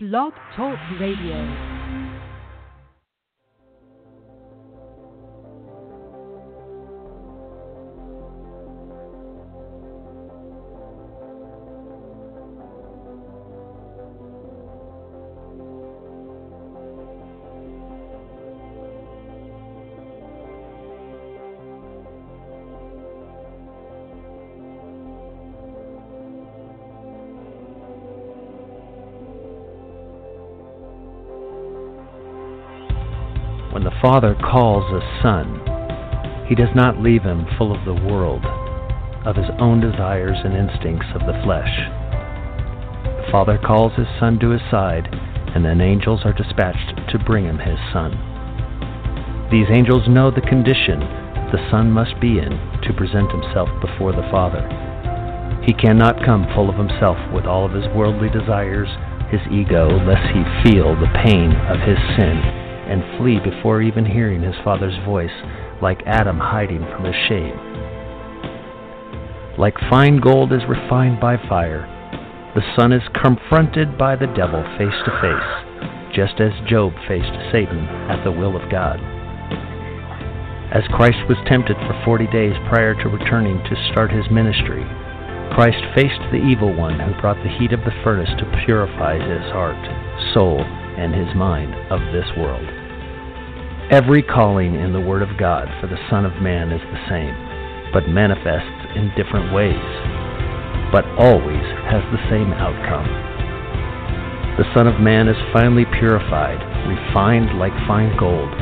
Blog 0.00 0.32
Talk 0.54 0.78
Radio. 1.00 1.77
Father 34.00 34.36
calls 34.36 34.84
a 34.92 35.02
son, 35.22 35.58
he 36.46 36.54
does 36.54 36.70
not 36.72 37.02
leave 37.02 37.24
him 37.24 37.44
full 37.58 37.74
of 37.74 37.84
the 37.84 38.06
world, 38.06 38.44
of 39.26 39.34
his 39.34 39.50
own 39.58 39.80
desires 39.80 40.38
and 40.44 40.54
instincts 40.54 41.08
of 41.14 41.26
the 41.26 41.34
flesh. 41.42 41.74
The 43.02 43.28
Father 43.32 43.58
calls 43.58 43.92
his 43.98 44.06
Son 44.20 44.38
to 44.38 44.50
his 44.50 44.62
side, 44.70 45.08
and 45.52 45.64
then 45.64 45.80
angels 45.80 46.20
are 46.24 46.32
dispatched 46.32 47.10
to 47.10 47.18
bring 47.18 47.44
him 47.44 47.58
his 47.58 47.78
Son. 47.92 48.14
These 49.50 49.66
angels 49.68 50.06
know 50.06 50.30
the 50.30 50.46
condition 50.46 51.00
the 51.50 51.66
Son 51.68 51.90
must 51.90 52.20
be 52.20 52.38
in 52.38 52.54
to 52.86 52.96
present 52.96 53.32
himself 53.32 53.68
before 53.82 54.12
the 54.12 54.28
Father. 54.30 54.62
He 55.66 55.74
cannot 55.74 56.24
come 56.24 56.46
full 56.54 56.70
of 56.70 56.78
himself 56.78 57.18
with 57.34 57.46
all 57.46 57.66
of 57.66 57.74
his 57.74 57.90
worldly 57.96 58.30
desires, 58.30 58.88
his 59.28 59.42
ego, 59.50 59.90
lest 60.06 60.24
he 60.30 60.46
feel 60.62 60.94
the 60.94 61.10
pain 61.26 61.50
of 61.66 61.80
his 61.82 61.98
sin 62.16 62.67
and 62.88 63.18
flee 63.18 63.38
before 63.38 63.82
even 63.82 64.04
hearing 64.04 64.42
his 64.42 64.56
father's 64.64 64.96
voice, 65.04 65.30
like 65.80 66.02
Adam 66.06 66.38
hiding 66.38 66.80
from 66.80 67.04
his 67.04 67.16
shame. 67.28 67.56
Like 69.58 69.74
fine 69.90 70.20
gold 70.20 70.52
is 70.52 70.62
refined 70.68 71.20
by 71.20 71.36
fire, 71.48 71.86
the 72.54 72.74
Son 72.74 72.92
is 72.92 73.02
confronted 73.14 73.98
by 73.98 74.16
the 74.16 74.32
devil 74.34 74.64
face 74.78 74.98
to 75.04 75.12
face, 75.20 75.50
just 76.16 76.40
as 76.40 76.50
Job 76.66 76.92
faced 77.06 77.30
Satan 77.52 77.84
at 78.08 78.24
the 78.24 78.32
will 78.32 78.56
of 78.56 78.70
God. 78.70 78.98
As 80.72 80.82
Christ 80.90 81.20
was 81.28 81.38
tempted 81.46 81.76
for 81.76 82.02
forty 82.04 82.26
days 82.28 82.56
prior 82.68 82.94
to 82.94 83.08
returning 83.08 83.62
to 83.62 83.90
start 83.92 84.10
his 84.10 84.30
ministry, 84.30 84.82
Christ 85.54 85.78
faced 85.94 86.20
the 86.32 86.40
evil 86.40 86.74
one 86.74 86.98
who 86.98 87.20
brought 87.20 87.42
the 87.44 87.56
heat 87.58 87.72
of 87.72 87.80
the 87.84 87.94
furnace 88.02 88.30
to 88.38 88.62
purify 88.64 89.20
his 89.20 89.52
heart, 89.52 89.78
soul, 90.34 90.60
and 90.60 91.14
his 91.14 91.34
mind 91.36 91.74
of 91.92 92.00
this 92.12 92.26
world. 92.36 92.77
Every 93.88 94.20
calling 94.20 94.76
in 94.76 94.92
the 94.92 95.00
Word 95.00 95.24
of 95.24 95.40
God 95.40 95.64
for 95.80 95.88
the 95.88 95.96
Son 96.12 96.28
of 96.28 96.44
Man 96.44 96.76
is 96.76 96.84
the 96.92 97.08
same, 97.08 97.32
but 97.88 98.04
manifests 98.04 98.84
in 98.92 99.08
different 99.16 99.48
ways, 99.48 99.88
but 100.92 101.08
always 101.16 101.64
has 101.88 102.04
the 102.12 102.20
same 102.28 102.52
outcome. 102.52 103.08
The 104.60 104.68
Son 104.76 104.84
of 104.84 105.00
Man 105.00 105.24
is 105.24 105.40
finally 105.56 105.88
purified, 105.96 106.60
refined 106.84 107.56
like 107.56 107.72
fine 107.88 108.12
gold, 108.20 108.52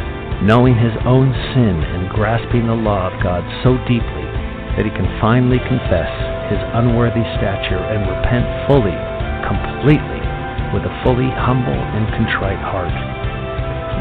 knowing 0.47 0.79
his 0.79 0.95
own 1.03 1.35
sin 1.51 1.75
and 1.75 2.15
grasping 2.15 2.71
the 2.71 2.79
law 2.79 3.11
of 3.11 3.19
God 3.19 3.43
so 3.67 3.75
deeply 3.91 4.31
that 4.79 4.87
he 4.87 4.95
can 4.95 5.11
finally 5.19 5.59
confess 5.67 6.15
his 6.55 6.63
unworthy 6.79 7.27
stature 7.43 7.83
and 7.83 8.07
repent 8.07 8.47
fully, 8.71 8.95
completely, 9.43 10.23
with 10.71 10.87
a 10.87 10.95
fully 11.03 11.35
humble 11.35 11.75
and 11.75 12.07
contrite 12.15 12.63
heart. 12.63 13.16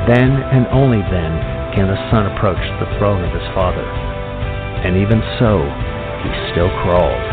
Then 0.04 0.44
and 0.54 0.68
only 0.70 1.02
then 1.10 1.34
can 1.74 1.88
the 1.88 1.98
Son 2.12 2.28
approach 2.30 2.62
the 2.78 2.92
throne 3.00 3.24
of 3.24 3.34
his 3.34 3.48
Father. 3.58 3.84
And 4.86 5.00
even 5.00 5.24
so, 5.42 5.66
he 6.22 6.30
still 6.54 6.70
crawls. 6.86 7.28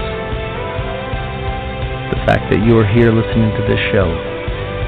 The 2.15 2.23
fact 2.25 2.49
that 2.49 2.65
you 2.65 2.79
are 2.79 2.87
here 2.87 3.13
listening 3.13 3.53
to 3.57 3.65
this 3.69 3.83
show 3.93 4.09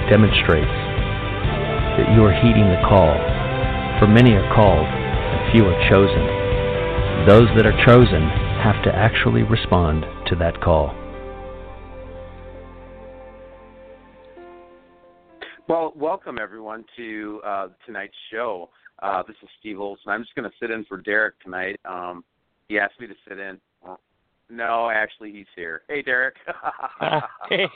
demonstrates 0.09 0.77
that 2.01 2.11
you 2.15 2.25
are 2.25 2.33
heeding 2.33 2.73
the 2.73 2.83
call. 2.89 3.15
For 4.01 4.09
many 4.09 4.33
are 4.33 4.55
called, 4.55 4.89
and 4.89 5.53
few 5.53 5.69
are 5.69 5.81
chosen. 5.91 6.25
Those 7.29 7.49
that 7.57 7.67
are 7.67 7.85
chosen 7.85 8.23
have 8.65 8.83
to 8.85 8.95
actually 8.95 9.43
respond 9.43 10.07
to 10.27 10.37
that 10.37 10.61
call. 10.61 11.04
Well, 15.67 15.95
welcome 15.97 16.37
everyone 16.39 16.85
to 16.99 17.41
uh, 17.45 17.69
tonight's 17.87 18.13
show. 18.31 18.69
Uh, 19.03 19.23
this 19.27 19.37
is 19.43 19.49
Steve 19.61 19.81
Olson. 19.81 20.11
I'm 20.11 20.23
just 20.23 20.35
going 20.35 20.49
to 20.49 20.55
sit 20.61 20.71
in 20.71 20.85
for 20.85 20.99
Derek 20.99 21.41
tonight. 21.41 21.81
Um, 21.87 22.23
he 22.69 22.79
asked 22.79 23.01
me 23.01 23.07
to 23.07 23.15
sit 23.27 23.39
in. 23.39 23.59
no, 24.51 24.91
actually, 24.91 25.33
he's 25.33 25.47
here. 25.57 25.81
Hey, 25.89 26.03
Derek. 26.03 26.35
hey. 27.49 27.67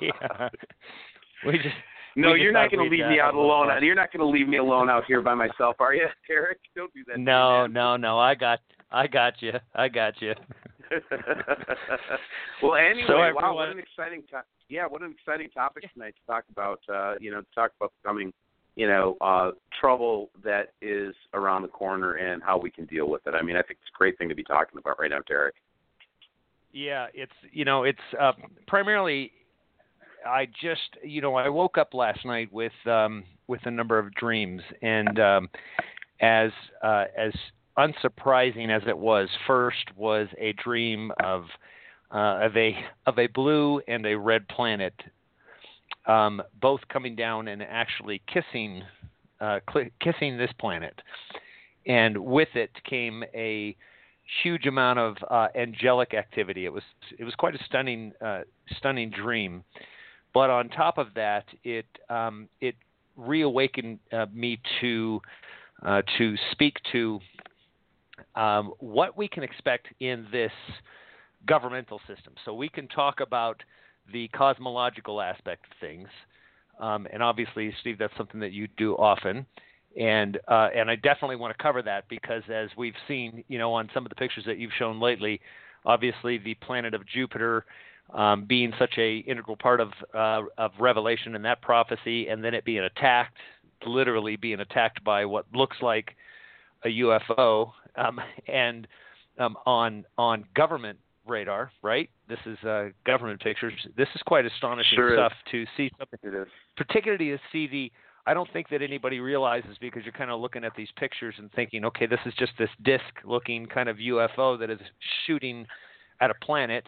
we 1.46 1.52
just. 1.56 1.74
No, 2.14 2.32
we 2.32 2.42
you're 2.42 2.52
not 2.52 2.70
going 2.70 2.84
to 2.84 2.94
leave 2.94 3.06
me 3.06 3.20
out 3.20 3.32
alone. 3.32 3.70
You're 3.82 3.94
not 3.94 4.12
going 4.12 4.20
to 4.20 4.38
leave 4.38 4.48
me 4.48 4.58
alone 4.58 4.90
out 4.90 5.04
here 5.06 5.22
by 5.22 5.34
myself, 5.34 5.76
are 5.78 5.94
you, 5.94 6.08
Derek? 6.28 6.58
Don't 6.76 6.92
do 6.92 7.00
that. 7.06 7.18
No, 7.18 7.66
no, 7.66 7.96
no. 7.96 8.18
I 8.18 8.34
got, 8.34 8.58
I 8.90 9.06
got 9.06 9.40
you. 9.40 9.52
I 9.74 9.88
got 9.88 10.20
you. 10.20 10.34
well, 12.62 12.74
anyway, 12.74 13.04
so 13.06 13.16
wow, 13.16 13.54
what 13.54 13.68
an 13.68 13.78
exciting 13.78 14.22
time! 14.30 14.44
Yeah, 14.68 14.86
what 14.86 15.02
an 15.02 15.14
exciting 15.18 15.50
topic 15.50 15.84
tonight 15.92 16.14
to 16.20 16.32
talk 16.32 16.44
about. 16.50 16.80
Uh, 16.88 17.14
you 17.20 17.30
know, 17.30 17.40
to 17.40 17.46
talk 17.54 17.72
about 17.78 17.92
the 17.92 18.08
coming, 18.08 18.32
you 18.76 18.86
know, 18.86 19.16
uh, 19.20 19.50
trouble 19.80 20.30
that 20.44 20.72
is 20.80 21.14
around 21.34 21.62
the 21.62 21.68
corner 21.68 22.14
and 22.14 22.42
how 22.42 22.58
we 22.58 22.70
can 22.70 22.84
deal 22.86 23.08
with 23.08 23.26
it. 23.26 23.34
I 23.34 23.42
mean, 23.42 23.56
I 23.56 23.62
think 23.62 23.78
it's 23.82 23.90
a 23.94 23.98
great 23.98 24.18
thing 24.18 24.28
to 24.28 24.34
be 24.34 24.44
talking 24.44 24.78
about 24.78 24.98
right 24.98 25.10
now, 25.10 25.20
Derek. 25.26 25.54
Yeah, 26.72 27.06
it's 27.14 27.32
you 27.52 27.64
know, 27.64 27.84
it's 27.84 27.98
uh, 28.20 28.32
primarily. 28.66 29.32
I 30.26 30.46
just 30.46 30.96
you 31.02 31.20
know 31.20 31.36
I 31.36 31.48
woke 31.48 31.78
up 31.78 31.94
last 31.94 32.24
night 32.24 32.52
with 32.52 32.72
um, 32.86 33.24
with 33.46 33.60
a 33.64 33.70
number 33.70 33.98
of 33.98 34.12
dreams 34.14 34.62
and 34.82 35.18
um, 35.20 35.48
as 36.20 36.50
uh, 36.82 37.04
as 37.16 37.32
unsurprising 37.78 38.68
as 38.74 38.82
it 38.86 38.98
was, 38.98 39.28
first 39.46 39.96
was 39.96 40.28
a 40.38 40.52
dream 40.54 41.12
of 41.22 41.44
uh, 42.10 42.40
of 42.42 42.56
a 42.56 42.74
of 43.06 43.18
a 43.18 43.26
blue 43.28 43.80
and 43.86 44.04
a 44.06 44.16
red 44.16 44.48
planet, 44.48 44.94
um, 46.06 46.42
both 46.60 46.80
coming 46.88 47.14
down 47.14 47.48
and 47.48 47.62
actually 47.62 48.20
kissing 48.26 48.82
uh, 49.40 49.60
cl- 49.72 49.90
kissing 50.00 50.36
this 50.36 50.50
planet, 50.58 51.00
and 51.86 52.18
with 52.18 52.48
it 52.54 52.70
came 52.88 53.24
a 53.34 53.76
huge 54.42 54.66
amount 54.66 54.98
of 54.98 55.16
uh, 55.30 55.48
angelic 55.54 56.14
activity. 56.14 56.64
It 56.64 56.72
was 56.72 56.82
it 57.18 57.24
was 57.24 57.34
quite 57.34 57.54
a 57.54 57.64
stunning 57.64 58.12
uh, 58.20 58.40
stunning 58.78 59.10
dream, 59.10 59.62
but 60.34 60.50
on 60.50 60.68
top 60.68 60.98
of 60.98 61.08
that, 61.14 61.44
it 61.62 61.86
um, 62.08 62.48
it 62.60 62.74
reawakened 63.16 63.98
uh, 64.12 64.26
me 64.32 64.58
to 64.80 65.20
uh, 65.84 66.02
to 66.16 66.36
speak 66.52 66.76
to 66.92 67.20
um, 68.34 68.72
what 68.78 69.16
we 69.16 69.28
can 69.28 69.42
expect 69.42 69.88
in 70.00 70.26
this 70.32 70.52
governmental 71.46 72.00
system. 72.06 72.34
So 72.44 72.54
we 72.54 72.68
can 72.68 72.88
talk 72.88 73.20
about 73.20 73.62
the 74.12 74.28
cosmological 74.28 75.20
aspect 75.20 75.66
of 75.66 75.72
things, 75.80 76.08
um, 76.80 77.06
and 77.12 77.22
obviously, 77.22 77.74
Steve, 77.80 77.98
that's 77.98 78.16
something 78.16 78.40
that 78.40 78.52
you 78.52 78.68
do 78.76 78.94
often. 78.94 79.46
And 79.98 80.38
uh, 80.48 80.68
and 80.74 80.90
I 80.90 80.96
definitely 80.96 81.36
want 81.36 81.56
to 81.56 81.62
cover 81.62 81.82
that 81.82 82.08
because 82.08 82.42
as 82.52 82.68
we've 82.76 82.94
seen, 83.08 83.42
you 83.48 83.58
know, 83.58 83.72
on 83.72 83.90
some 83.92 84.04
of 84.04 84.10
the 84.10 84.16
pictures 84.16 84.44
that 84.46 84.58
you've 84.58 84.72
shown 84.78 85.00
lately, 85.00 85.40
obviously 85.84 86.38
the 86.38 86.54
planet 86.54 86.94
of 86.94 87.06
Jupiter 87.06 87.64
um, 88.14 88.44
being 88.44 88.72
such 88.78 88.94
a 88.98 89.18
integral 89.18 89.56
part 89.56 89.80
of 89.80 89.90
uh, 90.14 90.42
of 90.56 90.72
Revelation 90.78 91.34
and 91.34 91.44
that 91.44 91.60
prophecy, 91.62 92.28
and 92.28 92.44
then 92.44 92.54
it 92.54 92.64
being 92.64 92.84
attacked, 92.84 93.36
literally 93.86 94.36
being 94.36 94.60
attacked 94.60 95.02
by 95.04 95.24
what 95.24 95.46
looks 95.52 95.76
like 95.82 96.14
a 96.84 96.88
UFO, 96.88 97.72
um, 97.96 98.20
and 98.48 98.86
um, 99.38 99.56
on 99.66 100.04
on 100.16 100.44
government 100.54 100.98
radar, 101.26 101.70
right? 101.82 102.08
This 102.28 102.38
is 102.46 102.58
uh, 102.64 102.88
government 103.06 103.40
pictures. 103.40 103.74
This 103.96 104.08
is 104.14 104.22
quite 104.26 104.46
astonishing 104.46 104.96
sure 104.96 105.14
stuff 105.14 105.32
is. 105.32 105.52
to 105.52 105.64
see 105.76 105.90
something. 105.98 106.44
Particularly 106.76 107.30
to 107.30 107.38
see 107.52 107.66
the. 107.66 107.92
I 108.26 108.34
don't 108.34 108.50
think 108.52 108.68
that 108.70 108.82
anybody 108.82 109.20
realizes 109.20 109.76
because 109.80 110.02
you're 110.04 110.12
kind 110.12 110.30
of 110.30 110.38
looking 110.38 110.62
at 110.62 110.72
these 110.76 110.88
pictures 110.96 111.34
and 111.38 111.50
thinking, 111.52 111.86
okay, 111.86 112.04
this 112.04 112.20
is 112.26 112.34
just 112.38 112.52
this 112.58 112.68
disc-looking 112.84 113.66
kind 113.66 113.88
of 113.88 113.96
UFO 113.96 114.58
that 114.58 114.68
is 114.68 114.78
shooting 115.26 115.66
at 116.20 116.30
a 116.30 116.34
planet, 116.34 116.86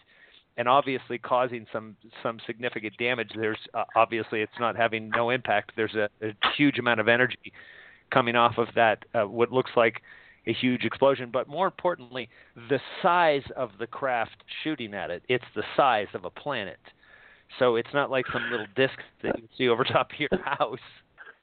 and 0.58 0.68
obviously 0.68 1.16
causing 1.16 1.66
some 1.72 1.96
some 2.22 2.38
significant 2.46 2.94
damage. 2.98 3.30
There's 3.34 3.58
uh, 3.74 3.84
obviously 3.96 4.42
it's 4.42 4.52
not 4.58 4.76
having 4.76 5.10
no 5.10 5.30
impact. 5.30 5.72
There's 5.76 5.94
a, 5.94 6.08
a 6.22 6.32
huge 6.56 6.78
amount 6.78 7.00
of 7.00 7.08
energy 7.08 7.52
coming 8.12 8.36
off 8.36 8.58
of 8.58 8.66
that 8.74 9.04
uh, 9.14 9.26
what 9.26 9.52
looks 9.52 9.70
like 9.76 10.02
a 10.50 10.52
huge 10.52 10.84
explosion, 10.84 11.30
but 11.32 11.48
more 11.48 11.66
importantly, 11.66 12.28
the 12.68 12.80
size 13.02 13.42
of 13.56 13.70
the 13.78 13.86
craft 13.86 14.36
shooting 14.62 14.94
at 14.94 15.10
it. 15.10 15.22
It's 15.28 15.44
the 15.54 15.62
size 15.76 16.08
of 16.14 16.24
a 16.24 16.30
planet. 16.30 16.78
so 17.58 17.76
it's 17.76 17.92
not 17.94 18.10
like 18.10 18.26
some 18.32 18.50
little 18.50 18.66
disc 18.76 18.98
that 19.22 19.38
you 19.38 19.48
see 19.56 19.68
over 19.68 19.84
top 19.84 20.10
of 20.12 20.20
your 20.20 20.40
house. 20.44 20.78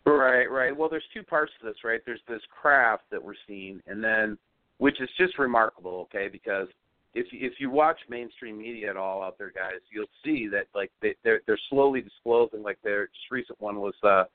Right, 0.05 0.45
right. 0.45 0.75
Well, 0.75 0.89
there's 0.89 1.03
two 1.13 1.23
parts 1.23 1.51
to 1.59 1.67
this, 1.67 1.83
right? 1.83 1.99
There's 2.05 2.21
this 2.29 2.41
craft 2.61 3.03
that 3.11 3.21
we're 3.23 3.33
seeing, 3.47 3.81
and 3.87 4.03
then 4.03 4.37
which 4.77 5.01
is 5.01 5.09
just 5.17 5.37
remarkable, 5.37 6.07
okay? 6.13 6.29
Because 6.31 6.67
if 7.13 7.27
if 7.31 7.53
you 7.59 7.69
watch 7.69 7.99
mainstream 8.09 8.57
media 8.57 8.89
at 8.89 8.97
all 8.97 9.21
out 9.21 9.37
there, 9.37 9.51
guys, 9.53 9.81
you'll 9.91 10.05
see 10.23 10.47
that 10.49 10.67
like 10.73 10.91
they, 11.01 11.15
they're 11.23 11.41
they're 11.45 11.59
slowly 11.69 12.01
disclosing. 12.01 12.63
Like 12.63 12.77
their 12.83 13.07
just 13.07 13.31
recent 13.31 13.59
one 13.59 13.81
was 13.81 13.95
uh, 14.03 14.25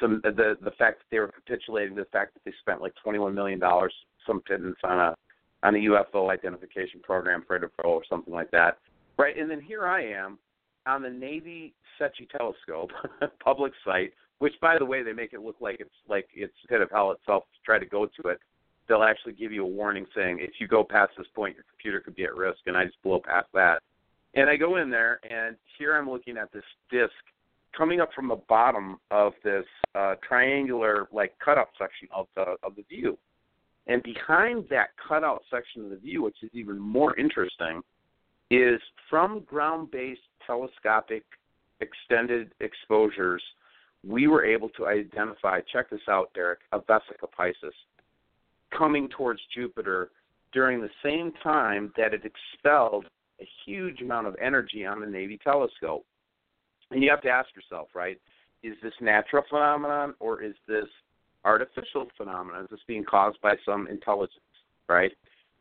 some 0.00 0.20
the 0.24 0.56
the 0.60 0.72
fact 0.72 0.98
that 0.98 1.06
they 1.10 1.18
were 1.18 1.28
capitulating 1.28 1.94
the 1.94 2.06
fact 2.06 2.34
that 2.34 2.40
they 2.44 2.52
spent 2.60 2.82
like 2.82 2.92
21 3.02 3.34
million 3.34 3.58
dollars 3.58 3.94
some 4.26 4.40
pittance 4.40 4.76
on 4.84 4.98
a 4.98 5.14
on 5.64 5.76
a 5.76 5.78
UFO 5.78 6.30
identification 6.30 7.00
program 7.02 7.44
for 7.46 7.70
or 7.84 8.02
something 8.08 8.34
like 8.34 8.50
that, 8.50 8.78
right? 9.16 9.38
And 9.38 9.48
then 9.48 9.60
here 9.60 9.86
I 9.86 10.04
am 10.06 10.38
on 10.86 11.02
the 11.02 11.10
Navy 11.10 11.72
SETI 11.98 12.28
telescope 12.36 12.90
public 13.44 13.72
site 13.84 14.12
which 14.42 14.54
by 14.60 14.76
the 14.76 14.84
way 14.84 15.04
they 15.04 15.12
make 15.12 15.32
it 15.32 15.40
look 15.40 15.54
like 15.60 15.76
it's 15.78 15.94
like 16.08 16.26
it's 16.34 16.52
pit 16.68 16.80
of 16.80 16.90
hell 16.90 17.12
itself 17.12 17.44
to 17.54 17.60
try 17.64 17.78
to 17.78 17.86
go 17.86 18.06
to 18.06 18.28
it 18.28 18.40
they'll 18.88 19.04
actually 19.04 19.32
give 19.32 19.52
you 19.52 19.62
a 19.62 19.66
warning 19.66 20.04
saying 20.16 20.38
if 20.40 20.50
you 20.58 20.66
go 20.66 20.82
past 20.82 21.12
this 21.16 21.28
point 21.32 21.54
your 21.54 21.64
computer 21.70 22.00
could 22.00 22.16
be 22.16 22.24
at 22.24 22.34
risk 22.34 22.58
and 22.66 22.76
i 22.76 22.84
just 22.84 23.00
blow 23.04 23.20
past 23.24 23.46
that 23.54 23.80
and 24.34 24.50
i 24.50 24.56
go 24.56 24.78
in 24.78 24.90
there 24.90 25.20
and 25.30 25.56
here 25.78 25.96
i'm 25.96 26.10
looking 26.10 26.36
at 26.36 26.52
this 26.52 26.64
disc 26.90 27.12
coming 27.76 28.00
up 28.00 28.10
from 28.16 28.26
the 28.26 28.40
bottom 28.48 28.98
of 29.12 29.32
this 29.44 29.64
uh, 29.94 30.16
triangular 30.26 31.06
like 31.12 31.32
cut 31.38 31.54
cutout 31.54 31.68
section 31.78 32.08
of 32.12 32.26
the 32.34 32.56
of 32.64 32.74
the 32.74 32.82
view 32.90 33.16
and 33.86 34.02
behind 34.02 34.64
that 34.70 34.90
cutout 35.08 35.42
section 35.50 35.84
of 35.84 35.90
the 35.90 35.96
view 35.96 36.22
which 36.22 36.36
is 36.42 36.50
even 36.52 36.78
more 36.78 37.18
interesting 37.18 37.82
is 38.50 38.80
from 39.08 39.40
ground 39.40 39.90
based 39.90 40.20
telescopic 40.46 41.24
extended 41.80 42.52
exposures 42.60 43.42
we 44.06 44.26
were 44.26 44.44
able 44.44 44.68
to 44.70 44.86
identify, 44.86 45.60
check 45.72 45.90
this 45.90 46.00
out, 46.08 46.32
Derek, 46.34 46.60
a 46.72 46.80
vesica 46.80 47.28
Piscis 47.38 47.72
coming 48.76 49.08
towards 49.08 49.40
Jupiter 49.54 50.10
during 50.52 50.80
the 50.80 50.90
same 51.02 51.32
time 51.42 51.92
that 51.96 52.12
it 52.12 52.22
expelled 52.24 53.06
a 53.40 53.48
huge 53.64 54.00
amount 54.00 54.26
of 54.26 54.36
energy 54.42 54.84
on 54.84 55.00
the 55.00 55.06
Navy 55.06 55.38
telescope. 55.42 56.04
And 56.90 57.02
you 57.02 57.10
have 57.10 57.22
to 57.22 57.30
ask 57.30 57.48
yourself, 57.54 57.88
right, 57.94 58.20
is 58.62 58.74
this 58.82 58.92
natural 59.00 59.44
phenomenon 59.48 60.14
or 60.20 60.42
is 60.42 60.54
this 60.68 60.86
artificial 61.44 62.08
phenomena 62.16 62.62
Is 62.62 62.70
this 62.70 62.80
being 62.86 63.04
caused 63.04 63.40
by 63.40 63.54
some 63.64 63.88
intelligence, 63.88 64.40
right? 64.88 65.12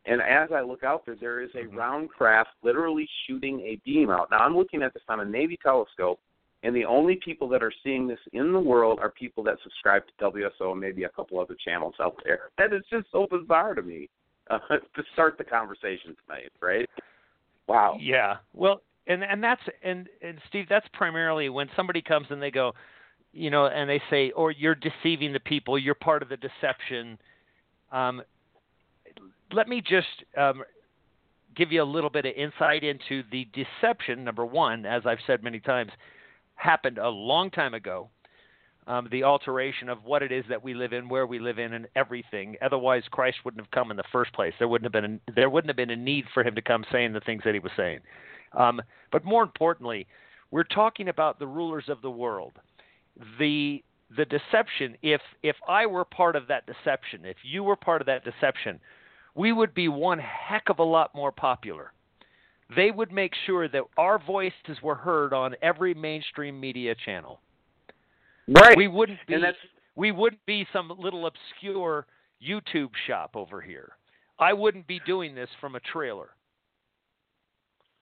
And 0.06 0.22
as 0.22 0.50
I 0.52 0.62
look 0.62 0.84
out 0.84 1.06
there, 1.06 1.16
there 1.20 1.42
is 1.42 1.52
a 1.54 1.60
mm-hmm. 1.60 1.78
round 1.78 2.10
craft 2.10 2.50
literally 2.64 3.08
shooting 3.28 3.60
a 3.62 3.80
beam 3.86 4.10
out. 4.10 4.30
Now 4.32 4.40
I'm 4.40 4.56
looking 4.56 4.82
at 4.82 4.94
this 4.94 5.04
on 5.08 5.20
a 5.20 5.26
Navy 5.26 5.60
telescope, 5.62 6.20
and 6.64 6.76
the 6.76 6.86
only 6.86 7.20
people 7.24 7.48
that 7.50 7.62
are 7.62 7.74
seeing 7.84 8.08
this 8.08 8.20
in 8.34 8.52
the 8.52 8.60
world 8.60 9.00
are 9.00 9.12
people 9.12 9.44
that 9.44 9.58
subscribe 9.64 10.04
to 10.08 10.26
WSO 10.26 10.72
and 10.72 10.80
maybe 10.82 11.04
a 11.04 11.10
couple 11.10 11.40
other 11.40 11.56
channels 11.64 11.96
out 12.00 12.16
there. 12.24 12.50
And 12.58 12.74
it's 12.74 12.90
just 12.90 13.08
so 13.12 13.28
bizarre 13.30 13.76
to 13.76 13.82
me 13.82 14.10
uh, 14.50 14.60
to 14.70 15.04
start 15.14 15.38
the 15.38 15.44
conversation 15.44 16.16
tonight, 16.26 16.52
right? 16.62 16.90
Wow. 17.68 17.98
Yeah. 18.00 18.38
Well, 18.54 18.82
and 19.08 19.24
and 19.24 19.44
that's 19.44 19.62
and 19.84 20.08
and 20.22 20.40
Steve, 20.50 20.66
that's 20.70 20.88
primarily 20.94 21.50
when 21.50 21.68
somebody 21.76 22.02
comes 22.02 22.28
and 22.30 22.42
they 22.42 22.52
go, 22.52 22.74
you 23.34 23.50
know, 23.50 23.68
and 23.68 23.90
they 23.90 24.02
say, 24.10 24.32
"Or 24.32 24.50
oh, 24.50 24.54
you're 24.56 24.76
deceiving 24.76 25.34
the 25.34 25.40
people. 25.40 25.78
You're 25.78 25.96
part 25.96 26.22
of 26.22 26.30
the 26.30 26.38
deception." 26.38 27.18
Um, 27.92 28.22
let 29.54 29.68
me 29.68 29.82
just 29.82 30.08
um, 30.38 30.64
give 31.56 31.72
you 31.72 31.84
a 31.84 31.86
little 31.86 32.10
bit 32.10 32.26
of 32.26 32.34
insight 32.36 32.84
into 32.84 33.24
the 33.32 33.48
deception. 33.54 34.24
Number 34.24 34.46
one, 34.46 34.86
as 34.86 35.04
I've 35.06 35.20
said 35.28 35.44
many 35.44 35.60
times, 35.60 35.92
happened 36.56 36.98
a 36.98 37.10
long 37.10 37.50
time 37.50 37.74
ago. 37.74 38.10
Um, 38.88 39.08
the 39.12 39.24
alteration 39.24 39.90
of 39.90 40.04
what 40.04 40.24
it 40.24 40.32
is 40.32 40.44
that 40.50 40.64
we 40.64 40.74
live 40.74 40.92
in, 40.92 41.08
where 41.08 41.28
we 41.28 41.38
live 41.38 41.60
in, 41.60 41.74
and 41.74 41.88
everything. 41.96 42.56
Otherwise, 42.62 43.04
Christ 43.12 43.38
wouldn't 43.46 43.62
have 43.62 43.72
come 43.72 43.92
in 43.92 43.98
the 43.98 44.04
first 44.12 44.34
place. 44.34 44.54
There 44.58 44.68
wouldn't 44.68 44.92
have 44.92 45.04
been 45.04 45.22
a, 45.28 45.32
there 45.34 45.50
wouldn't 45.50 45.70
have 45.70 45.78
been 45.78 45.92
a 45.92 45.96
need 45.96 46.26
for 46.34 46.44
him 46.44 46.56
to 46.56 46.62
come 46.62 46.84
saying 46.92 47.14
the 47.14 47.20
things 47.20 47.44
that 47.46 47.54
he 47.54 47.60
was 47.60 47.72
saying. 47.78 48.00
Um, 48.54 48.82
but 49.12 49.24
more 49.24 49.44
importantly, 49.44 50.08
we're 50.50 50.64
talking 50.64 51.10
about 51.10 51.38
the 51.38 51.48
rulers 51.48 51.86
of 51.90 52.02
the 52.02 52.10
world. 52.10 52.54
The 53.40 53.84
the 54.16 54.26
deception. 54.26 54.98
If 55.02 55.22
if 55.44 55.56
I 55.68 55.86
were 55.86 56.06
part 56.06 56.36
of 56.36 56.48
that 56.48 56.66
deception, 56.66 57.26
if 57.26 57.38
you 57.44 57.64
were 57.64 57.76
part 57.76 58.02
of 58.02 58.08
that 58.08 58.24
deception, 58.24 58.80
we 59.36 59.52
would 59.52 59.74
be 59.74 59.88
one 59.88 60.20
heck 60.20 60.70
of 60.70 60.80
a 60.80 60.84
lot 60.84 61.14
more 61.16 61.32
popular 61.32 61.94
they 62.76 62.92
would 62.92 63.12
make 63.12 63.34
sure 63.46 63.68
that 63.68 63.84
our 63.98 64.20
voices 64.20 64.82
were 64.82 64.96
heard 64.96 65.34
on 65.34 65.56
every 65.62 65.94
mainstream 65.94 66.60
media 66.60 66.96
channel. 67.06 67.40
Right. 68.48 68.78
We 68.78 68.88
wouldn't 68.88 69.20
be 69.28 69.36
we 69.96 70.12
wouldn't 70.12 70.46
be 70.46 70.66
some 70.72 70.92
little 70.98 71.28
obscure 71.28 72.08
YouTube 72.46 72.92
shop 73.08 73.32
over 73.36 73.62
here. 73.62 73.94
I 74.40 74.54
wouldn't 74.54 74.88
be 74.88 75.00
doing 75.06 75.36
this 75.36 75.50
from 75.60 75.76
a 75.76 75.80
trailer. 75.80 76.30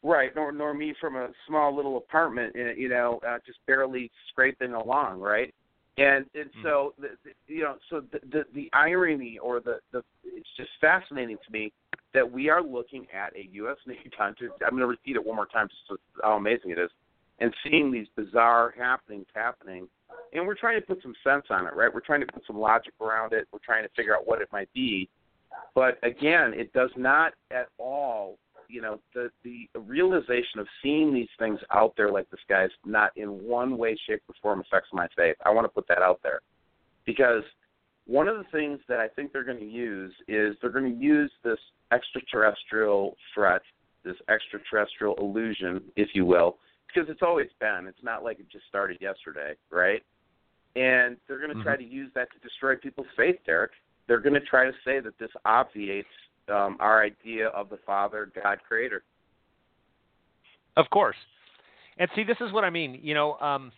Right, 0.01 0.34
nor 0.34 0.51
nor 0.54 0.74
me 0.74 0.96
from 1.00 1.18
a 1.18 1.30
small 1.46 1.75
little 1.75 1.98
apartment, 1.98 2.56
eh, 2.56 2.74
you 2.78 2.88
know, 2.88 3.19
uh, 3.28 3.38
just 3.46 3.60
barely 3.68 4.10
scraping 4.30 4.74
along, 4.74 5.19
right? 5.19 5.54
And 5.98 6.25
and 6.34 6.46
mm 6.46 6.63
so 6.63 6.94
the, 6.98 7.10
the, 7.25 7.54
you 7.54 7.63
know, 7.63 7.75
so 7.90 8.01
the, 8.12 8.19
the 8.31 8.46
the 8.54 8.69
irony 8.72 9.38
or 9.42 9.60
the 9.60 9.80
the 9.92 10.01
it's 10.24 10.48
just 10.56 10.69
fascinating 10.80 11.38
to 11.46 11.51
me 11.51 11.74
that 12.13 12.30
we 12.30 12.50
are 12.50 12.63
looking 12.63 13.07
at 13.13 13.36
a 13.36 13.50
U.S. 13.54 13.78
Navy. 13.88 14.10
I'm 14.19 14.36
going 14.72 14.78
to 14.78 14.88
repeat 14.88 15.16
it 15.18 15.25
one 15.25 15.36
more 15.36 15.46
time 15.46 15.68
just 15.68 15.88
to 15.90 15.98
how 16.24 16.38
amazing 16.38 16.72
it 16.72 16.80
is, 16.80 16.90
and 17.40 17.54
seeing 17.63 17.92
these 17.92 18.07
bizarre 18.16 18.74
happenings 18.78 19.25
happening, 19.36 19.88
and 20.31 20.48
we're 20.48 20.56
trying 20.56 20.80
to 20.80 20.88
put 20.88 21.02
some 21.02 21.16
sense 21.24 21.45
on 21.50 21.68
it, 21.68 21.75
right? 21.75 21.94
We're 21.94 22.00
trying 22.00 22.22
to 22.22 22.28
put 22.28 22.44
some 22.48 22.57
logic 22.57 22.94
around 23.02 23.34
it. 23.34 23.48
We're 23.52 23.60
trying 23.60 23.84
to 23.84 23.90
figure 23.98 24.16
out 24.16 24.25
what 24.25 24.42
it 24.42 24.48
might 24.54 24.72
be, 24.74 25.10
but 25.75 26.00
again, 26.04 26.54
it 26.54 26.72
does 26.74 26.92
not 26.95 27.34
at 27.52 27.68
all. 27.78 28.38
You 28.69 28.81
know, 28.81 29.00
the 29.13 29.30
the 29.44 29.68
realization 29.80 30.60
of 30.60 30.68
seeing 30.81 31.13
these 31.13 31.27
things 31.38 31.60
out 31.71 31.94
there 31.98 32.12
like 32.12 32.30
this 32.30 32.39
guy's 32.48 32.69
not 32.86 33.12
in 33.18 33.27
one 33.27 33.77
way, 33.77 33.98
shape, 34.07 34.21
or 34.30 34.36
form 34.42 34.62
affects 34.62 34.89
my 34.94 35.07
faith. 35.18 35.36
I 35.45 35.50
want 35.51 35.66
to 35.66 35.69
put 35.69 35.88
that 35.88 36.01
out 36.01 36.19
there 36.24 36.42
because 37.06 37.44
one 38.06 38.27
of 38.27 38.38
the 38.38 38.45
things 38.51 38.80
that 38.88 39.00
I 39.00 39.07
think 39.07 39.31
they're 39.31 39.44
going 39.44 39.60
to 39.60 39.66
use 39.66 40.13
is 40.27 40.56
they're 40.62 40.71
going 40.71 40.92
to 40.92 41.00
use 41.00 41.31
this 41.44 41.60
extraterrestrial 41.92 43.16
threat, 43.33 43.62
this 44.04 44.16
extraterrestrial 44.30 45.16
illusion, 45.16 45.81
if 45.95 46.10
you 46.13 46.25
will, 46.25 46.57
because 46.88 47.10
it's 47.10 47.21
always 47.21 47.50
been. 47.60 47.86
It's 47.88 48.04
not 48.04 48.24
like 48.24 48.39
it 48.39 48.50
just 48.51 48.66
started 48.68 48.98
yesterday, 49.00 49.54
right? 49.71 50.01
And 50.75 51.18
they're 51.27 51.38
going 51.38 51.50
to 51.50 51.56
mm-hmm. 51.56 51.63
try 51.63 51.77
to 51.77 51.83
use 51.83 52.12
that 52.16 52.30
to 52.31 52.39
destroy 52.39 52.76
people's 52.76 53.07
faith, 53.16 53.38
Derek. 53.45 53.71
They're 54.07 54.21
going 54.21 54.33
to 54.33 54.42
try 54.42 54.66
to 54.66 54.73
say 54.83 54.99
that 54.99 55.18
this 55.19 55.30
obviates 55.45 56.07
um, 56.49 56.77
our 56.79 57.03
idea 57.03 57.47
of 57.47 57.69
the 57.69 57.79
Father, 57.85 58.31
God, 58.41 58.59
Creator. 58.68 59.03
Of 60.77 60.89
course. 60.89 61.15
And 61.97 62.09
see, 62.15 62.23
this 62.23 62.37
is 62.39 62.51
what 62.51 62.63
I 62.63 62.69
mean. 62.69 62.99
You 63.01 63.13
know, 63.13 63.33
um, 63.39 63.71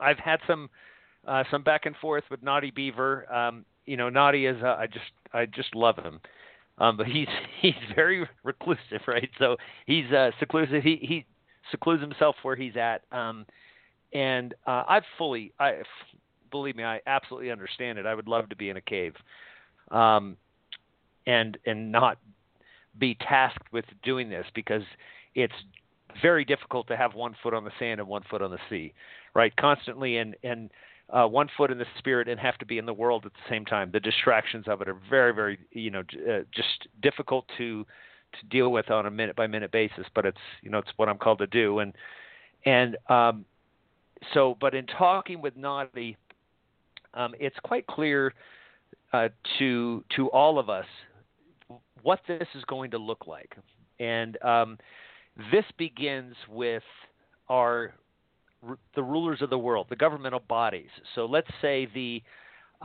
I've 0.00 0.18
had 0.18 0.40
some 0.46 0.70
uh, 1.26 1.44
some 1.50 1.62
back 1.62 1.86
and 1.86 1.94
forth 1.96 2.24
with 2.30 2.42
Naughty 2.42 2.70
Beaver. 2.70 3.32
Um, 3.32 3.64
you 3.86 3.96
know, 3.96 4.08
Naughty 4.08 4.46
is 4.46 4.56
uh, 4.62 4.76
I 4.78 4.86
just 4.86 5.10
I 5.32 5.46
just 5.46 5.74
love 5.74 5.96
him, 5.96 6.20
um, 6.78 6.96
but 6.96 7.06
he's 7.06 7.28
he's 7.60 7.74
very 7.94 8.26
reclusive, 8.44 9.02
right? 9.06 9.30
So 9.38 9.56
he's 9.86 10.10
uh, 10.12 10.30
seclusive. 10.38 10.82
He 10.82 10.98
he 11.02 11.26
secludes 11.70 12.02
himself 12.02 12.36
where 12.42 12.56
he's 12.56 12.76
at, 12.76 13.02
um, 13.10 13.46
and 14.12 14.54
uh, 14.66 14.84
I've 14.88 15.04
fully 15.18 15.52
I 15.58 15.82
believe 16.52 16.76
me, 16.76 16.84
I 16.84 17.00
absolutely 17.06 17.50
understand 17.50 17.98
it. 17.98 18.06
I 18.06 18.14
would 18.14 18.28
love 18.28 18.48
to 18.50 18.56
be 18.56 18.70
in 18.70 18.76
a 18.76 18.80
cave, 18.80 19.14
um, 19.90 20.36
and 21.26 21.58
and 21.66 21.92
not 21.92 22.18
be 22.98 23.14
tasked 23.14 23.72
with 23.72 23.84
doing 24.02 24.28
this 24.28 24.46
because 24.54 24.82
it's 25.34 25.54
very 26.20 26.44
difficult 26.44 26.86
to 26.88 26.96
have 26.96 27.14
one 27.14 27.34
foot 27.42 27.54
on 27.54 27.64
the 27.64 27.70
sand 27.78 28.00
and 28.00 28.08
one 28.08 28.22
foot 28.28 28.42
on 28.42 28.50
the 28.50 28.58
sea, 28.68 28.92
right? 29.34 29.54
Constantly 29.56 30.18
and 30.18 30.36
and 30.42 30.70
uh, 31.10 31.26
one 31.26 31.48
foot 31.56 31.70
in 31.70 31.78
the 31.78 31.86
spirit 31.98 32.28
and 32.28 32.40
have 32.40 32.56
to 32.58 32.66
be 32.66 32.78
in 32.78 32.86
the 32.86 32.92
world 32.92 33.24
at 33.26 33.32
the 33.32 33.50
same 33.50 33.64
time. 33.64 33.90
The 33.92 34.00
distractions 34.00 34.66
of 34.66 34.80
it 34.80 34.88
are 34.88 34.96
very, 35.10 35.34
very, 35.34 35.58
you 35.72 35.90
know, 35.90 36.00
uh, 36.00 36.40
just 36.54 36.88
difficult 37.02 37.46
to 37.58 37.86
to 38.40 38.46
deal 38.46 38.72
with 38.72 38.90
on 38.90 39.04
a 39.04 39.10
minute 39.10 39.36
by 39.36 39.46
minute 39.46 39.70
basis. 39.70 40.06
But 40.14 40.24
it's, 40.24 40.38
you 40.62 40.70
know, 40.70 40.78
it's 40.78 40.88
what 40.96 41.10
I'm 41.10 41.18
called 41.18 41.38
to 41.38 41.46
do. 41.46 41.80
And 41.80 41.92
and 42.64 42.96
um, 43.08 43.44
so, 44.32 44.56
but 44.60 44.74
in 44.74 44.86
talking 44.86 45.42
with 45.42 45.56
Naughty, 45.56 46.16
um, 47.12 47.34
it's 47.38 47.56
quite 47.62 47.86
clear 47.86 48.32
uh, 49.12 49.28
to 49.58 50.04
to 50.16 50.28
all 50.28 50.58
of 50.58 50.70
us 50.70 50.86
what 52.02 52.20
this 52.26 52.46
is 52.54 52.64
going 52.64 52.90
to 52.92 52.98
look 52.98 53.26
like. 53.26 53.54
And 53.98 54.42
um, 54.42 54.78
this 55.52 55.64
begins 55.78 56.34
with 56.48 56.82
our 57.48 57.94
the 58.94 59.02
rulers 59.02 59.42
of 59.42 59.50
the 59.50 59.58
world, 59.58 59.86
the 59.90 59.96
governmental 59.96 60.40
bodies. 60.48 60.88
So 61.14 61.26
let's 61.26 61.48
say 61.60 61.88
the 61.92 62.22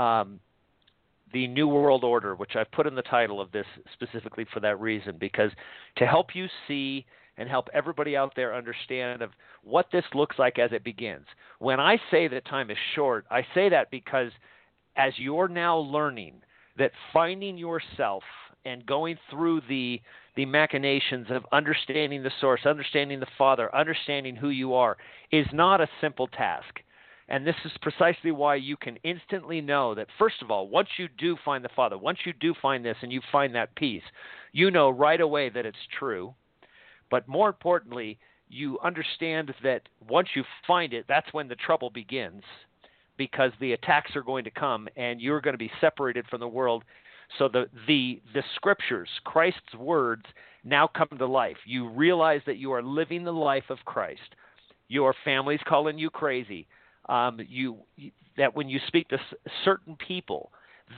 um, 0.01 0.39
the 1.33 1.47
New 1.47 1.67
World 1.67 2.03
Order, 2.03 2.36
which 2.36 2.55
I've 2.55 2.71
put 2.71 2.88
in 2.88 2.95
the 2.95 3.01
title 3.01 3.41
of 3.41 3.51
this 3.51 3.65
specifically 3.93 4.45
for 4.53 4.59
that 4.62 4.79
reason, 4.79 5.17
because 5.19 5.51
to 5.97 6.05
help 6.05 6.27
you 6.33 6.47
see 6.67 7.05
and 7.38 7.47
help 7.47 7.67
everybody 7.74 8.15
out 8.15 8.33
there 8.36 8.55
understand 8.55 9.21
of 9.21 9.31
what 9.63 9.88
this 9.91 10.05
looks 10.13 10.39
like 10.39 10.57
as 10.57 10.71
it 10.71 10.83
begins. 10.83 11.25
When 11.59 11.79
I 11.79 11.97
say 12.09 12.27
that 12.29 12.45
time 12.45 12.71
is 12.71 12.77
short, 12.95 13.25
I 13.29 13.45
say 13.53 13.69
that 13.69 13.91
because 13.91 14.31
as 14.95 15.13
you're 15.17 15.47
now 15.47 15.77
learning 15.77 16.41
that 16.77 16.91
finding 17.13 17.57
yourself 17.57 18.24
and 18.65 18.85
going 18.85 19.17
through 19.29 19.61
the 19.69 20.01
the 20.35 20.45
machinations 20.45 21.27
of 21.31 21.45
understanding 21.51 22.21
the 22.21 22.31
source, 22.39 22.61
understanding 22.65 23.19
the 23.19 23.25
Father, 23.37 23.73
understanding 23.75 24.35
who 24.35 24.49
you 24.49 24.75
are 24.75 24.97
is 25.31 25.47
not 25.51 25.81
a 25.81 25.89
simple 25.99 26.27
task. 26.27 26.79
And 27.29 27.45
this 27.45 27.55
is 27.65 27.71
precisely 27.81 28.31
why 28.31 28.55
you 28.55 28.77
can 28.77 28.97
instantly 29.03 29.59
know 29.59 29.95
that, 29.95 30.07
first 30.17 30.41
of 30.41 30.51
all, 30.51 30.69
once 30.69 30.87
you 30.97 31.07
do 31.17 31.35
find 31.43 31.63
the 31.63 31.69
Father, 31.75 31.97
once 31.97 32.19
you 32.25 32.33
do 32.33 32.53
find 32.61 32.85
this 32.85 32.95
and 33.01 33.11
you 33.11 33.19
find 33.31 33.53
that 33.55 33.75
peace, 33.75 34.03
you 34.53 34.71
know 34.71 34.89
right 34.89 35.19
away 35.19 35.49
that 35.49 35.65
it's 35.65 35.77
true. 35.97 36.33
But 37.09 37.27
more 37.27 37.49
importantly, 37.49 38.19
you 38.49 38.79
understand 38.83 39.53
that 39.63 39.81
once 40.07 40.29
you 40.35 40.43
find 40.65 40.93
it, 40.93 41.05
that's 41.09 41.33
when 41.33 41.47
the 41.47 41.55
trouble 41.55 41.89
begins 41.89 42.43
because 43.17 43.51
the 43.59 43.73
attacks 43.73 44.15
are 44.15 44.21
going 44.21 44.43
to 44.43 44.51
come 44.51 44.87
and 44.95 45.19
you're 45.19 45.41
going 45.41 45.53
to 45.53 45.57
be 45.57 45.71
separated 45.81 46.25
from 46.27 46.39
the 46.39 46.47
world. 46.47 46.83
So 47.38 47.48
the, 47.48 47.65
the, 47.88 48.22
the 48.34 48.43
scriptures, 48.55 49.10
Christ's 49.24 49.75
words, 49.77 50.24
now 50.63 50.88
come 50.88 51.10
to 51.17 51.25
life. 51.25 51.57
You 51.65 51.89
realize 51.89 52.41
that 52.46 52.57
you 52.57 52.72
are 52.72 52.81
living 52.81 53.24
the 53.24 53.31
life 53.31 53.69
of 53.69 53.77
Christ. 53.86 54.36
Your 54.88 55.13
family's 55.24 55.60
calling 55.67 55.98
you 55.98 56.10
crazy 56.10 56.67
um, 57.10 57.39
you 57.48 57.77
that 58.38 58.55
when 58.55 58.69
you 58.69 58.79
speak 58.88 59.07
to 59.10 59.17
certain 59.65 59.96
people, 59.96 60.51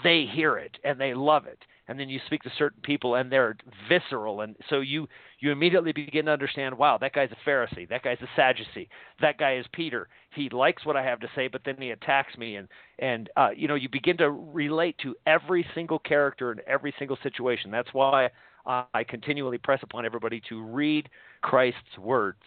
they 0.03 0.25
hear 0.31 0.57
it 0.57 0.77
and 0.83 1.00
they 1.00 1.13
love 1.13 1.45
it. 1.45 1.59
And 1.89 2.00
then 2.00 2.08
you 2.08 2.19
speak 2.27 2.43
to 2.43 2.51
certain 2.55 2.81
people 2.84 3.15
and 3.15 3.31
they're 3.31 3.58
visceral, 3.89 4.41
and 4.41 4.55
so 4.69 4.79
you 4.79 5.08
you 5.39 5.51
immediately 5.51 5.91
begin 5.91 6.25
to 6.25 6.31
understand. 6.31 6.77
Wow, 6.77 7.00
that 7.00 7.13
guy's 7.13 7.31
a 7.31 7.50
Pharisee. 7.50 7.89
That 7.89 8.03
guy's 8.03 8.22
a 8.22 8.29
Sadducee. 8.36 8.88
That 9.22 9.39
guy 9.39 9.55
is 9.55 9.65
Peter. 9.74 10.08
He 10.36 10.50
likes 10.50 10.86
what 10.86 10.96
I 10.96 11.03
have 11.03 11.19
to 11.22 11.27
say, 11.36 11.48
but 11.48 11.62
then 11.65 11.77
he 11.79 11.89
attacks 11.89 12.38
me, 12.38 12.58
and 12.58 12.67
and 13.00 13.27
uh, 13.36 13.50
you 13.55 13.67
know 13.67 13.74
you 13.74 13.89
begin 13.89 14.17
to 14.17 14.29
relate 14.29 14.98
to 15.00 15.15
every 15.25 15.65
single 15.74 15.98
character 15.98 16.51
in 16.51 16.60
every 16.67 16.93
single 17.00 17.17
situation. 17.24 17.72
That's 17.72 17.91
why 17.91 18.29
I 18.67 19.03
continually 19.03 19.58
press 19.58 19.79
upon 19.81 20.05
everybody 20.05 20.43
to 20.50 20.62
read 20.62 21.10
Christ's 21.41 21.98
words 21.98 22.43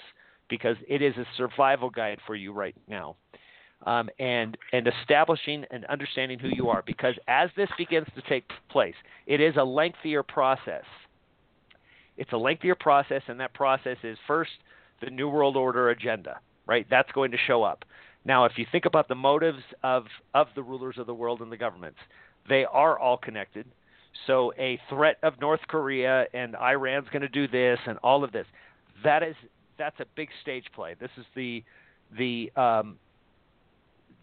because 0.48 0.76
it 0.88 1.02
is 1.02 1.16
a 1.16 1.26
survival 1.36 1.90
guide 1.90 2.20
for 2.26 2.36
you 2.36 2.52
right 2.52 2.76
now 2.86 3.16
um, 3.86 4.08
and 4.18 4.56
and 4.72 4.88
establishing 4.88 5.64
and 5.70 5.84
understanding 5.86 6.38
who 6.38 6.48
you 6.48 6.68
are. 6.68 6.82
Because 6.86 7.14
as 7.28 7.50
this 7.56 7.68
begins 7.76 8.06
to 8.14 8.22
take 8.28 8.44
place, 8.70 8.94
it 9.26 9.40
is 9.40 9.54
a 9.56 9.64
lengthier 9.64 10.22
process. 10.22 10.84
It's 12.16 12.32
a 12.32 12.36
lengthier 12.36 12.74
process, 12.74 13.22
and 13.28 13.40
that 13.40 13.54
process 13.54 13.96
is 14.02 14.18
first 14.26 14.50
the 15.02 15.10
New 15.10 15.28
World 15.28 15.56
Order 15.56 15.90
agenda, 15.90 16.38
right? 16.66 16.86
That's 16.88 17.10
going 17.12 17.30
to 17.32 17.38
show 17.46 17.62
up. 17.62 17.84
Now, 18.24 18.44
if 18.44 18.52
you 18.56 18.66
think 18.70 18.84
about 18.84 19.08
the 19.08 19.14
motives 19.14 19.62
of, 19.82 20.04
of 20.32 20.46
the 20.54 20.62
rulers 20.62 20.96
of 20.98 21.06
the 21.06 21.14
world 21.14 21.40
and 21.40 21.50
the 21.50 21.56
governments, 21.56 21.98
they 22.48 22.64
are 22.64 22.98
all 22.98 23.16
connected. 23.16 23.66
So, 24.26 24.52
a 24.58 24.78
threat 24.88 25.16
of 25.22 25.40
North 25.40 25.60
Korea 25.68 26.26
and 26.32 26.54
Iran's 26.54 27.08
going 27.10 27.22
to 27.22 27.28
do 27.28 27.48
this 27.48 27.78
and 27.86 27.98
all 27.98 28.22
of 28.22 28.30
this, 28.30 28.46
that 29.02 29.22
is 29.22 29.34
that's 29.78 29.98
a 30.00 30.06
big 30.14 30.28
stage 30.42 30.66
play. 30.74 30.94
This 31.00 31.10
is 31.16 31.24
the 31.34 31.64
the 32.16 32.52
um, 32.56 32.98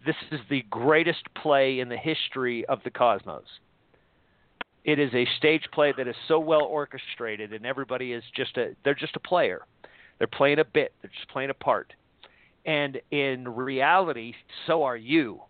this 0.06 0.16
is 0.32 0.40
the 0.50 0.64
greatest 0.70 1.24
play 1.36 1.80
in 1.80 1.90
the 1.90 1.98
history 1.98 2.66
of 2.66 2.80
the 2.84 2.90
cosmos. 2.90 3.44
It 4.86 4.98
is 4.98 5.14
a 5.14 5.28
stage 5.38 5.64
play 5.74 5.94
that 5.98 6.08
is 6.08 6.16
so 6.28 6.40
well 6.40 6.64
orchestrated, 6.64 7.54
and 7.54 7.66
everybody 7.66 8.14
is 8.14 8.24
just 8.36 8.58
a 8.58 8.76
they're 8.84 8.96
just 8.96 9.16
a 9.16 9.20
player. 9.20 9.62
They're 10.18 10.28
playing 10.28 10.60
a 10.60 10.66
bit. 10.66 10.94
They're 11.02 11.12
just 11.16 11.30
playing 11.30 11.50
a 11.50 11.54
part. 11.54 11.94
And 12.66 13.00
in 13.12 13.48
reality, 13.48 14.34
so 14.68 14.84
are 14.84 14.98
you 14.98 15.42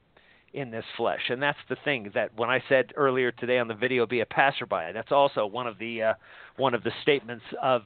in 0.53 0.72
this 0.72 0.86
flesh. 0.98 1.22
And 1.29 1.41
that's 1.41 1.58
the 1.70 1.77
thing 1.84 2.12
that 2.13 2.36
when 2.36 2.50
I 2.50 2.63
said 2.70 2.94
earlier 2.96 3.32
today 3.32 3.60
on 3.60 3.68
the 3.68 3.74
video, 3.74 4.06
be 4.06 4.22
a 4.22 4.25
passerby. 4.25 4.91
That's 4.94 5.12
also 5.12 5.46
one 5.46 5.68
of 5.68 5.77
the 5.77 6.01
uh, 6.01 6.13
one 6.58 6.74
of 6.74 6.84
the 6.84 6.91
statements 7.01 7.46
of 7.62 7.84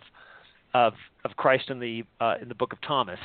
of 0.74 0.94
of 1.26 1.36
Christ 1.36 1.70
in 1.70 1.80
the 1.80 2.04
uh, 2.20 2.36
in 2.42 2.48
the 2.48 2.56
book 2.56 2.74
of 2.74 2.82
Thomas. 2.82 3.20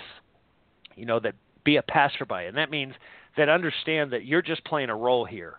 You 0.97 1.07
know 1.07 1.21
that 1.21 1.35
be 1.65 1.77
a 1.77 1.83
passerby, 1.83 2.47
and 2.47 2.57
that 2.57 2.71
means 2.71 2.95
that 3.39 3.49
understand 3.49 4.13
that 4.13 4.27
you're 4.27 4.43
just 4.43 4.65
playing 4.65 4.91
a 4.91 4.97
role 4.97 5.25
here. 5.25 5.59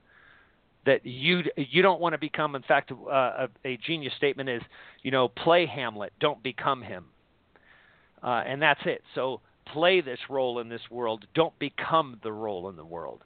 That 0.86 1.05
you 1.05 1.43
you 1.55 1.81
don't 1.81 2.00
want 2.00 2.13
to 2.13 2.19
become. 2.19 2.55
In 2.55 2.62
fact, 2.62 2.91
uh, 2.91 2.95
a, 3.12 3.48
a, 3.65 3.77
genius 3.77 4.13
statement 4.17 4.50
is, 4.50 4.62
you 5.01 5.12
know, 5.12 5.27
play 5.27 5.65
Hamlet, 5.65 6.13
don't 6.19 6.41
become 6.43 6.81
him. 6.81 7.05
Uh, 8.24 8.43
and 8.45 8.62
that's 8.62 8.79
it. 8.86 9.01
So 9.15 9.41
play 9.71 10.01
this 10.01 10.19
role 10.29 10.59
in 10.59 10.69
this 10.69 10.81
world. 10.89 11.25
Don't 11.36 11.57
become 11.59 12.19
the 12.24 12.31
role 12.31 12.69
in 12.69 12.75
the 12.75 12.86
world. 12.86 13.24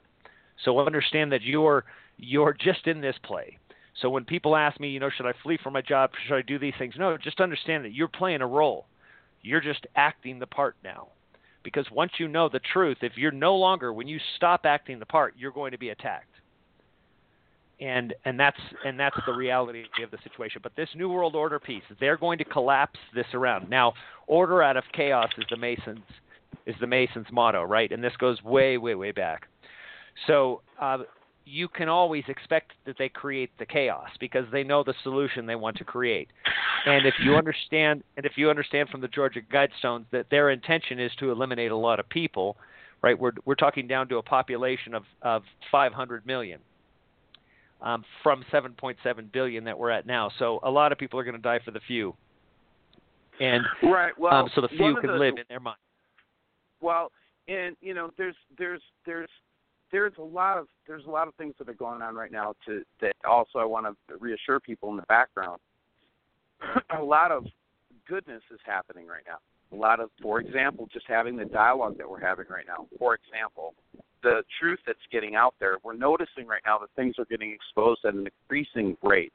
So 0.64 0.78
understand 0.80 1.32
that 1.32 1.42
you're 1.42 1.84
you're 2.16 2.52
just 2.52 2.86
in 2.86 3.00
this 3.00 3.16
play. 3.24 3.58
So 4.00 4.10
when 4.10 4.24
people 4.24 4.56
ask 4.56 4.78
me, 4.80 4.88
you 4.88 5.00
know, 5.00 5.10
should 5.16 5.26
I 5.26 5.32
flee 5.42 5.58
from 5.62 5.72
my 5.72 5.82
job? 5.82 6.10
Should 6.26 6.36
I 6.36 6.42
do 6.42 6.58
these 6.58 6.74
things? 6.78 6.94
No, 6.98 7.16
just 7.16 7.40
understand 7.40 7.84
that 7.84 7.92
you're 7.92 8.08
playing 8.08 8.40
a 8.40 8.46
role. 8.46 8.86
You're 9.42 9.60
just 9.60 9.86
acting 9.96 10.38
the 10.38 10.46
part 10.46 10.76
now 10.82 11.08
because 11.64 11.86
once 11.90 12.12
you 12.18 12.28
know 12.28 12.48
the 12.48 12.60
truth, 12.72 12.98
if 13.00 13.16
you're 13.16 13.32
no 13.32 13.56
longer 13.56 13.92
when 13.92 14.06
you 14.06 14.20
stop 14.36 14.60
acting 14.64 14.98
the 14.98 15.06
part, 15.06 15.34
you're 15.36 15.50
going 15.50 15.72
to 15.72 15.78
be 15.78 15.88
attacked. 15.88 16.28
And 17.80 18.14
and 18.24 18.38
that's 18.38 18.60
and 18.84 19.00
that's 19.00 19.16
the 19.26 19.32
reality 19.32 19.82
of 20.04 20.10
the 20.12 20.18
situation. 20.22 20.60
But 20.62 20.76
this 20.76 20.88
new 20.94 21.08
world 21.08 21.34
order 21.34 21.58
piece, 21.58 21.82
they're 21.98 22.16
going 22.16 22.38
to 22.38 22.44
collapse 22.44 23.00
this 23.14 23.26
around. 23.34 23.68
Now, 23.68 23.94
order 24.28 24.62
out 24.62 24.76
of 24.76 24.84
chaos 24.92 25.30
is 25.36 25.44
the 25.50 25.56
Masons 25.56 26.04
is 26.66 26.76
the 26.80 26.86
Masons 26.86 27.26
motto, 27.32 27.64
right? 27.64 27.90
And 27.90 28.02
this 28.02 28.16
goes 28.18 28.40
way 28.44 28.78
way 28.78 28.94
way 28.94 29.10
back. 29.10 29.48
So 30.28 30.62
uh, 30.80 30.98
you 31.46 31.68
can 31.68 31.88
always 31.88 32.24
expect 32.28 32.72
that 32.86 32.96
they 32.98 33.08
create 33.08 33.50
the 33.58 33.66
chaos 33.66 34.08
because 34.18 34.44
they 34.50 34.62
know 34.62 34.82
the 34.82 34.94
solution 35.02 35.46
they 35.46 35.56
want 35.56 35.76
to 35.76 35.84
create. 35.84 36.28
And 36.86 37.06
if 37.06 37.14
you 37.22 37.36
understand, 37.36 38.02
and 38.16 38.24
if 38.24 38.32
you 38.36 38.48
understand 38.50 38.88
from 38.88 39.00
the 39.00 39.08
Georgia 39.08 39.40
Guidestones 39.40 40.06
that 40.10 40.26
their 40.30 40.50
intention 40.50 40.98
is 40.98 41.12
to 41.18 41.30
eliminate 41.30 41.70
a 41.70 41.76
lot 41.76 42.00
of 42.00 42.08
people, 42.08 42.56
right? 43.02 43.18
We're 43.18 43.32
we're 43.44 43.54
talking 43.54 43.86
down 43.86 44.08
to 44.08 44.16
a 44.16 44.22
population 44.22 44.94
of 44.94 45.04
of 45.22 45.42
500 45.70 46.26
million. 46.26 46.60
Um, 47.82 48.02
from 48.22 48.46
7.7 48.50 48.96
billion 49.30 49.64
that 49.64 49.78
we're 49.78 49.90
at 49.90 50.06
now, 50.06 50.30
so 50.38 50.58
a 50.62 50.70
lot 50.70 50.90
of 50.90 50.96
people 50.96 51.20
are 51.20 51.24
going 51.24 51.36
to 51.36 51.42
die 51.42 51.58
for 51.62 51.70
the 51.70 51.80
few, 51.86 52.14
and 53.40 53.62
right. 53.82 54.18
Well, 54.18 54.32
um, 54.32 54.50
so 54.54 54.62
the 54.62 54.68
few 54.68 54.96
can 55.02 55.10
the, 55.10 55.16
live 55.16 55.34
in 55.36 55.44
their 55.50 55.60
mind. 55.60 55.76
Well, 56.80 57.12
and 57.46 57.76
you 57.82 57.92
know, 57.92 58.10
there's 58.16 58.36
there's 58.56 58.80
there's 59.04 59.28
there's 59.94 60.12
a 60.18 60.22
lot 60.22 60.58
of 60.58 60.66
there's 60.88 61.04
a 61.06 61.10
lot 61.10 61.28
of 61.28 61.34
things 61.36 61.54
that 61.56 61.68
are 61.68 61.74
going 61.74 62.02
on 62.02 62.16
right 62.16 62.32
now 62.32 62.52
to 62.66 62.82
that 63.00 63.14
also 63.24 63.60
I 63.60 63.64
want 63.64 63.86
to 63.86 64.16
reassure 64.16 64.58
people 64.58 64.90
in 64.90 64.96
the 64.96 65.02
background. 65.02 65.60
a 66.98 67.00
lot 67.00 67.30
of 67.30 67.46
goodness 68.08 68.42
is 68.52 68.58
happening 68.66 69.06
right 69.06 69.22
now. 69.24 69.38
A 69.70 69.80
lot 69.80 70.00
of, 70.00 70.10
for 70.20 70.40
example, 70.40 70.88
just 70.92 71.06
having 71.06 71.36
the 71.36 71.44
dialogue 71.44 71.96
that 71.98 72.10
we're 72.10 72.20
having 72.20 72.46
right 72.50 72.64
now. 72.66 72.88
For 72.98 73.14
example, 73.14 73.74
the 74.24 74.42
truth 74.58 74.80
that's 74.84 74.98
getting 75.12 75.36
out 75.36 75.54
there. 75.60 75.76
We're 75.84 75.94
noticing 75.94 76.48
right 76.48 76.62
now 76.66 76.78
that 76.78 76.88
things 76.96 77.14
are 77.20 77.26
getting 77.26 77.52
exposed 77.52 78.04
at 78.04 78.14
an 78.14 78.26
increasing 78.26 78.96
rate, 79.00 79.32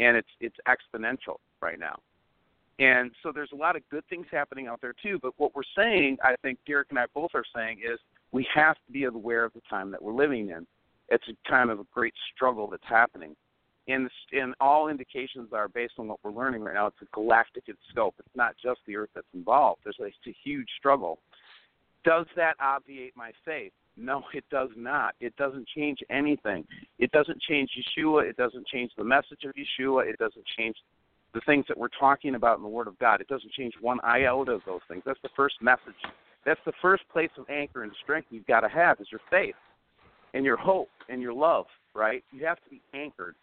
and 0.00 0.16
it's 0.16 0.28
it's 0.40 0.56
exponential 0.66 1.36
right 1.60 1.78
now. 1.78 2.00
And 2.80 3.12
so 3.22 3.30
there's 3.32 3.52
a 3.52 3.56
lot 3.56 3.76
of 3.76 3.82
good 3.88 4.04
things 4.10 4.26
happening 4.32 4.66
out 4.66 4.80
there 4.80 4.94
too. 5.00 5.20
But 5.22 5.34
what 5.36 5.54
we're 5.54 5.62
saying, 5.76 6.18
I 6.24 6.34
think 6.42 6.58
Derek 6.66 6.88
and 6.90 6.98
I 6.98 7.04
both 7.14 7.30
are 7.34 7.44
saying, 7.54 7.82
is 7.84 8.00
we 8.32 8.46
have 8.54 8.76
to 8.86 8.92
be 8.92 9.04
aware 9.04 9.44
of 9.44 9.52
the 9.52 9.60
time 9.68 9.90
that 9.90 10.02
we're 10.02 10.14
living 10.14 10.48
in. 10.48 10.66
It's 11.08 11.24
a 11.28 11.48
time 11.50 11.70
of 11.70 11.78
a 11.78 11.86
great 11.92 12.14
struggle 12.34 12.66
that's 12.66 12.82
happening. 12.88 13.36
And, 13.88 14.08
and 14.32 14.54
all 14.60 14.88
indications 14.88 15.52
are 15.52 15.68
based 15.68 15.94
on 15.98 16.08
what 16.08 16.18
we're 16.22 16.32
learning 16.32 16.62
right 16.62 16.74
now. 16.74 16.86
It's 16.86 17.02
a 17.02 17.06
galactic 17.12 17.64
in 17.66 17.74
scope. 17.90 18.14
It's 18.18 18.36
not 18.36 18.54
just 18.62 18.80
the 18.86 18.96
Earth 18.96 19.10
that's 19.14 19.26
involved. 19.34 19.82
There's 19.84 19.96
a, 20.00 20.04
it's 20.04 20.16
a 20.26 20.34
huge 20.44 20.68
struggle. 20.78 21.18
Does 22.04 22.26
that 22.36 22.54
obviate 22.60 23.16
my 23.16 23.32
faith? 23.44 23.72
No, 23.96 24.22
it 24.34 24.44
does 24.50 24.70
not. 24.76 25.14
It 25.20 25.36
doesn't 25.36 25.68
change 25.68 25.98
anything. 26.10 26.64
It 26.98 27.10
doesn't 27.10 27.40
change 27.42 27.70
Yeshua. 27.76 28.28
It 28.28 28.36
doesn't 28.36 28.66
change 28.68 28.92
the 28.96 29.04
message 29.04 29.44
of 29.44 29.52
Yeshua. 29.54 30.08
It 30.08 30.18
doesn't 30.18 30.46
change 30.56 30.76
the 31.34 31.40
things 31.44 31.64
that 31.68 31.76
we're 31.76 31.88
talking 31.98 32.34
about 32.36 32.58
in 32.58 32.62
the 32.62 32.68
Word 32.68 32.86
of 32.86 32.98
God. 32.98 33.20
It 33.20 33.28
doesn't 33.28 33.52
change 33.52 33.74
one 33.80 33.98
iota 34.04 34.52
of 34.52 34.62
those 34.64 34.80
things. 34.88 35.02
That's 35.04 35.20
the 35.22 35.30
first 35.34 35.56
message 35.60 35.96
that's 36.44 36.60
the 36.66 36.72
first 36.80 37.04
place 37.12 37.30
of 37.38 37.48
anchor 37.48 37.82
and 37.82 37.92
strength 38.02 38.28
you've 38.30 38.46
got 38.46 38.60
to 38.60 38.68
have 38.68 39.00
is 39.00 39.06
your 39.10 39.20
faith 39.30 39.54
and 40.34 40.44
your 40.44 40.56
hope 40.56 40.88
and 41.08 41.22
your 41.22 41.32
love, 41.32 41.66
right? 41.94 42.24
You 42.32 42.44
have 42.46 42.58
to 42.64 42.70
be 42.70 42.80
anchored. 42.94 43.34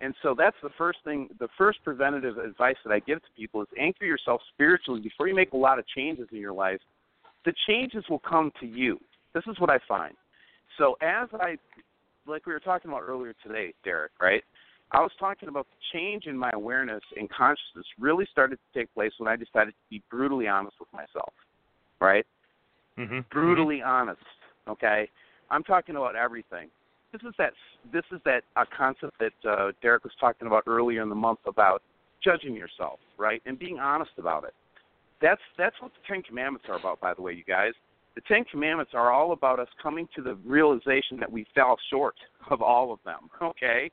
And 0.00 0.14
so 0.22 0.34
that's 0.36 0.56
the 0.62 0.70
first 0.76 0.98
thing, 1.04 1.28
the 1.38 1.48
first 1.56 1.78
preventative 1.84 2.38
advice 2.38 2.76
that 2.84 2.92
I 2.92 3.00
give 3.00 3.20
to 3.20 3.28
people 3.36 3.62
is 3.62 3.68
anchor 3.78 4.04
yourself 4.04 4.40
spiritually 4.52 5.00
before 5.00 5.28
you 5.28 5.34
make 5.34 5.52
a 5.52 5.56
lot 5.56 5.78
of 5.78 5.86
changes 5.88 6.28
in 6.32 6.38
your 6.38 6.52
life. 6.52 6.80
The 7.44 7.54
changes 7.66 8.04
will 8.10 8.18
come 8.18 8.52
to 8.60 8.66
you. 8.66 8.98
This 9.34 9.44
is 9.48 9.58
what 9.58 9.70
I 9.70 9.78
find. 9.86 10.14
So 10.78 10.96
as 11.00 11.28
I, 11.34 11.56
like 12.26 12.46
we 12.46 12.52
were 12.52 12.60
talking 12.60 12.90
about 12.90 13.02
earlier 13.02 13.34
today, 13.46 13.72
Derek, 13.84 14.12
right? 14.20 14.42
I 14.92 15.00
was 15.00 15.10
talking 15.18 15.48
about 15.48 15.66
the 15.70 15.98
change 15.98 16.26
in 16.26 16.36
my 16.36 16.50
awareness 16.52 17.02
and 17.16 17.28
consciousness 17.30 17.86
really 17.98 18.26
started 18.30 18.56
to 18.56 18.78
take 18.78 18.92
place 18.94 19.12
when 19.18 19.28
I 19.28 19.36
decided 19.36 19.70
to 19.70 19.90
be 19.90 20.02
brutally 20.10 20.46
honest 20.48 20.76
with 20.78 20.92
myself. 20.92 21.32
Right? 22.00 22.26
Mm-hmm. 22.98 23.20
Brutally 23.30 23.82
honest. 23.82 24.22
Okay? 24.68 25.08
I'm 25.50 25.62
talking 25.62 25.96
about 25.96 26.16
everything. 26.16 26.68
This 27.12 27.22
is 27.22 27.34
that 27.38 27.52
this 27.92 28.02
is 28.12 28.20
that 28.24 28.42
uh, 28.56 28.64
concept 28.76 29.12
that 29.20 29.48
uh, 29.48 29.72
Derek 29.82 30.04
was 30.04 30.12
talking 30.18 30.48
about 30.48 30.64
earlier 30.66 31.02
in 31.02 31.08
the 31.08 31.14
month 31.14 31.38
about 31.46 31.82
judging 32.22 32.54
yourself, 32.54 32.98
right? 33.18 33.40
And 33.46 33.58
being 33.58 33.78
honest 33.78 34.10
about 34.18 34.44
it. 34.44 34.54
That's 35.22 35.40
that's 35.56 35.76
what 35.80 35.92
the 35.92 36.12
Ten 36.12 36.22
Commandments 36.22 36.66
are 36.68 36.76
about, 36.76 37.00
by 37.00 37.14
the 37.14 37.22
way, 37.22 37.32
you 37.32 37.44
guys. 37.44 37.72
The 38.16 38.20
Ten 38.22 38.44
Commandments 38.44 38.92
are 38.94 39.12
all 39.12 39.32
about 39.32 39.60
us 39.60 39.68
coming 39.80 40.08
to 40.16 40.22
the 40.22 40.34
realization 40.44 41.18
that 41.20 41.30
we 41.30 41.46
fell 41.54 41.76
short 41.90 42.16
of 42.50 42.62
all 42.62 42.92
of 42.92 42.98
them. 43.04 43.30
Okay? 43.40 43.90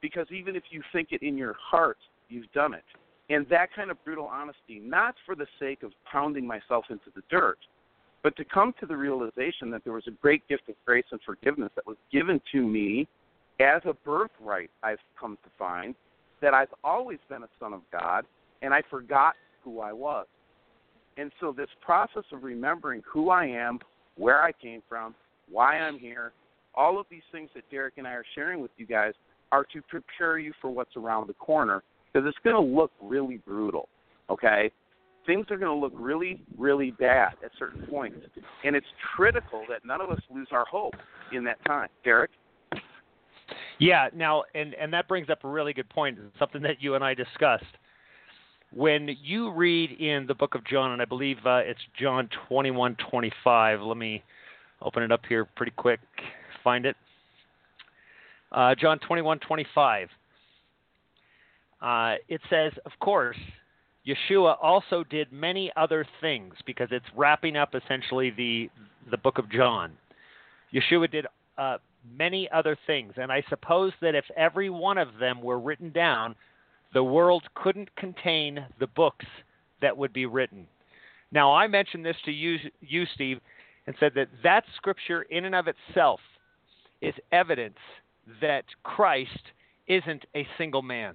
because 0.00 0.26
even 0.30 0.56
if 0.56 0.64
you 0.70 0.82
think 0.92 1.08
it 1.12 1.22
in 1.22 1.36
your 1.36 1.54
heart, 1.60 1.98
you've 2.28 2.50
done 2.52 2.74
it. 2.74 2.84
And 3.28 3.46
that 3.48 3.68
kind 3.74 3.90
of 3.90 4.04
brutal 4.04 4.26
honesty, 4.26 4.80
not 4.82 5.14
for 5.24 5.34
the 5.34 5.46
sake 5.58 5.82
of 5.82 5.92
pounding 6.10 6.46
myself 6.46 6.84
into 6.90 7.10
the 7.14 7.22
dirt, 7.30 7.58
but 8.22 8.36
to 8.36 8.44
come 8.44 8.74
to 8.80 8.86
the 8.86 8.96
realization 8.96 9.70
that 9.70 9.82
there 9.84 9.92
was 9.92 10.06
a 10.06 10.12
great 10.22 10.46
gift 10.48 10.68
of 10.68 10.74
grace 10.84 11.04
and 11.10 11.20
forgiveness 11.24 11.70
that 11.74 11.86
was 11.86 11.96
given 12.12 12.40
to 12.52 12.62
me 12.62 13.08
as 13.60 13.82
a 13.84 13.94
birthright, 14.04 14.70
I've 14.82 14.98
come 15.18 15.36
to 15.42 15.50
find, 15.58 15.94
that 16.40 16.54
I've 16.54 16.72
always 16.82 17.18
been 17.28 17.42
a 17.42 17.48
son 17.58 17.72
of 17.72 17.82
God, 17.92 18.24
and 18.62 18.72
I 18.72 18.82
forgot 18.90 19.34
who 19.62 19.80
I 19.80 19.92
was. 19.92 20.26
And 21.16 21.30
so, 21.40 21.52
this 21.52 21.68
process 21.84 22.24
of 22.32 22.42
remembering 22.42 23.02
who 23.06 23.30
I 23.30 23.44
am, 23.44 23.78
where 24.16 24.42
I 24.42 24.52
came 24.52 24.82
from, 24.88 25.14
why 25.50 25.76
I'm 25.76 25.98
here, 25.98 26.32
all 26.74 26.98
of 26.98 27.06
these 27.10 27.22
things 27.32 27.50
that 27.54 27.68
Derek 27.70 27.94
and 27.98 28.06
I 28.06 28.12
are 28.12 28.24
sharing 28.34 28.60
with 28.60 28.70
you 28.76 28.86
guys 28.86 29.12
are 29.52 29.64
to 29.72 29.82
prepare 29.82 30.38
you 30.38 30.52
for 30.62 30.70
what's 30.70 30.96
around 30.96 31.28
the 31.28 31.34
corner 31.34 31.82
because 32.12 32.26
it's 32.26 32.38
going 32.44 32.56
to 32.56 32.74
look 32.76 32.92
really 33.02 33.38
brutal. 33.38 33.88
Okay? 34.30 34.70
Things 35.26 35.46
are 35.50 35.56
going 35.56 35.70
to 35.70 35.80
look 35.80 35.92
really, 35.94 36.42
really 36.56 36.90
bad 36.92 37.34
at 37.44 37.50
certain 37.58 37.86
points. 37.86 38.18
And 38.64 38.74
it's 38.74 38.86
critical 39.14 39.64
that 39.68 39.84
none 39.84 40.00
of 40.00 40.10
us 40.10 40.20
lose 40.34 40.48
our 40.50 40.64
hope 40.64 40.94
in 41.32 41.44
that 41.44 41.64
time. 41.66 41.88
Derek? 42.04 42.30
Yeah, 43.78 44.08
now, 44.14 44.44
and, 44.54 44.74
and 44.74 44.92
that 44.92 45.08
brings 45.08 45.30
up 45.30 45.44
a 45.44 45.48
really 45.48 45.72
good 45.72 45.88
point, 45.88 46.18
something 46.38 46.62
that 46.62 46.82
you 46.82 46.94
and 46.94 47.04
I 47.04 47.14
discussed. 47.14 47.64
When 48.72 49.16
you 49.22 49.50
read 49.50 49.92
in 50.00 50.26
the 50.26 50.34
book 50.34 50.54
of 50.54 50.64
John, 50.64 50.92
and 50.92 51.02
I 51.02 51.04
believe 51.04 51.38
uh, 51.44 51.56
it's 51.64 51.80
John 51.98 52.28
21 52.48 52.96
25, 53.10 53.80
let 53.80 53.96
me 53.96 54.22
open 54.82 55.02
it 55.02 55.10
up 55.10 55.22
here 55.28 55.44
pretty 55.56 55.72
quick, 55.76 56.00
find 56.62 56.86
it. 56.86 56.96
Uh, 58.52 58.74
John 58.74 58.98
21 59.00 59.40
25. 59.40 60.08
Uh, 61.80 62.14
it 62.28 62.40
says, 62.50 62.72
of 62.84 62.92
course, 63.00 63.36
Yeshua 64.06 64.56
also 64.62 65.04
did 65.04 65.32
many 65.32 65.70
other 65.76 66.06
things 66.20 66.54
because 66.64 66.88
it's 66.90 67.04
wrapping 67.14 67.56
up 67.56 67.74
essentially 67.74 68.30
the 68.30 68.70
the 69.10 69.18
book 69.18 69.38
of 69.38 69.50
John. 69.50 69.92
Yeshua 70.72 71.10
did 71.10 71.26
uh, 71.58 71.78
many 72.16 72.48
other 72.50 72.76
things, 72.86 73.12
and 73.16 73.30
I 73.30 73.42
suppose 73.48 73.92
that 74.00 74.14
if 74.14 74.24
every 74.36 74.70
one 74.70 74.98
of 74.98 75.08
them 75.18 75.42
were 75.42 75.58
written 75.58 75.90
down, 75.90 76.34
the 76.94 77.04
world 77.04 77.42
couldn't 77.54 77.94
contain 77.96 78.64
the 78.78 78.86
books 78.86 79.26
that 79.80 79.96
would 79.96 80.12
be 80.12 80.26
written. 80.26 80.66
Now, 81.32 81.54
I 81.54 81.66
mentioned 81.66 82.04
this 82.04 82.16
to 82.24 82.32
you, 82.32 82.58
you 82.80 83.04
Steve, 83.14 83.40
and 83.86 83.94
said 84.00 84.12
that 84.14 84.28
that 84.42 84.64
scripture 84.76 85.22
in 85.22 85.44
and 85.44 85.54
of 85.54 85.66
itself 85.68 86.20
is 87.00 87.14
evidence 87.32 87.78
that 88.40 88.64
Christ 88.82 89.52
isn't 89.86 90.24
a 90.34 90.46
single 90.58 90.82
man. 90.82 91.14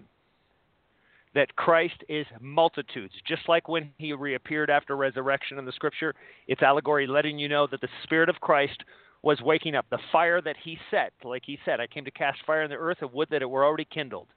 That 1.36 1.56
Christ 1.56 2.04
is 2.10 2.26
multitudes. 2.42 3.14
Just 3.28 3.48
like 3.48 3.68
when 3.68 3.92
he 3.98 4.14
reappeared 4.14 4.70
after 4.70 4.96
resurrection 4.96 5.60
in 5.60 5.66
the 5.66 5.72
scripture, 5.72 6.16
it's 6.48 6.64
allegory 6.64 7.06
letting 7.06 7.38
you 7.38 7.48
know 7.48 7.68
that 7.70 7.82
the 7.82 7.90
Spirit 8.04 8.30
of 8.30 8.40
Christ 8.42 8.84
was 9.22 9.42
waking 9.42 9.76
up. 9.76 9.86
The 9.90 10.00
fire 10.12 10.42
that 10.42 10.56
he 10.64 10.78
set, 10.90 11.12
like 11.24 11.44
he 11.46 11.60
said, 11.66 11.80
I 11.80 11.88
came 11.88 12.06
to 12.06 12.12
cast 12.12 12.40
fire 12.46 12.64
in 12.64 12.70
the 12.70 12.78
earth 12.78 13.02
of 13.02 13.14
wood 13.14 13.28
that 13.32 13.42
it 13.42 13.50
were 13.50 13.66
already 13.66 13.86
kindled. 13.86 14.28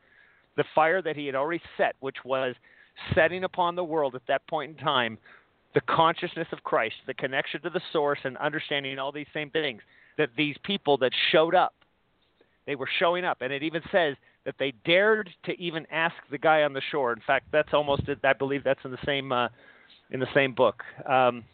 The 0.56 0.64
fire 0.74 1.00
that 1.02 1.16
he 1.16 1.26
had 1.26 1.34
already 1.34 1.62
set, 1.76 1.94
which 2.00 2.16
was 2.24 2.54
setting 3.14 3.44
upon 3.44 3.76
the 3.76 3.84
world 3.84 4.14
at 4.14 4.26
that 4.26 4.46
point 4.48 4.76
in 4.76 4.84
time, 4.84 5.18
the 5.74 5.80
consciousness 5.82 6.48
of 6.50 6.64
Christ, 6.64 6.96
the 7.06 7.14
connection 7.14 7.62
to 7.62 7.70
the 7.70 7.80
source, 7.92 8.18
and 8.24 8.36
understanding 8.38 8.98
all 8.98 9.12
these 9.12 9.26
same 9.32 9.50
things. 9.50 9.82
That 10.16 10.30
these 10.36 10.56
people 10.64 10.96
that 10.98 11.12
showed 11.30 11.54
up 11.54 11.74
they 12.68 12.74
were 12.74 12.88
showing 12.98 13.24
up, 13.24 13.38
and 13.40 13.50
it 13.50 13.62
even 13.62 13.80
says 13.90 14.14
that 14.44 14.54
they 14.58 14.72
dared 14.84 15.30
to 15.44 15.52
even 15.60 15.86
ask 15.90 16.14
the 16.30 16.38
guy 16.38 16.62
on 16.62 16.72
the 16.72 16.82
shore. 16.90 17.12
In 17.12 17.20
fact, 17.26 17.46
that's 17.52 17.72
almost 17.72 18.02
I 18.24 18.32
believe 18.32 18.64
that's 18.64 18.80
in 18.84 18.90
the 18.90 18.98
same 19.04 19.32
uh, 19.32 19.48
in 20.10 20.20
the 20.20 20.28
same 20.34 20.54
book. 20.54 20.82
Um, 21.08 21.44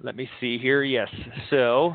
let 0.00 0.16
me 0.16 0.28
see 0.40 0.58
here. 0.58 0.82
Yes, 0.82 1.08
so. 1.50 1.94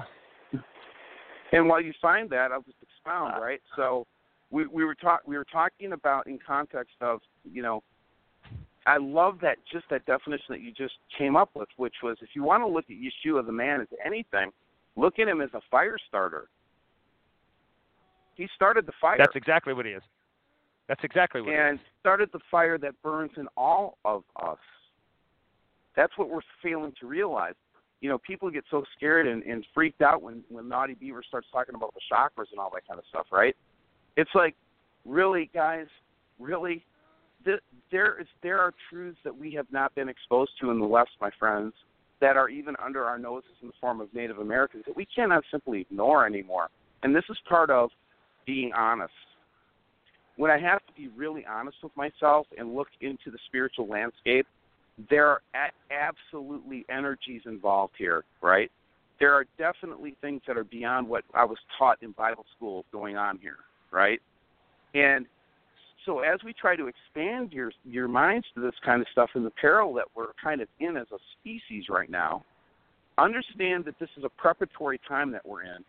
And 1.54 1.68
while 1.68 1.82
you 1.82 1.94
find 2.02 2.30
that, 2.30 2.52
I'll 2.52 2.62
just 2.62 2.78
expound. 2.82 3.36
Uh, 3.36 3.42
right. 3.42 3.62
So 3.76 4.08
we 4.50 4.68
we 4.68 4.84
were 4.84 4.96
talk 4.96 5.22
we 5.26 5.38
were 5.38 5.46
talking 5.46 5.94
about 5.94 6.28
in 6.28 6.40
context 6.46 6.96
of 7.02 7.22
you 7.44 7.62
know 7.62 7.84
I 8.86 8.98
love 8.98 9.38
that 9.42 9.58
just 9.72 9.86
that 9.90 10.06
definition 10.06 10.46
that 10.50 10.62
you 10.62 10.72
just 10.72 10.96
came 11.18 11.36
up 11.36 11.52
with, 11.54 11.70
which 11.78 11.96
was 12.04 12.18
if 12.22 12.30
you 12.34 12.44
want 12.44 12.64
to 12.64 12.68
look 12.68 12.86
at 12.90 12.96
Yeshua 12.96 13.46
the 13.46 13.52
man 13.52 13.82
as 13.82 13.88
anything, 14.04 14.52
look 14.96 15.20
at 15.20 15.28
him 15.28 15.42
as 15.42 15.50
a 15.54 15.62
fire 15.70 15.98
starter. 16.08 16.48
He 18.42 18.48
started 18.56 18.88
the 18.88 18.92
fire. 19.00 19.18
That's 19.20 19.36
exactly 19.36 19.72
what 19.72 19.86
he 19.86 19.92
is. 19.92 20.02
That's 20.88 21.04
exactly 21.04 21.42
what 21.42 21.54
and 21.54 21.80
started 22.00 22.30
the 22.34 22.40
fire 22.50 22.80
that 22.80 23.00
burns 23.04 23.30
in 23.38 23.48
all 23.56 24.00
of 24.04 24.24
us. 24.42 24.58
That's 25.96 26.12
what 26.18 26.28
we're 26.28 26.42
failing 26.64 26.92
to 27.00 27.06
realize. 27.06 27.54
You 28.02 28.10
know, 28.10 28.18
people 28.18 28.50
get 28.50 28.64
so 28.72 28.84
scared 28.98 29.28
and, 29.28 29.44
and 29.44 29.64
freaked 29.76 30.02
out 30.02 30.24
when 30.24 30.44
when 30.50 30.68
Naughty 30.68 30.96
Beaver 30.96 31.22
starts 31.28 31.46
talking 31.54 31.76
about 31.76 31.94
the 31.94 32.00
chakras 32.12 32.48
and 32.50 32.60
all 32.60 32.72
that 32.74 32.88
kind 32.88 32.98
of 32.98 33.06
stuff, 33.10 33.28
right? 33.32 33.56
It's 34.18 34.32
like, 34.34 34.56
really, 35.06 35.52
guys, 35.54 35.86
really, 36.40 36.84
there 37.46 38.20
is 38.20 38.28
there 38.42 38.60
are 38.60 38.74
truths 38.90 39.20
that 39.24 39.38
we 39.38 39.54
have 39.54 39.68
not 39.72 39.94
been 39.94 40.10
exposed 40.10 40.54
to 40.62 40.72
in 40.72 40.80
the 40.80 40.88
West, 40.88 41.12
my 41.22 41.30
friends, 41.38 41.74
that 42.22 42.38
are 42.38 42.50
even 42.50 42.76
under 42.84 43.04
our 43.04 43.20
noses 43.20 43.52
in 43.62 43.68
the 43.68 43.74
form 43.80 44.02
of 44.02 44.12
Native 44.16 44.40
Americans 44.40 44.84
that 44.88 44.96
we 44.96 45.06
cannot 45.16 45.44
simply 45.52 45.82
ignore 45.82 46.26
anymore. 46.26 46.70
And 47.04 47.16
this 47.16 47.24
is 47.30 47.38
part 47.48 47.70
of 47.70 47.92
being 48.46 48.72
honest. 48.74 49.14
When 50.38 50.50
I 50.50 50.60
have 50.60 50.80
to 50.88 50.94
be 50.96 51.10
really 51.10 51.46
honest 51.46 51.78
with 51.84 51.96
myself 51.96 52.48
and 52.58 52.74
look 52.74 52.88
into 53.02 53.32
the 53.32 53.38
spiritual 53.48 53.88
landscape, 53.88 54.48
there 55.10 55.28
are 55.28 55.42
absolutely 55.92 56.86
energies 56.90 57.42
involved 57.46 57.94
here, 57.98 58.24
right? 58.42 58.72
There 59.20 59.34
are 59.34 59.46
definitely 59.58 60.16
things 60.22 60.42
that 60.48 60.58
are 60.58 60.64
beyond 60.64 61.08
what 61.08 61.24
I 61.34 61.46
was 61.46 61.58
taught 61.78 62.02
in 62.02 62.12
Bible 62.12 62.46
school 62.56 62.86
going 62.92 63.18
on 63.18 63.38
here, 63.40 63.58
right? 63.92 64.20
And 64.94 65.26
so 66.06 66.20
as 66.20 66.40
we 66.44 66.54
try 66.54 66.76
to 66.76 66.88
expand 66.88 67.54
your 67.54 67.72
your 67.86 68.08
minds 68.08 68.48
to 68.56 68.62
this 68.62 68.74
kind 68.84 69.02
of 69.02 69.08
stuff 69.12 69.30
in 69.36 69.44
the 69.44 69.52
peril 69.52 69.94
that 69.94 70.06
we're 70.16 70.34
kind 70.44 70.62
of 70.62 70.68
in 70.80 70.98
as 70.98 71.08
a 71.14 71.18
species 71.40 71.86
right 71.90 72.10
now, 72.10 72.44
understand 73.18 73.86
that 73.86 74.00
this 74.00 74.10
is 74.18 74.24
a 74.24 74.30
preparatory 74.30 75.00
time 75.08 75.32
that 75.32 75.46
we're 75.46 75.64
in 75.64 75.84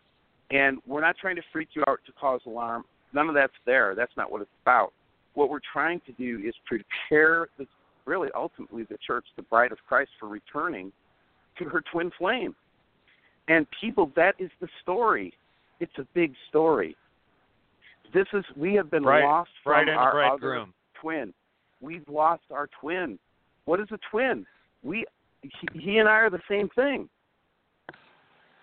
and 0.51 0.77
we're 0.85 1.01
not 1.01 1.15
trying 1.17 1.35
to 1.35 1.41
freak 1.51 1.69
you 1.73 1.83
out 1.87 1.99
to 2.05 2.11
cause 2.13 2.41
alarm. 2.45 2.85
None 3.13 3.29
of 3.29 3.35
that's 3.35 3.53
there. 3.65 3.95
That's 3.95 4.11
not 4.17 4.31
what 4.31 4.41
it's 4.41 4.51
about. 4.63 4.93
What 5.33 5.49
we're 5.49 5.59
trying 5.71 6.01
to 6.05 6.11
do 6.13 6.41
is 6.45 6.53
prepare 6.65 7.47
the, 7.57 7.65
really 8.05 8.29
ultimately 8.35 8.83
the 8.83 8.97
church, 9.05 9.25
the 9.35 9.41
bride 9.43 9.71
of 9.71 9.77
Christ, 9.87 10.11
for 10.19 10.27
returning 10.27 10.91
to 11.57 11.65
her 11.65 11.83
twin 11.91 12.11
flame. 12.17 12.55
And 13.47 13.67
people, 13.81 14.11
that 14.15 14.35
is 14.39 14.49
the 14.61 14.67
story. 14.81 15.33
It's 15.79 15.91
a 15.97 16.07
big 16.13 16.33
story. 16.49 16.95
This 18.13 18.27
is 18.33 18.43
we 18.55 18.73
have 18.75 18.91
been 18.91 19.03
lost 19.03 19.49
from 19.63 19.89
our 19.89 20.23
other 20.23 20.39
groom. 20.39 20.73
twin. 21.01 21.33
We've 21.81 22.07
lost 22.07 22.43
our 22.51 22.69
twin. 22.79 23.17
What 23.65 23.79
is 23.79 23.87
a 23.91 23.97
twin? 24.11 24.45
We 24.83 25.05
he, 25.41 25.49
he 25.73 25.97
and 25.97 26.07
I 26.07 26.13
are 26.13 26.29
the 26.29 26.39
same 26.49 26.69
thing. 26.75 27.09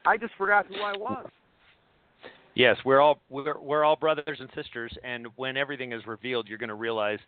I 0.06 0.16
just 0.16 0.32
forgot 0.38 0.66
who 0.66 0.76
I 0.76 0.96
was. 0.96 1.26
Yes, 2.54 2.76
we're 2.84 3.00
all 3.00 3.20
we're, 3.28 3.58
we're 3.58 3.84
all 3.84 3.96
brothers 3.96 4.38
and 4.40 4.48
sisters, 4.54 4.92
and 5.04 5.26
when 5.36 5.56
everything 5.56 5.92
is 5.92 6.06
revealed, 6.06 6.48
you're 6.48 6.58
going 6.58 6.68
to 6.68 6.74
realize 6.74 7.18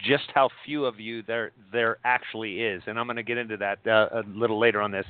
just 0.00 0.24
how 0.34 0.48
few 0.64 0.84
of 0.84 0.98
you 0.98 1.22
there 1.22 1.52
there 1.72 1.98
actually 2.04 2.60
is, 2.60 2.82
and 2.86 2.98
I'm 2.98 3.06
going 3.06 3.16
to 3.16 3.22
get 3.22 3.38
into 3.38 3.56
that 3.58 3.78
uh, 3.86 4.20
a 4.20 4.22
little 4.26 4.58
later 4.58 4.80
on 4.80 4.90
this. 4.90 5.06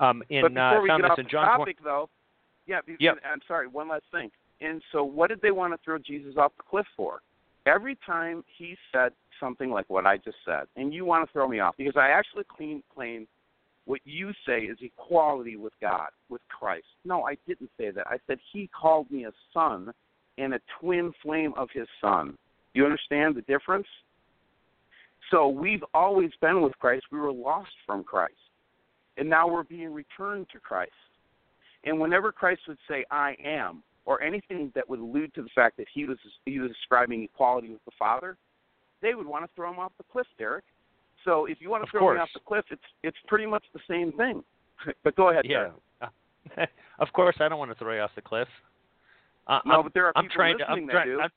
Um, 0.00 0.22
in 0.30 0.42
but 0.42 0.54
before 0.54 0.78
uh, 0.78 0.82
we 0.82 0.88
get 0.88 1.10
off 1.10 1.16
the 1.16 1.22
John 1.24 1.46
topic, 1.46 1.78
20, 1.78 1.84
though, 1.84 2.08
yeah, 2.66 2.80
yep. 2.98 3.18
I'm 3.24 3.40
sorry. 3.46 3.68
One 3.68 3.88
last 3.88 4.04
thing. 4.10 4.30
And 4.60 4.82
so, 4.92 5.04
what 5.04 5.28
did 5.28 5.40
they 5.42 5.50
want 5.50 5.72
to 5.74 5.78
throw 5.84 5.98
Jesus 5.98 6.34
off 6.36 6.52
the 6.56 6.62
cliff 6.68 6.86
for? 6.96 7.20
Every 7.66 7.96
time 8.06 8.44
he 8.58 8.76
said 8.92 9.12
something 9.40 9.70
like 9.70 9.88
what 9.88 10.06
I 10.06 10.16
just 10.16 10.36
said, 10.44 10.64
and 10.76 10.92
you 10.92 11.04
want 11.04 11.26
to 11.26 11.32
throw 11.32 11.48
me 11.48 11.60
off 11.60 11.74
because 11.76 11.96
I 11.96 12.08
actually 12.08 12.44
clean, 12.44 12.82
claim 12.94 13.26
what 13.86 14.00
you 14.04 14.32
say 14.46 14.60
is 14.60 14.78
equality 14.80 15.56
with 15.56 15.72
God, 15.80 16.08
with 16.28 16.40
Christ. 16.48 16.86
No, 17.04 17.24
I 17.24 17.36
didn't 17.46 17.70
say 17.78 17.90
that. 17.90 18.06
I 18.06 18.16
said 18.26 18.38
he 18.52 18.68
called 18.68 19.10
me 19.10 19.24
a 19.26 19.32
son 19.52 19.92
and 20.38 20.54
a 20.54 20.60
twin 20.80 21.12
flame 21.22 21.52
of 21.56 21.68
his 21.72 21.86
Son. 22.00 22.36
You 22.72 22.84
understand 22.84 23.36
the 23.36 23.42
difference? 23.42 23.86
So 25.30 25.48
we've 25.48 25.84
always 25.94 26.30
been 26.40 26.62
with 26.62 26.78
Christ. 26.78 27.04
We 27.12 27.18
were 27.18 27.32
lost 27.32 27.70
from 27.86 28.04
Christ. 28.04 28.34
And 29.16 29.30
now 29.30 29.46
we're 29.46 29.62
being 29.62 29.92
returned 29.92 30.46
to 30.52 30.58
Christ. 30.58 30.90
And 31.84 32.00
whenever 32.00 32.32
Christ 32.32 32.62
would 32.66 32.78
say, 32.88 33.04
I 33.10 33.36
am, 33.44 33.82
or 34.06 34.22
anything 34.22 34.72
that 34.74 34.88
would 34.88 34.98
allude 34.98 35.34
to 35.34 35.42
the 35.42 35.48
fact 35.54 35.76
that 35.76 35.86
he 35.92 36.04
was 36.04 36.18
he 36.44 36.58
was 36.58 36.70
describing 36.70 37.22
equality 37.22 37.70
with 37.70 37.84
the 37.84 37.92
Father, 37.98 38.36
they 39.02 39.14
would 39.14 39.26
want 39.26 39.44
to 39.44 39.50
throw 39.54 39.70
him 39.72 39.78
off 39.78 39.92
the 39.98 40.04
cliff, 40.10 40.26
Derek. 40.38 40.64
So 41.24 41.46
if 41.46 41.58
you 41.60 41.70
want 41.70 41.82
to 41.82 41.86
of 41.86 41.90
throw 41.90 42.00
course. 42.00 42.16
me 42.16 42.20
off 42.22 42.28
the 42.34 42.40
cliff, 42.40 42.64
it's 42.70 42.82
it's 43.02 43.16
pretty 43.26 43.46
much 43.46 43.64
the 43.72 43.80
same 43.88 44.12
thing. 44.12 44.42
but 45.04 45.16
go 45.16 45.30
ahead, 45.30 45.44
Yeah. 45.48 45.68
Of 46.98 47.08
course, 47.12 47.36
I 47.40 47.48
don't 47.48 47.58
want 47.58 47.70
to 47.70 47.74
throw 47.76 47.94
you 47.94 48.00
off 48.00 48.10
the 48.14 48.20
cliff. 48.22 48.48
Uh, 49.48 49.58
No, 49.64 49.76
I'm, 49.78 49.82
but 49.84 49.94
there 49.94 50.06
are 50.06 50.12
I'm 50.16 50.24
people 50.24 50.36
trying 50.36 50.58
to. 50.58 50.64
listening 50.64 50.82
I'm 50.82 50.86
that 50.86 50.92
trying. 50.92 51.06
do. 51.08 51.20
I'm- 51.20 51.30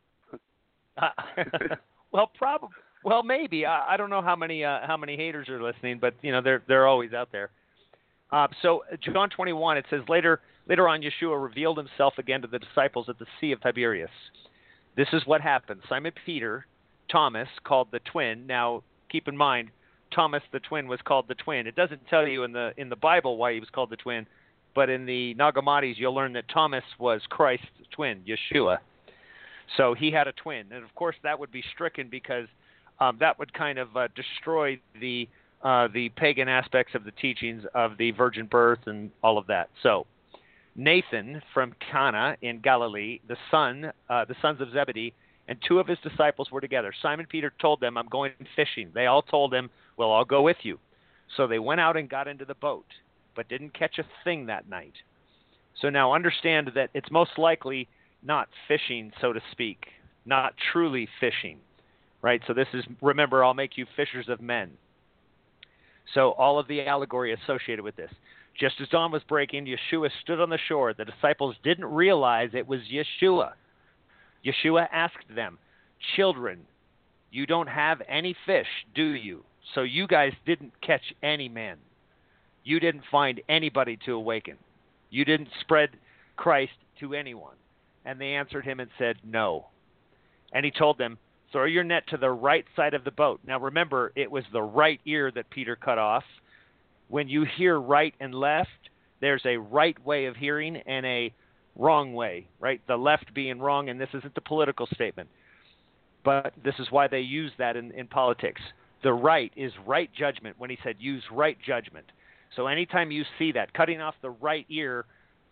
uh, 1.72 1.76
well, 2.12 2.32
probably. 2.38 2.70
Well, 3.04 3.24
maybe. 3.24 3.66
I, 3.66 3.94
I 3.94 3.98
don't 3.98 4.10
know 4.10 4.22
how 4.22 4.36
many 4.36 4.64
uh, 4.64 4.80
how 4.86 4.98
many 4.98 5.16
haters 5.16 5.48
are 5.50 5.62
listening, 5.64 6.00
but 6.00 6.14
you 6.22 6.32
know 6.32 6.42
they're 6.42 6.64
they're 6.68 6.88
always 6.88 7.14
out 7.14 7.30
there. 7.32 7.50
Uh, 8.32 8.48
so 8.62 8.84
John 9.02 9.30
21, 9.30 9.78
it 9.78 9.86
says 9.90 10.02
later 10.10 10.42
later 10.68 10.88
on, 10.90 11.02
Yeshua 11.02 11.42
revealed 11.42 11.78
himself 11.78 12.16
again 12.18 12.42
to 12.42 12.48
the 12.48 12.60
disciples 12.60 13.08
at 13.08 13.18
the 13.20 13.26
Sea 13.40 13.52
of 13.54 13.62
Tiberias. 13.62 14.10
This 14.98 15.08
is 15.14 15.22
what 15.26 15.42
happened. 15.42 15.82
Simon 15.88 16.12
Peter, 16.26 16.66
Thomas, 17.10 17.48
called 17.64 17.88
the 17.92 18.00
twin. 18.00 18.46
Now, 18.48 18.84
keep 19.12 19.28
in 19.28 19.38
mind, 19.38 19.70
Thomas 20.12 20.44
the 20.52 20.60
twin 20.60 20.88
was 20.88 21.00
called 21.04 21.28
the 21.28 21.36
twin. 21.36 21.68
It 21.68 21.76
doesn't 21.76 22.08
tell 22.08 22.28
you 22.28 22.44
in 22.44 22.52
the 22.52 22.74
in 22.78 22.90
the 22.90 22.96
Bible 22.96 23.38
why 23.38 23.54
he 23.54 23.60
was 23.60 23.70
called 23.70 23.90
the 23.90 23.98
twin, 23.98 24.26
but 24.76 24.90
in 24.90 25.06
the 25.06 25.34
Nag 25.36 25.56
Hammadis 25.56 25.98
you'll 25.98 26.16
learn 26.16 26.34
that 26.34 26.48
Thomas 26.50 26.84
was 27.00 27.22
Christ's 27.30 27.66
twin, 27.92 28.24
Yeshua. 28.28 28.78
So 29.76 29.94
he 29.94 30.12
had 30.12 30.28
a 30.28 30.34
twin, 30.34 30.68
and 30.72 30.84
of 30.84 30.94
course 30.96 31.16
that 31.24 31.40
would 31.40 31.52
be 31.52 31.64
stricken 31.74 32.08
because 32.10 32.48
um, 33.00 33.18
that 33.20 33.38
would 33.38 33.54
kind 33.54 33.78
of 33.78 33.96
uh, 33.96 34.08
destroy 34.16 34.80
the 35.00 35.28
uh, 35.64 35.88
the 35.94 36.10
pagan 36.10 36.48
aspects 36.48 36.94
of 36.96 37.04
the 37.04 37.12
teachings 37.12 37.64
of 37.74 37.98
the 37.98 38.12
virgin 38.12 38.46
birth 38.46 38.80
and 38.86 39.12
all 39.24 39.38
of 39.38 39.48
that. 39.48 39.70
So 39.82 40.06
Nathan 40.76 41.42
from 41.54 41.74
Cana 41.92 42.38
in 42.42 42.60
Galilee, 42.60 43.20
the 43.28 43.38
son, 43.50 43.92
uh, 44.10 44.26
the 44.26 44.36
sons 44.42 44.62
of 44.62 44.72
Zebedee, 44.72 45.14
and 45.48 45.58
two 45.68 45.80
of 45.80 45.88
his 45.88 45.98
disciples 46.04 46.52
were 46.52 46.62
together. 46.62 46.94
Simon 47.02 47.26
Peter 47.28 47.52
told 47.60 47.80
them, 47.80 47.98
"I'm 47.98 48.08
going 48.08 48.34
fishing." 48.56 48.92
They 48.94 49.08
all 49.08 49.24
told 49.24 49.54
him, 49.54 49.70
"Well, 49.98 50.14
I'll 50.14 50.26
go 50.26 50.42
with 50.42 50.58
you." 50.64 50.80
So 51.36 51.48
they 51.48 51.60
went 51.60 51.82
out 51.82 51.98
and 51.98 52.10
got 52.10 52.28
into 52.28 52.46
the 52.46 52.56
boat, 52.56 52.86
but 53.36 53.50
didn't 53.50 53.74
catch 53.74 54.00
a 54.00 54.06
thing 54.24 54.46
that 54.46 54.70
night. 54.70 54.94
So 55.82 55.90
now 55.90 56.14
understand 56.14 56.72
that 56.76 56.90
it's 56.94 57.12
most 57.12 57.38
likely 57.38 57.88
not 58.24 58.50
fishing, 58.68 59.12
so 59.22 59.34
to 59.34 59.42
speak, 59.52 59.88
not 60.26 60.54
truly 60.72 61.08
fishing, 61.20 61.60
right? 62.22 62.42
So 62.48 62.54
this 62.54 62.68
is 62.74 62.84
remember, 63.02 63.44
I'll 63.44 63.54
make 63.54 63.78
you 63.78 63.86
fishers 63.96 64.30
of 64.30 64.42
men. 64.42 64.72
So 66.14 66.32
all 66.32 66.58
of 66.58 66.68
the 66.68 66.86
allegory 66.86 67.34
associated 67.34 67.84
with 67.84 67.96
this. 67.96 68.12
Just 68.60 68.82
as 68.82 68.88
dawn 68.90 69.12
was 69.12 69.22
breaking, 69.24 69.68
Yeshua 69.68 70.10
stood 70.24 70.42
on 70.42 70.50
the 70.50 70.58
shore. 70.68 70.94
The 70.94 71.06
disciples 71.06 71.56
didn't 71.64 71.86
realize 71.86 72.50
it 72.54 72.68
was 72.68 72.80
Yeshua. 72.92 73.52
Yeshua 74.44 74.88
asked 74.92 75.36
them, 75.36 75.60
Children, 76.16 76.62
you 77.32 77.46
don't 77.46 77.68
have 77.68 78.02
any 78.08 78.36
fish, 78.46 78.68
do 78.96 79.04
you? 79.04 79.44
So 79.76 79.82
you 79.82 80.08
guys 80.08 80.34
didn't 80.46 80.74
catch 80.82 81.14
any 81.22 81.50
men. 81.50 81.78
You 82.64 82.80
didn't 82.80 83.04
find 83.12 83.42
anybody 83.48 83.98
to 84.06 84.14
awaken. 84.14 84.58
You 85.10 85.26
didn't 85.26 85.50
spread 85.62 85.92
Christ 86.36 86.74
to 87.00 87.14
anyone. 87.14 87.56
And 88.06 88.20
they 88.20 88.34
answered 88.34 88.66
him 88.66 88.80
and 88.80 88.90
said, 88.98 89.18
No. 89.24 89.68
And 90.54 90.66
he 90.66 90.72
told 90.72 90.98
them, 90.98 91.18
Throw 91.52 91.66
your 91.66 91.84
net 91.84 92.04
to 92.10 92.18
the 92.18 92.30
right 92.30 92.66
side 92.76 92.94
of 92.94 93.04
the 93.04 93.12
boat. 93.12 93.40
Now 93.46 93.60
remember, 93.60 94.12
it 94.16 94.30
was 94.30 94.44
the 94.52 94.62
right 94.62 95.00
ear 95.06 95.32
that 95.32 95.50
Peter 95.50 95.76
cut 95.76 95.98
off. 95.98 96.24
When 97.08 97.30
you 97.30 97.46
hear 97.58 97.80
right 97.80 98.14
and 98.20 98.34
left, 98.34 98.70
there's 99.22 99.46
a 99.46 99.58
right 99.58 99.98
way 100.06 100.26
of 100.26 100.36
hearing 100.36 100.78
and 100.78 101.06
a 101.06 101.34
wrong 101.78 102.14
way, 102.14 102.48
right? 102.60 102.82
The 102.88 102.98
left 102.98 103.34
being 103.34 103.60
wrong, 103.60 103.90
and 103.90 104.00
this 104.00 104.10
isn't 104.14 104.34
a 104.36 104.42
political 104.42 104.88
statement, 104.88 105.30
but 106.26 106.54
this 106.64 106.76
is 106.80 106.88
why 106.92 107.08
they 107.08 107.22
use 107.22 107.52
that 107.58 107.78
in, 107.78 107.92
in 107.92 108.08
politics. 108.08 108.62
The 109.04 109.14
right 109.14 109.52
is 109.56 109.72
right 109.86 110.10
judgment 110.18 110.56
when 110.58 110.70
he 110.70 110.78
said 110.84 110.96
use 111.00 111.24
right 111.32 111.58
judgment. 111.66 112.06
So 112.56 112.68
anytime 112.68 113.12
you 113.12 113.24
see 113.38 113.52
that, 113.54 113.74
cutting 113.74 114.02
off 114.02 114.16
the 114.22 114.32
right 114.32 114.66
ear 114.70 115.06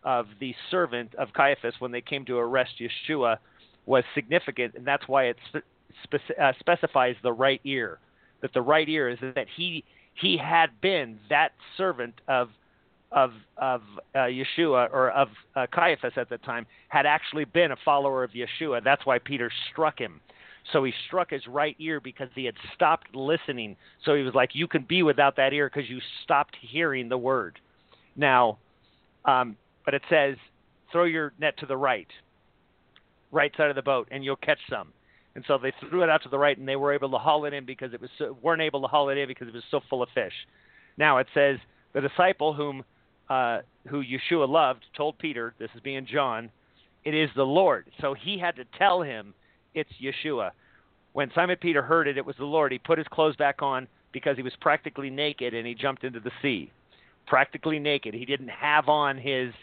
of 0.04 0.28
the 0.40 0.54
servant 0.72 1.14
of 1.16 1.34
Caiaphas 1.34 1.76
when 1.80 1.92
they 1.92 2.02
came 2.02 2.26
to 2.26 2.38
arrest 2.38 2.72
Yeshua 2.80 3.38
was 3.86 4.04
significant, 4.14 4.76
and 4.76 4.86
that's 4.86 5.08
why 5.08 5.26
it 5.26 5.38
spe- 5.50 6.16
uh, 6.40 6.54
specifies 6.60 7.16
the 7.24 7.34
right 7.34 7.62
ear. 7.64 8.00
That 8.42 8.54
the 8.54 8.62
right 8.62 8.88
ear 8.88 9.10
is 9.10 9.20
that 9.22 9.48
he 9.56 9.84
he 10.14 10.38
had 10.38 10.80
been 10.82 11.20
that 11.30 11.52
servant 11.78 12.16
of 12.28 12.50
of 13.12 13.32
of 13.58 13.82
uh, 14.14 14.20
Yeshua 14.20 14.90
or 14.92 15.10
of 15.12 15.30
uh, 15.56 15.68
Caiaphas 15.72 16.14
at 16.18 16.30
the 16.30 16.38
time 16.40 16.66
had 16.90 17.06
actually 17.06 17.46
been 17.46 17.72
a 17.72 17.78
follower 17.84 18.24
of 18.24 18.32
Yeshua. 18.32 18.84
That's 18.84 19.06
why 19.06 19.20
Peter 19.20 19.52
struck 19.72 20.00
him. 20.00 20.22
So 20.74 20.84
he 20.84 20.94
struck 21.08 21.30
his 21.30 21.46
right 21.48 21.76
ear 21.80 22.00
because 22.00 22.30
he 22.34 22.46
had 22.46 22.56
stopped 22.74 23.16
listening. 23.16 23.76
So 24.04 24.16
he 24.16 24.24
was 24.24 24.34
like, 24.34 24.56
"You 24.56 24.68
can 24.68 24.84
be 24.84 25.04
without 25.04 25.36
that 25.36 25.54
ear 25.54 25.70
because 25.72 25.90
you 25.90 26.00
stopped 26.24 26.56
hearing 26.60 27.10
the 27.10 27.18
word." 27.18 27.60
Now, 28.16 28.58
um, 29.26 29.58
but 29.84 29.94
it 29.94 30.02
says, 30.10 30.38
"Throw 30.92 31.04
your 31.04 31.34
net 31.40 31.58
to 31.58 31.66
the 31.66 31.78
right, 31.78 32.08
right 33.32 33.56
side 33.56 33.70
of 33.70 33.76
the 33.76 33.82
boat, 33.82 34.08
and 34.12 34.24
you'll 34.24 34.36
catch 34.38 34.60
some." 34.70 34.92
And 35.36 35.44
so 35.48 35.58
they 35.58 35.72
threw 35.90 36.02
it 36.02 36.10
out 36.10 36.24
to 36.24 36.30
the 36.30 36.40
right, 36.40 36.58
and 36.58 36.68
they 36.68 36.78
were 36.78 36.94
able 36.94 37.12
to 37.12 37.18
haul 37.18 37.46
it 37.46 37.54
in 37.54 37.66
because 37.66 37.94
it 37.94 38.02
was 38.02 38.10
so, 38.18 38.38
weren't 38.42 38.62
able 38.62 38.82
to 38.82 38.88
haul 38.88 39.10
it 39.10 39.18
in 39.18 39.28
because 39.28 39.48
it 39.48 39.54
was 39.54 39.64
so 39.70 39.82
full 39.90 40.02
of 40.02 40.10
fish. 40.16 40.34
Now 40.98 41.18
it 41.18 41.28
says 41.34 41.60
the 41.94 42.02
disciple 42.02 42.54
whom 42.54 42.84
uh, 43.30 43.60
who 43.88 44.04
Yeshua 44.04 44.48
loved 44.48 44.86
told 44.96 45.18
Peter, 45.18 45.54
this 45.60 45.70
is 45.76 45.82
being 45.82 46.06
John, 46.06 46.50
it 47.04 47.14
is 47.14 47.30
the 47.36 47.44
Lord. 47.44 47.86
So 48.02 48.14
he 48.14 48.38
had 48.38 48.56
to 48.56 48.66
tell 48.78 49.02
him 49.02 49.34
it's 49.76 49.92
Yeshua. 50.02 50.52
When 51.14 51.32
Simon 51.36 51.58
Peter 51.62 51.82
heard 51.82 52.08
it, 52.08 52.18
it 52.18 52.26
was 52.26 52.36
the 52.38 52.46
Lord. 52.46 52.72
He 52.72 52.80
put 52.80 52.98
his 52.98 53.08
clothes 53.08 53.36
back 53.36 53.62
on 53.62 53.88
because 54.12 54.38
he 54.38 54.44
was 54.44 54.54
practically 54.60 55.10
naked, 55.10 55.54
and 55.54 55.68
he 55.68 55.76
jumped 55.76 56.04
into 56.04 56.20
the 56.20 56.32
sea. 56.42 56.72
Practically 57.28 57.80
naked. 57.80 58.14
He 58.14 58.26
didn't 58.26 58.50
have 58.50 58.90
on 58.90 59.18
his. 59.18 59.54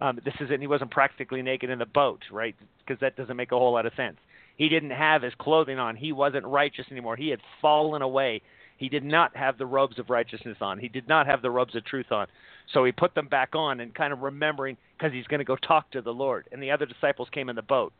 Um, 0.00 0.18
this 0.24 0.34
isn't. 0.40 0.60
He 0.60 0.66
wasn't 0.66 0.90
practically 0.90 1.42
naked 1.42 1.70
in 1.70 1.78
the 1.78 1.86
boat, 1.86 2.22
right? 2.30 2.56
Because 2.78 3.00
that 3.00 3.16
doesn't 3.16 3.36
make 3.36 3.52
a 3.52 3.58
whole 3.58 3.72
lot 3.72 3.86
of 3.86 3.92
sense. 3.96 4.16
He 4.56 4.68
didn't 4.68 4.90
have 4.90 5.22
his 5.22 5.32
clothing 5.38 5.78
on. 5.78 5.94
He 5.96 6.12
wasn't 6.12 6.44
righteous 6.44 6.86
anymore. 6.90 7.16
He 7.16 7.28
had 7.28 7.40
fallen 7.62 8.02
away. 8.02 8.42
He 8.76 8.88
did 8.88 9.04
not 9.04 9.36
have 9.36 9.58
the 9.58 9.66
robes 9.66 9.98
of 9.98 10.08
righteousness 10.08 10.58
on. 10.60 10.78
He 10.78 10.88
did 10.88 11.08
not 11.08 11.26
have 11.26 11.42
the 11.42 11.50
robes 11.50 11.74
of 11.74 11.84
truth 11.84 12.12
on. 12.12 12.26
So 12.72 12.84
he 12.84 12.92
put 12.92 13.14
them 13.14 13.28
back 13.28 13.54
on 13.54 13.80
and 13.80 13.94
kind 13.94 14.12
of 14.12 14.20
remembering 14.20 14.76
because 14.96 15.12
he's 15.12 15.26
going 15.26 15.38
to 15.38 15.44
go 15.44 15.56
talk 15.56 15.90
to 15.92 16.02
the 16.02 16.12
Lord. 16.12 16.48
And 16.52 16.62
the 16.62 16.70
other 16.70 16.86
disciples 16.86 17.28
came 17.32 17.48
in 17.48 17.56
the 17.56 17.62
boat, 17.62 17.92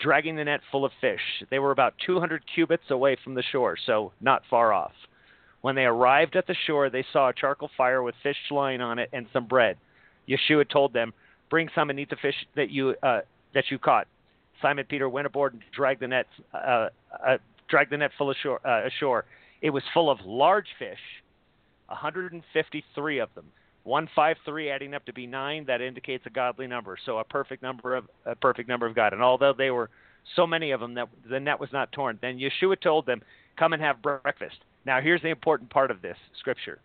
dragging 0.00 0.36
the 0.36 0.44
net 0.44 0.60
full 0.72 0.84
of 0.84 0.92
fish. 1.00 1.20
They 1.50 1.58
were 1.58 1.70
about 1.70 1.94
200 2.04 2.42
cubits 2.54 2.90
away 2.90 3.16
from 3.22 3.34
the 3.34 3.42
shore, 3.52 3.76
so 3.86 4.12
not 4.20 4.42
far 4.48 4.72
off. 4.72 4.92
When 5.60 5.74
they 5.74 5.84
arrived 5.84 6.36
at 6.36 6.46
the 6.46 6.56
shore, 6.66 6.88
they 6.88 7.04
saw 7.12 7.28
a 7.28 7.34
charcoal 7.34 7.70
fire 7.76 8.02
with 8.02 8.14
fish 8.22 8.36
lying 8.50 8.80
on 8.80 8.98
it 8.98 9.10
and 9.12 9.26
some 9.32 9.46
bread. 9.46 9.76
Yeshua 10.28 10.68
told 10.68 10.92
them, 10.92 11.12
"Bring 11.50 11.68
some 11.74 11.90
and 11.90 12.00
eat 12.00 12.08
the 12.08 12.16
fish 12.16 12.46
that 12.54 12.70
you 12.70 12.96
uh, 13.02 13.20
that 13.52 13.70
you 13.70 13.78
caught." 13.78 14.06
Simon 14.62 14.86
Peter 14.86 15.08
went 15.08 15.26
aboard 15.26 15.52
and 15.52 15.62
dragged 15.72 16.00
the 16.00 16.08
net, 16.08 16.26
uh, 16.54 16.88
uh, 17.26 17.38
dragged 17.68 17.90
the 17.90 17.96
net 17.98 18.10
full 18.16 18.30
ashore, 18.30 18.60
uh, 18.66 18.86
ashore. 18.86 19.24
It 19.60 19.70
was 19.70 19.82
full 19.92 20.10
of 20.10 20.20
large 20.24 20.68
fish, 20.78 21.00
153 21.88 23.18
of 23.18 23.28
them. 23.34 23.46
153 23.90 24.70
adding 24.70 24.94
up 24.94 25.04
to 25.04 25.12
be 25.12 25.26
nine. 25.26 25.64
That 25.66 25.80
indicates 25.80 26.24
a 26.26 26.30
godly 26.30 26.66
number, 26.66 26.96
so 27.04 27.18
a 27.18 27.24
perfect 27.24 27.62
number 27.62 27.96
of 27.96 28.08
a 28.24 28.36
perfect 28.36 28.68
number 28.68 28.86
of 28.86 28.94
God. 28.94 29.12
And 29.12 29.22
although 29.22 29.52
they 29.52 29.70
were 29.70 29.90
so 30.36 30.46
many 30.46 30.70
of 30.70 30.80
them 30.80 30.94
that 30.94 31.08
the 31.28 31.40
net 31.40 31.58
was 31.58 31.70
not 31.72 31.90
torn, 31.92 32.18
then 32.22 32.38
Yeshua 32.38 32.80
told 32.80 33.04
them, 33.04 33.20
"Come 33.56 33.72
and 33.72 33.82
have 33.82 34.00
breakfast." 34.00 34.64
Now 34.86 35.00
here's 35.00 35.22
the 35.22 35.28
important 35.28 35.70
part 35.70 35.90
of 35.90 36.02
this 36.02 36.16
scripture. 36.38 36.80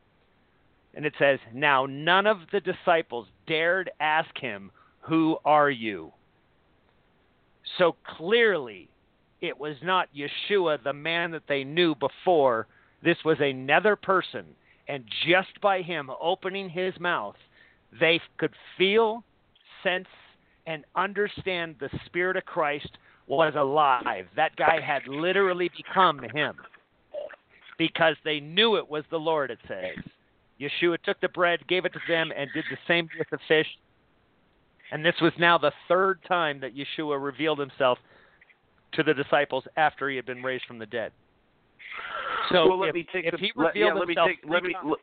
And 0.96 1.06
it 1.06 1.13
says, 1.20 1.39
Now 1.54 1.86
none 1.86 2.26
of 2.26 2.39
the 2.52 2.62
disciples 2.62 3.28
dared 3.48 3.91
ask 4.00 4.36
him, 4.38 4.72
Who 5.02 5.38
are 5.46 5.70
you? 5.70 6.13
So 7.78 7.96
clearly, 8.18 8.89
it 9.41 9.58
was 9.58 9.76
not 9.84 10.10
Yeshua, 10.15 10.82
the 10.84 10.94
man 10.94 11.32
that 11.32 11.48
they 11.48 11.63
knew 11.63 11.96
before. 11.96 12.68
This 13.04 13.18
was 13.26 13.38
another 13.39 13.96
person. 13.96 14.46
And 14.88 15.04
just 15.28 15.60
by 15.62 15.82
him 15.82 16.10
opening 16.21 16.69
his 16.69 16.93
mouth, 17.00 17.36
they 18.00 18.21
could 18.38 18.54
feel, 18.78 19.24
sense, 19.84 20.08
and 20.67 20.84
understand 20.95 21.76
the 21.80 21.89
Spirit 22.06 22.38
of 22.38 22.45
Christ 22.45 22.98
was 23.28 23.54
alive. 23.56 24.28
That 24.36 24.56
guy 24.56 24.80
had 24.80 25.08
literally 25.08 25.69
become 25.76 26.21
him 26.34 26.56
because 27.78 28.15
they 28.24 28.39
knew 28.39 28.78
it 28.78 28.89
was 28.89 29.04
the 29.10 29.17
Lord, 29.17 29.52
it 29.52 29.60
says. 29.67 29.98
Yeshua 30.60 31.02
took 31.04 31.19
the 31.19 31.30
bread, 31.30 31.67
gave 31.67 31.86
it 31.86 31.93
to 31.93 32.00
them, 32.08 32.32
and 32.36 32.50
did 32.54 32.63
the 32.69 32.78
same 32.88 33.10
with 33.17 33.30
the 33.30 33.39
fish. 33.48 33.67
And 34.91 35.04
this 35.04 35.15
was 35.21 35.34
now 35.38 35.58
the 35.58 35.74
third 35.88 36.19
time 36.28 36.60
that 36.62 36.71
Yeshua 36.76 37.21
revealed 37.21 37.60
himself 37.60 37.98
to 38.93 39.04
the 39.04 39.13
disciples 39.13 39.65
after 39.76 40.10
he 40.10 40.15
had 40.15 40.26
been 40.26 40.43
raised 40.43 40.65
from 40.65 40.80
the 40.80 40.86
dead. 40.86 41.12
So 42.51 42.67
well, 42.67 42.79
let 42.79 42.89
if, 42.89 42.95
me 42.95 43.05
take 43.12 43.25
if 43.25 43.31
the, 43.34 43.38
he 43.38 43.51
let, 43.55 43.75
yeah, 43.75 43.93
let 43.93 44.08
me 44.08 44.15
take 44.15 44.39
let 44.47 44.63
me 44.63 44.75
l- 44.84 44.97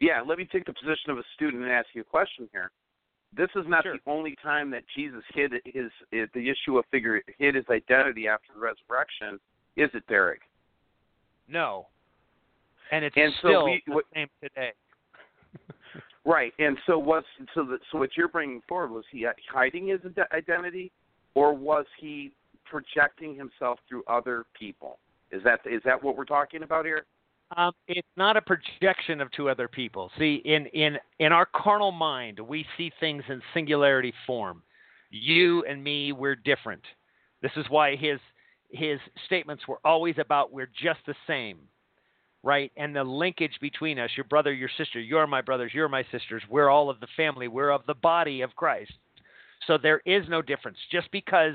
yeah 0.00 0.22
let 0.26 0.38
me 0.38 0.46
take 0.50 0.64
the 0.64 0.72
position 0.72 1.10
of 1.10 1.18
a 1.18 1.22
student 1.34 1.62
and 1.62 1.72
ask 1.72 1.88
you 1.94 2.00
a 2.02 2.04
question 2.04 2.48
here. 2.52 2.70
This 3.36 3.48
is 3.54 3.64
not 3.68 3.84
Sure. 3.84 3.94
the 3.94 4.10
only 4.10 4.36
time 4.42 4.70
that 4.70 4.82
Jesus 4.96 5.22
hid 5.34 5.52
his, 5.64 5.90
his 6.10 6.28
the 6.34 6.52
Yeshua 6.68 6.82
figure 6.90 7.22
hid 7.38 7.54
his 7.54 7.64
identity 7.70 8.26
after 8.26 8.52
the 8.54 8.60
resurrection, 8.60 9.38
is 9.76 9.90
it, 9.94 10.04
Derek? 10.08 10.40
no, 11.48 11.86
and 12.92 13.04
it's 13.04 13.16
And 13.16 13.32
so 13.42 13.48
still 13.48 13.64
we- 13.66 13.82
the 13.86 13.92
what- 13.94 14.04
same 14.14 14.28
today. 14.42 14.72
Right. 16.26 16.52
And 16.58 16.76
so 16.86 16.98
what's 16.98 17.26
so 17.54 17.64
that 17.64 17.80
so 17.90 17.98
what 17.98 18.10
you're 18.14 18.28
bringing 18.28 18.60
forward 18.68 18.90
was 18.90 19.04
he 19.10 19.26
hiding 19.50 19.88
his 19.88 20.00
identity, 20.32 20.92
or 21.34 21.54
was 21.54 21.86
he 21.98 22.32
projecting 22.66 23.34
himself 23.34 23.78
through 23.88 24.04
other 24.06 24.44
people? 24.58 24.98
Is 25.30 25.42
that 25.44 25.60
is 25.64 25.82
that 25.84 26.02
what 26.02 26.16
we're 26.16 26.24
talking 26.24 26.62
about 26.62 26.84
here? 26.84 27.04
Um, 27.56 27.72
it's 27.88 28.08
not 28.16 28.36
a 28.36 28.42
projection 28.42 29.20
of 29.20 29.30
two 29.32 29.48
other 29.48 29.68
people. 29.68 30.10
See, 30.18 30.42
in 30.44 30.66
in 30.66 30.96
in 31.18 31.32
our 31.32 31.46
carnal 31.46 31.92
mind, 31.92 32.38
we 32.38 32.64
see 32.76 32.92
things 33.00 33.22
in 33.28 33.42
singularity 33.54 34.12
form. 34.26 34.62
You 35.10 35.64
and 35.64 35.82
me, 35.82 36.12
we're 36.12 36.36
different. 36.36 36.82
This 37.42 37.52
is 37.56 37.66
why 37.68 37.96
his 37.96 38.20
his 38.70 39.00
statements 39.26 39.66
were 39.66 39.80
always 39.84 40.14
about 40.18 40.52
we're 40.52 40.70
just 40.80 41.00
the 41.06 41.14
same, 41.26 41.58
right? 42.44 42.70
And 42.76 42.94
the 42.94 43.02
linkage 43.02 43.58
between 43.60 43.98
us, 43.98 44.10
your 44.16 44.24
brother, 44.24 44.52
your 44.52 44.70
sister, 44.78 45.00
you're 45.00 45.26
my 45.26 45.40
brothers, 45.40 45.72
you're 45.74 45.88
my 45.88 46.04
sisters. 46.12 46.42
We're 46.48 46.70
all 46.70 46.88
of 46.88 47.00
the 47.00 47.08
family. 47.16 47.48
We're 47.48 47.70
of 47.70 47.82
the 47.86 47.94
body 47.94 48.42
of 48.42 48.54
Christ. 48.54 48.92
So 49.66 49.76
there 49.76 50.00
is 50.06 50.24
no 50.28 50.40
difference. 50.40 50.78
Just 50.92 51.10
because 51.10 51.54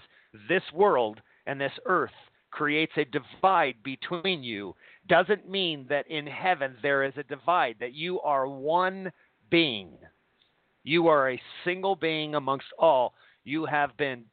this 0.49 0.63
world 0.73 1.21
and 1.45 1.59
this 1.59 1.71
earth 1.85 2.11
creates 2.55 2.93
a 2.95 3.03
divide 3.03 3.75
between 3.83 4.41
you 4.41 4.73
doesn't 5.09 5.49
mean 5.49 5.85
that 5.89 6.09
in 6.09 6.25
heaven 6.25 6.77
there 6.81 7.03
is 7.03 7.11
a 7.17 7.23
divide, 7.23 7.75
that 7.81 7.93
you 7.93 8.21
are 8.21 8.47
one 8.47 9.11
being. 9.51 9.91
You 10.85 11.07
are 11.07 11.31
a 11.31 11.41
single 11.65 11.97
being 11.97 12.35
amongst 12.35 12.67
all. 12.79 13.13
You 13.43 13.65
have 13.65 13.97
been 13.97 14.23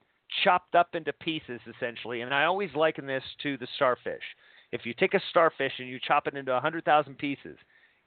chopped 0.44 0.76
up 0.76 0.94
into 0.94 1.12
pieces, 1.14 1.60
essentially. 1.76 2.20
And 2.20 2.32
I 2.32 2.44
always 2.44 2.70
liken 2.76 3.06
this 3.06 3.24
to 3.42 3.56
the 3.58 3.66
starfish. 3.74 4.22
If 4.70 4.86
you 4.86 4.94
take 4.94 5.14
a 5.14 5.20
starfish 5.30 5.72
and 5.80 5.88
you 5.88 5.98
chop 6.06 6.28
it 6.28 6.36
into 6.36 6.52
100,000 6.52 7.18
pieces, 7.18 7.58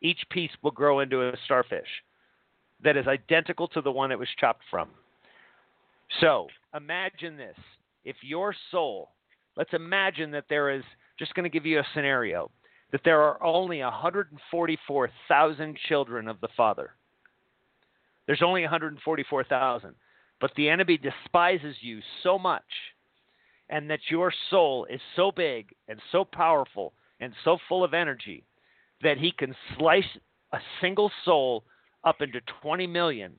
each 0.02 0.20
piece 0.32 0.52
will 0.64 0.72
grow 0.72 1.02
into 1.02 1.28
a 1.28 1.38
starfish 1.44 1.90
that 2.84 2.96
is 2.96 3.06
identical 3.06 3.68
to 3.70 3.82
the 3.82 3.92
one 3.92 4.14
it 4.14 4.20
was 4.20 4.30
chopped 4.40 4.64
from. 4.72 4.88
So 6.22 6.48
imagine 6.74 7.36
this. 7.36 7.58
If 8.06 8.16
your 8.22 8.56
soul, 8.72 9.10
let's 9.56 9.74
imagine 9.74 10.32
that 10.32 10.46
there 10.50 10.70
is, 10.72 10.84
just 11.18 11.34
going 11.34 11.44
to 11.44 11.50
give 11.50 11.66
you 11.66 11.80
a 11.80 11.88
scenario, 11.94 12.52
that 12.92 13.02
there 13.06 13.22
are 13.22 13.42
only 13.44 13.80
144,000 13.80 15.78
children 15.88 16.28
of 16.28 16.42
the 16.42 16.50
Father. 16.58 16.92
There's 18.28 18.42
only 18.44 18.62
144,000. 18.62 19.96
But 20.42 20.52
the 20.58 20.70
enemy 20.70 20.98
despises 20.98 21.78
you 21.80 22.02
so 22.22 22.38
much, 22.38 22.64
and 23.70 23.90
that 23.90 24.02
your 24.10 24.34
soul 24.50 24.86
is 24.90 25.00
so 25.16 25.32
big 25.32 25.74
and 25.88 26.00
so 26.12 26.26
powerful 26.26 26.94
and 27.20 27.34
so 27.44 27.58
full 27.70 27.84
of 27.84 27.94
energy 27.94 28.44
that 29.02 29.18
he 29.18 29.32
can 29.32 29.56
slice 29.78 30.04
a 30.52 30.60
single 30.82 31.12
soul 31.24 31.64
up 32.04 32.22
into 32.22 32.42
20 32.62 32.86
million, 32.88 33.34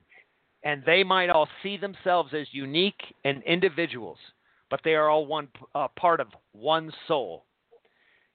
and 0.64 0.83
they 0.85 1.05
might 1.05 1.31
all 1.31 1.48
see 1.62 1.76
themselves 1.76 2.33
as 2.35 2.46
unique 2.52 3.14
and 3.24 3.42
individuals, 3.44 4.18
but 4.70 4.81
they 4.85 4.94
are 4.94 5.09
all 5.09 5.26
one 5.26 5.48
uh, 5.74 5.88
part 5.98 6.20
of 6.20 6.29
one 6.52 6.92
soul. 7.07 7.44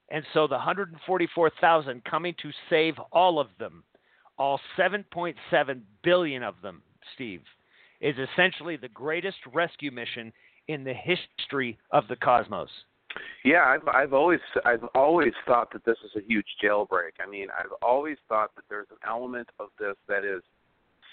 And 0.09 0.25
so 0.33 0.47
the 0.47 0.55
144,000 0.55 2.03
coming 2.03 2.35
to 2.41 2.51
save 2.69 2.95
all 3.11 3.39
of 3.39 3.47
them, 3.59 3.83
all 4.37 4.59
7.7 4.77 5.35
billion 6.03 6.43
of 6.43 6.55
them, 6.61 6.81
Steve, 7.15 7.41
is 8.01 8.15
essentially 8.17 8.75
the 8.75 8.89
greatest 8.89 9.37
rescue 9.53 9.91
mission 9.91 10.33
in 10.67 10.83
the 10.83 10.93
history 10.93 11.77
of 11.91 12.07
the 12.09 12.15
cosmos. 12.17 12.69
Yeah, 13.43 13.65
I've 13.65 13.87
I've 13.87 14.13
always 14.13 14.39
I've 14.63 14.83
always 14.95 15.33
thought 15.45 15.73
that 15.73 15.83
this 15.83 15.97
is 16.05 16.11
a 16.15 16.25
huge 16.25 16.45
jailbreak. 16.63 17.19
I 17.21 17.29
mean, 17.29 17.47
I've 17.57 17.73
always 17.81 18.17
thought 18.29 18.55
that 18.55 18.63
there's 18.69 18.87
an 18.89 18.97
element 19.05 19.49
of 19.59 19.67
this 19.79 19.95
that 20.07 20.23
is 20.23 20.41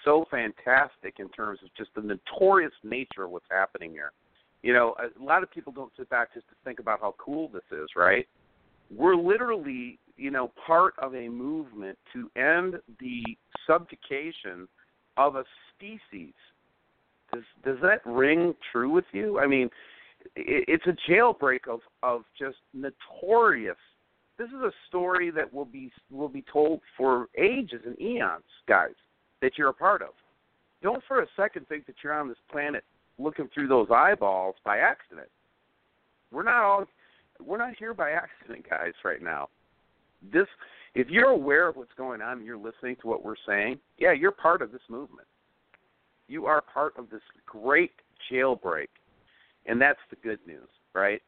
so 0.05 0.25
fantastic 0.31 1.17
in 1.19 1.29
terms 1.31 1.59
of 1.63 1.75
just 1.77 1.91
the 1.97 2.03
notorious 2.03 2.73
nature 2.85 3.25
of 3.25 3.31
what's 3.31 3.47
happening 3.51 3.91
here. 3.91 4.13
You 4.63 4.73
know, 4.73 4.95
a 4.99 5.23
lot 5.23 5.43
of 5.43 5.51
people 5.51 5.73
don't 5.73 5.93
sit 5.97 6.09
back 6.11 6.35
just 6.35 6.49
to 6.49 6.55
think 6.65 6.81
about 6.81 7.01
how 7.01 7.15
cool 7.19 7.49
this 7.49 7.63
is, 7.71 7.89
right? 7.95 8.27
We're 8.95 9.17
literally, 9.17 9.99
you 10.17 10.31
know, 10.31 10.51
part 10.67 10.95
of 10.99 11.15
a 11.15 11.29
movement 11.29 11.97
to 12.13 12.31
end 12.37 12.77
the 12.99 13.23
subjugation 13.67 14.67
of 15.17 15.37
a 15.37 15.45
species. 15.75 16.35
Does 17.33 17.45
does 17.65 17.77
that 17.83 18.01
ring 18.05 18.55
true 18.73 18.91
with 18.91 19.05
you? 19.13 19.39
I 19.39 19.47
mean, 19.47 19.69
it, 20.35 20.65
it's 20.67 20.87
a 20.87 21.11
jailbreak 21.11 21.69
of 21.69 21.81
of 22.03 22.23
just 22.39 22.57
notorious. 22.75 23.77
This 24.39 24.49
is 24.49 24.63
a 24.63 24.73
story 24.89 25.31
that 25.31 25.53
will 25.53 25.67
be 25.67 25.93
will 26.11 26.29
be 26.29 26.45
told 26.51 26.81
for 26.97 27.29
ages 27.37 27.83
and 27.85 28.01
eons, 28.01 28.45
guys, 28.67 28.95
that 29.43 29.53
you're 29.59 29.69
a 29.69 29.75
part 29.75 30.03
of. 30.03 30.11
Don't 30.83 31.03
for 31.07 31.23
a 31.23 31.27
second 31.37 31.69
think 31.69 31.87
that 31.87 31.97
you're 32.03 32.19
on 32.19 32.29
this 32.29 32.39
planet 32.51 32.85
looking 33.19 33.49
through 33.53 33.69
those 33.69 33.89
eyeballs 33.91 34.57
by 34.65 34.79
accident. 34.79 35.29
We're 36.31 36.43
not 36.45 36.63
all 36.63 36.85
we're 37.45 37.59
not 37.59 37.75
here 37.79 37.95
by 37.95 38.13
accident, 38.13 38.69
guys, 38.69 38.93
right 39.05 39.23
now. 39.23 39.49
This 40.33 40.47
if 40.95 41.09
you're 41.09 41.29
aware 41.29 41.69
of 41.69 41.77
what's 41.77 41.93
going 41.97 42.21
on 42.21 42.39
and 42.39 42.47
you're 42.47 42.57
listening 42.57 42.97
to 43.03 43.07
what 43.07 43.25
we're 43.25 43.37
saying, 43.47 43.79
yeah, 43.99 44.13
you're 44.13 44.33
part 44.33 44.63
of 44.63 44.73
this 44.73 44.81
movement. 44.89 45.29
You 46.27 46.47
are 46.47 46.61
part 46.61 46.95
of 46.99 47.09
this 47.11 47.23
great 47.47 47.93
jailbreak. 48.31 48.89
And 49.67 49.81
that's 49.81 49.99
the 50.11 50.17
good 50.17 50.39
news, 50.47 50.69
right? 50.95 51.23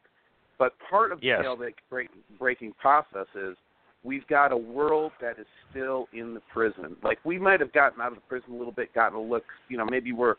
But 0.57 0.73
part 0.89 1.11
of 1.11 1.21
the 1.21 1.27
Yes. 1.27 1.43
jailbreak 1.43 1.75
break, 1.89 2.09
breaking 2.37 2.73
process 2.73 3.27
is 3.35 3.55
we've 4.03 4.25
got 4.27 4.51
a 4.51 4.57
world 4.57 5.11
that 5.21 5.39
is 5.39 5.47
still 5.69 6.07
in 6.13 6.33
the 6.33 6.41
prison. 6.51 6.97
Like 7.03 7.19
we 7.23 7.37
might 7.37 7.59
have 7.59 7.71
gotten 7.71 8.01
out 8.01 8.09
of 8.09 8.15
the 8.15 8.21
prison 8.21 8.53
a 8.53 8.55
little 8.55 8.73
bit, 8.73 8.93
gotten 8.93 9.17
a 9.17 9.21
look, 9.21 9.45
you 9.69 9.77
know, 9.77 9.85
maybe 9.85 10.11
we're 10.11 10.35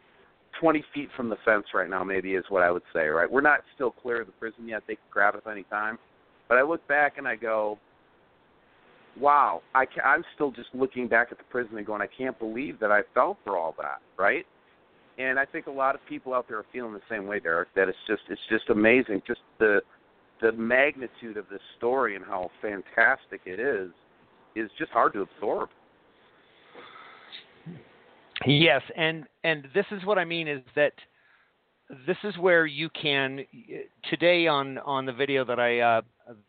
20 0.61 0.85
feet 0.95 1.09
from 1.17 1.29
the 1.29 1.37
fence 1.45 1.67
right 1.75 1.89
now, 1.89 2.05
maybe 2.05 2.35
is 2.35 2.45
what 2.49 2.63
I 2.63 2.71
would 2.71 2.83
say, 2.93 3.07
right? 3.09 3.31
We're 3.31 3.41
not 3.41 3.61
still 3.75 3.91
clear 3.91 4.21
of 4.21 4.27
the 4.27 4.33
prison 4.33 4.69
yet. 4.69 4.83
They 4.87 4.95
can 4.95 5.05
grab 5.11 5.35
us 5.35 5.43
any 5.51 5.65
time. 5.65 5.99
But 6.49 6.59
I 6.59 6.63
look 6.63 6.87
back 6.89 7.19
and 7.19 7.27
I 7.27 7.37
go, 7.37 7.79
wow, 9.19 9.63
I 9.75 9.87
ca- 9.87 10.03
I'm 10.05 10.25
still 10.35 10.51
just 10.51 10.69
looking 10.75 11.09
back 11.09 11.29
at 11.31 11.39
the 11.39 11.45
prison 11.45 11.77
and 11.77 11.87
going, 11.87 12.03
I 12.03 12.07
can't 12.07 12.39
believe 12.39 12.79
that 12.81 12.91
I 12.91 13.03
fell 13.15 13.39
for 13.45 13.57
all 13.57 13.75
that, 13.79 14.01
right? 14.19 14.47
And 15.19 15.39
I 15.39 15.45
think 15.45 15.67
a 15.67 15.71
lot 15.71 15.95
of 15.95 16.01
people 16.09 16.33
out 16.33 16.47
there 16.49 16.59
are 16.59 16.67
feeling 16.73 16.93
the 16.95 17.01
same 17.11 17.27
way, 17.27 17.39
Derek. 17.39 17.69
That 17.75 17.89
it's 17.89 17.99
just 18.07 18.23
it's 18.31 18.41
just 18.49 18.71
amazing, 18.71 19.23
just 19.27 19.41
the 19.59 19.81
the 20.41 20.53
magnitude 20.53 21.37
of 21.37 21.49
this 21.51 21.61
story 21.77 22.17
and 22.17 22.25
how 22.25 22.51
fantastic 22.61 23.43
it 23.45 23.61
is 23.61 23.91
is 24.57 24.71
just 24.79 24.91
hard 24.91 25.13
to 25.13 25.21
absorb. 25.21 25.69
Yes, 28.47 28.83
and 28.97 29.25
and 29.45 29.69
this 29.75 29.87
is 29.91 30.05
what 30.05 30.19
I 30.19 30.25
mean 30.25 30.49
is 30.49 30.63
that 30.75 30.93
this 32.07 32.17
is 32.25 32.37
where 32.39 32.67
you 32.67 32.89
can 32.91 33.45
today 34.09 34.47
on 34.47 34.79
on 34.79 35.07
the 35.07 35.13
video 35.13 35.45
that 35.45 35.61
I 35.61 35.81
uh, 35.81 36.01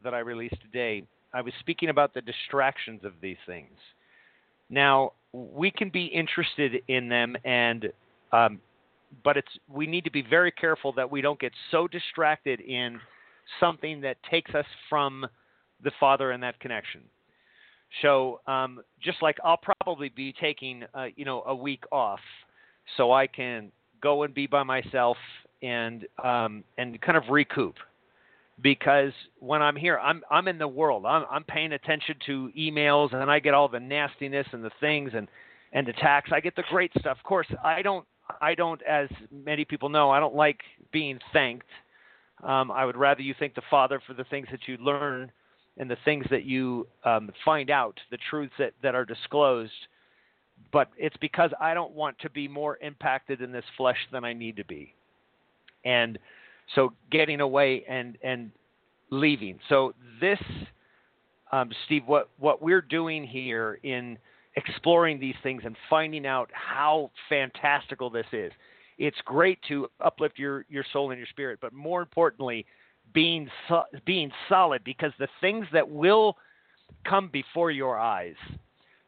that 0.04 0.14
I 0.14 0.20
released 0.20 0.62
today. 0.62 1.04
I 1.34 1.42
was 1.42 1.54
speaking 1.60 1.90
about 1.90 2.14
the 2.14 2.22
distractions 2.22 3.04
of 3.04 3.14
these 3.22 3.38
things. 3.46 3.78
Now 4.70 5.14
we 5.34 5.72
can 5.72 5.90
be 5.90 6.06
interested 6.06 6.82
in 6.88 7.10
them, 7.10 7.36
and 7.44 7.92
um, 8.32 8.60
but 9.24 9.38
it's 9.38 9.52
we 9.68 9.88
need 9.88 10.04
to 10.06 10.12
be 10.12 10.22
very 10.22 10.52
careful 10.52 10.94
that 10.94 11.10
we 11.10 11.22
don't 11.22 11.40
get 11.40 11.52
so 11.72 11.88
distracted 11.88 12.60
in 12.62 13.00
something 13.60 14.02
that 14.02 14.18
takes 14.30 14.54
us 14.56 14.66
from 14.90 15.26
the 15.84 15.92
Father 16.00 16.32
and 16.32 16.42
that 16.44 16.60
connection. 16.60 17.02
So 18.02 18.42
um, 18.48 18.82
just 19.02 19.22
like 19.22 19.38
I'll 19.44 19.60
probably 19.82 20.10
be 20.10 20.34
taking 20.40 20.84
uh, 20.94 21.08
you 21.16 21.26
know 21.26 21.44
a 21.46 21.56
week 21.56 21.84
off, 21.92 22.20
so 22.98 23.12
I 23.12 23.28
can 23.28 23.72
go 24.02 24.24
and 24.24 24.34
be 24.34 24.48
by 24.48 24.64
myself 24.64 25.18
and 25.62 26.06
um, 26.24 26.64
and 26.78 27.00
kind 27.02 27.18
of 27.18 27.24
recoup. 27.30 27.76
Because 28.62 29.12
when 29.40 29.62
I'm 29.62 29.76
here, 29.76 30.00
I'm 30.00 30.22
I'm 30.30 30.48
in 30.48 30.58
the 30.58 30.68
world. 30.68 31.06
I'm 31.06 31.26
I'm 31.30 31.44
paying 31.44 31.74
attention 31.74 32.16
to 32.28 32.52
emails 32.58 33.14
and 33.14 33.30
I 33.30 33.40
get 33.40 33.54
all 33.54 33.68
the 33.68 33.80
nastiness 33.80 34.48
and 34.52 34.64
the 34.64 34.72
things 34.80 35.12
and 35.16 35.28
and 35.72 35.88
attacks. 35.88 36.32
I 36.32 36.40
get 36.40 36.56
the 36.56 36.64
great 36.70 36.92
stuff. 37.00 37.18
Of 37.18 37.24
course, 37.24 37.48
I 37.64 37.82
don't 37.82 38.06
I 38.42 38.56
don't, 38.56 38.82
as 38.84 39.10
many 39.32 39.66
people 39.66 39.90
know, 39.90 40.10
I 40.12 40.20
don't 40.20 40.36
like 40.36 40.62
being 40.92 41.20
thanked. 41.32 41.68
Um, 42.44 42.72
I 42.72 42.86
would 42.86 42.98
rather 42.98 43.22
you 43.22 43.34
thank 43.40 43.56
the 43.56 43.62
Father 43.70 44.02
for 44.06 44.14
the 44.14 44.24
things 44.26 44.48
that 44.52 44.68
you 44.68 44.78
learn 44.78 45.32
and 45.78 45.90
the 45.90 45.98
things 46.06 46.26
that 46.30 46.44
you 46.46 46.88
um, 47.04 47.32
find 47.44 47.70
out, 47.70 48.00
the 48.12 48.18
truths 48.30 48.54
that, 48.60 48.74
that 48.84 48.96
are 48.96 49.06
disclosed. 49.06 49.72
but 50.72 50.90
it's 50.98 51.18
because 51.18 51.52
I 51.60 51.74
don't 51.74 51.94
want 51.94 52.18
to 52.20 52.30
be 52.30 52.48
more 52.48 52.78
impacted 52.82 53.42
in 53.42 53.52
this 53.52 53.66
flesh 53.78 53.98
than 54.12 54.24
I 54.24 54.34
need 54.34 54.58
to 54.58 54.66
be. 54.66 54.94
And 55.86 56.18
so 56.76 56.94
getting 57.12 57.42
away 57.42 57.84
and 57.90 58.18
and 58.24 58.52
leaving. 59.10 59.60
So 59.70 59.94
this, 60.22 60.40
um, 61.52 61.72
Steve, 61.86 62.04
what 62.06 62.30
what 62.40 62.62
we're 62.62 62.82
doing 62.82 63.26
here 63.26 63.80
in 63.84 64.18
exploring 64.56 65.20
these 65.20 65.36
things 65.44 65.64
and 65.66 65.76
finding 65.90 66.26
out 66.26 66.50
how 66.54 67.12
fantastical 67.30 68.10
this 68.10 68.26
is. 68.32 68.52
It's 68.98 69.18
great 69.26 69.60
to 69.68 69.90
uplift 70.00 70.40
your 70.40 70.66
your 70.70 70.86
soul 70.94 71.12
and 71.12 71.18
your 71.18 71.28
spirit, 71.28 71.60
but 71.62 71.74
more 71.74 72.02
importantly, 72.02 72.66
being 73.14 73.50
so, 73.68 73.84
being 74.06 74.32
solid 74.50 74.84
because 74.84 75.12
the 75.20 75.28
things 75.42 75.66
that 75.74 75.90
will 75.90 76.38
come 77.08 77.30
before 77.32 77.72
your 77.72 78.00
eyes, 78.00 78.36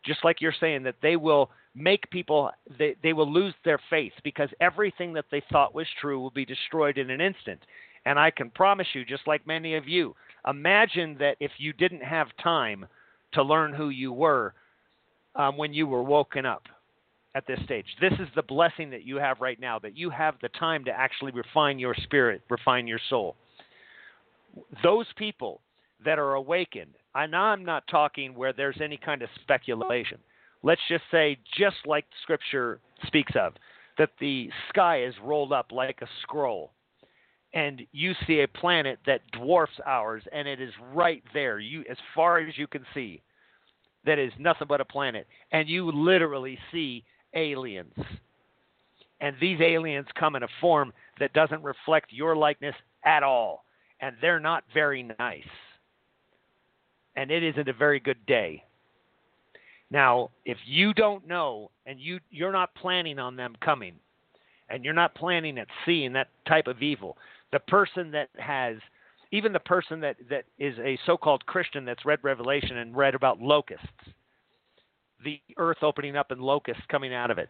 just 0.05 0.23
like 0.23 0.41
you're 0.41 0.53
saying 0.59 0.83
that 0.83 0.95
they 1.01 1.15
will 1.15 1.49
make 1.75 2.09
people 2.09 2.51
they, 2.79 2.95
they 3.03 3.13
will 3.13 3.31
lose 3.31 3.53
their 3.65 3.79
faith 3.89 4.13
because 4.23 4.49
everything 4.61 5.13
that 5.13 5.25
they 5.29 5.41
thought 5.51 5.75
was 5.75 5.87
true 5.99 6.19
will 6.19 6.31
be 6.31 6.45
destroyed 6.45 6.97
in 6.97 7.09
an 7.09 7.21
instant. 7.21 7.59
And 8.05 8.19
I 8.19 8.31
can 8.31 8.49
promise 8.51 8.87
you, 8.93 9.03
just 9.03 9.27
like 9.27 9.47
many 9.47 9.75
of 9.75 9.87
you, 9.87 10.15
imagine 10.47 11.17
that 11.19 11.37
if 11.39 11.51
you 11.57 11.73
didn't 11.73 12.03
have 12.03 12.27
time 12.41 12.85
to 13.33 13.43
learn 13.43 13.73
who 13.73 13.89
you 13.89 14.13
were 14.13 14.53
um, 15.35 15.57
when 15.57 15.73
you 15.73 15.87
were 15.87 16.03
woken 16.03 16.45
up 16.45 16.63
at 17.35 17.45
this 17.47 17.59
stage. 17.65 17.85
This 17.99 18.13
is 18.13 18.27
the 18.35 18.41
blessing 18.41 18.89
that 18.91 19.03
you 19.03 19.17
have 19.17 19.41
right 19.41 19.59
now, 19.59 19.77
that 19.79 19.97
you 19.97 20.09
have 20.09 20.35
the 20.41 20.49
time 20.49 20.85
to 20.85 20.91
actually 20.91 21.33
refine 21.33 21.77
your 21.77 21.93
spirit, 22.03 22.41
refine 22.49 22.87
your 22.87 22.99
soul. 23.09 23.35
Those 24.83 25.07
people 25.17 25.61
that 26.03 26.19
are 26.19 26.35
awakened, 26.35 26.93
and 27.13 27.35
I'm 27.35 27.65
not 27.65 27.87
talking 27.87 28.35
where 28.35 28.53
there's 28.53 28.79
any 28.81 28.97
kind 28.97 29.21
of 29.21 29.29
speculation. 29.41 30.19
Let's 30.63 30.81
just 30.89 31.03
say, 31.11 31.37
just 31.57 31.77
like 31.85 32.05
Scripture 32.23 32.79
speaks 33.05 33.33
of, 33.35 33.53
that 33.97 34.11
the 34.19 34.49
sky 34.69 35.03
is 35.03 35.13
rolled 35.23 35.53
up 35.53 35.71
like 35.71 36.01
a 36.01 36.07
scroll, 36.21 36.71
and 37.53 37.81
you 37.91 38.13
see 38.27 38.41
a 38.41 38.47
planet 38.47 38.99
that 39.05 39.21
dwarfs 39.31 39.79
ours, 39.85 40.23
and 40.31 40.47
it 40.47 40.59
is 40.61 40.73
right 40.93 41.23
there, 41.33 41.59
you 41.59 41.83
as 41.89 41.97
far 42.13 42.39
as 42.39 42.57
you 42.57 42.67
can 42.67 42.85
see 42.93 43.21
that 44.05 44.19
is 44.19 44.31
nothing 44.37 44.67
but 44.67 44.81
a 44.81 44.85
planet, 44.85 45.27
and 45.51 45.67
you 45.67 45.91
literally 45.91 46.59
see 46.71 47.03
aliens. 47.33 47.93
And 49.21 49.35
these 49.41 49.59
aliens 49.61 50.07
come 50.19 50.35
in 50.35 50.43
a 50.43 50.47
form 50.61 50.93
that 51.19 51.33
doesn't 51.33 51.63
reflect 51.63 52.11
your 52.11 52.35
likeness 52.35 52.75
at 53.03 53.23
all, 53.23 53.64
and 54.01 54.15
they're 54.21 54.39
not 54.39 54.63
very 54.73 55.03
nice. 55.03 55.43
And 57.15 57.31
it 57.31 57.43
isn't 57.43 57.69
a 57.69 57.73
very 57.73 57.99
good 57.99 58.25
day. 58.25 58.63
Now, 59.91 60.31
if 60.45 60.57
you 60.65 60.93
don't 60.93 61.27
know 61.27 61.71
and 61.85 61.99
you 61.99 62.19
you're 62.29 62.51
not 62.51 62.75
planning 62.75 63.19
on 63.19 63.35
them 63.35 63.55
coming, 63.63 63.95
and 64.69 64.83
you're 64.83 64.93
not 64.93 65.15
planning 65.15 65.57
at 65.57 65.67
seeing 65.85 66.13
that 66.13 66.29
type 66.47 66.67
of 66.67 66.81
evil, 66.81 67.17
the 67.51 67.59
person 67.59 68.11
that 68.11 68.29
has 68.37 68.77
even 69.31 69.53
the 69.53 69.59
person 69.59 69.99
that, 69.99 70.15
that 70.29 70.45
is 70.59 70.77
a 70.79 70.97
so-called 71.05 71.45
Christian 71.45 71.85
that's 71.85 72.05
read 72.05 72.19
Revelation 72.23 72.77
and 72.77 72.95
read 72.95 73.15
about 73.15 73.41
locusts, 73.41 73.85
the 75.23 75.39
earth 75.57 75.77
opening 75.81 76.15
up 76.15 76.31
and 76.31 76.41
locusts 76.41 76.83
coming 76.89 77.13
out 77.13 77.31
of 77.31 77.37
it, 77.37 77.49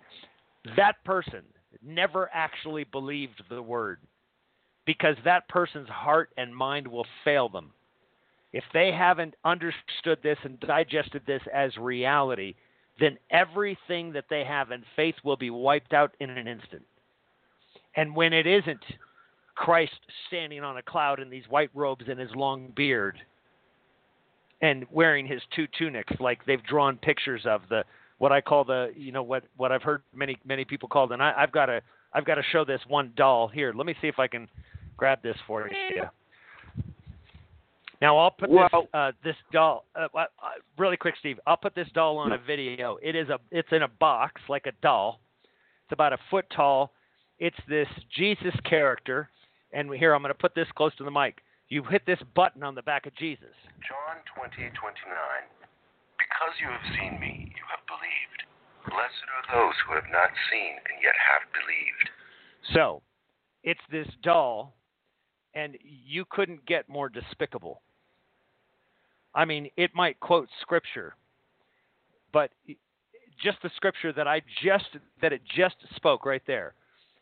that 0.75 1.03
person 1.03 1.41
never 1.86 2.29
actually 2.34 2.86
believed 2.86 3.43
the 3.49 3.62
word 3.62 3.99
because 4.86 5.15
that 5.24 5.48
person's 5.50 5.89
heart 5.89 6.30
and 6.38 6.56
mind 6.56 6.88
will 6.88 7.06
fail 7.24 7.50
them. 7.50 7.71
If 8.54 8.63
they 8.74 8.91
haven't 8.91 9.36
understood 9.43 10.19
this 10.24 10.38
and 10.43 10.60
digested 10.60 11.24
this 11.26 11.41
as 11.54 11.76
reality, 11.78 12.56
then 13.00 13.17
everything 13.30 14.13
that 14.13 14.26
they 14.30 14.45
have 14.45 14.71
in 14.71 14.84
faith 14.95 15.15
will 15.24 15.36
be 15.36 15.50
wiped 15.50 15.93
out 15.93 16.12
in 16.19 16.30
an 16.30 16.48
instant. 16.48 16.84
And 17.95 18.15
when 18.15 18.32
it 18.32 18.48
isn't, 18.48 18.84
Christ 19.56 20.00
standing 20.28 20.63
on 20.63 20.78
a 20.78 20.82
cloud 20.82 21.19
in 21.19 21.30
these 21.30 21.45
white 21.50 21.69
robes 21.74 22.06
and 22.08 22.19
his 22.19 22.30
long 22.36 22.71
beard 22.76 23.17
and 24.62 24.86
wearing 24.91 25.26
his 25.26 25.41
two 25.56 25.67
tunics 25.78 26.13
like 26.19 26.45
they've 26.45 26.63
drawn 26.63 26.98
pictures 26.98 27.41
of 27.45 27.62
the 27.69 27.84
what 28.17 28.32
I 28.32 28.41
call 28.41 28.63
the 28.63 28.91
you 28.95 29.12
know 29.12 29.24
what 29.24 29.43
what 29.58 29.71
I've 29.71 29.82
heard 29.82 30.02
many 30.13 30.38
many 30.45 30.65
people 30.65 30.89
call 30.89 31.12
and 31.12 31.21
I, 31.21 31.34
I've 31.38 31.52
got 31.52 31.67
to 31.67 31.82
I've 32.13 32.26
got 32.26 32.36
to 32.36 32.43
show 32.52 32.63
this 32.63 32.80
one 32.88 33.12
doll 33.17 33.48
here. 33.48 33.74
Let 33.76 33.86
me 33.86 33.95
see 34.02 34.08
if 34.08 34.19
I 34.19 34.28
can 34.28 34.48
grab 34.97 35.21
this 35.21 35.38
for 35.47 35.67
you. 35.67 36.03
Now 38.01 38.17
I'll 38.17 38.31
put 38.31 38.49
well, 38.49 38.67
this 38.71 38.89
uh, 38.93 39.12
this 39.23 39.36
doll 39.51 39.86
uh, 39.95 40.08
uh, 40.13 40.25
really 40.77 40.97
quick, 40.97 41.15
Steve. 41.19 41.39
I'll 41.47 41.58
put 41.58 41.75
this 41.75 41.88
doll 41.93 42.17
on 42.17 42.34
a 42.34 42.38
video. 42.38 42.97
It 43.01 43.15
is 43.15 43.29
a 43.29 43.39
it's 43.51 43.69
in 43.71 43.84
a 43.84 43.88
box 43.88 44.41
like 44.49 44.65
a 44.65 44.73
doll. 44.81 45.19
It's 45.86 45.93
about 45.93 46.13
a 46.13 46.17
foot 46.29 46.45
tall. 46.55 46.91
It's 47.39 47.58
this 47.67 47.88
Jesus 48.15 48.53
character 48.63 49.29
and 49.75 49.91
here, 49.93 50.15
I'm 50.15 50.21
going 50.21 50.34
to 50.34 50.39
put 50.39 50.55
this 50.55 50.71
close 50.75 50.95
to 50.95 51.03
the 51.03 51.12
mic. 51.12 51.43
You 51.67 51.84
hit 51.84 52.05
this 52.08 52.19
button 52.34 52.63
on 52.63 52.75
the 52.75 52.81
back 52.81 53.05
of 53.05 53.13
Jesus. 53.15 53.51
John 53.84 54.23
20, 54.39 54.55
29. 54.55 54.71
Because 56.15 56.53
you 56.63 56.71
have 56.71 56.88
seen 56.95 57.19
me, 57.19 57.51
you 57.51 57.65
have 57.67 57.84
believed. 57.84 58.39
Blessed 58.88 59.27
are 59.36 59.45
those 59.51 59.75
who 59.84 59.95
have 59.95 60.08
not 60.12 60.31
seen 60.49 60.79
and 60.79 60.97
yet 61.03 61.15
have 61.19 61.43
believed. 61.51 62.08
So, 62.73 63.01
it's 63.63 63.84
this 63.91 64.08
doll, 64.23 64.74
and 65.56 65.78
you 65.82 66.26
couldn't 66.30 66.65
get 66.65 66.88
more 66.89 67.10
despicable. 67.10 67.82
I 69.34 69.46
mean, 69.46 69.70
it 69.78 69.96
might 69.96 70.20
quote 70.20 70.50
scripture, 70.62 71.15
but 72.32 72.52
just 73.44 73.58
the 73.63 73.72
scripture 73.76 74.13
that 74.13 74.28
I 74.28 74.41
just 74.63 74.98
that 75.22 75.34
it 75.34 75.41
just 75.56 75.76
spoke 75.96 76.26
right 76.26 76.44
there 76.46 76.76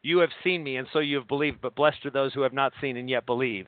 you 0.03 0.19
have 0.19 0.29
seen 0.43 0.63
me, 0.63 0.75
and 0.75 0.87
so 0.93 0.99
you 0.99 1.15
have 1.17 1.27
believed, 1.27 1.61
but 1.61 1.75
blessed 1.75 2.05
are 2.05 2.11
those 2.11 2.33
who 2.33 2.41
have 2.41 2.53
not 2.53 2.73
seen 2.81 2.97
and 2.97 3.09
yet 3.09 3.25
believe. 3.25 3.65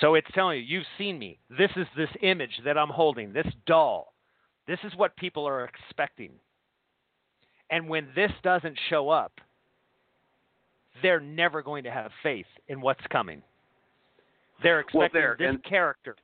So 0.00 0.14
it's 0.14 0.28
telling 0.34 0.58
you, 0.58 0.64
you've 0.64 0.86
seen 0.98 1.18
me. 1.18 1.38
This 1.48 1.70
is 1.76 1.86
this 1.96 2.10
image 2.22 2.60
that 2.64 2.76
I'm 2.76 2.90
holding, 2.90 3.32
this 3.32 3.46
doll. 3.66 4.12
This 4.68 4.78
is 4.84 4.92
what 4.94 5.16
people 5.16 5.48
are 5.48 5.64
expecting. 5.64 6.32
And 7.70 7.88
when 7.88 8.08
this 8.14 8.30
doesn't 8.42 8.78
show 8.90 9.08
up, 9.08 9.32
they're 11.02 11.20
never 11.20 11.62
going 11.62 11.84
to 11.84 11.90
have 11.90 12.12
faith 12.22 12.46
in 12.68 12.80
what's 12.80 13.04
coming. 13.10 13.42
They're 14.62 14.80
expecting 14.80 15.20
well, 15.20 15.34
this 15.38 15.60
character. 15.68 16.16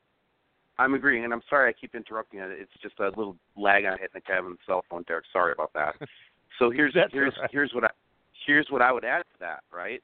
I'm 0.79 0.95
agreeing, 0.95 1.25
and 1.25 1.33
I'm 1.33 1.43
sorry 1.51 1.69
I 1.69 1.75
keep 1.79 1.95
interrupting. 1.95 2.41
It's 2.41 2.71
just 2.83 2.99
a 3.01 3.09
little 3.09 3.37
lag 3.57 3.85
I 3.85 3.97
think 4.13 4.25
I 4.31 4.37
have 4.37 4.47
on 4.47 4.53
the 4.53 4.59
cell 4.67 4.83
phone, 4.89 5.05
Derek. 5.07 5.25
Sorry 5.33 5.53
about 5.53 5.73
that. 5.75 5.95
So 6.59 6.71
here's 6.71 6.95
here's 7.11 7.33
right. 7.41 7.49
here's 7.51 7.73
what 7.73 7.85
I 7.85 7.91
here's 8.47 8.67
what 8.69 8.83
I 8.83 8.93
would 8.93 9.05
add 9.05 9.23
to 9.23 9.39
that, 9.41 9.61
right? 9.73 10.03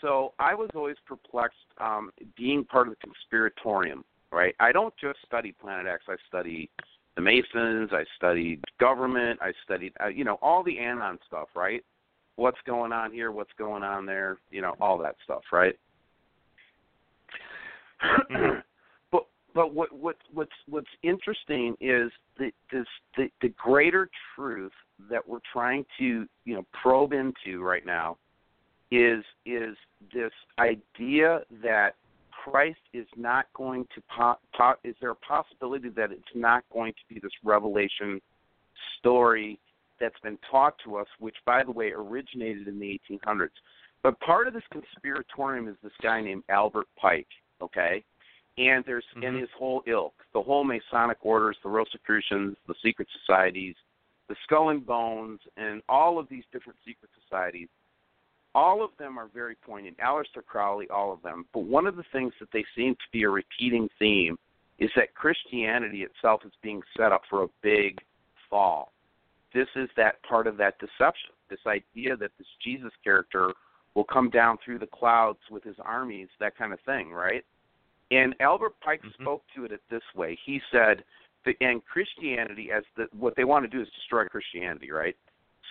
So 0.00 0.32
I 0.38 0.54
was 0.54 0.70
always 0.74 0.96
perplexed 1.06 1.56
um, 1.78 2.10
being 2.36 2.64
part 2.64 2.88
of 2.88 2.94
the 2.94 3.00
conspiratorium, 3.06 4.04
right? 4.32 4.54
I 4.60 4.72
don't 4.72 4.94
just 5.00 5.18
study 5.26 5.52
Planet 5.52 5.86
X. 5.86 6.04
I 6.08 6.16
study 6.26 6.70
the 7.16 7.22
Masons. 7.22 7.90
I 7.92 8.04
studied 8.16 8.62
government. 8.78 9.40
I 9.42 9.52
studied, 9.64 9.92
uh, 10.02 10.06
you 10.08 10.24
know, 10.24 10.38
all 10.40 10.62
the 10.62 10.78
anon 10.78 11.18
stuff, 11.26 11.48
right? 11.54 11.84
What's 12.36 12.58
going 12.64 12.92
on 12.92 13.12
here? 13.12 13.32
What's 13.32 13.52
going 13.58 13.82
on 13.82 14.06
there? 14.06 14.38
You 14.50 14.62
know, 14.62 14.74
all 14.80 14.98
that 14.98 15.16
stuff, 15.24 15.42
right? 15.52 15.76
Mm-hmm. 18.02 18.58
but 19.12 19.26
but 19.54 19.74
what 19.74 19.92
what 19.92 20.16
what's 20.32 20.50
what's 20.68 20.88
interesting 21.02 21.76
is 21.80 22.10
the 22.38 22.50
this 22.72 22.86
the 23.16 23.28
the 23.42 23.48
greater 23.50 24.08
truth 24.34 24.72
that 25.10 25.26
we're 25.26 25.40
trying 25.52 25.84
to 25.98 26.26
you 26.44 26.54
know 26.54 26.64
probe 26.80 27.12
into 27.12 27.62
right 27.62 27.86
now 27.86 28.16
is 28.90 29.24
is 29.44 29.76
this 30.12 30.32
idea 30.58 31.40
that 31.62 31.94
Christ 32.30 32.78
is 32.94 33.06
not 33.16 33.46
going 33.54 33.86
to 33.94 34.02
po- 34.16 34.38
po- 34.56 34.76
is 34.84 34.94
there 35.00 35.10
a 35.10 35.16
possibility 35.16 35.88
that 35.90 36.12
it's 36.12 36.22
not 36.34 36.64
going 36.72 36.92
to 36.92 37.14
be 37.14 37.20
this 37.20 37.32
revelation 37.44 38.20
story 38.98 39.58
that's 40.00 40.18
been 40.20 40.38
taught 40.50 40.74
to 40.84 40.96
us, 40.96 41.06
which 41.18 41.34
by 41.44 41.64
the 41.64 41.72
way 41.72 41.92
originated 41.94 42.68
in 42.68 42.78
the 42.78 42.98
1800s. 43.10 43.48
But 44.02 44.18
part 44.20 44.46
of 44.46 44.54
this 44.54 44.62
conspiratorium 44.72 45.68
is 45.68 45.74
this 45.82 45.92
guy 46.02 46.20
named 46.20 46.44
Albert 46.48 46.86
Pike, 47.00 47.26
okay? 47.62 48.04
And 48.56 48.84
there's 48.86 49.04
mm-hmm. 49.16 49.26
in 49.26 49.40
his 49.40 49.48
whole 49.56 49.82
ilk, 49.86 50.14
the 50.34 50.42
whole 50.42 50.64
Masonic 50.64 51.18
orders, 51.22 51.56
the 51.62 51.68
Rosicrucians, 51.68 52.56
the 52.66 52.74
secret 52.84 53.08
societies, 53.20 53.74
the 54.28 54.36
Skull 54.44 54.70
and 54.70 54.84
Bones, 54.84 55.40
and 55.56 55.82
all 55.88 56.18
of 56.18 56.28
these 56.28 56.44
different 56.52 56.78
secret 56.84 57.10
societies, 57.22 57.68
all 58.54 58.84
of 58.84 58.90
them 58.98 59.18
are 59.18 59.28
very 59.32 59.54
poignant. 59.54 59.96
Aleister 59.98 60.44
Crowley, 60.44 60.88
all 60.90 61.12
of 61.12 61.22
them. 61.22 61.46
But 61.52 61.64
one 61.64 61.86
of 61.86 61.96
the 61.96 62.04
things 62.12 62.32
that 62.40 62.48
they 62.52 62.64
seem 62.76 62.94
to 62.94 63.12
be 63.12 63.22
a 63.22 63.30
repeating 63.30 63.88
theme 63.98 64.36
is 64.78 64.90
that 64.96 65.14
Christianity 65.14 66.02
itself 66.02 66.42
is 66.44 66.52
being 66.62 66.82
set 66.96 67.12
up 67.12 67.22
for 67.28 67.44
a 67.44 67.48
big 67.62 67.98
fall. 68.48 68.92
This 69.54 69.68
is 69.76 69.88
that 69.96 70.22
part 70.22 70.46
of 70.46 70.56
that 70.58 70.78
deception. 70.78 71.30
This 71.50 71.60
idea 71.66 72.16
that 72.16 72.30
this 72.38 72.46
Jesus 72.62 72.92
character 73.02 73.52
will 73.94 74.04
come 74.04 74.30
down 74.30 74.58
through 74.64 74.78
the 74.78 74.86
clouds 74.86 75.38
with 75.50 75.64
his 75.64 75.76
armies, 75.84 76.28
that 76.40 76.56
kind 76.56 76.72
of 76.72 76.80
thing, 76.80 77.10
right? 77.10 77.44
And 78.10 78.34
Albert 78.40 78.74
Pike 78.80 79.00
mm-hmm. 79.00 79.22
spoke 79.22 79.42
to 79.54 79.64
it 79.64 79.80
this 79.90 80.02
way. 80.14 80.38
He 80.44 80.60
said, 80.72 81.04
the, 81.44 81.54
and 81.60 81.84
Christianity 81.84 82.70
as 82.74 82.82
the 82.96 83.06
what 83.16 83.36
they 83.36 83.44
want 83.44 83.64
to 83.64 83.68
do 83.68 83.82
is 83.82 83.88
destroy 83.94 84.24
Christianity, 84.26 84.90
right? 84.90 85.16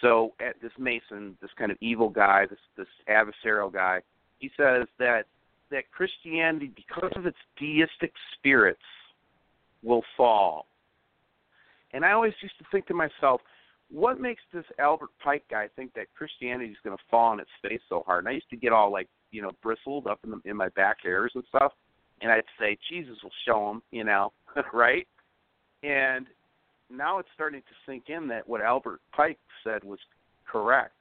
So 0.01 0.33
at 0.39 0.61
this 0.61 0.71
Mason, 0.77 1.37
this 1.41 1.49
kind 1.57 1.71
of 1.71 1.77
evil 1.81 2.09
guy, 2.09 2.45
this 2.49 2.59
this 2.77 2.87
adversarial 3.09 3.73
guy, 3.73 4.01
he 4.39 4.51
says 4.55 4.87
that 4.99 5.25
that 5.71 5.91
Christianity, 5.91 6.71
because 6.75 7.11
of 7.15 7.25
its 7.25 7.37
deistic 7.59 8.13
spirits, 8.37 8.79
will 9.83 10.03
fall. 10.15 10.67
And 11.93 12.05
I 12.05 12.11
always 12.11 12.33
used 12.41 12.57
to 12.59 12.65
think 12.71 12.85
to 12.87 12.93
myself, 12.93 13.41
what 13.89 14.19
makes 14.19 14.41
this 14.53 14.65
Albert 14.79 15.09
Pike 15.23 15.43
guy 15.49 15.67
think 15.75 15.93
that 15.93 16.07
Christianity 16.15 16.71
is 16.71 16.77
going 16.83 16.95
to 16.95 17.03
fall 17.09 17.31
on 17.31 17.39
its 17.39 17.49
face 17.61 17.81
so 17.89 18.03
hard? 18.05 18.23
And 18.23 18.29
I 18.29 18.33
used 18.33 18.49
to 18.49 18.57
get 18.57 18.71
all 18.71 18.91
like, 18.91 19.07
you 19.31 19.41
know, 19.41 19.51
bristled 19.63 20.07
up 20.07 20.19
in 20.23 20.31
the, 20.31 20.41
in 20.45 20.57
my 20.57 20.69
back 20.69 20.97
hairs 21.03 21.31
and 21.35 21.43
stuff, 21.49 21.73
and 22.21 22.31
I'd 22.31 22.43
say 22.59 22.77
Jesus 22.89 23.17
will 23.23 23.31
show 23.45 23.71
him, 23.71 23.81
you 23.91 24.03
know, 24.03 24.31
right? 24.73 25.07
And 25.83 26.25
now 26.89 27.19
it's 27.19 27.29
starting 27.33 27.61
to 27.61 27.91
sink 27.91 28.05
in 28.07 28.27
that 28.29 28.47
what 28.47 28.61
Albert 28.61 29.01
Pike 29.15 29.39
said 29.63 29.83
was 29.83 29.99
correct. 30.49 30.93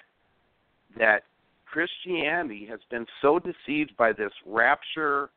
That 0.99 1.23
Christianity 1.67 2.67
has 2.71 2.81
been 2.91 3.07
so 3.23 3.39
deceived 3.39 3.97
by 3.97 4.13
this 4.13 4.33
rapture 4.47 5.31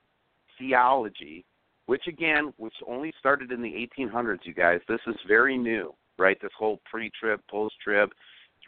theology, 0.57 1.45
which 1.85 2.03
again, 2.07 2.53
which 2.57 2.73
only 2.87 3.13
started 3.19 3.51
in 3.51 3.61
the 3.61 3.87
1800s, 3.99 4.39
you 4.43 4.53
guys. 4.53 4.79
This 4.87 4.99
is 5.07 5.15
very 5.27 5.57
new, 5.57 5.93
right? 6.17 6.37
This 6.41 6.51
whole 6.57 6.79
pre-trib, 6.89 7.41
post-trib, 7.49 8.09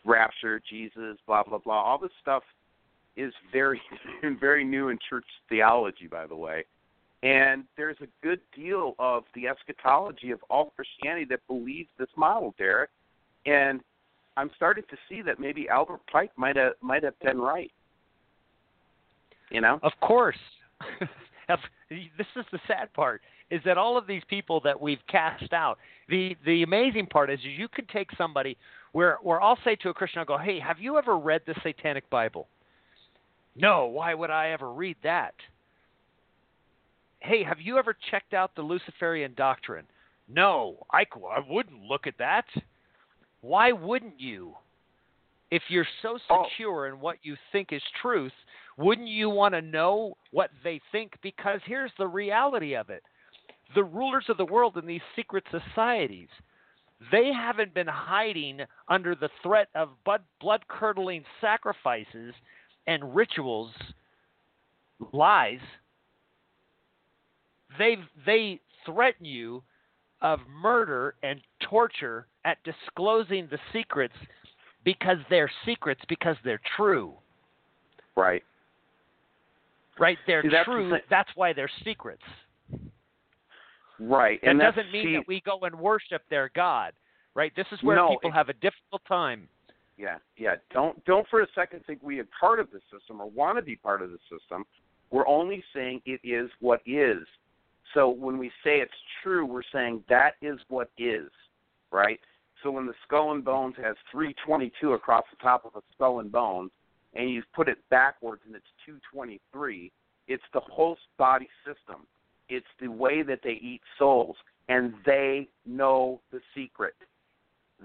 rapture, 0.05 0.62
Jesus, 0.70 1.18
blah 1.28 1.43
blah 1.43 1.59
blah. 1.59 1.82
All 1.82 1.97
this 1.97 2.12
stuff 2.22 2.43
is 3.16 3.34
very, 3.51 3.82
very 4.39 4.64
new 4.64 4.89
in 4.89 4.97
church 5.09 5.26
theology, 5.49 6.07
by 6.09 6.26
the 6.26 6.36
way. 6.36 6.66
And 7.24 7.65
there's 7.78 7.97
a 8.01 8.07
good 8.24 8.39
deal 8.55 8.95
of 8.97 9.24
the 9.36 9.47
eschatology 9.47 10.32
of 10.32 10.39
all 10.49 10.74
Christianity 10.76 11.26
that 11.26 11.45
believes 11.47 11.89
this 11.99 12.09
model, 12.17 12.55
Derek. 12.57 12.89
And 13.45 13.82
I'm 14.38 14.49
starting 14.55 14.84
to 14.89 14.97
see 15.07 15.22
that 15.22 15.39
maybe 15.39 15.69
Albert 15.69 16.01
Pike 16.11 16.32
might 16.36 16.55
have 16.55 16.74
might 16.82 17.03
have 17.03 17.19
been 17.19 17.39
right. 17.39 17.72
You 19.51 19.61
know? 19.61 19.80
Of 19.84 19.91
course. 20.01 20.38
this 21.49 22.28
is 22.36 22.45
the 22.51 22.59
sad 22.67 22.91
part 22.93 23.22
is 23.51 23.61
that 23.65 23.78
all 23.78 23.97
of 23.97 24.07
these 24.07 24.24
people 24.30 24.61
that 24.61 24.80
we've 24.80 25.05
cast 25.07 25.53
out. 25.53 25.78
The 26.09 26.36
the 26.45 26.63
amazing 26.63 27.07
part 27.07 27.30
is 27.30 27.39
you 27.43 27.67
can 27.67 27.86
take 27.86 28.09
somebody 28.17 28.57
where 28.93 29.17
where 29.22 29.41
I'll 29.41 29.59
say 29.63 29.76
to 29.78 29.89
a 29.89 29.93
Christian, 29.93 30.19
I'll 30.19 30.26
go, 30.26 30.38
Hey, 30.38 30.59
have 30.59 30.80
you 30.80 30.97
ever 30.97 31.17
read 31.17 31.41
the 31.45 31.53
Satanic 31.61 32.09
Bible? 32.09 32.47
No, 33.55 33.86
why 33.86 34.13
would 34.13 34.30
I 34.30 34.51
ever 34.51 34.72
read 34.72 34.95
that? 35.03 35.34
Hey, 37.22 37.43
have 37.43 37.59
you 37.61 37.78
ever 37.78 37.95
checked 38.09 38.34
out 38.34 38.55
the 38.55 38.61
Luciferian 38.61 39.34
doctrine? 39.36 39.86
No, 40.28 40.78
I, 40.91 41.01
I 41.01 41.39
wouldn't 41.47 41.84
look 41.84 42.07
at 42.07 42.17
that. 42.17 42.45
Why 43.41 43.72
wouldn't 43.72 44.19
you? 44.19 44.55
If 45.51 45.63
you're 45.69 45.88
so 46.01 46.17
Oh. 46.30 46.45
secure 46.49 46.88
in 46.88 46.99
what 46.99 47.17
you 47.24 47.36
think 47.51 47.74
is 47.74 47.84
truth, 48.01 48.34
wouldn't 48.78 49.07
you 49.07 49.30
want 49.30 49.53
to 49.53 49.61
know 49.61 50.15
what 50.32 50.49
they 50.63 50.80
think? 50.91 51.13
Because 51.22 51.59
here's 51.65 51.91
the 51.97 52.07
reality 52.07 52.76
of 52.76 52.89
it 52.89 53.03
the 53.76 53.84
rulers 53.84 54.26
of 54.28 54.38
the 54.38 54.45
world 54.45 54.78
in 54.78 54.86
these 54.86 55.01
secret 55.15 55.45
societies, 55.49 56.28
they 57.11 57.32
haven't 57.32 57.74
been 57.74 57.88
hiding 57.88 58.59
under 58.89 59.15
the 59.15 59.30
threat 59.41 59.69
of 59.76 59.89
blood 60.03 60.67
curdling 60.67 61.24
sacrifices 61.39 62.34
and 62.88 63.15
rituals, 63.15 63.74
lies. 65.13 65.59
They 67.78 67.97
they 68.26 68.59
threaten 68.86 69.26
you 69.26 69.63
of 70.22 70.39
murder 70.61 71.15
and 71.24 71.39
torture 71.69 72.28
at 72.45 72.57
disclosing 72.63 73.47
the 73.49 73.57
secrets 73.74 74.13
because 74.84 75.17
they're 75.30 75.51
secrets 75.65 76.01
because 76.09 76.36
they're 76.43 76.61
true. 76.76 77.13
Right. 78.15 78.43
Right? 79.99 80.17
They're 80.28 80.41
See, 80.43 80.49
that's 80.49 80.65
true. 80.65 80.89
thing. 80.91 80.99
That's 81.09 81.30
why 81.36 81.53
they're 81.53 81.69
secrets. 81.84 82.24
Right. 83.99 84.39
That 84.41 84.49
and 84.51 84.59
doesn't 84.59 84.91
mean 84.91 85.13
that 85.13 85.28
we 85.28 85.41
go 85.41 85.59
and 85.61 85.76
worship 85.76 86.24
their 86.30 86.49
God. 86.55 86.93
Right? 87.36 87.53
This 87.55 87.67
is 87.72 87.82
where 87.84 87.95
No, 87.95 88.09
people 88.09 88.30
it- 88.32 88.34
have 88.34 88.49
a 88.49 88.53
difficult 88.53 89.01
time. 89.07 89.47
Yeah, 89.97 90.17
yeah. 90.36 90.55
Don't 90.74 91.03
don't 91.05 91.28
for 91.28 91.41
a 91.41 91.47
second 91.53 91.86
think 91.86 91.99
we 92.01 92.19
are 92.19 92.28
part 92.39 92.59
of 92.59 92.72
the 92.72 92.80
system 92.91 93.22
or 93.22 93.30
want 93.30 93.57
to 93.57 93.61
be 93.61 93.76
part 93.76 94.01
of 94.01 94.09
the 94.09 94.17
system. 94.32 94.65
We're 95.11 95.28
only 95.28 95.63
saying 95.76 96.01
it 96.05 96.19
is 96.24 96.49
what 96.59 96.82
is. 96.88 97.19
So 97.94 98.10
when 98.10 98.38
we 98.38 98.50
say 98.64 98.80
it's 98.80 98.92
true, 99.24 99.46
we're 99.46 99.64
saying 99.74 100.04
that 100.10 100.34
is 100.42 100.60
what 100.70 100.89
is, 100.98 101.30
right? 101.92 102.20
So 102.64 102.72
when 102.72 102.86
the 102.86 102.94
skull 103.06 103.32
and 103.32 103.44
bones 103.44 103.76
has 103.78 103.96
322 104.12 104.94
across 104.94 105.24
the 105.32 105.42
top 105.42 105.66
of 105.66 105.76
a 105.76 105.82
skull 105.94 106.20
and 106.20 106.32
bones, 106.32 106.72
and 107.14 107.30
you 107.30 107.44
put 107.54 107.68
it 107.68 107.78
backwards 107.89 108.42
and 108.46 108.56
it's 108.56 108.66
223, 108.86 109.92
it's 110.28 110.44
the 110.54 110.62
host 110.62 111.02
body 111.18 111.50
system. 111.66 112.08
It's 112.50 112.68
the 112.80 112.88
way 112.88 113.24
that 113.24 113.39
they 113.44 113.60
eat 113.62 113.82
souls, 113.98 114.36
and 114.70 114.94
they 115.06 115.50
know 115.66 116.22
the 116.32 116.39
secret. 116.56 116.96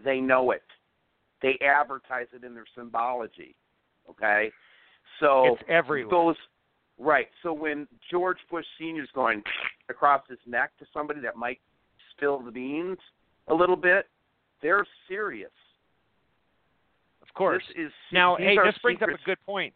They 0.05 0.21
know 0.21 0.51
it 0.51 0.63
they 1.43 1.59
advertise 1.65 2.27
it 2.33 2.45
in 2.45 2.55
their 2.55 2.67
symbology. 2.77 3.55
Okay, 4.09 4.51
so 5.21 5.55
it's 5.55 5.63
everywhere. 5.69 6.11
those 6.11 6.37
right. 6.99 7.28
So 7.42 7.53
when 7.53 7.86
George 8.11 8.38
Bush 8.51 8.64
Senior's 8.78 9.09
going 9.14 9.42
across 9.88 10.22
his 10.28 10.38
neck 10.47 10.72
to 10.78 10.86
somebody 10.92 11.20
that 11.20 11.36
might 11.36 11.61
spill 12.12 12.40
the 12.40 12.51
beans 12.51 12.99
a 13.49 13.55
little 13.55 13.76
bit, 13.76 14.07
they're 14.62 14.86
serious. 15.09 15.51
of 17.22 17.32
course. 17.34 17.62
This 17.68 17.86
is 17.86 17.92
Now, 18.12 18.36
hey, 18.36 18.57
this 18.64 18.74
brings 18.82 19.03
up 19.03 19.09
a 19.09 19.24
good 19.24 19.38
point. 19.44 19.72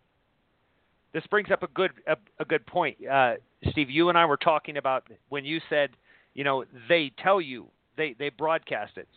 This 1.12 1.26
brings 1.28 1.50
up 1.50 1.62
a 1.62 1.68
good 1.68 1.90
a, 2.06 2.16
a 2.38 2.44
good 2.44 2.64
point, 2.66 2.96
uh, 3.06 3.34
Steve. 3.70 3.90
You 3.90 4.08
and 4.08 4.16
I 4.18 4.24
were 4.24 4.36
talking 4.36 4.76
about 4.76 5.08
when 5.28 5.44
you 5.44 5.60
said, 5.68 5.90
you 6.34 6.44
know, 6.44 6.64
they 6.88 7.12
tell 7.22 7.40
you 7.40 7.66
they 7.96 8.14
they 8.18 8.30
broadcast 8.30 8.92
it. 8.96 9.08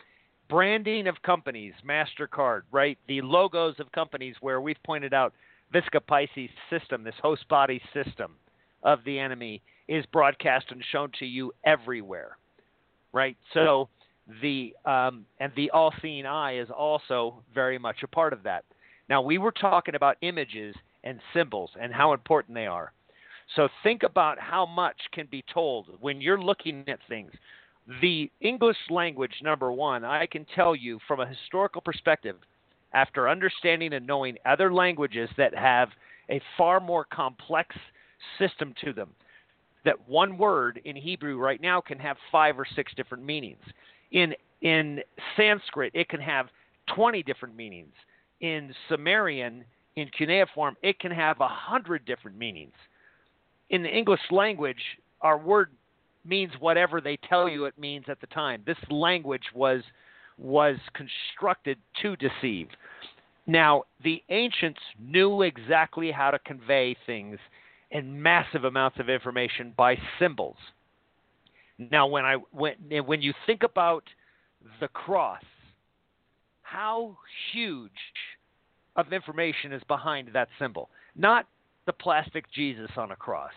Branding 0.50 1.06
of 1.06 1.14
companies, 1.22 1.72
Mastercard, 1.88 2.62
right? 2.70 2.98
The 3.08 3.22
logos 3.22 3.76
of 3.78 3.90
companies 3.92 4.34
where 4.40 4.60
we've 4.60 4.82
pointed 4.84 5.14
out 5.14 5.32
Vesica 5.72 6.00
Piscis 6.00 6.50
system, 6.70 7.04
this 7.04 7.14
host 7.22 7.48
body 7.48 7.80
system 7.92 8.36
of 8.82 9.00
the 9.04 9.18
enemy, 9.18 9.62
is 9.88 10.04
broadcast 10.06 10.66
and 10.70 10.82
shown 10.90 11.10
to 11.18 11.26
you 11.26 11.52
everywhere, 11.64 12.36
right? 13.12 13.36
So 13.52 13.88
the 14.40 14.74
um, 14.84 15.26
and 15.40 15.52
the 15.56 15.70
all-seeing 15.70 16.26
eye 16.26 16.58
is 16.58 16.68
also 16.70 17.42
very 17.54 17.78
much 17.78 17.96
a 18.02 18.08
part 18.08 18.32
of 18.32 18.42
that. 18.44 18.64
Now 19.08 19.20
we 19.20 19.38
were 19.38 19.52
talking 19.52 19.94
about 19.94 20.16
images 20.22 20.74
and 21.02 21.20
symbols 21.34 21.70
and 21.80 21.92
how 21.92 22.12
important 22.14 22.54
they 22.54 22.66
are. 22.66 22.92
So 23.56 23.68
think 23.82 24.02
about 24.02 24.38
how 24.38 24.64
much 24.64 24.96
can 25.12 25.26
be 25.30 25.44
told 25.52 25.88
when 26.00 26.20
you're 26.20 26.40
looking 26.40 26.84
at 26.88 26.98
things. 27.08 27.30
The 28.00 28.30
English 28.40 28.78
language, 28.88 29.34
number 29.42 29.70
one, 29.70 30.04
I 30.04 30.26
can 30.26 30.46
tell 30.54 30.74
you 30.74 30.98
from 31.06 31.20
a 31.20 31.26
historical 31.26 31.82
perspective, 31.82 32.36
after 32.94 33.28
understanding 33.28 33.92
and 33.92 34.06
knowing 34.06 34.36
other 34.46 34.72
languages 34.72 35.28
that 35.36 35.54
have 35.54 35.88
a 36.30 36.40
far 36.56 36.80
more 36.80 37.04
complex 37.04 37.76
system 38.38 38.74
to 38.82 38.92
them, 38.92 39.10
that 39.84 40.08
one 40.08 40.38
word 40.38 40.80
in 40.84 40.96
Hebrew 40.96 41.38
right 41.38 41.60
now 41.60 41.80
can 41.80 41.98
have 41.98 42.16
five 42.32 42.58
or 42.58 42.66
six 42.74 42.92
different 42.94 43.24
meanings. 43.24 43.62
In 44.12 44.34
in 44.62 45.00
Sanskrit, 45.36 45.92
it 45.94 46.08
can 46.08 46.20
have 46.20 46.46
20 46.94 47.22
different 47.22 47.54
meanings. 47.54 47.92
In 48.40 48.74
Sumerian, 48.88 49.62
in 49.96 50.08
cuneiform, 50.16 50.76
it 50.82 50.98
can 50.98 51.12
have 51.12 51.40
a 51.40 51.48
hundred 51.48 52.06
different 52.06 52.38
meanings. 52.38 52.72
In 53.68 53.82
the 53.82 53.88
English 53.88 54.20
language, 54.30 54.80
our 55.20 55.36
word 55.36 55.70
means 56.24 56.52
whatever 56.60 57.02
they 57.02 57.18
tell 57.28 57.48
you 57.48 57.66
it 57.66 57.78
means 57.78 58.06
at 58.08 58.20
the 58.20 58.26
time. 58.28 58.62
This 58.66 58.78
language 58.90 59.44
was 59.54 59.82
was 60.38 60.76
constructed 60.94 61.78
to 62.02 62.16
deceive. 62.16 62.68
Now, 63.46 63.84
the 64.02 64.22
ancients 64.30 64.80
knew 64.98 65.42
exactly 65.42 66.10
how 66.10 66.30
to 66.30 66.38
convey 66.40 66.96
things 67.06 67.38
and 67.90 68.22
massive 68.22 68.64
amounts 68.64 68.98
of 68.98 69.08
information 69.08 69.72
by 69.76 69.96
symbols. 70.18 70.56
Now, 71.78 72.06
when 72.06 72.24
I 72.24 72.36
when 72.52 72.74
when 73.06 73.20
you 73.20 73.32
think 73.46 73.62
about 73.62 74.04
the 74.80 74.88
cross, 74.88 75.42
how 76.62 77.16
huge 77.52 77.90
of 78.96 79.12
information 79.12 79.72
is 79.72 79.82
behind 79.84 80.30
that 80.32 80.48
symbol? 80.58 80.88
Not 81.16 81.46
the 81.86 81.92
plastic 81.92 82.50
Jesus 82.52 82.90
on 82.96 83.10
a 83.10 83.16
cross, 83.16 83.52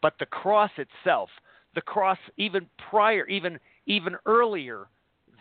but 0.00 0.14
the 0.18 0.26
cross 0.26 0.70
itself. 0.78 1.28
The 1.74 1.82
cross, 1.82 2.18
even 2.38 2.66
prior, 2.88 3.26
even 3.26 3.58
even 3.86 4.16
earlier 4.24 4.86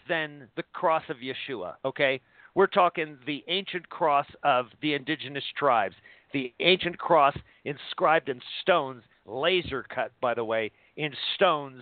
than 0.08 0.48
the 0.56 0.64
cross 0.74 1.04
of 1.10 1.18
Yeshua. 1.18 1.76
Okay, 1.84 2.22
we're 2.54 2.68
talking 2.68 3.18
the 3.26 3.44
ancient 3.48 3.90
cross 3.90 4.28
of 4.44 4.68
the 4.82 4.94
indigenous 4.94 5.44
tribes, 5.58 5.96
the 6.34 6.54
ancient 6.60 6.98
cross 6.98 7.36
inscribed 7.66 8.30
in 8.30 8.40
stones, 8.62 9.04
laser 9.26 9.84
cut, 9.84 10.12
by 10.22 10.34
the 10.34 10.44
way, 10.44 10.72
in 10.98 11.12
stones 11.36 11.82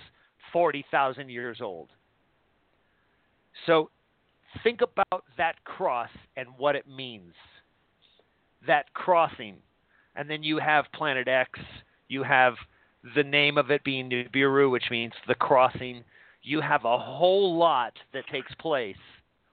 40,000 0.51 1.29
years 1.29 1.59
old. 1.61 1.89
So 3.65 3.89
think 4.63 4.81
about 4.81 5.23
that 5.37 5.63
cross 5.63 6.09
and 6.35 6.47
what 6.57 6.75
it 6.75 6.87
means. 6.87 7.33
That 8.65 8.93
crossing. 8.93 9.57
And 10.15 10.29
then 10.29 10.43
you 10.43 10.59
have 10.59 10.85
Planet 10.93 11.27
X, 11.27 11.59
you 12.07 12.23
have 12.23 12.53
the 13.15 13.23
name 13.23 13.57
of 13.57 13.71
it 13.71 13.83
being 13.83 14.09
Nibiru, 14.09 14.71
which 14.71 14.89
means 14.89 15.13
the 15.27 15.35
crossing. 15.35 16.03
You 16.43 16.59
have 16.59 16.83
a 16.83 16.97
whole 16.97 17.57
lot 17.57 17.93
that 18.13 18.27
takes 18.27 18.53
place 18.55 18.97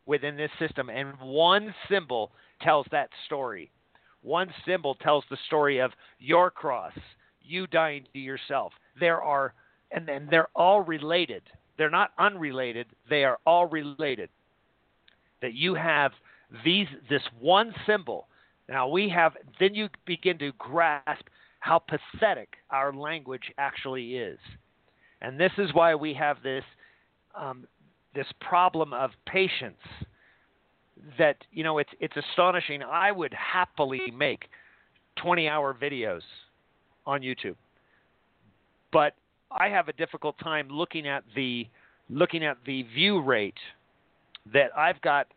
within 0.06 0.36
this 0.36 0.50
system, 0.58 0.90
and 0.90 1.14
one 1.20 1.72
symbol 1.88 2.32
tells 2.60 2.86
that 2.90 3.10
story. 3.26 3.70
One 4.22 4.52
symbol 4.66 4.96
tells 4.96 5.24
the 5.30 5.38
story 5.46 5.78
of 5.78 5.92
your 6.18 6.50
cross, 6.50 6.92
you 7.42 7.68
dying 7.68 8.06
to 8.12 8.18
yourself. 8.18 8.72
There 8.98 9.22
are, 9.22 9.54
and 9.92 10.06
then 10.06 10.26
they're 10.30 10.48
all 10.56 10.82
related. 10.82 11.42
They're 11.78 11.90
not 11.90 12.10
unrelated. 12.18 12.86
They 13.08 13.24
are 13.24 13.38
all 13.46 13.66
related. 13.66 14.28
That 15.42 15.54
you 15.54 15.74
have 15.74 16.12
these, 16.64 16.88
this 17.08 17.22
one 17.38 17.72
symbol. 17.86 18.26
Now 18.68 18.88
we 18.88 19.08
have. 19.08 19.36
Then 19.58 19.74
you 19.74 19.88
begin 20.06 20.38
to 20.38 20.52
grasp 20.58 21.26
how 21.60 21.78
pathetic 21.78 22.54
our 22.70 22.92
language 22.92 23.52
actually 23.58 24.16
is, 24.16 24.38
and 25.22 25.38
this 25.38 25.52
is 25.56 25.72
why 25.72 25.94
we 25.94 26.14
have 26.14 26.42
this 26.42 26.64
um, 27.34 27.66
this 28.14 28.26
problem 28.40 28.92
of 28.92 29.10
patience 29.26 29.80
that 31.18 31.36
you 31.52 31.64
know 31.64 31.78
it's 31.78 31.90
it's 32.00 32.16
astonishing. 32.16 32.82
I 32.82 33.12
would 33.12 33.34
happily 33.34 34.00
make 34.16 34.48
20 35.22 35.48
hour 35.48 35.74
videos 35.80 36.22
on 37.06 37.20
YouTube, 37.22 37.56
but 38.92 39.14
I 39.50 39.68
have 39.68 39.88
a 39.88 39.92
difficult 39.92 40.38
time 40.38 40.68
looking 40.68 41.06
at 41.06 41.24
the 41.34 41.66
looking 42.08 42.44
at 42.44 42.58
the 42.66 42.82
view 42.82 43.22
rate 43.22 43.58
that 44.52 44.76
I've 44.76 45.00
got 45.02 45.28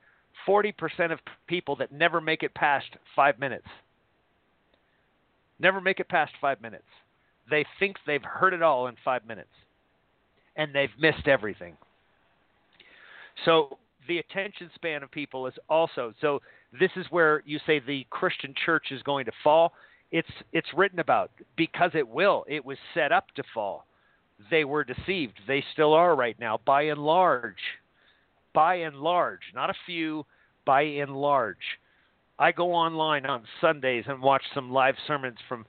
40% 0.47 1.11
of 1.11 1.19
people 1.47 1.75
that 1.75 1.91
never 1.91 2.19
make 2.19 2.41
it 2.41 2.53
past 2.55 2.87
5 3.15 3.37
minutes. 3.39 3.67
Never 5.59 5.79
make 5.79 5.99
it 5.99 6.09
past 6.09 6.31
5 6.41 6.61
minutes. 6.61 6.85
They 7.49 7.65
think 7.79 7.97
they've 8.07 8.23
heard 8.23 8.53
it 8.53 8.63
all 8.63 8.87
in 8.87 8.95
5 9.05 9.27
minutes 9.27 9.49
and 10.55 10.73
they've 10.73 10.89
missed 10.99 11.27
everything. 11.27 11.75
So 13.45 13.77
the 14.07 14.19
attention 14.19 14.69
span 14.75 15.03
of 15.03 15.11
people 15.11 15.47
is 15.47 15.53
also 15.69 16.13
so 16.21 16.41
this 16.79 16.91
is 16.95 17.05
where 17.09 17.41
you 17.45 17.59
say 17.65 17.79
the 17.79 18.05
Christian 18.09 18.53
church 18.65 18.87
is 18.91 19.01
going 19.03 19.25
to 19.25 19.31
fall. 19.43 19.73
It's 20.11 20.27
it's 20.51 20.67
written 20.75 20.99
about 20.99 21.31
because 21.55 21.91
it 21.93 22.07
will. 22.07 22.45
It 22.47 22.63
was 22.63 22.77
set 22.93 23.11
up 23.11 23.27
to 23.35 23.43
fall. 23.53 23.85
They 24.49 24.65
were 24.65 24.83
deceived. 24.83 25.39
They 25.47 25.63
still 25.73 25.93
are 25.93 26.15
right 26.15 26.37
now 26.39 26.59
by 26.65 26.83
and 26.83 26.99
large. 26.99 27.55
By 28.53 28.75
and 28.75 28.97
large, 28.97 29.41
not 29.55 29.71
a 29.71 29.75
few, 29.85 30.25
by 30.65 30.81
and 30.83 31.15
large. 31.15 31.57
I 32.37 32.51
go 32.51 32.73
online 32.73 33.25
on 33.25 33.43
Sundays 33.61 34.05
and 34.07 34.21
watch 34.21 34.43
some 34.53 34.71
live 34.71 34.95
sermons 35.07 35.37
from 35.47 35.65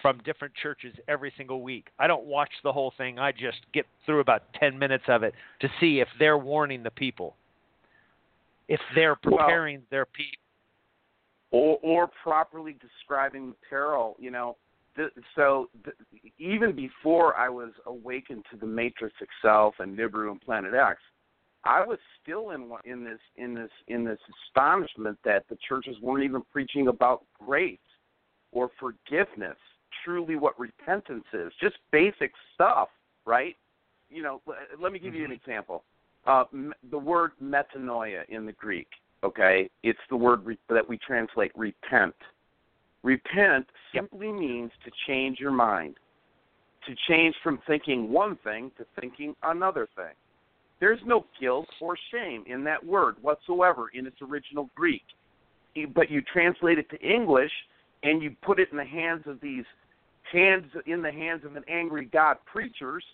from 0.00 0.18
different 0.24 0.54
churches 0.54 0.94
every 1.08 1.32
single 1.36 1.62
week. 1.62 1.88
I 1.98 2.06
don't 2.06 2.26
watch 2.26 2.50
the 2.62 2.72
whole 2.72 2.92
thing. 2.96 3.18
I 3.18 3.32
just 3.32 3.58
get 3.74 3.86
through 4.06 4.20
about 4.20 4.42
10 4.58 4.78
minutes 4.78 5.04
of 5.08 5.22
it 5.22 5.34
to 5.60 5.68
see 5.80 6.00
if 6.00 6.08
they're 6.18 6.38
warning 6.38 6.82
the 6.82 6.90
people 6.90 7.34
if 8.68 8.80
they're 8.94 9.16
preparing 9.16 9.76
well, 9.76 9.86
their 9.90 10.06
people 10.06 10.42
or 11.50 11.78
or 11.82 12.10
properly 12.22 12.76
describing 12.80 13.48
the 13.48 13.56
peril 13.68 14.14
you 14.18 14.30
know 14.30 14.56
th- 14.96 15.10
so 15.34 15.68
th- 15.84 15.96
even 16.38 16.74
before 16.76 17.34
i 17.36 17.48
was 17.48 17.70
awakened 17.86 18.44
to 18.50 18.56
the 18.56 18.66
matrix 18.66 19.14
itself 19.20 19.74
and 19.78 19.98
nibiru 19.98 20.30
and 20.30 20.40
planet 20.42 20.74
x 20.74 21.00
i 21.64 21.84
was 21.84 21.98
still 22.22 22.50
in 22.50 22.70
in 22.84 23.04
this 23.04 23.18
in 23.36 23.54
this 23.54 23.70
in 23.88 24.04
this 24.04 24.18
astonishment 24.46 25.18
that 25.24 25.44
the 25.48 25.56
churches 25.66 25.96
weren't 26.02 26.24
even 26.24 26.42
preaching 26.52 26.88
about 26.88 27.24
grace 27.40 27.78
or 28.52 28.70
forgiveness 28.78 29.56
truly 30.04 30.36
what 30.36 30.58
repentance 30.58 31.24
is 31.32 31.52
just 31.60 31.76
basic 31.92 32.32
stuff 32.54 32.88
right 33.26 33.56
you 34.10 34.22
know 34.22 34.40
let 34.80 34.92
me 34.92 34.98
give 34.98 35.14
you 35.14 35.24
an 35.24 35.30
mm-hmm. 35.30 35.50
example 35.50 35.84
uh, 36.28 36.44
the 36.90 36.98
word 36.98 37.32
metanoia 37.42 38.22
in 38.28 38.44
the 38.44 38.52
Greek, 38.52 38.88
okay, 39.24 39.70
it's 39.82 39.98
the 40.10 40.16
word 40.16 40.44
re- 40.44 40.58
that 40.68 40.86
we 40.86 40.98
translate 40.98 41.50
repent. 41.56 42.14
Repent 43.02 43.66
simply 43.94 44.30
means 44.30 44.70
to 44.84 44.90
change 45.06 45.38
your 45.40 45.52
mind, 45.52 45.96
to 46.86 46.94
change 47.08 47.34
from 47.42 47.58
thinking 47.66 48.12
one 48.12 48.36
thing 48.44 48.70
to 48.76 48.84
thinking 49.00 49.34
another 49.42 49.88
thing. 49.96 50.14
There's 50.80 51.00
no 51.06 51.24
guilt 51.40 51.68
or 51.80 51.96
shame 52.12 52.44
in 52.46 52.62
that 52.64 52.84
word 52.84 53.16
whatsoever 53.22 53.86
in 53.94 54.06
its 54.06 54.16
original 54.20 54.68
Greek. 54.76 55.02
But 55.94 56.10
you 56.10 56.22
translate 56.22 56.78
it 56.78 56.90
to 56.90 57.00
English 57.00 57.52
and 58.02 58.22
you 58.22 58.34
put 58.42 58.60
it 58.60 58.68
in 58.70 58.76
the 58.76 58.84
hands 58.84 59.22
of 59.26 59.40
these 59.40 59.64
hands 60.32 60.66
in 60.86 61.02
the 61.02 61.12
hands 61.12 61.44
of 61.44 61.56
an 61.56 61.64
angry 61.68 62.06
God 62.06 62.36
preachers 62.50 63.04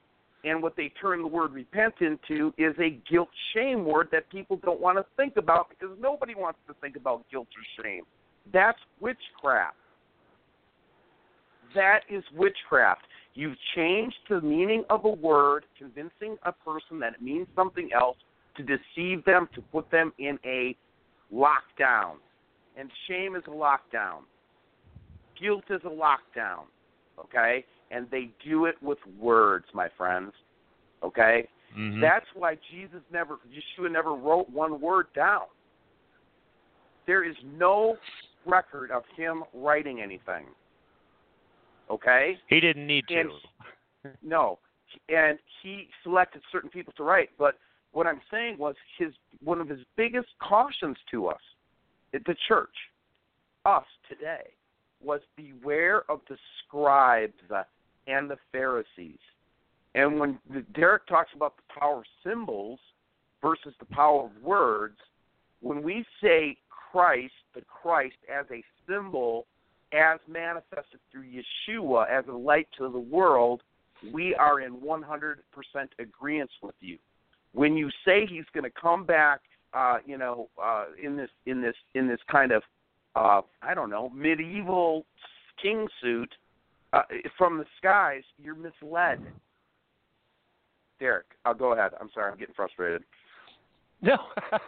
and 0.44 0.62
what 0.62 0.76
they 0.76 0.92
turn 1.00 1.22
the 1.22 1.28
word 1.28 1.52
repent 1.52 1.94
into 2.00 2.52
is 2.58 2.74
a 2.78 3.00
guilt 3.10 3.30
shame 3.54 3.84
word 3.84 4.08
that 4.12 4.28
people 4.30 4.58
don't 4.62 4.80
want 4.80 4.98
to 4.98 5.06
think 5.16 5.36
about 5.36 5.70
because 5.70 5.96
nobody 6.00 6.34
wants 6.34 6.58
to 6.68 6.74
think 6.80 6.96
about 6.96 7.24
guilt 7.30 7.48
or 7.56 7.84
shame. 7.84 8.02
That's 8.52 8.78
witchcraft. 9.00 9.76
That 11.74 12.00
is 12.10 12.22
witchcraft. 12.36 13.02
You've 13.32 13.56
changed 13.74 14.16
the 14.28 14.40
meaning 14.42 14.84
of 14.90 15.06
a 15.06 15.10
word, 15.10 15.64
convincing 15.76 16.36
a 16.44 16.52
person 16.52 17.00
that 17.00 17.14
it 17.14 17.22
means 17.22 17.48
something 17.56 17.88
else 17.92 18.18
to 18.56 18.62
deceive 18.62 19.24
them, 19.24 19.48
to 19.54 19.62
put 19.62 19.90
them 19.90 20.12
in 20.18 20.38
a 20.44 20.76
lockdown. 21.34 22.16
And 22.76 22.90
shame 23.08 23.34
is 23.34 23.42
a 23.46 23.50
lockdown. 23.50 24.20
Guilt 25.40 25.64
is 25.70 25.80
a 25.84 25.88
lockdown. 25.88 26.64
Okay? 27.18 27.64
and 27.94 28.06
they 28.10 28.30
do 28.44 28.66
it 28.66 28.74
with 28.82 28.98
words, 29.18 29.66
my 29.72 29.88
friends. 29.96 30.32
Okay? 31.02 31.48
Mm-hmm. 31.76 32.00
That's 32.00 32.26
why 32.34 32.56
Jesus 32.70 33.00
never 33.12 33.38
Yeshua 33.48 33.90
never 33.90 34.14
wrote 34.14 34.48
one 34.50 34.80
word 34.80 35.06
down. 35.14 35.42
There 37.06 37.24
is 37.24 37.36
no 37.56 37.96
record 38.46 38.90
of 38.90 39.02
him 39.16 39.44
writing 39.52 40.00
anything. 40.00 40.46
Okay? 41.90 42.36
He 42.48 42.60
didn't 42.60 42.86
need 42.86 43.04
to. 43.08 43.20
And, 43.20 43.30
no. 44.22 44.58
And 45.08 45.38
he 45.62 45.88
selected 46.02 46.42
certain 46.50 46.70
people 46.70 46.92
to 46.96 47.02
write, 47.02 47.30
but 47.38 47.56
what 47.92 48.06
I'm 48.06 48.20
saying 48.30 48.58
was 48.58 48.74
his 48.98 49.12
one 49.42 49.60
of 49.60 49.68
his 49.68 49.80
biggest 49.96 50.28
cautions 50.40 50.96
to 51.10 51.28
us, 51.28 51.40
the 52.12 52.36
church, 52.48 52.74
us 53.64 53.84
today, 54.08 54.50
was 55.04 55.20
beware 55.36 56.02
of 56.10 56.20
the 56.28 56.36
scribes 56.58 57.34
and 58.06 58.30
the 58.30 58.36
Pharisees. 58.52 59.18
And 59.94 60.18
when 60.18 60.38
Derek 60.74 61.06
talks 61.06 61.30
about 61.34 61.56
the 61.56 61.80
power 61.80 61.98
of 61.98 62.04
symbols 62.24 62.80
versus 63.42 63.74
the 63.78 63.86
power 63.86 64.24
of 64.24 64.42
words, 64.42 64.96
when 65.60 65.82
we 65.82 66.04
say 66.22 66.56
Christ, 66.68 67.32
the 67.54 67.62
Christ 67.62 68.16
as 68.32 68.46
a 68.50 68.62
symbol, 68.88 69.46
as 69.92 70.18
manifested 70.28 71.00
through 71.10 71.24
Yeshua 71.24 72.08
as 72.10 72.24
a 72.28 72.32
light 72.32 72.66
to 72.78 72.90
the 72.90 72.98
world, 72.98 73.62
we 74.12 74.34
are 74.34 74.60
in 74.60 74.78
100% 74.78 75.36
agreement 75.98 76.50
with 76.62 76.74
you. 76.80 76.98
When 77.52 77.76
you 77.76 77.88
say 78.04 78.26
he's 78.26 78.44
going 78.52 78.64
to 78.64 78.80
come 78.80 79.04
back, 79.04 79.40
uh, 79.72 79.98
you 80.04 80.18
know, 80.18 80.48
uh, 80.62 80.86
in 81.02 81.16
this 81.16 81.30
in 81.46 81.60
this 81.60 81.74
in 81.94 82.06
this 82.06 82.20
kind 82.30 82.52
of 82.52 82.62
uh, 83.14 83.42
I 83.62 83.74
don't 83.74 83.90
know 83.90 84.10
medieval 84.10 85.04
king 85.60 85.86
suit, 86.02 86.32
uh, 86.92 87.02
from 87.36 87.58
the 87.58 87.64
skies, 87.78 88.22
you're 88.38 88.54
misled. 88.54 89.20
Derek, 91.00 91.26
I'll 91.44 91.54
go 91.54 91.72
ahead. 91.72 91.92
I'm 92.00 92.08
sorry, 92.14 92.30
I'm 92.30 92.38
getting 92.38 92.54
frustrated. 92.54 93.02
No, 94.00 94.16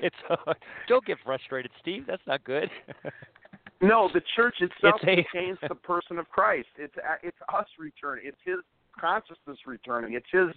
it's 0.00 0.16
uh, 0.28 0.36
don't 0.88 1.04
get 1.04 1.18
frustrated, 1.24 1.70
Steve. 1.80 2.04
That's 2.06 2.22
not 2.26 2.44
good. 2.44 2.68
no, 3.80 4.10
the 4.12 4.20
church 4.36 4.56
itself 4.60 5.00
it's 5.02 5.30
contains 5.30 5.58
the 5.68 5.74
person 5.74 6.18
of 6.18 6.28
Christ. 6.28 6.68
It's 6.76 6.94
uh, 6.96 7.16
it's 7.22 7.36
us 7.54 7.66
returning. 7.78 8.24
It's 8.26 8.38
His 8.44 8.58
consciousness 8.98 9.58
returning. 9.66 10.14
It's 10.14 10.26
His 10.32 10.48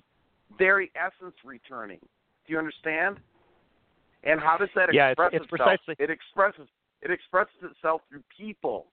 very 0.57 0.91
essence 0.95 1.35
returning. 1.45 1.99
Do 2.47 2.53
you 2.53 2.59
understand? 2.59 3.17
And 4.25 4.39
how 4.39 4.57
does 4.57 4.69
that 4.75 4.93
yeah, 4.93 5.09
express 5.09 5.29
it's, 5.33 5.43
it's 5.43 5.53
itself? 5.53 5.69
Precisely. 5.85 5.95
It 6.03 6.09
expresses 6.09 6.67
it 7.01 7.11
expresses 7.11 7.53
itself 7.61 8.01
through 8.09 8.23
people. 8.35 8.87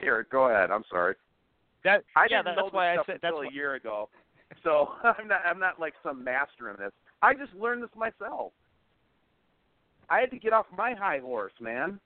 Here, 0.00 0.26
go 0.30 0.50
ahead. 0.50 0.70
I'm 0.70 0.84
sorry. 0.90 1.14
That 1.84 2.04
I 2.14 2.26
yeah, 2.30 2.42
didn't 2.42 2.56
that's 2.56 2.58
know 2.58 2.68
why 2.70 2.92
this 2.92 2.92
I 2.92 2.94
stuff 2.96 3.06
said 3.06 3.14
until 3.22 3.42
that's 3.42 3.52
a 3.52 3.54
year 3.54 3.74
ago. 3.74 4.08
So 4.62 4.90
I'm 5.02 5.28
not 5.28 5.40
I'm 5.44 5.58
not 5.58 5.80
like 5.80 5.94
some 6.02 6.22
master 6.22 6.70
in 6.70 6.76
this. 6.76 6.92
I 7.22 7.34
just 7.34 7.54
learned 7.54 7.82
this 7.82 7.90
myself. 7.96 8.52
I 10.10 10.20
had 10.20 10.30
to 10.30 10.38
get 10.38 10.52
off 10.52 10.66
my 10.76 10.94
high 10.94 11.18
horse, 11.18 11.52
man. 11.60 11.98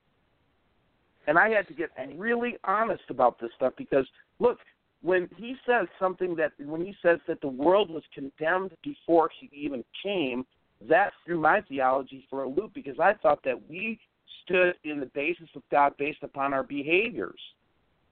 And 1.27 1.37
I 1.37 1.49
had 1.49 1.67
to 1.69 1.73
get 1.73 1.89
really 2.17 2.57
honest 2.65 3.03
about 3.09 3.39
this 3.39 3.49
stuff 3.55 3.73
because 3.77 4.05
look, 4.39 4.59
when 5.01 5.29
he 5.37 5.55
says 5.65 5.87
something 5.99 6.35
that 6.35 6.51
when 6.59 6.81
he 6.83 6.93
says 7.01 7.19
that 7.27 7.41
the 7.41 7.47
world 7.47 7.89
was 7.89 8.03
condemned 8.13 8.71
before 8.83 9.29
he 9.39 9.49
even 9.53 9.83
came, 10.01 10.45
that 10.89 11.11
threw 11.25 11.39
my 11.39 11.61
theology 11.61 12.25
for 12.29 12.43
a 12.43 12.49
loop 12.49 12.73
because 12.73 12.99
I 12.99 13.13
thought 13.21 13.43
that 13.43 13.69
we 13.69 13.99
stood 14.43 14.73
in 14.83 14.99
the 14.99 15.05
basis 15.07 15.49
of 15.55 15.61
God 15.71 15.93
based 15.97 16.23
upon 16.23 16.53
our 16.53 16.63
behaviors 16.63 17.39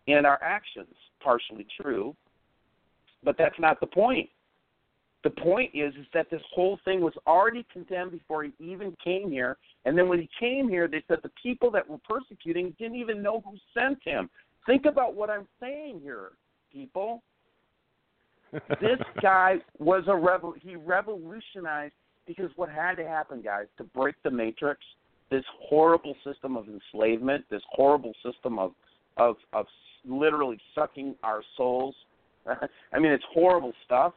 and 0.08 0.26
our 0.26 0.40
actions. 0.42 0.94
Partially 1.22 1.68
true, 1.80 2.16
but 3.24 3.38
that's 3.38 3.60
not 3.60 3.80
the 3.80 3.86
point. 3.86 4.28
The 5.24 5.30
point 5.30 5.70
is 5.76 5.94
is 5.94 6.08
that 6.16 6.32
this 6.32 6.42
whole 6.52 6.80
thing 6.84 7.00
was 7.02 7.14
already 7.28 7.64
condemned 7.72 8.12
before 8.12 8.44
he 8.44 8.52
even 8.60 8.96
came 9.04 9.30
here, 9.30 9.58
and 9.86 9.96
then 9.96 10.10
when 10.10 10.20
he 10.20 10.30
came 10.40 10.68
here, 10.68 10.88
they 10.88 11.04
said 11.08 11.20
the 11.22 11.32
people 11.42 11.70
that 11.72 11.88
were 11.88 12.00
persecuting 12.10 12.76
didn't 12.80 12.98
even 12.98 13.22
know 13.22 13.42
who 13.46 13.56
sent 13.78 14.00
him. 14.04 14.30
Think 14.66 14.86
about 14.86 15.14
what 15.14 15.30
I'm 15.30 15.48
saying 15.60 16.00
here, 16.02 16.32
people. 16.74 17.22
this 18.82 19.00
guy 19.22 19.58
was 19.78 20.04
a 20.08 20.16
rebel. 20.16 20.56
He 20.60 20.76
revolutionized 20.76 21.94
because 22.28 22.50
what 22.56 22.70
had 22.70 22.96
to 22.96 23.08
happen, 23.08 23.42
guys, 23.42 23.66
to 23.78 23.84
break 23.84 24.16
the 24.24 24.32
matrix, 24.32 24.82
this 25.30 25.44
horrible 25.62 26.16
system 26.26 26.58
of 26.58 26.66
enslavement, 26.68 27.46
this 27.50 27.62
horrible 27.72 28.14
system 28.24 28.60
of 28.60 28.74
of 29.18 29.36
of 29.54 29.66
literally 30.06 30.60
sucking 30.76 31.16
our 31.24 31.42
souls. 31.58 31.96
I 32.48 33.00
mean, 33.00 33.12
it's 33.12 33.24
horrible 33.34 33.74
stuff. 33.86 34.14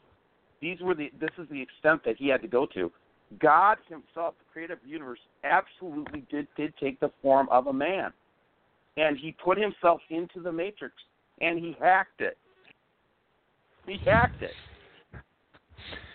These 0.60 0.80
were 0.80 0.94
the. 0.94 1.10
This 1.20 1.30
is 1.38 1.48
the 1.50 1.60
extent 1.60 2.02
that 2.04 2.16
he 2.18 2.28
had 2.28 2.42
to 2.42 2.48
go 2.48 2.66
to. 2.74 2.90
God 3.38 3.78
Himself, 3.88 4.34
the 4.38 4.44
creative 4.52 4.78
universe, 4.84 5.18
absolutely 5.44 6.24
did 6.30 6.46
did 6.56 6.74
take 6.78 7.00
the 7.00 7.10
form 7.22 7.48
of 7.50 7.66
a 7.68 7.72
man, 7.72 8.12
and 8.96 9.16
He 9.16 9.34
put 9.44 9.58
Himself 9.58 10.00
into 10.10 10.40
the 10.40 10.52
matrix, 10.52 10.94
and 11.40 11.58
He 11.58 11.76
hacked 11.80 12.20
it. 12.20 12.36
He 13.86 13.98
hacked 14.04 14.42
it, 14.42 14.52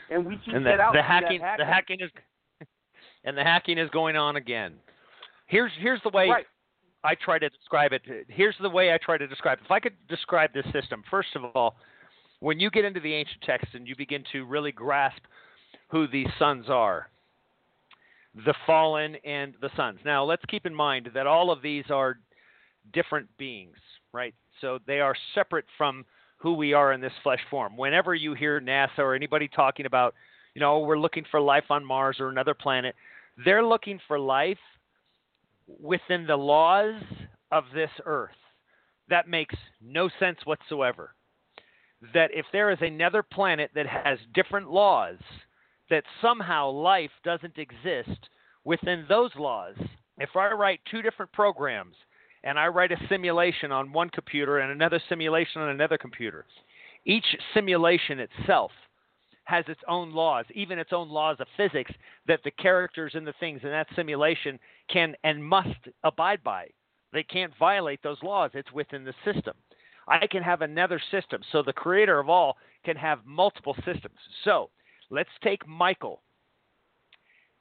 and 0.09 0.25
we 0.25 0.37
keep 0.37 0.55
and 0.55 0.65
the, 0.65 0.71
that 0.71 0.79
out. 0.79 0.93
the 0.93 1.01
hacking, 1.01 1.41
that 1.41 1.57
the 1.57 1.65
hacking 1.65 1.99
is, 2.01 2.09
and 3.23 3.37
the 3.37 3.43
hacking 3.43 3.77
is 3.77 3.89
going 3.91 4.15
on 4.15 4.35
again. 4.35 4.73
Here's 5.47 5.71
here's 5.79 6.01
the 6.03 6.09
way 6.09 6.29
Right. 6.29 6.45
I 7.03 7.15
try 7.15 7.39
to 7.39 7.49
describe 7.49 7.93
it. 7.93 8.01
Here's 8.27 8.55
the 8.61 8.69
way 8.69 8.93
I 8.93 8.97
try 8.97 9.17
to 9.17 9.27
describe 9.27 9.59
it. 9.59 9.65
If 9.65 9.71
I 9.71 9.79
could 9.79 9.95
describe 10.09 10.53
this 10.53 10.65
system, 10.73 11.03
first 11.09 11.29
of 11.35 11.45
all, 11.55 11.77
when 12.41 12.59
you 12.59 12.69
get 12.69 12.85
into 12.85 12.99
the 12.99 13.13
ancient 13.13 13.41
texts 13.41 13.73
and 13.73 13.87
you 13.87 13.95
begin 13.95 14.23
to 14.33 14.45
really 14.45 14.71
grasp 14.71 15.21
who 15.89 16.07
these 16.07 16.27
sons 16.37 16.65
are, 16.69 17.09
the 18.45 18.53
fallen 18.65 19.15
and 19.25 19.53
the 19.61 19.69
sons. 19.75 19.99
Now, 20.05 20.23
let's 20.23 20.43
keep 20.49 20.65
in 20.65 20.75
mind 20.75 21.09
that 21.13 21.25
all 21.25 21.51
of 21.51 21.61
these 21.61 21.85
are 21.89 22.19
different 22.93 23.27
beings, 23.37 23.77
right? 24.13 24.33
So 24.61 24.79
they 24.85 24.99
are 24.99 25.15
separate 25.33 25.65
from 25.77 26.05
who 26.39 26.53
we 26.53 26.73
are 26.73 26.93
in 26.93 27.01
this 27.01 27.13
flesh 27.21 27.41
form. 27.49 27.77
Whenever 27.77 28.15
you 28.15 28.33
hear 28.33 28.59
NASA 28.59 28.99
or 28.99 29.13
anybody 29.13 29.47
talking 29.47 29.85
about, 29.85 30.15
you 30.55 30.61
know, 30.61 30.79
we're 30.79 30.97
looking 30.97 31.25
for 31.29 31.39
life 31.39 31.65
on 31.69 31.85
Mars 31.85 32.17
or 32.19 32.29
another 32.29 32.53
planet, 32.53 32.95
they're 33.45 33.65
looking 33.65 33.99
for 34.07 34.17
life 34.17 34.57
within 35.67 36.25
the 36.25 36.35
laws 36.35 37.01
of 37.51 37.65
this 37.73 37.91
earth. 38.05 38.31
That 39.09 39.27
makes 39.27 39.55
no 39.81 40.09
sense 40.19 40.37
whatsoever. 40.45 41.13
That 42.13 42.31
if 42.33 42.45
there 42.53 42.71
is 42.71 42.79
another 42.81 43.21
planet 43.21 43.71
that 43.75 43.87
has 43.87 44.17
different 44.33 44.71
laws, 44.71 45.17
that 45.89 46.03
somehow 46.21 46.69
life 46.69 47.11
doesn't 47.23 47.57
exist 47.57 48.29
within 48.63 49.05
those 49.09 49.31
laws. 49.35 49.75
If 50.17 50.35
I 50.35 50.51
write 50.51 50.79
two 50.89 51.01
different 51.01 51.31
programs 51.33 51.95
and 52.43 52.57
I 52.57 52.67
write 52.67 52.91
a 52.91 53.07
simulation 53.09 53.71
on 53.71 53.91
one 53.91 54.09
computer 54.09 54.59
and 54.59 54.71
another 54.71 55.01
simulation 55.09 55.61
on 55.61 55.69
another 55.69 55.97
computer, 55.97 56.45
each 57.05 57.25
simulation 57.53 58.19
itself 58.19 58.71
has 59.43 59.65
its 59.67 59.81
own 59.87 60.13
laws, 60.13 60.45
even 60.53 60.77
its 60.77 60.93
own 60.93 61.09
laws 61.09 61.37
of 61.39 61.47
physics 61.57 61.91
that 62.27 62.39
the 62.43 62.51
characters 62.51 63.13
and 63.15 63.25
the 63.25 63.33
things 63.39 63.59
in 63.63 63.69
that 63.69 63.87
simulation 63.95 64.59
can 64.91 65.15
and 65.23 65.43
must 65.43 65.87
abide 66.03 66.43
by. 66.43 66.67
They 67.11 67.23
can't 67.23 67.51
violate 67.57 68.01
those 68.03 68.21
laws. 68.21 68.51
It's 68.53 68.71
within 68.71 69.03
the 69.03 69.13
system. 69.25 69.55
I 70.07 70.27
can 70.27 70.43
have 70.43 70.61
another 70.61 71.01
system. 71.11 71.41
So 71.51 71.63
the 71.63 71.73
creator 71.73 72.19
of 72.19 72.29
all 72.29 72.57
can 72.85 72.95
have 72.95 73.25
multiple 73.25 73.75
systems. 73.85 74.17
So 74.43 74.69
let's 75.09 75.29
take 75.43 75.67
Michael 75.67 76.21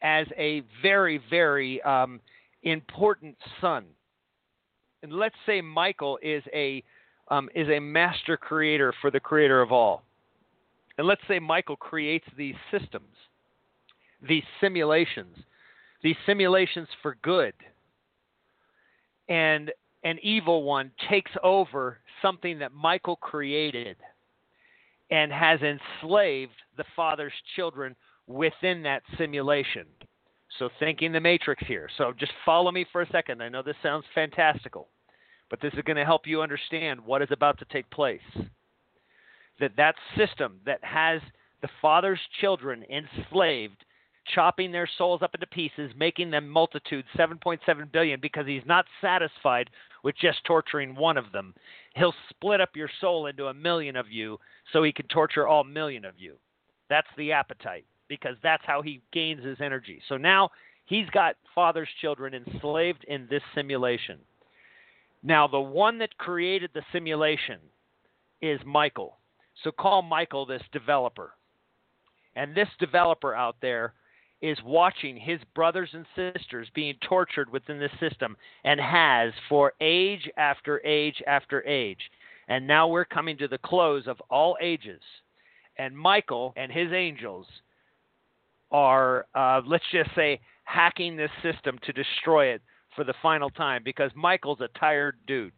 as 0.03 0.27
a 0.37 0.63
very, 0.83 1.21
very 1.31 1.83
um, 1.83 2.21
important 2.63 3.37
son. 3.61 3.87
And 5.03 5.13
let's 5.13 5.35
say 5.47 5.61
Michael 5.61 6.19
is 6.23 6.43
a 6.53 6.83
um, 7.31 7.49
is 7.55 7.69
a 7.69 7.79
master 7.79 8.37
creator 8.37 8.93
for 9.01 9.11
the 9.11 9.21
creator 9.21 9.61
of 9.61 9.71
all. 9.71 10.03
And 10.97 11.07
let's 11.07 11.21
say 11.29 11.39
Michael 11.39 11.77
creates 11.77 12.27
these 12.37 12.57
systems, 12.71 13.15
these 14.27 14.43
simulations, 14.61 15.37
these 16.03 16.17
simulations 16.27 16.89
for 17.03 17.17
good. 17.23 17.53
And 19.29 19.71
an 20.05 20.19
evil 20.23 20.63
one 20.63 20.91
takes 21.11 21.31
over 21.43 21.99
something 22.23 22.59
that 22.61 22.73
Michael 22.73 23.17
created 23.17 23.97
and 25.11 25.33
has 25.33 25.61
enslaved 25.61 26.53
the 26.77 26.85
father's 26.97 27.33
children 27.57 27.95
within 28.27 28.83
that 28.83 29.03
simulation. 29.17 29.87
So, 30.59 30.69
thinking 30.81 31.13
the 31.13 31.21
matrix 31.21 31.63
here. 31.67 31.89
So, 31.97 32.13
just 32.19 32.33
follow 32.45 32.73
me 32.73 32.85
for 32.91 33.03
a 33.03 33.09
second. 33.11 33.43
I 33.43 33.49
know 33.49 33.63
this 33.63 33.77
sounds 33.83 34.05
fantastical, 34.15 34.89
but 35.51 35.61
this 35.61 35.73
is 35.75 35.83
going 35.83 35.97
to 35.97 36.05
help 36.05 36.27
you 36.27 36.43
understand 36.43 37.01
what 37.01 37.23
is 37.23 37.29
about 37.31 37.59
to 37.59 37.65
take 37.67 37.89
place. 37.91 38.21
That 39.61 39.77
that 39.77 39.95
system 40.17 40.61
that 40.67 40.83
has 40.83 41.21
the 41.63 41.69
father's 41.81 42.21
children 42.41 42.85
enslaved, 42.91 43.85
chopping 44.35 44.73
their 44.73 44.89
souls 44.99 45.23
up 45.23 45.35
into 45.35 45.47
pieces, 45.47 45.93
making 45.97 46.31
them 46.31 46.49
multitudes, 46.49 47.09
7.7 47.17 47.93
billion, 47.93 48.21
because 48.21 48.47
he's 48.47 48.67
not 48.67 48.87
satisfied 49.01 49.71
with 50.05 50.17
just 50.21 50.45
torturing 50.45 50.95
one 50.95 51.17
of 51.17 51.33
them. 51.33 51.55
He'll 51.95 52.15
split 52.31 52.61
up 52.61 52.77
your 52.77 52.91
soul 53.01 53.27
into 53.27 53.47
a 53.47 53.55
million 53.55 53.97
of 53.97 54.11
you 54.11 54.39
so 54.73 54.83
he 54.83 54.93
can 54.93 55.07
torture 55.09 55.47
all 55.47 55.65
million 55.65 56.05
of 56.05 56.15
you. 56.19 56.37
That's 56.89 57.09
the 57.17 57.33
appetite 57.33 57.85
because 58.09 58.37
that's 58.43 58.65
how 58.67 58.83
he 58.83 59.01
gains 59.13 59.45
his 59.45 59.61
energy. 59.61 60.01
So 60.09 60.17
now 60.17 60.51
he's 60.87 61.09
got 61.11 61.37
father's 61.55 61.89
children 62.01 62.35
enslaved 62.35 63.05
in 63.05 63.27
this 63.31 63.43
simulation. 63.55 64.19
Now, 65.23 65.49
the 65.49 65.61
one 65.61 65.99
that 65.99 66.17
created 66.19 66.71
the 66.75 66.83
simulation 66.93 67.59
is 68.41 68.61
Michael. 68.65 69.19
So 69.65 69.73
call 69.73 70.03
Michael 70.03 70.47
this 70.47 70.63
developer. 70.73 71.33
And 72.37 72.55
this 72.55 72.69
developer 72.79 73.35
out 73.35 73.57
there 73.61 73.95
is 74.41 74.59
watching 74.65 75.17
his 75.17 75.41
brothers 75.55 75.91
and 75.93 76.07
sisters 76.15 76.69
being 76.75 76.95
tortured 77.09 77.51
within 77.51 77.81
this 77.81 77.91
system 77.99 78.37
and 78.65 78.81
has 78.81 79.33
for 79.49 79.73
age 79.81 80.31
after 80.37 80.81
age 80.87 81.21
after 81.27 81.67
age. 81.67 81.99
And 82.47 82.67
now 82.67 82.87
we're 82.87 83.05
coming 83.05 83.37
to 83.39 83.49
the 83.49 83.59
close 83.59 84.07
of 84.07 84.21
all 84.31 84.57
ages. 84.61 85.03
And 85.77 85.97
Michael 85.97 86.55
and 86.57 86.71
his 86.71 86.93
angels 86.93 87.47
are, 88.71 89.27
uh, 89.35 89.61
let's 89.67 89.85
just 89.93 90.11
say, 90.15 90.41
hacking 90.65 91.17
this 91.17 91.31
system 91.43 91.79
to 91.85 91.93
destroy 91.93 92.47
it 92.47 92.63
for 92.95 93.05
the 93.05 93.15
final 93.23 93.51
time 93.51 93.83
because 93.85 94.11
Michael's 94.15 94.61
a 94.61 94.69
tired 94.79 95.17
dude. 95.27 95.53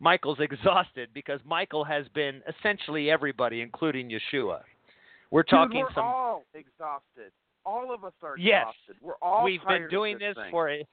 Michael's 0.00 0.38
exhausted 0.40 1.10
because 1.14 1.40
Michael 1.44 1.84
has 1.84 2.06
been 2.14 2.42
essentially 2.48 3.10
everybody, 3.10 3.60
including 3.60 4.10
Yeshua. 4.10 4.60
We're 5.30 5.42
talking 5.42 5.80
Dude, 5.80 5.88
we're 5.90 5.94
some. 5.94 6.04
all 6.04 6.44
exhausted. 6.54 7.32
All 7.66 7.92
of 7.92 8.02
us 8.04 8.12
are 8.22 8.36
Yes. 8.38 8.62
exhausted. 8.62 8.96
We're 9.02 9.16
all 9.20 9.44
We've 9.44 9.60
been 9.66 9.88
doing 9.90 10.18
this 10.18 10.36
this 10.36 10.44
for 10.50 10.70
a. 10.70 10.86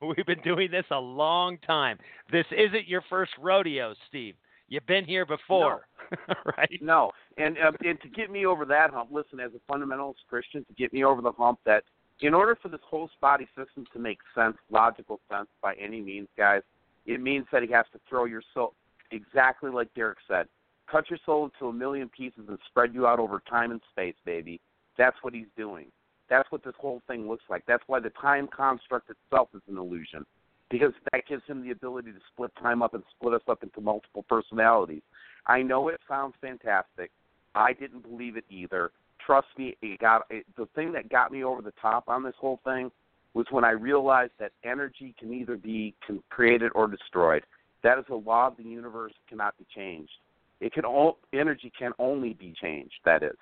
We've 0.00 0.26
been 0.26 0.40
doing 0.42 0.70
this 0.70 0.86
a 0.90 0.98
long 0.98 1.58
time. 1.58 1.98
This 2.32 2.46
isn't 2.50 2.88
your 2.88 3.02
first 3.10 3.32
rodeo, 3.38 3.94
Steve. 4.08 4.34
You've 4.68 4.86
been 4.86 5.04
here 5.04 5.26
before, 5.26 5.86
right? 6.56 6.78
No, 6.80 7.10
and 7.36 7.56
um, 7.58 7.76
and 7.84 8.00
to 8.00 8.08
get 8.08 8.30
me 8.30 8.46
over 8.46 8.64
that 8.64 8.90
hump, 8.90 9.10
listen, 9.12 9.40
as 9.40 9.52
a 9.54 9.72
fundamentalist 9.72 10.26
Christian, 10.28 10.64
to 10.64 10.72
get 10.74 10.92
me 10.92 11.04
over 11.04 11.22
the 11.22 11.32
hump 11.32 11.60
that 11.64 11.84
in 12.20 12.34
order 12.34 12.56
for 12.60 12.68
this 12.68 12.80
whole 12.84 13.08
spotty 13.16 13.46
system 13.56 13.86
to 13.92 13.98
make 13.98 14.18
sense, 14.34 14.56
logical 14.70 15.20
sense 15.30 15.48
by 15.62 15.74
any 15.74 16.00
means, 16.00 16.28
guys, 16.36 16.62
it 17.06 17.20
means 17.20 17.46
that 17.52 17.62
he 17.62 17.70
has 17.72 17.86
to 17.92 18.00
throw 18.08 18.24
your 18.24 18.42
soul 18.52 18.74
exactly 19.10 19.70
like 19.70 19.92
Derek 19.94 20.18
said. 20.28 20.46
Cut 20.90 21.08
your 21.08 21.18
soul 21.24 21.44
into 21.44 21.68
a 21.68 21.72
million 21.72 22.08
pieces 22.08 22.44
and 22.48 22.58
spread 22.66 22.92
you 22.92 23.06
out 23.06 23.18
over 23.18 23.42
time 23.48 23.70
and 23.70 23.80
space, 23.90 24.14
baby. 24.24 24.60
That's 24.98 25.16
what 25.22 25.34
he's 25.34 25.46
doing. 25.56 25.86
That's 26.28 26.50
what 26.52 26.62
this 26.62 26.74
whole 26.78 27.00
thing 27.06 27.28
looks 27.28 27.44
like. 27.48 27.64
That's 27.66 27.82
why 27.86 28.00
the 28.00 28.10
time 28.10 28.48
construct 28.54 29.10
itself 29.10 29.48
is 29.54 29.62
an 29.68 29.78
illusion. 29.78 30.26
Because 30.70 30.92
that 31.12 31.26
gives 31.28 31.42
him 31.46 31.62
the 31.62 31.72
ability 31.72 32.12
to 32.12 32.18
split 32.32 32.52
time 32.60 32.80
up 32.80 32.94
and 32.94 33.02
split 33.16 33.34
us 33.34 33.42
up 33.48 33.62
into 33.62 33.80
multiple 33.80 34.24
personalities. 34.28 35.02
I 35.46 35.62
know 35.62 35.88
it 35.88 36.00
sounds 36.08 36.34
fantastic. 36.40 37.10
I 37.54 37.72
didn't 37.72 38.08
believe 38.08 38.36
it 38.36 38.44
either. 38.48 38.92
Trust 39.24 39.48
me, 39.58 39.76
it 39.82 39.98
got 39.98 40.22
it, 40.30 40.46
the 40.56 40.66
thing 40.74 40.92
that 40.92 41.08
got 41.08 41.32
me 41.32 41.42
over 41.44 41.60
the 41.60 41.72
top 41.80 42.08
on 42.08 42.22
this 42.22 42.34
whole 42.38 42.60
thing 42.64 42.90
was 43.34 43.46
when 43.50 43.64
I 43.64 43.70
realized 43.70 44.32
that 44.38 44.52
energy 44.64 45.14
can 45.18 45.32
either 45.32 45.56
be 45.56 45.94
created 46.30 46.72
or 46.74 46.88
destroyed. 46.88 47.44
That 47.82 47.98
is 47.98 48.04
a 48.10 48.14
law 48.14 48.48
of 48.48 48.56
the 48.56 48.62
universe, 48.64 49.12
cannot 49.28 49.56
be 49.58 49.66
changed. 49.74 50.12
It 50.60 50.72
can 50.72 50.84
all 50.84 51.18
energy 51.32 51.72
can 51.78 51.92
only 51.98 52.34
be 52.34 52.54
changed. 52.60 52.94
That 53.04 53.22
is. 53.22 53.36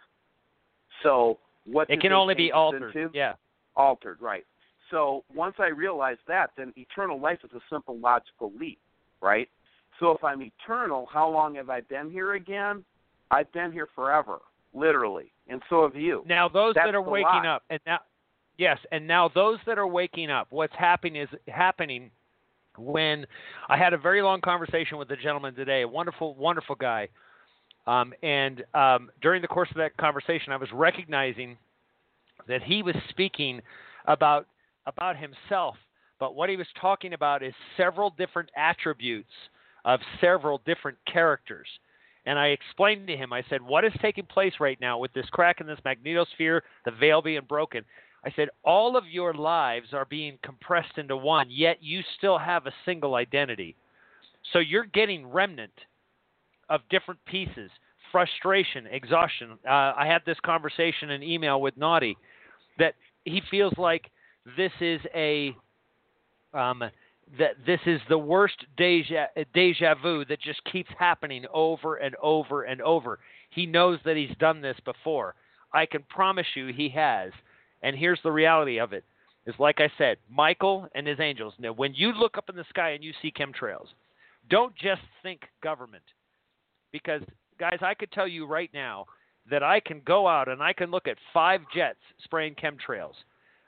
So 1.03 1.39
what 1.65 1.91
it 1.91 2.01
can 2.01 2.13
only 2.13 2.35
be 2.35 2.53
altered. 2.53 2.95
into? 2.95 3.11
Yeah. 3.17 3.35
Altered, 3.77 4.19
right. 4.21 4.45
So 4.91 5.25
once 5.35 5.57
I 5.59 5.69
realize 5.69 6.17
that, 6.27 6.51
then 6.57 6.73
eternal 6.77 7.21
life 7.21 7.39
is 7.45 7.51
a 7.53 7.61
simple 7.71 7.99
logical 7.99 8.53
leap, 8.59 8.79
right? 9.21 9.49
So 10.01 10.13
if 10.13 10.23
I'm 10.23 10.43
eternal, 10.43 11.09
how 11.13 11.29
long 11.29 11.57
have 11.57 11.71
I 11.71 11.81
been 11.83 12.11
here 12.11 12.35
again? 12.35 12.85
I've 13.31 13.51
been 13.53 13.73
here 13.73 13.89
forever, 13.95 14.39
literally, 14.73 15.33
and 15.49 15.61
so 15.69 15.83
have 15.83 15.97
you. 15.97 16.25
Now 16.27 16.49
those 16.49 16.75
That's 16.75 16.89
that 16.89 16.95
are 16.95 17.03
waking 17.03 17.25
lie. 17.25 17.47
up, 17.49 17.63
and 17.69 17.81
now, 17.87 17.99
yes, 18.57 18.79
and 18.93 19.07
now 19.07 19.29
those 19.35 19.59
that 19.67 19.79
are 19.79 19.87
waking 19.87 20.31
up, 20.31 20.47
what's 20.51 20.75
happening 20.79 21.21
is 21.21 21.29
happening 21.49 22.11
when 22.79 23.27
I 23.69 23.77
had 23.77 23.93
a 23.93 23.99
very 23.99 24.23
long 24.23 24.41
conversation 24.41 24.99
with 24.99 25.11
a 25.11 25.17
gentleman 25.17 25.55
today, 25.55 25.83
a 25.83 25.89
wonderful, 25.89 26.35
wonderful 26.35 26.77
guy, 26.77 27.09
um, 27.87 28.15
and 28.23 28.65
um, 28.75 29.11
during 29.21 29.43
the 29.43 29.49
course 29.49 29.69
of 29.71 29.77
that 29.77 29.97
conversation, 29.97 30.53
I 30.53 30.57
was 30.57 30.69
recognizing 30.73 31.59
that 32.47 32.63
he 32.63 32.83
was 32.83 32.95
speaking 33.11 33.61
about 34.07 34.47
about 34.89 35.17
himself, 35.17 35.77
but 36.19 36.35
what 36.35 36.51
he 36.51 36.57
was 36.57 36.67
talking 36.81 37.13
about 37.13 37.43
is 37.43 37.55
several 37.77 38.11
different 38.11 38.51
attributes 38.57 39.31
of 39.85 40.01
several 40.21 40.61
different 40.67 40.99
characters. 41.11 41.69
And 42.27 42.39
I 42.39 42.49
explained 42.49 43.07
to 43.07 43.17
him, 43.17 43.33
I 43.33 43.45
said, 43.49 43.63
what 43.63 43.85
is 43.85 43.93
taking 44.03 44.27
place 44.27 44.55
right 44.59 44.79
now 44.81 44.99
with 44.99 45.13
this 45.13 45.29
crack 45.31 45.61
in 45.61 45.67
this 45.67 45.79
magnetosphere, 45.87 46.61
the 46.85 46.91
veil 46.91 47.23
being 47.23 47.45
broken? 47.49 47.85
I 48.25 48.33
said, 48.35 48.49
all 48.65 48.97
of 48.97 49.07
your 49.07 49.33
lives 49.33 49.89
are 49.93 50.05
being 50.05 50.39
compressed 50.43 50.99
into 50.99 51.17
one, 51.17 51.47
yet 51.51 51.79
you 51.81 52.01
still 52.17 52.39
have 52.39 52.67
a 52.67 52.73
single 52.85 53.15
identity. 53.15 53.77
So 54.53 54.59
you're 54.59 54.87
getting 54.87 55.31
remnant 55.31 55.73
of 56.69 56.81
different 56.91 57.25
pieces 57.27 57.71
frustration, 58.11 58.87
exhaustion. 58.87 59.59
Uh, 59.67 59.93
I 59.97 60.07
had 60.07 60.23
this 60.25 60.39
conversation 60.45 61.11
in 61.11 61.23
email 61.23 61.61
with 61.61 61.77
Naughty 61.77 62.17
that 62.79 62.95
he 63.25 63.43
feels 63.51 63.75
like 63.77 64.11
this 64.57 64.73
is 64.81 65.01
a 65.15 65.55
um, 66.55 66.83
that 67.39 67.57
this 67.67 67.81
is 67.87 68.01
the 68.09 68.19
worst 68.19 68.65
deja, 68.77 69.27
deja 69.53 69.95
vu 70.03 70.25
that 70.27 70.41
just 70.41 70.63
keeps 70.65 70.91
happening 70.99 71.45
over 71.53 71.97
and 71.97 72.15
over 72.23 72.63
and 72.63 72.81
over. 72.81 73.19
He 73.51 73.67
knows 73.67 73.99
that 74.05 74.17
he's 74.17 74.35
done 74.39 74.61
this 74.61 74.79
before. 74.85 75.35
I 75.73 75.85
can 75.85 76.03
promise 76.09 76.47
you 76.55 76.69
he 76.69 76.89
has. 76.91 77.33
And 77.83 77.97
here's 77.97 78.21
the 78.23 78.33
reality 78.33 78.79
of 78.79 78.93
it. 78.93 79.05
Is 79.47 79.55
like 79.59 79.81
I 79.81 79.91
said, 79.97 80.19
Michael 80.31 80.89
and 80.95 81.07
his 81.07 81.21
angels. 81.21 81.55
Now, 81.59 81.73
when 81.73 81.95
you 81.95 82.13
look 82.13 82.37
up 82.37 82.51
in 82.51 82.57
the 82.57 82.65
sky 82.69 82.91
and 82.91 83.03
you 83.03 83.13
see 83.23 83.33
chemtrails, 83.33 83.87
don't 84.51 84.75
just 84.77 85.01
think 85.23 85.43
government. 85.63 86.03
Because, 86.93 87.23
guys, 87.59 87.79
I 87.81 87.95
could 87.95 88.13
tell 88.13 88.29
you 88.29 88.47
right 88.47 88.71
now 88.75 89.07
that 89.51 89.63
I 89.63 89.81
can 89.81 90.03
go 90.05 90.29
out 90.29 90.49
and 90.49 90.63
I 90.63 90.73
can 90.73 90.91
look 90.91 91.09
at 91.09 91.17
five 91.33 91.61
jets 91.75 91.99
spraying 92.25 92.57
chemtrails 92.57 93.15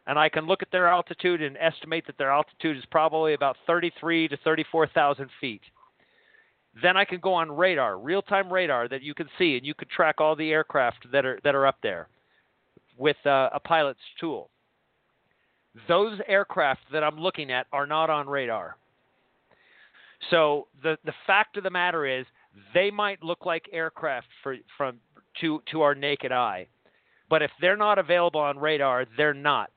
and 0.06 0.18
I 0.18 0.28
can 0.28 0.46
look 0.46 0.62
at 0.62 0.70
their 0.70 0.88
altitude 0.88 1.42
and 1.42 1.56
estimate 1.58 2.06
that 2.06 2.18
their 2.18 2.30
altitude 2.30 2.76
is 2.76 2.84
probably 2.90 3.34
about 3.34 3.56
33 3.66 4.28
to 4.28 4.36
34,000 4.38 5.28
feet. 5.40 5.62
Then 6.82 6.96
I 6.96 7.04
can 7.04 7.20
go 7.20 7.34
on 7.34 7.50
radar, 7.50 7.98
real-time 7.98 8.52
radar 8.52 8.88
that 8.88 9.02
you 9.02 9.14
can 9.14 9.28
see, 9.38 9.56
and 9.56 9.66
you 9.66 9.74
can 9.74 9.88
track 9.88 10.20
all 10.20 10.36
the 10.36 10.50
aircraft 10.50 11.06
that 11.12 11.26
are 11.26 11.38
that 11.42 11.54
are 11.54 11.66
up 11.66 11.78
there 11.82 12.08
with 12.96 13.16
uh, 13.26 13.50
a 13.52 13.58
pilot's 13.58 14.00
tool. 14.20 14.50
Those 15.88 16.18
aircraft 16.28 16.80
that 16.92 17.02
I'm 17.02 17.18
looking 17.18 17.50
at 17.50 17.66
are 17.72 17.86
not 17.86 18.08
on 18.08 18.28
radar. 18.28 18.76
So 20.30 20.68
the 20.82 20.96
the 21.04 21.14
fact 21.26 21.56
of 21.56 21.64
the 21.64 21.70
matter 21.70 22.06
is, 22.06 22.24
they 22.72 22.90
might 22.90 23.22
look 23.22 23.46
like 23.46 23.68
aircraft 23.72 24.28
for, 24.42 24.56
from 24.76 24.98
to 25.40 25.62
to 25.72 25.82
our 25.82 25.94
naked 25.94 26.30
eye, 26.30 26.68
but 27.28 27.42
if 27.42 27.50
they're 27.60 27.76
not 27.76 27.98
available 27.98 28.40
on 28.40 28.58
radar, 28.58 29.06
they're 29.16 29.34
not. 29.34 29.70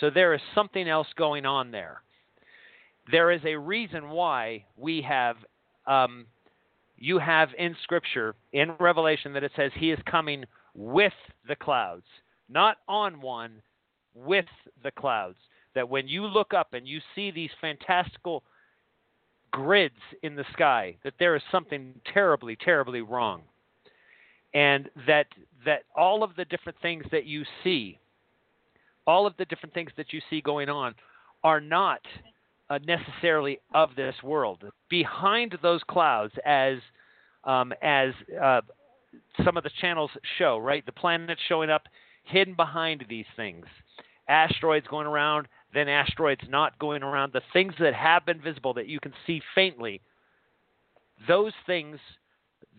So 0.00 0.10
there 0.10 0.34
is 0.34 0.40
something 0.54 0.88
else 0.88 1.06
going 1.16 1.46
on 1.46 1.70
there. 1.70 2.02
There 3.10 3.30
is 3.30 3.40
a 3.44 3.56
reason 3.56 4.10
why 4.10 4.64
we 4.76 5.00
have, 5.02 5.36
um, 5.86 6.26
you 6.98 7.18
have 7.18 7.50
in 7.58 7.76
Scripture, 7.82 8.34
in 8.52 8.72
Revelation, 8.78 9.32
that 9.32 9.44
it 9.44 9.52
says 9.56 9.70
He 9.74 9.90
is 9.90 9.98
coming 10.10 10.44
with 10.74 11.12
the 11.48 11.56
clouds, 11.56 12.06
not 12.48 12.78
on 12.88 13.20
one, 13.20 13.62
with 14.14 14.46
the 14.82 14.90
clouds. 14.90 15.38
That 15.74 15.88
when 15.88 16.08
you 16.08 16.26
look 16.26 16.52
up 16.52 16.72
and 16.72 16.86
you 16.86 17.00
see 17.14 17.30
these 17.30 17.50
fantastical 17.60 18.42
grids 19.50 19.94
in 20.22 20.34
the 20.34 20.44
sky, 20.52 20.96
that 21.04 21.14
there 21.18 21.36
is 21.36 21.42
something 21.50 21.94
terribly, 22.12 22.56
terribly 22.56 23.02
wrong. 23.02 23.42
And 24.52 24.90
that 25.06 25.26
that 25.64 25.82
all 25.94 26.22
of 26.22 26.34
the 26.36 26.44
different 26.46 26.78
things 26.80 27.04
that 27.12 27.26
you 27.26 27.44
see 27.62 27.98
all 29.06 29.26
of 29.26 29.34
the 29.38 29.44
different 29.46 29.74
things 29.74 29.90
that 29.96 30.12
you 30.12 30.20
see 30.28 30.40
going 30.40 30.68
on 30.68 30.94
are 31.44 31.60
not 31.60 32.00
uh, 32.70 32.78
necessarily 32.86 33.58
of 33.74 33.90
this 33.96 34.14
world. 34.22 34.64
Behind 34.88 35.56
those 35.62 35.80
clouds, 35.88 36.32
as 36.44 36.78
um, 37.44 37.72
as 37.82 38.10
uh, 38.42 38.60
some 39.44 39.56
of 39.56 39.62
the 39.62 39.70
channels 39.80 40.10
show, 40.38 40.58
right, 40.58 40.84
the 40.84 40.92
planets 40.92 41.40
showing 41.48 41.70
up 41.70 41.82
hidden 42.24 42.54
behind 42.54 43.04
these 43.08 43.26
things, 43.36 43.66
asteroids 44.28 44.86
going 44.88 45.06
around, 45.06 45.46
then 45.72 45.88
asteroids 45.88 46.40
not 46.48 46.76
going 46.78 47.02
around, 47.02 47.32
the 47.32 47.42
things 47.52 47.72
that 47.78 47.94
have 47.94 48.26
been 48.26 48.40
visible 48.40 48.74
that 48.74 48.88
you 48.88 48.98
can 48.98 49.12
see 49.26 49.40
faintly. 49.54 50.00
Those 51.28 51.52
things, 51.66 51.98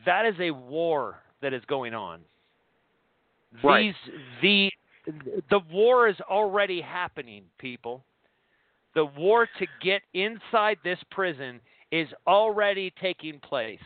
that 0.05 0.25
is 0.25 0.35
a 0.39 0.51
war 0.51 1.15
that 1.41 1.53
is 1.53 1.63
going 1.67 1.93
on. 1.93 2.19
Right. 3.63 3.93
These 4.03 4.13
the 4.41 4.71
the 5.49 5.59
war 5.71 6.07
is 6.07 6.17
already 6.29 6.81
happening, 6.81 7.43
people. 7.57 8.03
The 8.95 9.05
war 9.05 9.47
to 9.59 9.67
get 9.81 10.01
inside 10.13 10.77
this 10.83 10.99
prison 11.11 11.59
is 11.91 12.07
already 12.25 12.93
taking 13.01 13.39
place. 13.39 13.79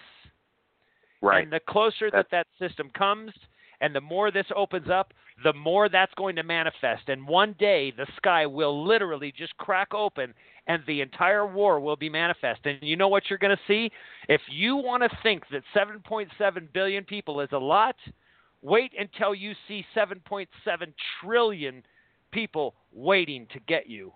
Right. 1.21 1.43
And 1.43 1.51
the 1.51 1.59
closer 1.59 2.09
that 2.11 2.27
that 2.31 2.47
system 2.59 2.89
comes 2.97 3.31
and 3.81 3.95
the 3.95 4.01
more 4.01 4.31
this 4.31 4.45
opens 4.55 4.89
up, 4.89 5.13
the 5.43 5.53
more 5.53 5.89
that's 5.89 6.13
going 6.15 6.35
to 6.35 6.43
manifest. 6.43 7.09
And 7.09 7.27
one 7.27 7.55
day 7.59 7.91
the 7.91 8.07
sky 8.15 8.45
will 8.45 8.85
literally 8.85 9.33
just 9.35 9.57
crack 9.57 9.93
open 9.93 10.33
and 10.67 10.83
the 10.85 11.01
entire 11.01 11.45
war 11.45 11.79
will 11.79 11.95
be 11.95 12.09
manifest. 12.09 12.61
And 12.65 12.77
you 12.81 12.95
know 12.95 13.07
what 13.07 13.23
you're 13.29 13.39
going 13.39 13.55
to 13.55 13.63
see? 13.67 13.91
If 14.29 14.41
you 14.49 14.75
want 14.75 15.03
to 15.03 15.09
think 15.23 15.43
that 15.51 15.63
7.7 15.75 16.27
billion 16.73 17.03
people 17.03 17.41
is 17.41 17.49
a 17.51 17.57
lot, 17.57 17.95
Wait 18.61 18.91
until 18.97 19.33
you 19.33 19.53
see 19.67 19.85
7.7 19.95 20.47
trillion 21.21 21.83
people 22.31 22.75
waiting 22.93 23.47
to 23.53 23.59
get 23.67 23.89
you. 23.89 24.11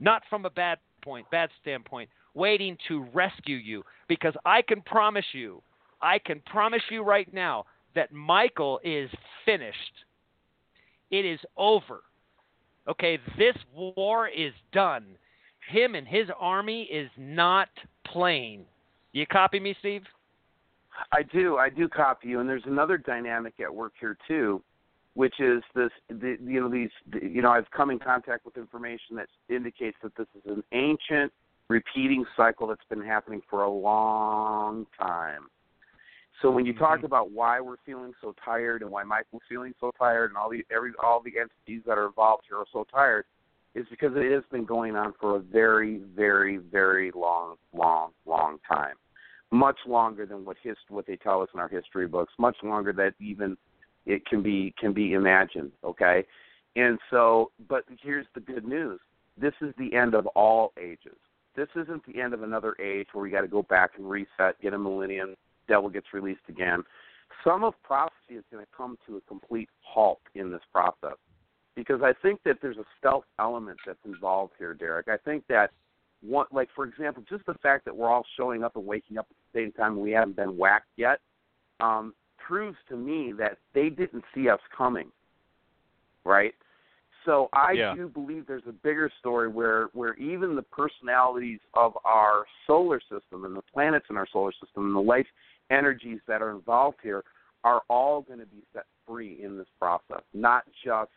Not 0.00 0.22
from 0.30 0.46
a 0.46 0.50
bad 0.50 0.78
point, 1.02 1.30
bad 1.30 1.50
standpoint, 1.60 2.08
waiting 2.34 2.76
to 2.88 3.06
rescue 3.12 3.56
you. 3.56 3.84
Because 4.08 4.34
I 4.44 4.62
can 4.62 4.80
promise 4.82 5.24
you, 5.32 5.62
I 6.00 6.18
can 6.18 6.40
promise 6.46 6.82
you 6.90 7.02
right 7.02 7.32
now 7.32 7.64
that 7.94 8.12
Michael 8.12 8.80
is 8.82 9.10
finished. 9.44 9.76
It 11.10 11.24
is 11.24 11.40
over. 11.56 12.02
Okay, 12.88 13.18
this 13.38 13.54
war 13.72 14.28
is 14.28 14.52
done. 14.72 15.04
Him 15.70 15.94
and 15.94 16.08
his 16.08 16.26
army 16.40 16.82
is 16.84 17.10
not 17.16 17.68
playing. 18.06 18.64
You 19.12 19.26
copy 19.26 19.60
me, 19.60 19.76
Steve? 19.78 20.02
I 21.12 21.22
do. 21.22 21.56
I 21.56 21.68
do 21.68 21.88
copy 21.88 22.28
you. 22.28 22.40
And 22.40 22.48
there's 22.48 22.66
another 22.66 22.98
dynamic 22.98 23.54
at 23.60 23.74
work 23.74 23.92
here 23.98 24.16
too, 24.26 24.62
which 25.14 25.40
is 25.40 25.62
this. 25.74 25.90
The, 26.08 26.36
you 26.42 26.60
know 26.60 26.68
these. 26.68 26.90
The, 27.12 27.26
you 27.26 27.42
know 27.42 27.50
I've 27.50 27.70
come 27.70 27.90
in 27.90 27.98
contact 27.98 28.44
with 28.44 28.56
information 28.56 29.16
that 29.16 29.28
indicates 29.48 29.96
that 30.02 30.14
this 30.16 30.26
is 30.34 30.42
an 30.56 30.62
ancient 30.72 31.32
repeating 31.68 32.24
cycle 32.36 32.66
that's 32.66 32.84
been 32.88 33.02
happening 33.02 33.40
for 33.48 33.62
a 33.62 33.70
long 33.70 34.86
time. 34.98 35.48
So 36.40 36.50
when 36.50 36.66
you 36.66 36.74
talk 36.74 37.00
Mhm. 37.00 37.04
about 37.04 37.30
why 37.30 37.60
we're 37.60 37.76
feeling 37.86 38.14
so 38.20 38.34
tired 38.44 38.82
and 38.82 38.90
why 38.90 39.04
Michael's 39.04 39.42
feeling 39.48 39.74
so 39.78 39.92
tired 39.92 40.30
and 40.30 40.36
all 40.36 40.50
the 40.50 40.64
every 40.70 40.92
all 41.02 41.20
the 41.20 41.38
entities 41.38 41.82
that 41.86 41.98
are 41.98 42.06
involved 42.06 42.44
here 42.48 42.58
are 42.58 42.66
so 42.72 42.84
tired, 42.84 43.26
is 43.74 43.86
because 43.88 44.14
it 44.16 44.30
has 44.32 44.44
been 44.50 44.64
going 44.64 44.96
on 44.96 45.12
for 45.20 45.36
a 45.36 45.38
very, 45.38 45.98
very, 45.98 46.56
very 46.56 47.10
long, 47.12 47.56
long, 47.72 48.10
long 48.26 48.58
time 48.68 48.96
much 49.52 49.76
longer 49.86 50.26
than 50.26 50.44
what 50.44 50.56
what 50.88 51.06
they 51.06 51.16
tell 51.16 51.42
us 51.42 51.48
in 51.54 51.60
our 51.60 51.68
history 51.68 52.08
books, 52.08 52.32
much 52.38 52.56
longer 52.64 52.92
that 52.92 53.14
even 53.20 53.56
it 54.06 54.26
can 54.26 54.42
be 54.42 54.74
can 54.78 54.92
be 54.92 55.12
imagined. 55.12 55.70
Okay, 55.84 56.24
and 56.74 56.98
so, 57.10 57.52
but 57.68 57.84
here's 58.02 58.26
the 58.34 58.40
good 58.40 58.66
news: 58.66 58.98
this 59.38 59.52
is 59.60 59.72
the 59.78 59.94
end 59.94 60.14
of 60.14 60.26
all 60.28 60.72
ages. 60.80 61.16
This 61.54 61.68
isn't 61.76 62.02
the 62.06 62.20
end 62.20 62.32
of 62.32 62.42
another 62.42 62.74
age 62.80 63.08
where 63.12 63.22
we 63.22 63.30
got 63.30 63.42
to 63.42 63.48
go 63.48 63.62
back 63.62 63.92
and 63.98 64.08
reset, 64.08 64.58
get 64.62 64.72
a 64.72 64.78
millennium, 64.78 65.36
devil 65.68 65.90
gets 65.90 66.06
released 66.14 66.40
again. 66.48 66.82
Some 67.44 67.62
of 67.62 67.74
prophecy 67.82 68.36
is 68.36 68.44
going 68.50 68.64
to 68.64 68.70
come 68.74 68.96
to 69.06 69.18
a 69.18 69.20
complete 69.22 69.68
halt 69.82 70.20
in 70.34 70.50
this 70.50 70.62
process 70.72 71.18
because 71.76 72.00
I 72.02 72.14
think 72.22 72.40
that 72.44 72.58
there's 72.62 72.78
a 72.78 72.84
stealth 72.98 73.24
element 73.38 73.78
that's 73.86 73.98
involved 74.06 74.54
here, 74.58 74.72
Derek. 74.72 75.08
I 75.08 75.18
think 75.18 75.44
that 75.48 75.72
one, 76.22 76.46
like 76.52 76.68
for 76.74 76.84
example, 76.84 77.22
just 77.28 77.44
the 77.46 77.54
fact 77.54 77.84
that 77.84 77.96
we're 77.96 78.08
all 78.08 78.24
showing 78.36 78.64
up 78.64 78.76
and 78.76 78.86
waking 78.86 79.18
up 79.18 79.26
at 79.30 79.36
the 79.52 79.60
same 79.60 79.72
time 79.72 79.92
and 79.92 80.02
we 80.02 80.12
haven't 80.12 80.36
been 80.36 80.56
whacked 80.56 80.88
yet, 80.96 81.20
um, 81.80 82.14
proves 82.38 82.76
to 82.88 82.96
me 82.96 83.32
that 83.38 83.58
they 83.74 83.88
didn't 83.88 84.24
see 84.34 84.48
us 84.48 84.60
coming. 84.76 85.10
Right? 86.24 86.54
So 87.24 87.48
I 87.52 87.72
Yeah. 87.72 87.94
do 87.94 88.08
believe 88.08 88.46
there's 88.46 88.66
a 88.66 88.72
bigger 88.72 89.10
story 89.20 89.48
where 89.48 89.86
where 89.92 90.14
even 90.14 90.56
the 90.56 90.62
personalities 90.62 91.60
of 91.74 91.96
our 92.04 92.46
solar 92.66 93.00
system 93.00 93.44
and 93.44 93.56
the 93.56 93.62
planets 93.62 94.06
in 94.10 94.16
our 94.16 94.26
solar 94.26 94.52
system 94.52 94.86
and 94.86 94.94
the 94.94 95.00
life 95.00 95.26
energies 95.70 96.20
that 96.26 96.42
are 96.42 96.50
involved 96.50 96.98
here 97.02 97.24
are 97.64 97.82
all 97.88 98.22
going 98.22 98.40
to 98.40 98.46
be 98.46 98.62
set 98.72 98.86
free 99.06 99.40
in 99.42 99.56
this 99.56 99.68
process, 99.78 100.22
not 100.34 100.64
just 100.84 101.10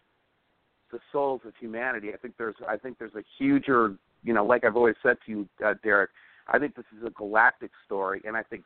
the 0.91 0.99
souls 1.11 1.41
of 1.45 1.53
humanity. 1.59 2.13
I 2.13 2.17
think 2.17 2.35
there's 2.37 2.55
I 2.67 2.77
think 2.77 2.97
there's 2.99 3.15
a 3.15 3.23
huger, 3.37 3.95
you 4.25 4.33
know, 4.33 4.45
like 4.45 4.63
I've 4.63 4.75
always 4.75 4.95
said 5.03 5.17
to 5.25 5.31
you, 5.31 5.49
uh, 5.65 5.75
Derek. 5.83 6.09
I 6.47 6.59
think 6.59 6.75
this 6.75 6.85
is 6.97 7.05
a 7.05 7.09
galactic 7.11 7.71
story, 7.85 8.21
and 8.25 8.35
I 8.35 8.43
think 8.43 8.63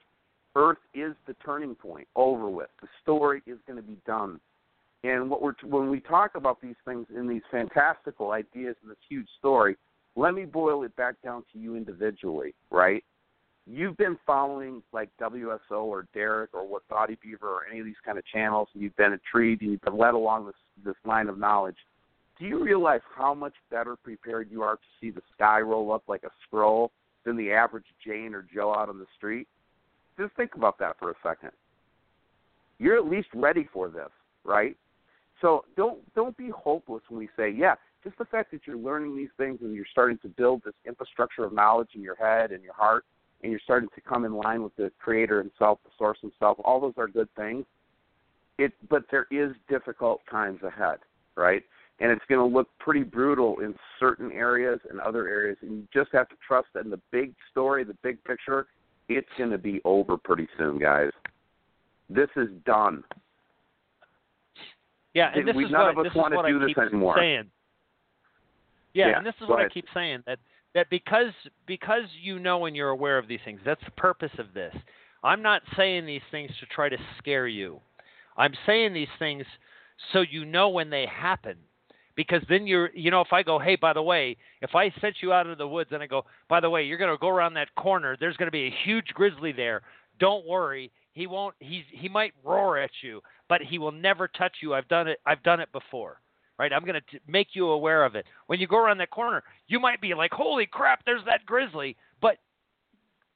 Earth 0.56 0.80
is 0.94 1.14
the 1.28 1.34
turning 1.46 1.76
point. 1.76 2.08
Over 2.16 2.50
with. 2.50 2.70
The 2.82 2.88
story 3.02 3.42
is 3.46 3.58
going 3.68 3.78
to 3.78 3.84
be 3.84 3.98
done. 4.06 4.40
And 5.04 5.30
what 5.30 5.42
we're 5.42 5.54
when 5.64 5.90
we 5.90 6.02
talk 6.02 6.36
about 6.36 6.60
these 6.62 6.76
things 6.86 7.06
in 7.16 7.28
these 7.28 7.42
fantastical 7.52 8.32
ideas 8.32 8.76
and 8.82 8.92
this 8.92 8.98
huge 9.08 9.28
story, 9.38 9.78
let 10.16 10.34
me 10.34 10.44
boil 10.44 10.84
it 10.84 10.96
back 10.98 11.16
down 11.24 11.44
to 11.54 11.60
you 11.60 11.76
individually, 11.76 12.54
right? 12.70 13.04
You've 13.66 13.96
been 13.98 14.18
following 14.26 14.82
like 14.92 15.10
WSO 15.22 15.84
or 15.84 16.08
Derek 16.14 16.54
or 16.54 16.68
what 16.68 16.82
Thoughty 16.90 17.18
Beaver 17.22 17.48
or 17.48 17.62
any 17.70 17.80
of 17.80 17.86
these 17.86 17.96
kind 18.04 18.18
of 18.18 18.26
channels, 18.26 18.68
and 18.74 18.84
you've 18.84 18.96
been 18.98 19.14
intrigued 19.14 19.62
and 19.62 19.72
you've 19.72 19.82
been 19.82 19.98
led 19.98 20.16
along 20.16 20.48
this 20.48 20.56
this 20.84 20.96
line 21.06 21.30
of 21.30 21.38
knowledge. 21.38 21.78
Do 22.40 22.46
you 22.46 22.64
realize 22.64 23.02
how 23.16 23.34
much 23.34 23.54
better 23.70 23.98
prepared 23.98 24.50
you 24.50 24.62
are 24.64 24.76
to 24.76 24.82
see 25.02 25.12
the 25.12 25.22
sky 25.36 25.60
roll 25.60 25.92
up 25.92 26.04
like 26.08 26.24
a 26.24 26.32
scroll 26.48 26.92
than 27.26 27.36
the 27.36 27.52
average 27.52 27.86
Jane 28.06 28.34
or 28.34 28.46
Joe 28.54 28.74
out 28.74 28.88
on 28.88 28.98
the 28.98 29.06
street? 29.18 29.48
Just 30.18 30.34
think 30.36 30.56
about 30.56 30.80
that 30.80 30.98
for 30.98 31.12
a 31.12 31.16
second. 31.22 31.52
You're 32.78 32.98
at 32.98 33.08
least 33.08 33.28
ready 33.34 33.68
for 33.74 33.90
this, 33.90 34.10
right? 34.46 34.78
So 35.42 35.66
don't 35.76 36.00
don't 36.16 36.36
be 36.38 36.50
hopeless 36.50 37.04
when 37.10 37.20
we 37.20 37.30
say, 37.36 37.50
yeah, 37.50 37.76
just 38.04 38.18
the 38.18 38.26
fact 38.26 38.52
that 38.52 38.62
you're 38.66 38.78
learning 38.78 39.18
these 39.18 39.30
things 39.38 39.60
and 39.62 39.74
you're 39.76 39.86
starting 39.92 40.18
to 40.20 40.30
build 40.30 40.62
this 40.64 40.74
infrastructure 40.86 41.44
of 41.44 41.54
knowledge 41.54 41.90
in 41.96 42.02
your 42.02 42.16
head 42.16 42.52
and 42.52 42.64
your 42.64 42.74
heart 42.74 43.06
and 43.42 43.52
you're 43.52 43.62
starting 43.64 43.90
to 43.96 44.02
come 44.02 44.26
in 44.26 44.34
line 44.34 44.64
with 44.64 44.76
the 44.76 44.92
creator 45.00 45.40
himself, 45.40 45.80
the 45.84 45.92
source 45.98 46.18
himself, 46.22 46.58
all 46.64 46.80
those 46.80 46.94
are 46.98 47.08
good 47.08 47.30
things. 47.36 47.66
It 48.58 48.74
but 48.90 49.04
there 49.12 49.28
is 49.32 49.52
difficult 49.70 50.22
times 50.30 50.62
ahead, 50.64 51.00
right? 51.36 51.64
And 52.02 52.12
it's 52.12 52.24
going 52.30 52.40
to 52.40 52.56
look 52.56 52.70
pretty 52.80 53.04
brutal 53.04 53.60
in 53.60 53.76
certain 54.00 54.32
areas 54.32 54.80
and 54.90 55.00
other 55.02 55.28
areas 55.28 55.58
and 55.62 55.72
you 55.72 55.88
just 55.94 56.10
have 56.14 56.30
to 56.30 56.36
trust 56.46 56.68
that 56.74 56.86
in 56.86 56.90
the 56.90 57.02
big 57.12 57.34
story, 57.52 57.84
the 57.84 57.98
big 58.04 58.24
picture, 58.24 58.68
it's 59.10 59.28
going 59.38 59.50
to 59.50 59.58
be 59.58 59.82
over 59.84 60.18
pretty 60.18 60.48
soon, 60.58 60.80
guys. 60.80 61.12
This 62.10 62.30
is 62.36 62.48
done. 62.66 63.04
Yeah, 65.14 65.32
and 65.36 65.48
this 65.48 65.56
we, 65.56 65.66
is 65.66 65.72
none 65.72 65.96
what, 65.96 66.06
of 66.06 66.12
us 66.12 66.16
want 66.16 66.34
to 66.34 66.52
do 66.52 66.64
I 66.64 66.68
this 66.68 66.78
anymore. 66.78 67.16
saying. 67.18 67.50
Yeah, 68.94 69.10
Yeah, 69.10 69.18
and 69.18 69.26
this 69.26 69.36
is 69.42 69.48
what 69.50 69.60
ahead. 69.60 69.72
I 69.72 69.74
keep 69.74 69.86
saying 69.94 70.24
that 70.26 70.40
that 70.76 70.90
because 70.90 71.34
because 71.66 72.04
you 72.22 72.40
know 72.40 72.66
and 72.66 72.76
you're 72.76 72.90
aware 72.90 73.18
of 73.18 73.28
these 73.28 73.40
things, 73.44 73.60
that's 73.66 73.84
the 73.84 73.92
purpose 73.92 74.32
of 74.38 74.54
this. 74.54 74.74
I'm 75.24 75.42
not 75.42 75.62
saying 75.76 76.06
these 76.06 76.22
things 76.32 76.52
to 76.60 76.66
try 76.68 76.90
to 76.90 76.98
scare 77.18 77.48
you. 77.48 77.80
I'm 78.38 78.54
saying 78.66 78.94
these 78.94 79.10
things 79.18 79.46
so 80.14 80.22
you 80.22 80.46
know 80.46 80.70
when 80.70 80.90
they 80.90 81.06
happen. 81.06 81.58
Because 82.16 82.42
then 82.50 82.68
you're, 82.68 82.90
you 82.94 83.12
know, 83.12 83.22
if 83.22 83.32
I 83.32 83.44
go, 83.44 83.60
hey, 83.60 83.76
by 83.76 83.94
the 83.94 84.02
way, 84.02 84.36
if 84.62 84.76
I 84.76 84.94
sent 85.00 85.16
you 85.22 85.32
out 85.32 85.46
into 85.46 85.56
the 85.56 85.68
woods 85.68 85.92
and 85.94 86.04
I 86.04 86.08
go, 86.08 86.26
by 86.50 86.60
the 86.60 86.70
way, 86.70 86.84
you're 86.84 86.98
going 86.98 87.12
to 87.14 87.18
go 87.18 87.30
around 87.30 87.54
that 87.54 87.74
corner, 87.76 88.18
there's 88.20 88.36
going 88.36 88.48
to 88.48 88.52
be 88.52 88.68
a 88.68 88.76
huge 88.84 89.08
grizzly 89.14 89.52
there. 89.52 89.82
Don't 90.20 90.46
worry, 90.46 90.92
he 91.14 91.28
won't. 91.28 91.56
He's 91.60 91.84
he 91.92 92.10
might 92.10 92.34
roar 92.44 92.78
at 92.78 92.92
you, 93.02 93.22
but 93.48 93.62
he 93.62 93.80
will 93.80 93.94
never 93.94 94.28
touch 94.28 94.58
you. 94.62 94.74
I've 94.74 94.88
done 94.90 95.08
it. 95.08 95.20
I've 95.26 95.44
done 95.44 95.60
it 95.60 95.72
before 95.72 96.20
right? 96.60 96.74
I'm 96.74 96.84
going 96.84 97.00
to 97.00 97.20
make 97.26 97.48
you 97.54 97.70
aware 97.70 98.04
of 98.04 98.16
it. 98.16 98.26
When 98.48 98.60
you 98.60 98.68
go 98.68 98.78
around 98.78 98.98
that 98.98 99.10
corner, 99.10 99.44
you 99.68 99.80
might 99.80 100.02
be 100.02 100.14
like, 100.14 100.32
"Holy 100.32 100.68
crap, 100.68 101.06
there's 101.06 101.24
that 101.26 101.46
grizzly!" 101.46 101.96
But 102.22 102.38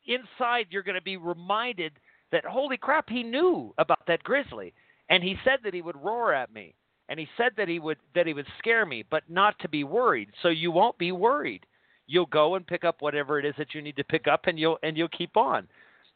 inside, 0.06 0.68
you're 0.70 0.84
going 0.84 0.96
to 0.96 1.02
be 1.02 1.18
reminded 1.18 1.94
that, 2.32 2.46
"Holy 2.46 2.78
crap, 2.78 3.10
he 3.10 3.24
knew 3.24 3.74
about 3.78 4.06
that 4.08 4.24
grizzly, 4.24 4.74
and 5.10 5.24
he 5.24 5.38
said 5.46 5.60
that 5.64 5.74
he 5.74 5.82
would 5.82 5.96
roar 5.96 6.34
at 6.34 6.54
me, 6.54 6.76
and 7.10 7.20
he 7.20 7.28
said 7.38 7.52
that 7.58 7.68
he 7.68 7.80
would 7.80 7.98
that 8.16 8.28
he 8.28 8.34
would 8.34 8.48
scare 8.60 8.86
me, 8.86 9.04
but 9.10 9.24
not 9.30 9.58
to 9.60 9.70
be 9.70 9.84
worried." 9.84 10.30
So 10.42 10.50
you 10.50 10.72
won't 10.72 10.98
be 10.98 11.12
worried. 11.12 11.66
You'll 12.08 12.26
go 12.26 12.56
and 12.56 12.66
pick 12.66 12.84
up 12.84 13.02
whatever 13.02 13.40
it 13.40 13.46
is 13.46 13.56
that 13.58 13.74
you 13.74 13.82
need 13.82 13.96
to 13.96 14.04
pick 14.04 14.28
up, 14.28 14.48
and 14.48 14.60
you'll 14.60 14.80
and 14.84 14.98
you'll 14.98 15.10
keep 15.10 15.38
on. 15.38 15.68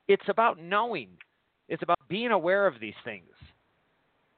It's 0.07 0.27
about 0.27 0.59
knowing. 0.59 1.09
It's 1.69 1.83
about 1.83 1.99
being 2.07 2.31
aware 2.31 2.65
of 2.65 2.79
these 2.79 2.93
things. 3.03 3.29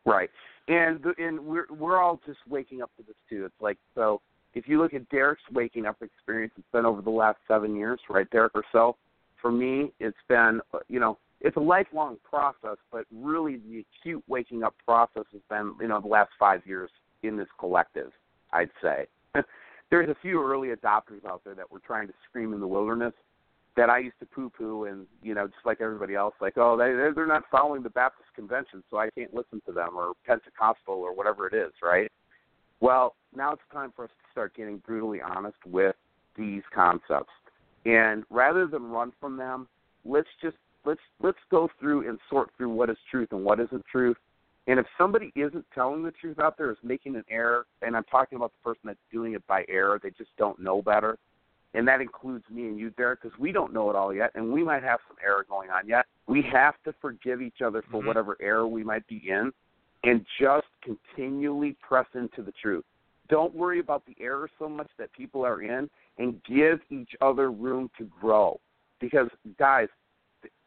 Right. 0.06 0.30
And 0.68 1.04
and 1.18 1.40
we're 1.40 1.68
we're 1.70 2.02
all 2.02 2.20
just 2.26 2.40
waking 2.48 2.82
up 2.82 2.92
to 2.98 3.04
this 3.04 3.16
too. 3.30 3.46
It's 3.46 3.62
like 3.62 3.78
so 3.96 4.22
if 4.54 4.68
you 4.68 4.82
look 4.82 4.94
at 4.94 5.08
Derek's 5.10 5.42
waking 5.52 5.86
up 5.86 5.98
experience, 6.02 6.54
it's 6.58 6.68
been 6.72 6.86
over 6.86 7.02
the 7.02 7.10
last 7.10 7.38
seven 7.48 7.76
years, 7.76 8.00
right, 8.10 8.30
Derek 8.32 8.54
or 8.56 8.64
so. 8.72 8.96
For 9.42 9.52
me, 9.52 9.92
it's 10.00 10.18
been 10.28 10.62
uh, 10.74 10.80
you 10.88 11.00
know 11.00 11.18
it's 11.42 11.58
a 11.58 11.62
lifelong 11.62 12.18
process, 12.24 12.78
but 12.92 13.06
really 13.14 13.58
the 13.58 13.86
acute 14.02 14.24
waking 14.28 14.64
up 14.64 14.76
process 14.86 15.24
has 15.32 15.42
been 15.50 15.74
you 15.80 15.88
know 15.88 16.02
the 16.02 16.08
last 16.08 16.32
five 16.40 16.62
years 16.66 16.90
in 17.24 17.38
this 17.38 17.48
collective. 17.60 18.12
I'd 18.52 18.72
say 18.82 19.08
there's 19.90 20.10
a 20.10 20.16
few 20.22 20.44
early 20.44 20.70
adopters 20.70 21.26
out 21.28 21.42
there 21.44 21.56
that 21.56 21.72
were 21.72 21.80
trying 21.80 22.08
to 22.08 22.14
scream 22.28 22.54
in 22.54 22.60
the 22.60 22.68
wilderness 22.68 23.14
that 23.76 23.90
I 23.90 24.00
used 24.00 24.20
to 24.20 24.26
poo 24.26 24.50
poo 24.50 24.86
and 24.86 25.06
you 25.22 25.34
know 25.34 25.48
just 25.48 25.66
like 25.66 25.80
everybody 25.80 26.16
else 26.16 26.34
like 26.42 26.54
oh 26.58 26.76
they 26.76 26.92
they're- 26.92 27.14
they're 27.14 27.28
not 27.28 27.44
following 27.50 27.84
the 27.84 27.90
Baptist 27.90 28.28
convention 28.36 28.84
so 28.90 28.98
I 28.98 29.10
can't 29.12 29.34
listen 29.34 29.62
to 29.68 29.72
them 29.72 29.96
or 29.96 30.14
Pentecostal 30.26 30.96
or 30.96 31.16
whatever 31.16 31.48
it 31.48 31.54
is 31.54 31.72
right 31.82 32.12
well 32.82 33.16
now 33.34 33.54
it's 33.54 33.62
time 33.72 33.94
for 33.96 34.06
us 34.06 34.12
to 34.12 34.32
start 34.32 34.56
getting 34.56 34.78
brutally 34.78 35.22
honest 35.22 35.58
with 35.66 35.96
these 36.36 36.64
concepts 36.74 37.32
and 37.86 38.24
rather 38.30 38.68
than 38.68 38.84
run 38.84 39.14
from 39.20 39.38
them 39.38 39.68
let's 40.04 40.28
just 40.42 40.58
let's 40.86 41.02
let's 41.22 41.38
go 41.52 41.70
through 41.80 42.08
and 42.08 42.20
sort 42.30 42.50
through 42.58 42.70
what 42.70 42.90
is 42.90 42.98
truth 43.10 43.30
and 43.32 43.44
what 43.44 43.60
isn't 43.60 43.86
truth 43.86 44.18
and 44.68 44.80
if 44.80 44.86
somebody 44.98 45.32
isn't 45.36 45.66
telling 45.74 46.04
the 46.04 46.12
truth 46.12 46.40
out 46.40 46.58
there 46.58 46.72
is 46.72 46.78
making 46.84 47.16
an 47.16 47.24
error 47.30 47.66
and 47.82 47.96
I'm 47.96 48.04
talking 48.06 48.36
about 48.36 48.52
the 48.52 48.64
person 48.64 48.82
that's 48.86 49.00
doing 49.12 49.34
it 49.34 49.46
by 49.48 49.66
error 49.68 50.00
they 50.02 50.12
just 50.12 50.36
don't 50.38 50.60
know 50.60 50.82
better 50.82 51.18
and 51.74 51.88
that 51.88 52.02
includes 52.02 52.44
me 52.50 52.68
and 52.68 52.80
you, 52.80 52.90
Derek, 52.92 53.22
because 53.22 53.38
we 53.38 53.52
don't 53.52 53.74
know 53.74 53.90
it 53.90 53.96
all 53.96 54.14
yet, 54.14 54.32
and 54.34 54.52
we 54.52 54.64
might 54.64 54.84
have 54.84 55.00
some 55.08 55.18
error 55.24 55.46
going 55.48 55.70
on 55.70 55.88
yet. 55.88 56.06
We 56.28 56.42
have 56.52 56.76
to 56.86 56.94
forgive 57.00 57.42
each 57.42 57.62
other 57.62 57.84
for 57.84 58.02
Mhm. 58.02 58.08
whatever 58.08 58.38
error 58.40 58.68
we 58.68 58.84
might 58.84 59.06
be 59.08 59.30
in, 59.30 59.54
and 60.04 60.26
just 60.40 60.68
continually 60.82 61.74
press 61.74 62.08
into 62.16 62.42
the 62.42 62.52
truth. 62.54 62.86
Don't 63.28 63.54
worry 63.54 63.80
about 63.80 64.06
the 64.06 64.16
error 64.20 64.50
so 64.58 64.68
much 64.68 64.90
that 64.98 65.12
people 65.12 65.46
are 65.46 65.62
in, 65.62 65.90
and 66.18 66.44
give 66.44 66.82
each 66.90 67.16
other 67.22 67.52
room 67.52 67.90
to 67.98 68.06
grow. 68.06 68.60
Because, 69.00 69.30
guys, 69.58 69.90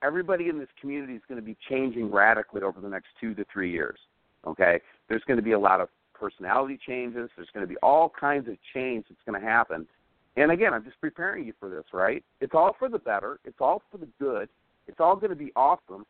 everybody 0.03 0.49
in 0.49 0.59
this 0.59 0.69
community 0.81 1.15
is 1.15 1.23
going 1.29 1.41
to 1.41 1.45
be 1.45 1.57
changing 1.69 2.11
radically 2.11 2.63
over 2.63 2.81
the 2.81 2.89
next 2.89 3.09
two 3.21 3.35
to 3.35 3.45
three 3.53 3.71
years. 3.71 3.99
Okay, 4.47 4.81
there's 5.09 5.23
going 5.27 5.37
to 5.37 5.43
be 5.43 5.53
a 5.53 5.59
lot 5.59 5.81
of 5.81 5.89
personality 6.13 6.79
changes. 6.87 7.31
There's 7.37 7.49
going 7.55 7.67
to 7.67 7.69
be 7.69 7.79
all 7.83 8.13
kinds 8.19 8.49
of 8.49 8.57
change 8.75 9.07
that's 9.09 9.21
going 9.27 9.41
to 9.41 9.47
happen. 9.47 9.87
And 10.37 10.51
again, 10.51 10.73
I'm 10.73 10.85
just 10.85 11.01
preparing 11.01 11.47
you 11.47 11.53
for 11.61 11.69
this, 11.69 11.85
right? 11.93 12.25
It's 12.41 12.55
all 12.55 12.75
for 12.79 12.89
the 12.89 12.99
better. 12.99 13.39
It's 13.45 13.59
all 13.61 13.83
for 13.91 13.99
the 13.99 14.09
good. 14.19 14.49
It's 14.89 14.99
all 14.99 15.15
going 15.15 15.31
to 15.31 15.37
be 15.37 15.53
awesome. 15.55 16.07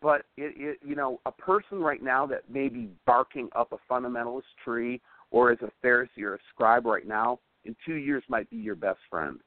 But 0.00 0.22
it, 0.36 0.54
it, 0.56 0.78
you 0.84 0.94
know, 0.94 1.20
a 1.26 1.32
person 1.32 1.80
right 1.80 2.02
now 2.02 2.24
that 2.26 2.48
may 2.48 2.68
be 2.68 2.88
barking 3.04 3.48
up 3.54 3.72
a 3.72 3.92
fundamentalist 3.92 4.42
tree, 4.64 5.00
or 5.30 5.52
is 5.52 5.58
a 5.62 5.86
Pharisee 5.86 6.22
or 6.22 6.34
a 6.34 6.38
scribe 6.54 6.86
right 6.86 7.06
now, 7.06 7.40
in 7.64 7.76
two 7.84 7.94
years 7.94 8.22
might 8.28 8.48
be 8.48 8.56
your 8.56 8.76
best 8.76 9.00
friend. 9.10 9.40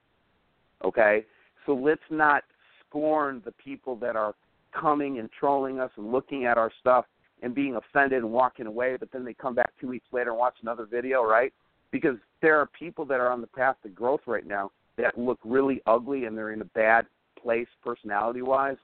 Okay, 0.84 1.26
so 1.66 1.74
let's 1.74 2.02
not 2.10 2.44
scorn 2.92 3.42
the 3.46 3.52
people 3.54 3.96
that 3.96 4.16
are 4.16 4.36
coming 4.78 5.20
and 5.20 5.30
trolling 5.32 5.80
us 5.80 5.92
and 5.98 6.12
looking 6.12 6.46
at 6.46 6.58
our 6.58 6.72
stuff 6.80 7.06
and 7.42 7.56
being 7.56 7.76
offended 7.76 8.20
and 8.20 8.32
walking 8.32 8.68
away, 8.68 8.98
but 9.00 9.12
then 9.12 9.26
they 9.26 9.34
come 9.34 9.56
back 9.56 9.72
two 9.80 9.88
weeks 9.88 10.06
later 10.12 10.32
and 10.32 10.40
watch 10.40 10.56
another 10.62 10.86
video, 10.86 11.24
right? 11.24 11.54
Because 11.92 12.18
there 12.42 12.60
are 12.60 12.68
people 12.68 13.06
that 13.06 13.20
are 13.20 13.32
on 13.32 13.42
the 13.42 13.48
path 13.48 13.76
to 13.84 13.90
growth 13.90 14.22
right 14.28 14.46
now 14.46 14.72
that 14.98 15.18
look 15.18 15.40
really 15.44 15.82
ugly 15.88 16.26
and 16.26 16.38
they're 16.38 16.52
in 16.52 16.62
a 16.62 16.66
bad 16.66 17.06
place 17.42 17.68
personality 17.84 18.42
wise. 18.42 18.78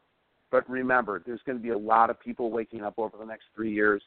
But 0.49 0.67
remember, 0.69 1.21
there's 1.25 1.41
going 1.45 1.57
to 1.57 1.63
be 1.63 1.69
a 1.69 1.77
lot 1.77 2.09
of 2.09 2.19
people 2.19 2.49
waking 2.49 2.81
up 2.81 2.95
over 2.97 3.17
the 3.17 3.25
next 3.25 3.45
three 3.55 3.73
years. 3.73 4.01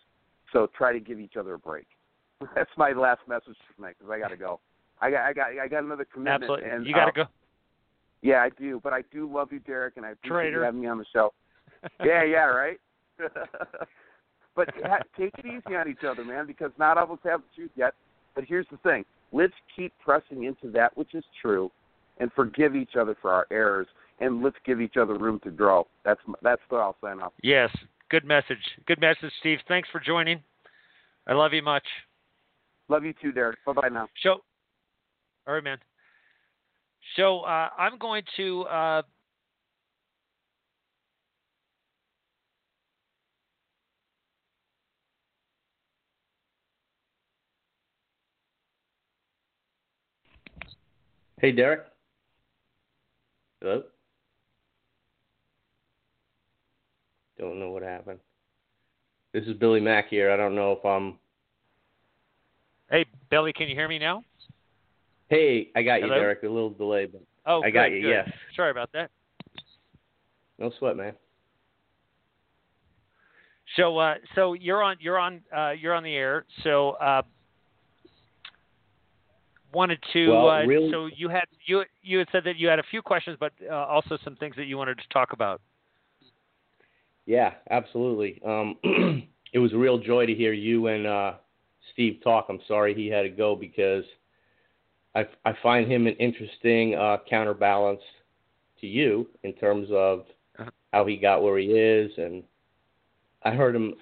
So 0.52 0.68
try 0.76 0.92
to 0.92 1.00
give 1.00 1.20
each 1.20 1.36
other 1.36 1.54
a 1.54 1.58
break. 1.58 1.86
That's 2.54 2.70
my 2.76 2.92
last 2.92 3.20
message 3.28 3.56
tonight 3.76 3.96
because 3.98 4.10
I 4.10 4.18
got 4.18 4.28
to 4.28 4.36
go. 4.36 4.60
I 5.02 5.10
got 5.10 5.20
I 5.20 5.32
got 5.32 5.46
I 5.62 5.68
got 5.68 5.84
another 5.84 6.04
commitment. 6.04 6.42
Absolutely, 6.42 6.70
And, 6.70 6.86
you 6.86 6.94
got 6.94 7.06
to 7.06 7.20
uh, 7.20 7.24
go. 7.24 7.30
Yeah, 8.22 8.42
I 8.42 8.50
do. 8.50 8.80
But 8.82 8.92
I 8.92 9.02
do 9.12 9.30
love 9.32 9.52
you, 9.52 9.60
Derek, 9.60 9.96
and 9.96 10.04
I 10.04 10.10
appreciate 10.10 10.34
Traitor. 10.34 10.58
you 10.58 10.64
having 10.64 10.80
me 10.80 10.86
on 10.86 10.98
the 10.98 11.06
show. 11.12 11.32
yeah, 12.04 12.22
yeah, 12.24 12.44
right. 12.44 12.78
but 14.56 14.68
ha- 14.84 15.02
take 15.18 15.32
it 15.38 15.46
easy 15.46 15.76
on 15.76 15.88
each 15.88 16.04
other, 16.06 16.24
man, 16.24 16.46
because 16.46 16.70
not 16.78 16.98
all 16.98 17.04
of 17.04 17.10
us 17.12 17.18
have 17.24 17.40
the 17.40 17.62
truth 17.62 17.70
yet. 17.76 17.94
But 18.34 18.44
here's 18.44 18.66
the 18.70 18.76
thing: 18.78 19.04
let's 19.32 19.54
keep 19.74 19.92
pressing 19.98 20.44
into 20.44 20.70
that 20.72 20.96
which 20.96 21.14
is 21.14 21.24
true, 21.40 21.70
and 22.18 22.30
forgive 22.32 22.76
each 22.76 22.96
other 22.98 23.16
for 23.20 23.30
our 23.30 23.46
errors, 23.50 23.86
and 24.20 24.42
let's 24.42 24.56
give 24.64 24.80
each 24.80 24.96
other 24.96 25.14
room 25.14 25.40
to 25.44 25.50
grow. 25.50 25.86
That's 26.04 26.20
that's 26.42 26.62
what 26.68 26.80
I'll 26.80 26.96
sign 27.02 27.20
off. 27.20 27.32
Yes, 27.42 27.70
good 28.10 28.24
message. 28.24 28.58
Good 28.86 29.00
message, 29.00 29.32
Steve. 29.40 29.58
Thanks 29.68 29.88
for 29.90 30.00
joining. 30.00 30.42
I 31.26 31.34
love 31.34 31.52
you 31.52 31.62
much. 31.62 31.84
Love 32.88 33.04
you 33.04 33.14
too, 33.20 33.32
Derek. 33.32 33.58
Bye 33.64 33.72
bye 33.72 33.88
now. 33.88 34.08
Show. 34.22 34.40
all 35.46 35.54
right, 35.54 35.64
man. 35.64 35.78
So 37.16 37.40
uh, 37.40 37.68
I'm 37.78 37.98
going 37.98 38.22
to. 38.36 38.62
Uh, 38.62 39.02
Hey, 51.40 51.52
Derek. 51.52 51.80
Hello? 53.62 53.82
Don't 57.38 57.58
know 57.58 57.70
what 57.70 57.82
happened. 57.82 58.18
This 59.32 59.44
is 59.44 59.54
Billy 59.54 59.80
Mack 59.80 60.10
here. 60.10 60.30
I 60.30 60.36
don't 60.36 60.54
know 60.54 60.72
if 60.72 60.84
I'm. 60.84 61.18
Hey, 62.90 63.06
Billy, 63.30 63.54
can 63.54 63.68
you 63.68 63.74
hear 63.74 63.88
me 63.88 63.98
now? 63.98 64.22
Hey, 65.30 65.68
I 65.76 65.82
got 65.82 66.00
Hello? 66.00 66.14
you, 66.14 66.20
Derek. 66.20 66.42
A 66.42 66.48
little 66.48 66.70
delay, 66.70 67.06
but 67.06 67.22
Oh, 67.46 67.62
I 67.62 67.70
got 67.70 67.88
good, 67.88 67.94
you, 67.96 68.02
good. 68.02 68.08
yes. 68.10 68.28
Sorry 68.54 68.70
about 68.70 68.90
that. 68.92 69.10
no 70.58 70.70
sweat, 70.78 70.96
man. 70.96 71.14
So, 73.76 73.96
uh, 73.96 74.16
so 74.34 74.52
you're 74.54 74.82
on, 74.82 74.96
you're 75.00 75.18
on, 75.18 75.40
uh, 75.56 75.70
you're 75.70 75.94
on 75.94 76.02
the 76.02 76.14
air. 76.14 76.44
So, 76.64 76.90
uh, 76.92 77.22
wanted 79.72 80.02
to. 80.12 80.28
Well, 80.30 80.50
uh, 80.50 80.66
really- 80.66 80.90
So 80.90 81.06
you 81.06 81.28
had 81.28 81.44
you 81.64 81.84
you 82.02 82.18
had 82.18 82.28
said 82.32 82.42
that 82.44 82.56
you 82.56 82.66
had 82.66 82.80
a 82.80 82.84
few 82.90 83.00
questions, 83.00 83.36
but 83.38 83.52
uh, 83.70 83.72
also 83.72 84.18
some 84.24 84.34
things 84.34 84.56
that 84.56 84.64
you 84.64 84.76
wanted 84.76 84.98
to 84.98 85.08
talk 85.12 85.32
about. 85.32 85.60
Yeah, 87.26 87.54
absolutely. 87.70 88.40
Um, 88.44 88.76
it 89.52 89.60
was 89.60 89.72
a 89.72 89.78
real 89.78 89.98
joy 89.98 90.26
to 90.26 90.34
hear 90.34 90.52
you 90.52 90.88
and 90.88 91.06
uh, 91.06 91.34
Steve 91.92 92.20
talk. 92.24 92.46
I'm 92.48 92.58
sorry 92.66 92.94
he 92.94 93.06
had 93.06 93.22
to 93.22 93.28
go 93.28 93.54
because 93.54 94.04
I, 95.14 95.26
I 95.44 95.54
find 95.62 95.90
him 95.90 96.06
an 96.06 96.14
interesting 96.14 96.94
uh, 96.94 97.18
counterbalance 97.28 98.00
to 98.80 98.86
you 98.86 99.28
in 99.42 99.52
terms 99.54 99.88
of 99.92 100.20
Uh-huh. 100.58 100.70
how 100.92 101.06
he 101.06 101.16
got 101.16 101.42
where 101.42 101.58
he 101.58 101.66
is, 101.66 102.10
and 102.18 102.42
I 103.42 103.52
heard 103.52 103.74
him 103.74 103.94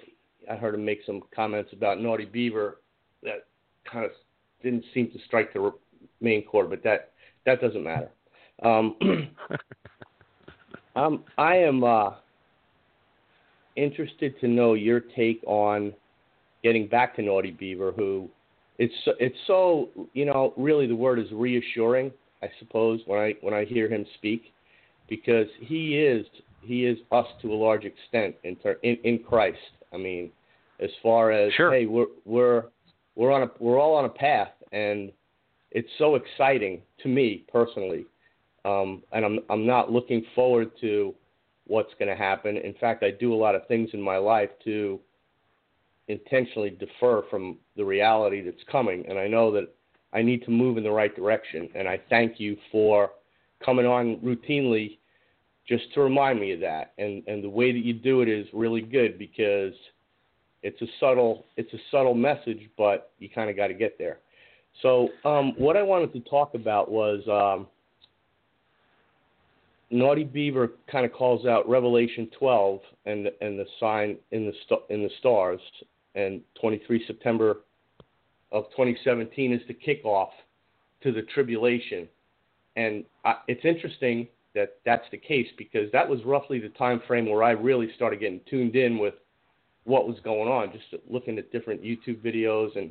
I 0.51 0.57
heard 0.57 0.75
him 0.75 0.85
make 0.85 1.01
some 1.05 1.23
comments 1.35 1.73
about 1.73 2.01
Naughty 2.01 2.25
Beaver 2.25 2.81
that 3.23 3.47
kind 3.91 4.05
of 4.05 4.13
didn't 4.63 4.85
seem 4.95 5.11
to 5.11 5.19
strike 5.27 5.53
the 5.53 5.73
main 6.21 6.45
chord, 6.45 6.71
but 6.71 6.83
that 6.85 7.13
that 7.45 7.61
doesn't 7.61 7.85
matter. 7.85 8.11
Um, 8.63 8.97
um, 10.97 11.25
I 11.37 11.57
am. 11.57 11.85
Uh, 11.85 12.11
interested 13.79 14.39
to 14.41 14.49
know 14.49 14.75
your 14.75 15.01
take 15.01 15.41
on 15.47 15.93
getting 16.63 16.89
back 16.89 17.15
to 17.17 17.23
Naughty 17.23 17.53
Beaver, 17.53 17.93
who 17.93 18.29
it's 18.79 18.95
so- 19.05 19.15
it's 19.19 19.37
so 19.47 19.89
you 20.15 20.25
know 20.25 20.53
really 20.57 20.87
the 20.87 20.97
word 20.97 21.19
is 21.19 21.31
reassuring, 21.33 22.13
I 22.43 22.51
suppose 22.59 23.01
when 23.07 23.19
I 23.21 23.35
when 23.41 23.55
I 23.55 23.65
hear 23.65 23.89
him 23.89 24.07
speak, 24.15 24.53
because 25.09 25.49
he 25.61 25.99
is 25.99 26.27
he 26.63 26.85
is 26.87 26.99
us 27.13 27.27
to 27.43 27.53
a 27.53 27.57
large 27.57 27.85
extent 27.85 28.35
in 28.45 28.57
ter- 28.57 28.79
in, 28.83 28.97
in 29.05 29.19
Christ. 29.21 29.59
I 29.93 29.97
mean, 29.97 30.31
as 30.81 30.91
far 31.03 31.31
as 31.33 31.53
Sure. 31.55 31.73
hey 31.73 31.87
we're 31.87 32.07
we're 32.25 32.65
we're 33.17 33.33
on 33.33 33.43
a 33.43 33.51
we're 33.59 33.81
all 33.81 33.95
on 33.95 34.05
a 34.05 34.09
path, 34.11 34.53
and 34.73 35.11
it's 35.71 35.89
so 35.99 36.15
exciting 36.15 36.81
to 37.03 37.09
me 37.09 37.45
personally, 37.53 38.07
um, 38.65 39.03
and 39.13 39.25
I'm 39.25 39.41
I'm 39.51 39.67
not 39.67 39.91
looking 39.91 40.25
forward 40.35 40.71
to 40.81 41.15
what's 41.67 41.93
going 41.99 42.09
to 42.09 42.17
happen. 42.17 42.57
In 42.57 42.75
fact, 42.75 43.03
I 43.03 43.11
do 43.11 43.35
a 43.35 43.37
lot 43.37 43.55
of 43.55 43.67
things 43.67 43.91
in 43.93 44.01
my 44.01 44.17
life 44.17 44.49
to 44.65 44.99
intentionally 46.09 46.71
defer 46.71 47.23
from 47.31 47.59
the 47.77 47.85
reality 47.85 48.43
that's 48.43 48.63
coming, 48.71 49.05
and 49.09 49.19
I 49.19 49.29
know 49.29 49.53
that 49.53 49.69
I 50.13 50.23
need 50.23 50.45
to 50.45 50.51
move 50.51 50.79
in 50.79 50.85
the 50.85 50.91
right 50.91 51.15
direction. 51.15 51.69
And 51.75 51.87
I 51.87 52.01
thank 52.09 52.41
you 52.41 52.57
for 52.73 53.11
coming 53.65 53.87
on 53.87 54.17
routinely 54.17 54.99
just 55.69 55.93
to 55.95 56.01
remind 56.01 56.41
me 56.41 56.53
of 56.53 56.61
that. 56.61 56.93
And 56.99 57.23
and 57.27 57.45
the 57.45 57.49
way 57.49 57.73
that 57.73 57.85
you 57.85 57.93
do 57.93 58.23
it 58.23 58.29
is 58.29 58.47
really 58.53 58.81
good 58.81 59.19
because 59.19 59.75
it's 60.63 60.81
a 60.83 60.87
subtle 60.99 61.45
it's 61.57 61.73
a 61.75 61.79
subtle 61.91 62.15
message, 62.15 62.69
but 62.77 63.13
you 63.19 63.29
kind 63.29 63.51
of 63.51 63.57
got 63.57 63.69
to 63.69 63.75
get 63.75 63.99
there. 63.99 64.19
So 64.83 65.09
um, 65.25 65.53
what 65.59 65.77
I 65.77 65.83
wanted 65.83 66.13
to 66.15 66.21
talk 66.21 66.55
about 66.55 66.91
was. 66.91 67.21
Um, 67.29 67.67
Naughty 69.91 70.25
Beaver 70.25 70.73
kind 70.93 71.07
of 71.07 71.13
calls 71.13 71.47
out 71.47 71.67
Revelation 71.67 72.29
12 72.39 72.81
and 73.07 73.31
and 73.41 73.59
the 73.59 73.65
sign 73.81 74.19
in 74.33 74.45
the 74.45 74.77
in 74.95 75.03
the 75.03 75.09
stars, 75.19 75.61
and 76.19 76.41
23 76.61 77.05
September 77.07 77.59
of 78.51 78.65
2017 78.71 79.53
is 79.53 79.61
the 79.69 79.75
kickoff 79.75 80.31
to 81.03 81.13
the 81.13 81.23
tribulation, 81.23 82.09
and 82.77 83.05
I, 83.25 83.37
it's 83.47 83.65
interesting 83.65 84.29
that 84.55 84.79
that's 84.85 85.05
the 85.11 85.19
case 85.19 85.47
because 85.57 85.91
that 85.93 86.09
was 86.09 86.21
roughly 86.25 86.59
the 86.59 86.71
time 86.71 87.01
frame 87.07 87.29
where 87.29 87.45
I 87.45 87.51
really 87.51 87.89
started 87.95 88.21
getting 88.21 88.41
tuned 88.51 88.75
in 88.75 88.99
with 88.99 89.15
what 89.85 90.09
was 90.09 90.17
going 90.25 90.49
on, 90.49 90.73
just 90.73 91.03
looking 91.09 91.39
at 91.39 91.53
different 91.53 91.83
YouTube 91.83 92.21
videos 92.23 92.77
and 92.77 92.91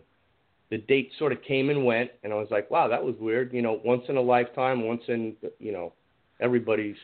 the 0.69 0.78
date 0.78 1.11
sort 1.17 1.32
of 1.32 1.41
came 1.43 1.69
and 1.69 1.86
went, 1.86 2.11
and 2.23 2.34
I 2.34 2.36
was 2.36 2.47
like, 2.51 2.69
wow, 2.69 2.88
that 2.88 3.03
was 3.03 3.15
weird. 3.19 3.53
You 3.53 3.61
know, 3.61 3.80
once 3.84 4.03
in 4.09 4.17
a 4.17 4.21
lifetime, 4.21 4.86
once 4.86 5.03
in 5.07 5.36
you 5.59 5.71
know 5.71 5.93
everybody's 6.39 6.95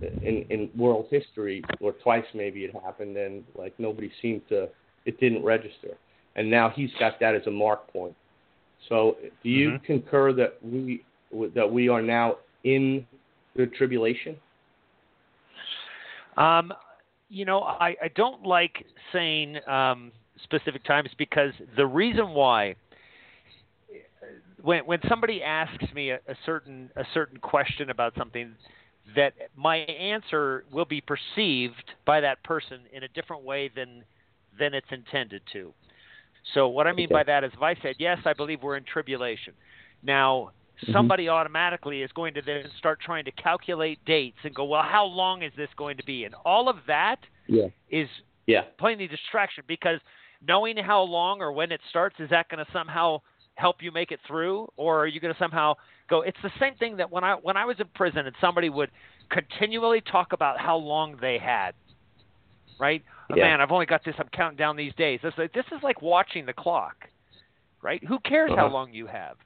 in 0.00 0.44
in 0.50 0.70
world 0.76 1.06
history 1.10 1.62
or 1.80 1.92
twice 1.92 2.24
maybe 2.34 2.64
it 2.64 2.74
happened 2.84 3.16
and 3.16 3.42
like 3.54 3.72
nobody 3.78 4.10
seemed 4.20 4.42
to 4.48 4.68
it 5.04 5.18
didn't 5.20 5.44
register. 5.44 5.96
And 6.36 6.50
now 6.50 6.70
he's 6.70 6.90
got 6.98 7.20
that 7.20 7.34
as 7.34 7.46
a 7.46 7.50
mark 7.50 7.92
point. 7.92 8.14
So 8.88 9.16
do 9.42 9.48
you 9.48 9.72
Mhm. 9.72 9.84
concur 9.84 10.32
that 10.32 10.62
we 10.62 11.04
that 11.54 11.70
we 11.70 11.88
are 11.88 12.02
now 12.02 12.38
in 12.64 13.06
the 13.54 13.66
tribulation? 13.66 14.36
Um, 16.36 16.72
you 17.28 17.44
know, 17.44 17.62
I, 17.62 17.96
I 18.02 18.08
don't 18.14 18.44
like 18.44 18.86
saying 19.12 19.58
um, 19.66 20.12
specific 20.42 20.84
times 20.84 21.10
because 21.16 21.52
the 21.76 21.86
reason 21.86 22.30
why 22.30 22.74
when 24.62 24.84
when 24.86 25.00
somebody 25.08 25.42
asks 25.42 25.92
me 25.94 26.10
a, 26.10 26.16
a 26.16 26.36
certain 26.44 26.90
a 26.96 27.04
certain 27.14 27.38
question 27.38 27.90
about 27.90 28.14
something 28.16 28.54
that 29.16 29.34
my 29.56 29.78
answer 29.78 30.64
will 30.70 30.84
be 30.84 31.00
perceived 31.00 31.92
by 32.04 32.20
that 32.20 32.42
person 32.44 32.80
in 32.92 33.02
a 33.02 33.08
different 33.08 33.42
way 33.42 33.68
than 33.74 34.04
than 34.58 34.74
it's 34.74 34.90
intended 34.90 35.42
to. 35.52 35.72
So 36.54 36.68
what 36.68 36.86
I 36.86 36.92
mean 36.92 37.06
Okay. 37.06 37.12
by 37.12 37.22
that 37.24 37.44
is 37.44 37.52
if 37.54 37.62
I 37.62 37.74
said 37.76 37.96
yes, 37.98 38.18
I 38.24 38.32
believe 38.32 38.62
we're 38.62 38.76
in 38.76 38.84
tribulation. 38.84 39.54
Now 40.02 40.50
Mhm. 40.80 40.92
somebody 40.92 41.28
automatically 41.28 42.02
is 42.02 42.10
going 42.12 42.34
to 42.34 42.42
then 42.42 42.68
start 42.72 43.00
trying 43.00 43.24
to 43.24 43.32
calculate 43.32 44.04
dates 44.04 44.38
and 44.42 44.54
go, 44.54 44.64
well, 44.64 44.82
how 44.82 45.04
long 45.04 45.42
is 45.42 45.52
this 45.54 45.72
going 45.76 45.96
to 45.96 46.04
be? 46.04 46.24
And 46.24 46.34
all 46.44 46.68
of 46.68 46.84
that 46.86 47.20
yeah 47.46 47.68
is 47.88 48.08
yeah 48.46 48.62
plain 48.78 48.98
distraction 48.98 49.64
because 49.66 50.00
knowing 50.46 50.76
how 50.76 51.02
long 51.02 51.40
or 51.40 51.52
when 51.52 51.70
it 51.72 51.80
starts 51.90 52.18
is 52.18 52.30
that 52.30 52.48
going 52.48 52.64
to 52.64 52.72
somehow 52.72 53.20
help 53.54 53.82
you 53.82 53.92
make 53.92 54.10
it 54.10 54.20
through 54.26 54.66
or 54.76 54.98
are 54.98 55.06
you 55.06 55.20
going 55.20 55.32
to 55.32 55.38
somehow 55.38 55.74
go 56.08 56.22
it's 56.22 56.38
the 56.42 56.50
same 56.58 56.74
thing 56.76 56.96
that 56.96 57.10
when 57.10 57.22
i 57.22 57.34
when 57.34 57.56
i 57.56 57.64
was 57.64 57.76
in 57.78 57.86
prison 57.94 58.26
and 58.26 58.34
somebody 58.40 58.70
would 58.70 58.90
continually 59.30 60.00
talk 60.00 60.32
about 60.32 60.58
how 60.58 60.76
long 60.76 61.16
they 61.20 61.38
had 61.38 61.74
right 62.78 63.02
oh, 63.30 63.36
Yeah. 63.36 63.44
man 63.44 63.60
i've 63.60 63.70
only 63.72 63.86
got 63.86 64.04
this 64.04 64.14
i'm 64.18 64.28
counting 64.32 64.56
down 64.56 64.76
these 64.76 64.94
days 64.94 65.20
like, 65.38 65.52
this 65.52 65.64
is 65.72 65.82
like 65.82 66.00
watching 66.02 66.46
the 66.46 66.52
clock 66.52 67.08
right 67.82 68.02
who 68.04 68.18
cares 68.20 68.50
how 68.54 68.66
Uh-huh. 68.66 68.74
long 68.74 68.92
you 68.92 69.06
have 69.06 69.36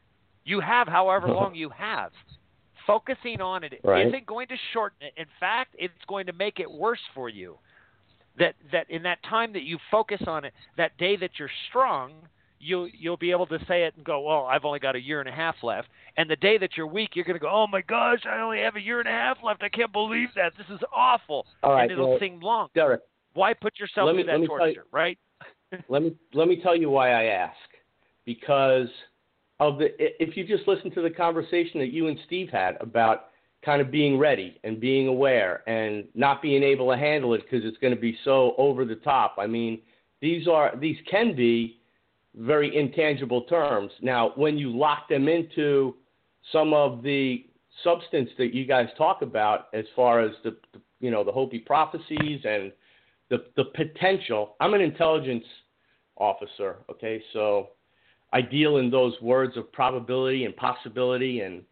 you 0.45 0.61
have 0.61 0.87
however 0.89 1.29
long 1.29 1.55
you 1.55 1.69
have 1.71 2.13
focusing 2.87 3.41
on 3.41 3.65
it 3.65 3.81
Right. 3.83 4.11
not 4.11 4.27
going 4.27 4.49
to 4.49 4.57
shorten 4.73 4.99
it 5.09 5.13
in 5.17 5.27
fact 5.41 5.75
it's 5.79 5.93
going 6.07 6.27
to 6.27 6.33
make 6.33 6.61
it 6.61 6.71
worse 6.71 7.01
for 7.15 7.29
you 7.29 7.59
that 8.39 8.55
that 8.71 8.89
in 8.91 9.03
that 9.05 9.23
time 9.23 9.53
that 9.55 9.63
you 9.63 9.79
focus 9.91 10.21
on 10.27 10.45
it, 10.45 10.53
that 10.77 10.95
day 10.99 11.17
that 11.17 11.31
you're 11.39 11.49
strong, 11.71 12.13
you'll 12.59 12.87
you'll 12.93 13.17
be 13.17 13.31
able 13.31 13.47
to 13.47 13.59
say 13.67 13.85
it 13.85 13.95
and 13.97 14.05
go, 14.05 14.21
well, 14.21 14.45
I've 14.45 14.67
only 14.67 14.79
got 14.79 14.95
a 14.95 15.01
year 15.01 15.21
and 15.21 15.29
a 15.29 15.33
half 15.33 15.55
left. 15.63 15.89
And 16.19 16.29
the 16.29 16.37
day 16.37 16.59
that 16.59 16.77
you're 16.77 16.87
weak, 16.87 17.13
you're 17.17 17.25
going 17.25 17.37
to 17.39 17.41
go, 17.43 17.49
oh 17.51 17.67
my 17.67 17.81
gosh, 17.81 18.21
I 18.31 18.41
only 18.43 18.59
have 18.61 18.77
a 18.77 18.81
year 18.83 18.99
and 19.01 19.09
a 19.09 19.13
half 19.13 19.39
left. 19.43 19.63
I 19.63 19.71
can't 19.71 19.91
believe 19.91 20.29
that. 20.37 20.53
This 20.59 20.67
is 20.69 20.81
awful. 20.95 21.47
all 21.63 21.73
right 21.73 21.85
and 21.85 21.93
it'll 21.93 22.11
well, 22.11 22.19
seem 22.21 22.41
long. 22.41 22.69
derek 22.75 23.01
Why 23.37 23.53
put 23.55 23.79
yourself 23.79 24.09
through 24.09 24.17
me- 24.17 24.25
let 24.25 24.41
that 24.41 24.47
tell 24.47 24.69
you- 24.69 24.75
torture, 24.75 24.87
right? 24.91 25.19
let 25.89 26.03
me 26.03 26.15
let 26.33 26.49
me 26.49 26.61
tell 26.61 26.75
you 26.75 26.91
why 26.91 27.11
I 27.11 27.25
ask. 27.25 27.57
Because 28.25 28.89
of 29.61 29.79
the 29.79 29.95
if 30.23 30.37
you 30.37 30.47
just 30.47 30.67
listen 30.67 30.91
to 30.93 31.03
the 31.03 31.11
conversation 31.11 31.79
that 31.81 31.93
you 31.93 32.09
and 32.09 32.19
Steve 32.27 32.49
had 32.51 32.77
about 32.81 33.27
kind 33.65 33.81
of 33.81 33.91
being 33.91 34.19
ready 34.19 34.59
and 34.65 34.81
being 34.81 35.09
aware 35.09 35.69
and 35.69 36.05
not 36.15 36.41
being 36.41 36.63
able 36.63 36.91
to 36.91 36.97
handle 36.97 37.35
it 37.35 37.43
because 37.43 37.65
it's 37.65 37.79
going 37.79 37.95
to 37.95 38.01
be 38.01 38.17
so 38.25 38.55
over 38.59 38.85
the 38.85 38.95
top. 38.97 39.37
I 39.39 39.47
mean, 39.47 39.81
these 40.21 40.47
are 40.49 40.75
these 40.77 40.97
can 41.11 41.35
be 41.35 41.79
very 42.37 42.77
intangible 42.77 43.43
terms. 43.43 43.91
Now, 44.03 44.33
when 44.37 44.57
you 44.57 44.77
lock 44.77 45.09
them 45.09 45.29
into 45.29 45.97
some 46.53 46.73
of 46.73 47.03
the 47.03 47.47
substance 47.83 48.31
that 48.39 48.55
you 48.55 48.67
guys 48.67 48.89
talk 48.97 49.23
about 49.23 49.69
as 49.75 49.85
far 49.95 50.21
as 50.21 50.33
the, 50.45 50.57
the 50.73 50.81
you 51.01 51.11
know 51.11 51.23
the 51.25 51.33
Hopi 51.33 51.59
prophecies 51.59 52.41
and 52.45 52.73
the 53.31 53.47
the 53.57 53.65
potential. 53.65 54.57
I'm 54.61 54.75
an 54.75 54.81
intelligence 54.81 55.45
officer, 56.17 56.77
okay, 56.91 57.23
so 57.33 57.71
I 58.33 58.41
deal 58.41 58.79
in 58.79 58.91
those 58.91 59.15
words 59.21 59.57
of 59.57 59.71
probability 59.73 60.45
and 60.45 60.57
possibility, 60.57 61.41
and 61.41 61.63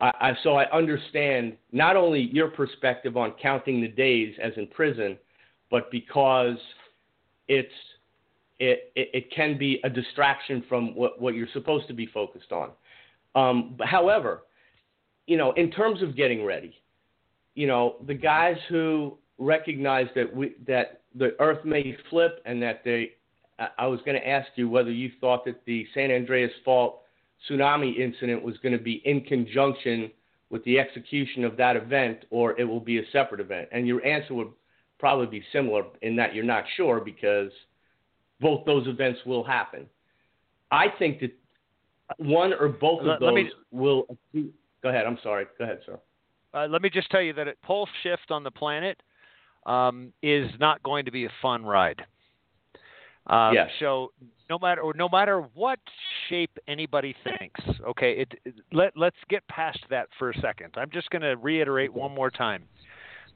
I, 0.00 0.12
I 0.20 0.32
so 0.42 0.54
I 0.54 0.70
understand 0.70 1.56
not 1.72 1.96
only 1.96 2.20
your 2.32 2.48
perspective 2.48 3.16
on 3.16 3.34
counting 3.40 3.80
the 3.80 3.88
days 3.88 4.34
as 4.42 4.52
in 4.56 4.66
prison, 4.68 5.18
but 5.70 5.90
because 5.90 6.56
it's 7.48 7.72
it, 8.58 8.92
it, 8.94 9.10
it 9.14 9.32
can 9.34 9.56
be 9.56 9.80
a 9.84 9.90
distraction 9.90 10.62
from 10.68 10.94
what, 10.94 11.20
what 11.20 11.34
you're 11.34 11.48
supposed 11.52 11.88
to 11.88 11.94
be 11.94 12.06
focused 12.06 12.52
on. 12.52 12.70
Um, 13.34 13.74
but 13.78 13.86
however, 13.86 14.42
you 15.26 15.36
know, 15.36 15.52
in 15.52 15.70
terms 15.70 16.02
of 16.02 16.16
getting 16.16 16.44
ready, 16.44 16.74
you 17.54 17.66
know, 17.66 17.96
the 18.06 18.14
guys 18.14 18.56
who 18.68 19.16
recognize 19.40 20.06
that 20.14 20.32
we 20.32 20.54
that 20.68 21.00
the 21.16 21.34
Earth 21.40 21.64
may 21.64 21.96
flip 22.08 22.40
and 22.44 22.62
that 22.62 22.82
they, 22.84 23.12
I 23.78 23.86
was 23.86 23.98
going 24.04 24.20
to 24.20 24.28
ask 24.28 24.48
you 24.54 24.68
whether 24.68 24.92
you 24.92 25.10
thought 25.20 25.44
that 25.46 25.64
the 25.64 25.86
San 25.92 26.12
Andreas 26.12 26.52
Fault 26.64 27.00
tsunami 27.50 27.98
incident 27.98 28.42
was 28.42 28.56
going 28.58 28.76
to 28.76 28.82
be 28.82 29.02
in 29.04 29.22
conjunction 29.22 30.12
with 30.50 30.62
the 30.64 30.78
execution 30.78 31.44
of 31.44 31.56
that 31.56 31.74
event 31.74 32.24
or 32.30 32.58
it 32.60 32.64
will 32.64 32.80
be 32.80 32.98
a 32.98 33.02
separate 33.12 33.40
event. 33.40 33.68
And 33.72 33.86
your 33.86 34.04
answer 34.04 34.34
would 34.34 34.50
probably 34.98 35.26
be 35.26 35.42
similar 35.52 35.84
in 36.02 36.14
that 36.16 36.34
you're 36.34 36.44
not 36.44 36.64
sure 36.76 37.00
because 37.00 37.50
both 38.40 38.64
those 38.66 38.86
events 38.86 39.20
will 39.26 39.42
happen. 39.42 39.86
I 40.70 40.86
think 40.98 41.20
that 41.20 41.32
one 42.18 42.52
or 42.52 42.68
both 42.68 43.02
of 43.02 43.20
those 43.20 43.34
me- 43.34 43.52
will. 43.70 44.06
Go 44.34 44.88
ahead. 44.88 45.06
I'm 45.06 45.18
sorry. 45.22 45.46
Go 45.58 45.64
ahead, 45.64 45.80
sir. 45.86 45.98
Uh, 46.52 46.66
let 46.68 46.82
me 46.82 46.90
just 46.90 47.10
tell 47.10 47.22
you 47.22 47.32
that 47.34 47.48
a 47.48 47.54
pole 47.62 47.88
shift 48.02 48.30
on 48.30 48.42
the 48.42 48.50
planet 48.50 49.02
um, 49.66 50.12
is 50.22 50.50
not 50.58 50.82
going 50.82 51.04
to 51.04 51.10
be 51.10 51.24
a 51.26 51.30
fun 51.42 51.64
ride. 51.64 52.02
Um, 53.26 53.54
Yes. 53.54 53.70
So 53.78 54.12
no 54.48 54.58
matter 54.58 54.80
or 54.80 54.92
no 54.94 55.08
matter 55.08 55.42
what 55.54 55.78
shape 56.28 56.50
anybody 56.66 57.14
thinks, 57.22 57.60
okay, 57.86 58.12
it, 58.12 58.34
it- 58.44 58.54
let 58.72 58.96
let's 58.96 59.16
get 59.28 59.46
past 59.48 59.78
that 59.90 60.08
for 60.18 60.30
a 60.30 60.40
second. 60.40 60.74
I'm 60.76 60.90
just 60.90 61.10
going 61.10 61.22
to 61.22 61.36
reiterate 61.36 61.92
one 61.92 62.12
more 62.14 62.30
time 62.30 62.64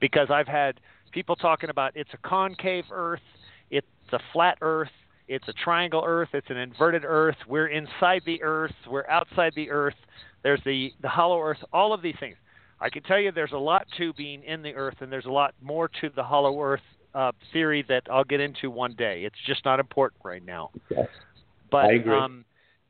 because 0.01 0.29
I've 0.29 0.47
had 0.47 0.79
people 1.11 1.35
talking 1.35 1.69
about 1.69 1.91
it's 1.95 2.13
a 2.13 2.27
concave 2.27 2.85
Earth, 2.91 3.21
it's 3.69 3.87
a 4.11 4.19
flat 4.33 4.57
Earth, 4.61 4.89
it's 5.27 5.47
a 5.47 5.53
triangle 5.53 6.03
Earth, 6.05 6.29
it's 6.33 6.49
an 6.49 6.57
inverted 6.57 7.03
Earth. 7.05 7.37
We're 7.47 7.67
inside 7.67 8.23
the 8.25 8.41
Earth, 8.43 8.73
we're 8.89 9.07
outside 9.07 9.53
the 9.55 9.69
Earth. 9.69 9.95
There's 10.43 10.61
the 10.65 10.91
the 11.01 11.09
hollow 11.09 11.41
Earth. 11.41 11.63
All 11.71 11.93
of 11.93 12.01
these 12.01 12.15
things. 12.19 12.35
I 12.85 12.89
can 12.91 13.01
tell 13.01 13.19
you 13.19 13.31
there's 13.31 13.51
a 13.51 13.57
lot 13.57 13.87
to 13.97 14.13
being 14.13 14.43
in 14.43 14.61
the 14.61 14.75
Earth, 14.75 14.97
and 14.99 15.11
there's 15.11 15.25
a 15.25 15.31
lot 15.31 15.55
more 15.59 15.89
to 16.01 16.09
the 16.15 16.21
hollow 16.21 16.61
Earth 16.61 16.81
uh, 17.15 17.31
theory 17.51 17.83
that 17.89 18.03
I'll 18.11 18.23
get 18.23 18.39
into 18.39 18.69
one 18.69 18.93
day. 18.93 19.23
It's 19.25 19.39
just 19.47 19.65
not 19.65 19.79
important 19.79 20.21
right 20.23 20.45
now. 20.45 20.69
Yes. 20.91 21.07
But 21.71 21.85
I 21.85 21.93
agree. 21.93 22.15
um, 22.15 22.45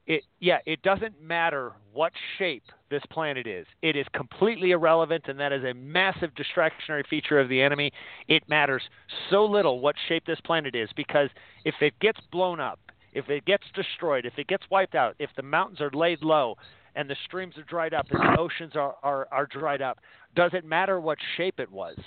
it 0.05 0.23
yeah, 0.41 0.57
it 0.65 0.81
doesn't 0.81 1.21
matter 1.21 1.71
what 1.93 2.11
shape 2.37 2.63
this 2.91 3.03
planet 3.09 3.47
is. 3.47 3.65
It 3.81 3.95
is 3.95 4.05
completely 4.13 4.71
irrelevant, 4.71 5.29
and 5.29 5.39
that 5.39 5.53
is 5.53 5.63
a 5.63 5.73
massive 5.73 6.31
distractionary 6.35 7.07
feature 7.07 7.39
of 7.39 7.47
the 7.47 7.61
enemy. 7.61 7.93
It 8.27 8.43
matters 8.49 8.83
so 9.29 9.45
little 9.45 9.79
what 9.79 9.95
shape 10.09 10.25
this 10.25 10.41
planet 10.43 10.75
is 10.75 10.89
because 10.97 11.29
if 11.63 11.75
it 11.79 11.97
gets 12.01 12.19
blown 12.33 12.59
up, 12.59 12.79
if 13.13 13.29
it 13.29 13.45
gets 13.45 13.63
destroyed, 13.73 14.25
if 14.25 14.33
it 14.37 14.47
gets 14.47 14.63
wiped 14.69 14.93
out, 14.93 15.15
if 15.19 15.29
the 15.37 15.41
mountains 15.41 15.79
are 15.79 15.91
laid 15.91 16.21
low 16.21 16.55
and 16.95 17.09
the 17.09 17.15
streams 17.25 17.57
are 17.57 17.63
dried 17.63 17.93
up 17.93 18.05
and 18.09 18.19
the 18.19 18.39
oceans 18.39 18.73
are, 18.75 18.95
are, 19.03 19.27
are 19.31 19.45
dried 19.47 19.81
up, 19.81 19.99
does 20.35 20.51
it 20.53 20.65
matter 20.65 20.99
what 20.99 21.17
shape 21.37 21.59
it 21.59 21.71
was? 21.71 21.97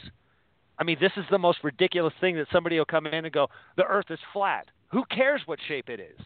I 0.78 0.84
mean, 0.84 0.96
this 1.00 1.12
is 1.16 1.24
the 1.30 1.38
most 1.38 1.58
ridiculous 1.62 2.14
thing 2.20 2.36
that 2.36 2.46
somebody 2.52 2.78
will 2.78 2.84
come 2.84 3.06
in 3.06 3.24
and 3.24 3.32
go, 3.32 3.48
the 3.76 3.84
earth 3.84 4.06
is 4.10 4.18
flat. 4.32 4.66
Who 4.90 5.04
cares 5.10 5.42
what 5.46 5.58
shape 5.68 5.88
it 5.88 6.00
is? 6.00 6.18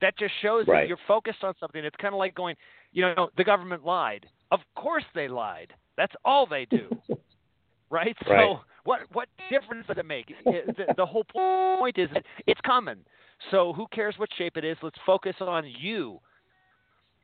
That 0.00 0.18
just 0.18 0.32
shows 0.42 0.66
Right. 0.66 0.80
that 0.82 0.88
you're 0.88 0.98
focused 1.06 1.44
on 1.44 1.54
something. 1.60 1.84
It's 1.84 1.96
kind 1.96 2.12
of 2.12 2.18
like 2.18 2.34
going, 2.34 2.56
you 2.92 3.02
know, 3.02 3.30
the 3.36 3.44
government 3.44 3.84
lied. 3.84 4.26
Of 4.50 4.60
course 4.76 5.04
they 5.14 5.28
lied. 5.28 5.72
That's 5.96 6.12
all 6.24 6.46
they 6.46 6.66
do. 6.66 7.00
right? 7.90 8.16
So 8.26 8.30
Right. 8.32 8.56
what 8.84 9.00
what 9.12 9.28
difference 9.48 9.86
does 9.86 9.98
it 9.98 10.06
make? 10.06 10.34
The, 10.44 10.92
the 10.96 11.06
whole 11.06 11.24
point 11.24 11.98
is 11.98 12.08
it's 12.46 12.60
coming. 12.62 13.04
So 13.50 13.72
who 13.72 13.86
cares 13.92 14.14
what 14.18 14.28
shape 14.36 14.56
it 14.56 14.64
is? 14.64 14.76
Let's 14.82 14.98
focus 15.06 15.36
on 15.40 15.64
you. 15.78 16.20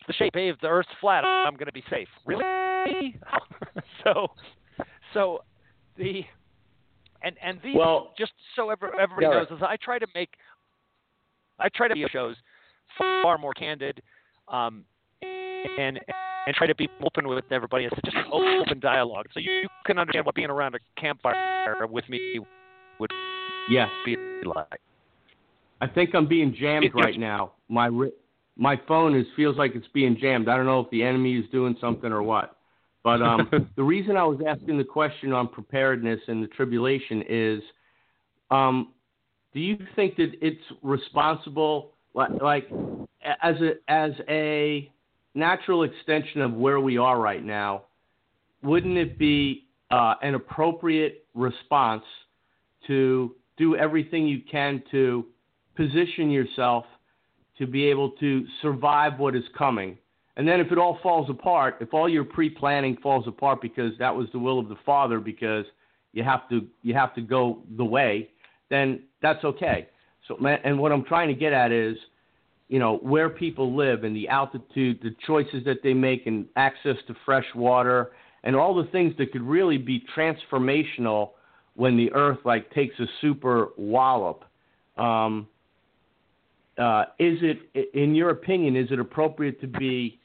The 0.08 0.14
shape 0.14 0.32
if 0.34 0.58
the 0.60 0.66
Earth's 0.68 0.88
flat, 1.00 1.22
I'm 1.24 1.54
going 1.54 1.66
to 1.66 1.72
be 1.72 1.84
safe. 1.90 2.08
Really? 2.26 3.14
so, 4.04 4.28
so 5.14 5.44
the 5.96 6.22
and 7.22 7.36
and 7.42 7.60
these 7.62 7.76
Well- 7.76 8.14
just 8.18 8.32
so 8.56 8.70
ever, 8.70 8.98
everybody 8.98 9.26
Yeah, 9.26 9.42
knows 9.44 9.48
is 9.56 9.62
I 9.62 9.76
try 9.76 9.98
to 9.98 10.06
make 10.14 10.30
I 11.60 11.68
try 11.68 11.88
to 11.88 11.94
be 11.94 12.06
shows 12.10 12.36
far 12.96 13.36
more 13.38 13.52
candid, 13.52 14.00
um, 14.48 14.84
and 15.22 16.00
and 16.46 16.56
try 16.56 16.66
to 16.66 16.74
be 16.74 16.88
open 17.04 17.28
with 17.28 17.44
everybody. 17.50 17.84
It's 17.84 17.94
just 18.04 18.16
an 18.16 18.24
open 18.32 18.80
dialogue, 18.80 19.26
so 19.34 19.40
you, 19.40 19.50
you 19.52 19.68
can 19.84 19.98
understand 19.98 20.24
what 20.24 20.34
being 20.34 20.48
around 20.50 20.74
a 20.74 20.78
campfire 20.98 21.86
with 21.86 22.08
me 22.08 22.40
would 22.98 23.10
Yes. 23.70 23.90
be 24.06 24.16
like. 24.44 24.80
I 25.82 25.86
think 25.86 26.14
I'm 26.14 26.26
being 26.26 26.54
jammed 26.58 26.90
right 26.94 27.18
now. 27.18 27.52
My 27.68 27.86
ri- 27.86 28.12
my 28.58 28.78
phone 28.88 29.16
is 29.16 29.24
feels 29.36 29.56
like 29.56 29.74
it's 29.74 29.86
being 29.94 30.18
jammed. 30.20 30.48
I 30.48 30.56
don't 30.56 30.66
know 30.66 30.80
if 30.80 30.90
the 30.90 31.02
enemy 31.02 31.36
is 31.36 31.48
doing 31.50 31.76
something 31.80 32.12
or 32.12 32.22
what. 32.22 32.56
But 33.04 33.22
um, 33.22 33.48
the 33.76 33.82
reason 33.82 34.16
I 34.16 34.24
was 34.24 34.40
asking 34.46 34.76
the 34.76 34.84
question 34.84 35.32
on 35.32 35.48
preparedness 35.48 36.20
and 36.26 36.42
the 36.42 36.48
tribulation 36.48 37.22
is, 37.28 37.62
um, 38.50 38.92
do 39.54 39.60
you 39.60 39.78
think 39.96 40.16
that 40.16 40.32
it's 40.42 40.60
responsible, 40.82 41.92
like, 42.14 42.30
like 42.42 42.68
as 43.42 43.54
a 43.60 43.72
as 43.88 44.12
a 44.28 44.90
natural 45.34 45.84
extension 45.84 46.40
of 46.42 46.52
where 46.52 46.80
we 46.80 46.98
are 46.98 47.18
right 47.20 47.44
now? 47.44 47.84
Wouldn't 48.62 48.98
it 48.98 49.18
be 49.18 49.68
uh, 49.92 50.14
an 50.20 50.34
appropriate 50.34 51.26
response 51.34 52.02
to 52.88 53.36
do 53.56 53.76
everything 53.76 54.26
you 54.26 54.40
can 54.50 54.82
to 54.90 55.26
position 55.76 56.30
yourself 56.30 56.84
to 57.58 57.66
be 57.66 57.84
able 57.84 58.10
to 58.12 58.44
survive 58.62 59.18
what 59.18 59.34
is 59.34 59.44
coming. 59.56 59.98
And 60.36 60.46
then 60.46 60.60
if 60.60 60.70
it 60.70 60.78
all 60.78 60.98
falls 61.02 61.28
apart, 61.28 61.78
if 61.80 61.92
all 61.92 62.08
your 62.08 62.24
pre-planning 62.24 62.96
falls 63.02 63.26
apart 63.26 63.60
because 63.60 63.92
that 63.98 64.14
was 64.14 64.28
the 64.32 64.38
will 64.38 64.60
of 64.60 64.68
the 64.68 64.76
Father 64.86 65.18
because 65.18 65.64
you 66.12 66.22
have 66.22 66.48
to 66.48 66.66
you 66.82 66.94
have 66.94 67.14
to 67.16 67.20
go 67.20 67.62
the 67.76 67.84
way, 67.84 68.30
then 68.70 69.02
that's 69.20 69.44
okay. 69.44 69.88
So 70.26 70.36
and 70.46 70.78
what 70.78 70.92
I'm 70.92 71.04
trying 71.04 71.28
to 71.28 71.34
get 71.34 71.52
at 71.52 71.72
is, 71.72 71.96
you 72.68 72.78
know, 72.78 72.98
where 72.98 73.28
people 73.28 73.76
live 73.76 74.04
and 74.04 74.14
the 74.14 74.28
altitude, 74.28 75.00
the 75.02 75.14
choices 75.26 75.64
that 75.64 75.78
they 75.82 75.94
make 75.94 76.26
and 76.26 76.46
access 76.54 76.96
to 77.08 77.16
fresh 77.24 77.46
water 77.54 78.12
and 78.44 78.54
all 78.54 78.74
the 78.74 78.88
things 78.90 79.14
that 79.18 79.32
could 79.32 79.42
really 79.42 79.78
be 79.78 80.04
transformational 80.16 81.30
when 81.74 81.96
the 81.96 82.12
earth 82.12 82.38
like 82.44 82.70
takes 82.72 82.98
a 83.00 83.06
super 83.20 83.68
wallop. 83.76 84.44
Um, 84.96 85.48
uh, 86.78 87.06
is 87.18 87.38
it, 87.42 87.90
in 87.94 88.14
your 88.14 88.30
opinion, 88.30 88.76
is 88.76 88.90
it 88.90 88.98
appropriate 89.00 89.60
to 89.60 89.66
be 89.66 90.18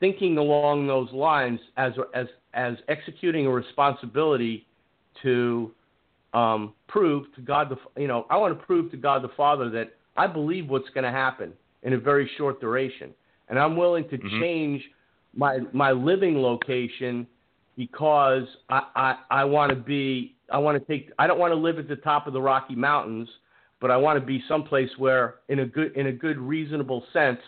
thinking 0.00 0.38
along 0.38 0.86
those 0.86 1.10
lines 1.12 1.60
as 1.76 1.92
as 2.14 2.26
as 2.52 2.74
executing 2.88 3.46
a 3.46 3.50
responsibility 3.50 4.66
to 5.22 5.72
um, 6.34 6.74
prove 6.88 7.32
to 7.34 7.40
God 7.40 7.68
the 7.70 8.00
you 8.00 8.08
know 8.08 8.26
I 8.30 8.36
want 8.36 8.58
to 8.58 8.66
prove 8.66 8.90
to 8.90 8.96
God 8.96 9.22
the 9.22 9.30
Father 9.36 9.70
that 9.70 9.94
I 10.16 10.26
believe 10.26 10.68
what's 10.68 10.88
going 10.90 11.04
to 11.04 11.10
happen 11.10 11.52
in 11.82 11.94
a 11.94 11.98
very 11.98 12.30
short 12.36 12.60
duration, 12.60 13.10
and 13.48 13.58
I'm 13.58 13.76
willing 13.76 14.08
to 14.10 14.18
Mhm. 14.18 14.40
change 14.40 14.90
my 15.34 15.60
my 15.72 15.92
living 15.92 16.40
location 16.40 17.26
because 17.76 18.44
I 18.68 18.82
I, 18.94 19.18
I 19.30 19.44
want 19.44 19.70
to 19.70 19.76
be 19.76 20.34
I 20.50 20.58
want 20.58 20.78
to 20.78 20.84
take 20.84 21.10
I 21.18 21.26
don't 21.26 21.38
want 21.38 21.52
to 21.52 21.58
live 21.58 21.78
at 21.78 21.88
the 21.88 21.96
top 21.96 22.26
of 22.26 22.32
the 22.32 22.42
Rocky 22.42 22.74
Mountains, 22.74 23.28
but 23.84 23.90
I 23.90 23.98
want 23.98 24.18
to 24.18 24.24
be 24.24 24.42
someplace 24.48 24.88
where 24.96 25.40
in 25.50 25.58
a 25.58 25.66
good 25.66 25.94
in 25.94 26.06
a 26.06 26.12
good 26.12 26.38
reasonable 26.38 27.04
sense 27.12 27.40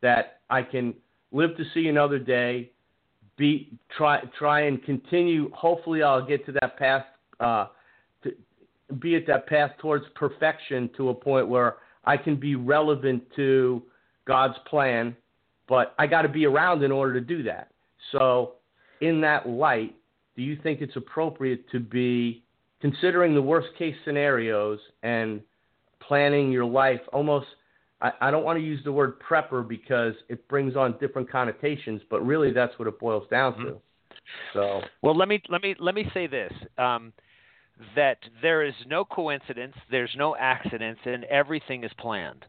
that 0.00 0.38
I 0.48 0.62
can 0.62 0.94
live 1.30 1.58
to 1.58 1.64
see 1.74 1.88
another 1.88 2.18
day, 2.18 2.70
be 3.36 3.78
try 3.94 4.22
try 4.38 4.62
and 4.62 4.82
continue. 4.82 5.50
Hopefully, 5.52 6.02
I'll 6.02 6.24
get 6.24 6.46
to 6.46 6.52
that 6.52 6.78
path 6.78 7.04
uh, 7.38 7.66
to 8.22 8.32
be 8.98 9.14
at 9.14 9.26
that 9.26 9.46
path 9.46 9.72
towards 9.78 10.06
perfection 10.14 10.88
to 10.96 11.10
a 11.10 11.14
point 11.14 11.48
where 11.48 11.76
I 12.06 12.16
can 12.16 12.36
be 12.36 12.54
relevant 12.54 13.22
to 13.36 13.82
God's 14.26 14.56
plan. 14.70 15.14
But 15.68 15.94
I 15.98 16.06
got 16.06 16.22
to 16.22 16.30
be 16.30 16.46
around 16.46 16.82
in 16.82 16.92
order 16.92 17.12
to 17.12 17.20
do 17.20 17.42
that. 17.42 17.72
So, 18.10 18.52
in 19.02 19.20
that 19.20 19.46
light, 19.46 19.94
do 20.34 20.40
you 20.40 20.56
think 20.62 20.80
it's 20.80 20.96
appropriate 20.96 21.70
to 21.72 21.78
be 21.78 22.42
considering 22.80 23.34
the 23.34 23.42
worst 23.42 23.68
case 23.76 23.94
scenarios 24.06 24.78
and 25.02 25.42
planning 26.08 26.52
your 26.52 26.64
life 26.64 27.00
almost? 27.12 27.46
I, 28.00 28.12
I 28.20 28.30
don't 28.30 28.44
want 28.44 28.58
to 28.58 28.64
use 28.64 28.80
the 28.84 28.92
word 28.92 29.14
prepper 29.20 29.66
because 29.66 30.14
it 30.28 30.46
brings 30.48 30.76
on 30.76 30.98
different 30.98 31.30
connotations, 31.30 32.02
but 32.10 32.24
really 32.24 32.52
that's 32.52 32.78
what 32.78 32.88
it 32.88 32.98
boils 32.98 33.28
down 33.30 33.56
to. 33.58 33.80
So 34.52 34.82
Well, 35.02 35.16
let 35.16 35.28
me 35.28 35.42
let 35.48 35.62
me 35.62 35.74
let 35.78 35.94
me 35.94 36.06
say 36.14 36.26
this: 36.26 36.52
um, 36.78 37.12
that 37.96 38.18
there 38.42 38.62
is 38.62 38.74
no 38.86 39.04
coincidence, 39.04 39.74
there's 39.90 40.14
no 40.16 40.36
accidents, 40.36 41.00
and 41.04 41.24
everything 41.24 41.84
is 41.84 41.90
planned. 41.98 42.44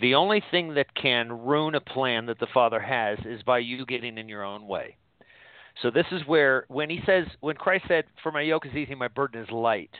The 0.00 0.14
only 0.14 0.42
thing 0.50 0.74
that 0.74 0.94
can 0.94 1.32
ruin 1.32 1.74
a 1.74 1.80
plan 1.80 2.26
that 2.26 2.38
the 2.38 2.48
Father 2.52 2.80
has 2.80 3.18
is 3.24 3.42
by 3.42 3.58
you 3.58 3.86
getting 3.86 4.18
in 4.18 4.28
your 4.28 4.44
own 4.44 4.66
way. 4.66 4.96
So 5.82 5.90
this 5.90 6.06
is 6.12 6.26
where 6.26 6.64
when 6.68 6.90
he 6.90 7.00
says 7.06 7.26
when 7.40 7.56
Christ 7.56 7.84
said, 7.88 8.04
"For 8.22 8.32
my 8.32 8.42
yoke 8.42 8.66
is 8.66 8.74
easy, 8.74 8.94
my 8.94 9.08
burden 9.08 9.42
is 9.42 9.50
light," 9.50 9.90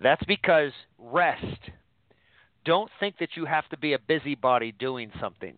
that's 0.00 0.24
because 0.24 0.72
rest. 0.98 1.70
Don't 2.64 2.90
think 3.00 3.18
that 3.18 3.30
you 3.36 3.44
have 3.44 3.68
to 3.70 3.76
be 3.76 3.94
a 3.94 3.98
busybody 3.98 4.72
doing 4.72 5.10
something. 5.20 5.54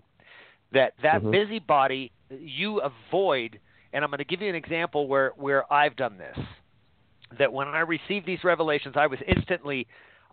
That 0.72 0.94
that 1.02 1.22
Mhm. 1.22 1.30
busybody 1.30 2.10
you 2.30 2.80
avoid 2.80 3.60
and 3.92 4.02
I'm 4.02 4.10
going 4.10 4.18
to 4.18 4.24
give 4.24 4.42
you 4.42 4.48
an 4.48 4.56
example 4.56 5.06
where 5.06 5.30
where 5.36 5.72
I've 5.72 5.96
done 5.96 6.18
this. 6.18 6.38
That 7.38 7.52
when 7.52 7.68
I 7.68 7.80
received 7.80 8.26
these 8.26 8.42
revelations, 8.44 8.96
I 8.96 9.06
was 9.06 9.20
instantly 9.26 9.86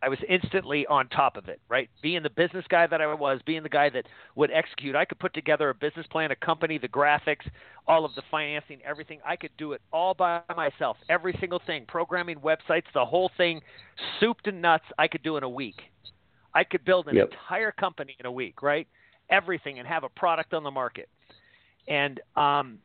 I 0.03 0.10
was 0.10 0.18
instantly 0.27 0.88
on 0.88 1.07
top 1.10 1.38
of 1.38 1.48
it, 1.48 1.61
right? 1.69 1.88
Being 2.02 2.23
the 2.23 2.30
business 2.31 2.65
guy 2.69 2.88
that 2.88 3.02
I 3.02 3.14
was, 3.14 3.39
being 3.45 3.61
the 3.61 3.69
guy 3.69 3.88
that 3.89 4.07
would 4.34 4.49
execute, 4.49 4.95
I 4.95 5.06
could 5.06 5.19
put 5.19 5.31
together 5.35 5.69
a 5.69 5.76
business 5.76 6.07
plan, 6.07 6.31
a 6.31 6.35
company, 6.35 6.80
the 6.80 6.88
graphics, 6.88 7.48
all 7.88 8.03
of 8.03 8.15
the 8.15 8.23
financing, 8.31 8.80
everything. 8.84 9.19
I 9.23 9.35
could 9.35 9.52
do 9.57 9.73
it 9.73 9.81
all 9.93 10.15
by 10.15 10.41
myself, 10.56 10.98
every 11.07 11.38
single 11.39 11.61
thing, 11.68 11.85
programming 11.88 12.39
websites, 12.39 12.85
the 12.95 13.06
whole 13.06 13.30
thing, 13.38 13.61
soup 14.19 14.41
to 14.41 14.52
nuts, 14.52 14.85
I 14.98 15.07
could 15.07 15.22
do 15.22 15.38
in 15.38 15.43
a 15.43 15.49
week. 15.49 15.84
I 16.53 16.64
could 16.64 16.84
build 16.86 17.07
an 17.07 17.15
Yep. 17.15 17.32
entire 17.32 17.72
company 17.72 18.15
in 18.19 18.26
a 18.26 18.32
week, 18.32 18.61
right? 18.61 18.88
Everything 19.30 19.80
and 19.80 19.88
have 19.88 20.03
a 20.03 20.10
product 20.10 20.53
on 20.53 20.64
the 20.64 20.72
market. 20.72 21.07
And 21.88 22.19
um, 22.36 22.80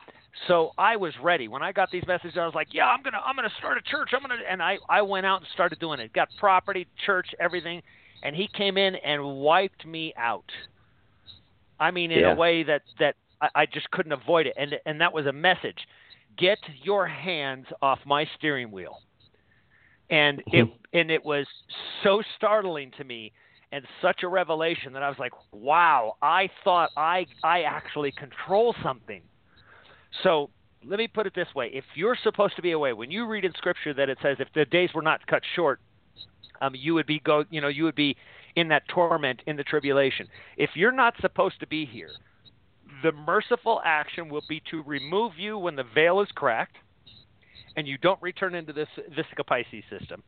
so 0.48 0.72
I 0.78 0.96
was 0.96 1.12
ready 1.22 1.48
when 1.48 1.62
I 1.62 1.72
got 1.72 1.90
these 1.90 2.06
messages. 2.06 2.36
I 2.38 2.46
was 2.46 2.54
like, 2.54 2.68
"Yeah, 2.72 2.86
I'm 2.86 3.02
gonna, 3.02 3.20
I'm 3.24 3.36
gonna 3.36 3.50
start 3.58 3.78
a 3.78 3.82
church. 3.82 4.10
I'm 4.12 4.22
gonna," 4.22 4.36
and 4.48 4.62
I, 4.62 4.78
I 4.88 5.02
went 5.02 5.26
out 5.26 5.40
and 5.40 5.48
started 5.54 5.78
doing 5.78 6.00
it. 6.00 6.12
Got 6.12 6.28
property, 6.38 6.86
church, 7.04 7.26
everything, 7.40 7.82
and 8.22 8.34
he 8.34 8.48
came 8.56 8.76
in 8.76 8.94
and 8.96 9.22
wiped 9.36 9.86
me 9.86 10.12
out. 10.16 10.44
I 11.78 11.90
mean, 11.90 12.10
in 12.10 12.20
Yeah. 12.20 12.32
a 12.32 12.36
way 12.36 12.62
that 12.64 12.82
that 12.98 13.16
I, 13.40 13.48
I 13.54 13.66
just 13.66 13.90
couldn't 13.90 14.12
avoid 14.12 14.46
it, 14.46 14.54
and 14.56 14.74
and 14.86 15.00
that 15.00 15.12
was 15.12 15.26
a 15.26 15.32
message: 15.32 15.78
get 16.38 16.58
your 16.82 17.06
hands 17.06 17.66
off 17.82 17.98
my 18.06 18.26
steering 18.36 18.70
wheel. 18.70 19.00
And 20.08 20.42
it 20.52 20.68
and 20.92 21.10
it 21.10 21.24
was 21.24 21.46
so 22.02 22.22
startling 22.36 22.92
to 22.96 23.04
me 23.04 23.32
and 23.72 23.84
such 24.00 24.22
a 24.22 24.28
revelation 24.28 24.92
that 24.92 25.02
I 25.02 25.08
was 25.08 25.18
like, 25.18 25.32
wow, 25.52 26.16
I 26.22 26.48
thought 26.64 26.90
I 26.96 27.26
I 27.42 27.62
actually 27.62 28.12
control 28.12 28.74
something. 28.82 29.22
So 30.22 30.50
let 30.84 30.98
me 30.98 31.08
put 31.08 31.26
it 31.26 31.34
this 31.34 31.48
way: 31.54 31.70
if 31.72 31.84
you're 31.94 32.16
supposed 32.22 32.56
to 32.56 32.62
be 32.62 32.72
away, 32.72 32.92
when 32.92 33.10
you 33.10 33.26
read 33.26 33.44
in 33.44 33.52
Scripture 33.54 33.92
that 33.94 34.08
it 34.08 34.18
says 34.22 34.36
if 34.38 34.48
the 34.54 34.64
days 34.64 34.90
were 34.94 35.02
not 35.02 35.26
cut 35.26 35.42
short, 35.54 35.80
um, 36.60 36.74
you 36.74 36.94
would 36.94 37.06
be 37.06 37.20
go, 37.20 37.44
you 37.50 37.60
know, 37.60 37.68
you 37.68 37.84
would 37.84 37.94
be 37.94 38.16
in 38.54 38.68
that 38.68 38.88
torment 38.88 39.42
in 39.46 39.56
the 39.56 39.64
tribulation. 39.64 40.26
If 40.56 40.70
you're 40.74 40.92
not 40.92 41.14
supposed 41.20 41.60
to 41.60 41.66
be 41.66 41.84
here, 41.84 42.10
the 43.02 43.12
merciful 43.12 43.80
action 43.84 44.28
will 44.28 44.44
be 44.48 44.62
to 44.70 44.82
remove 44.82 45.32
you 45.36 45.58
when 45.58 45.76
the 45.76 45.84
veil 45.94 46.20
is 46.20 46.28
cracked, 46.34 46.76
and 47.76 47.86
you 47.86 47.98
don't 47.98 48.20
return 48.22 48.54
into 48.54 48.72
this 48.72 48.88
Vesica 49.10 49.44
Piscis 49.46 49.84
system. 49.90 50.22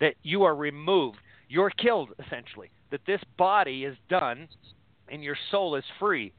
That 0.00 0.14
you 0.22 0.42
are 0.42 0.54
removed, 0.54 1.18
you're 1.54 1.70
killed 1.70 2.10
essentially. 2.26 2.70
That 2.90 3.00
this 3.06 3.20
body 3.38 3.84
is 3.84 3.96
done, 4.08 4.48
and 5.08 5.22
your 5.22 5.36
soul 5.50 5.76
is 5.76 5.84
free. 6.00 6.32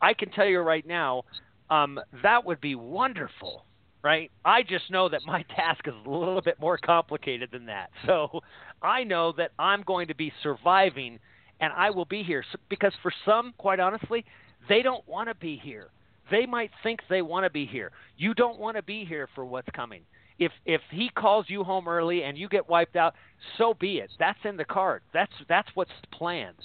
I 0.00 0.14
can 0.14 0.30
tell 0.30 0.46
you 0.46 0.60
right 0.60 0.86
now, 0.86 1.24
um, 1.70 2.00
that 2.22 2.44
would 2.44 2.60
be 2.60 2.74
wonderful, 2.74 3.64
right? 4.02 4.30
I 4.44 4.62
just 4.62 4.90
know 4.90 5.08
that 5.10 5.20
my 5.26 5.42
task 5.56 5.86
is 5.86 5.94
a 6.06 6.10
little 6.10 6.40
bit 6.40 6.58
more 6.58 6.78
complicated 6.78 7.50
than 7.52 7.66
that. 7.66 7.90
So 8.06 8.40
I 8.82 9.04
know 9.04 9.32
that 9.38 9.52
I'm 9.58 9.82
going 9.82 10.08
to 10.08 10.14
be 10.14 10.32
surviving 10.42 11.18
and 11.60 11.72
I 11.74 11.90
will 11.90 12.04
be 12.04 12.22
here 12.22 12.44
So- 12.52 12.58
because 12.68 12.92
for 13.02 13.12
some, 13.24 13.54
quite 13.56 13.80
honestly, 13.80 14.24
they 14.68 14.82
don't 14.82 15.06
want 15.08 15.28
to 15.28 15.34
be 15.34 15.56
here. 15.62 15.88
They 16.30 16.46
might 16.46 16.70
think 16.82 17.00
they 17.08 17.22
want 17.22 17.44
to 17.44 17.50
be 17.50 17.66
here. 17.66 17.92
You 18.16 18.34
don't 18.34 18.58
want 18.58 18.76
to 18.76 18.82
be 18.82 19.04
here 19.04 19.28
for 19.34 19.44
what's 19.44 19.68
coming. 19.74 20.02
If 20.38 20.52
if 20.64 20.80
he 20.90 21.10
calls 21.10 21.46
you 21.48 21.62
home 21.62 21.86
early 21.86 22.24
and 22.24 22.36
you 22.36 22.48
get 22.48 22.68
wiped 22.68 22.96
out, 22.96 23.14
so 23.56 23.74
be 23.74 23.98
it. 23.98 24.10
That's 24.18 24.38
in 24.44 24.56
the 24.56 24.64
card. 24.64 25.02
That's 25.12 25.32
that's 25.48 25.68
what's 25.74 25.92
planned. 26.12 26.58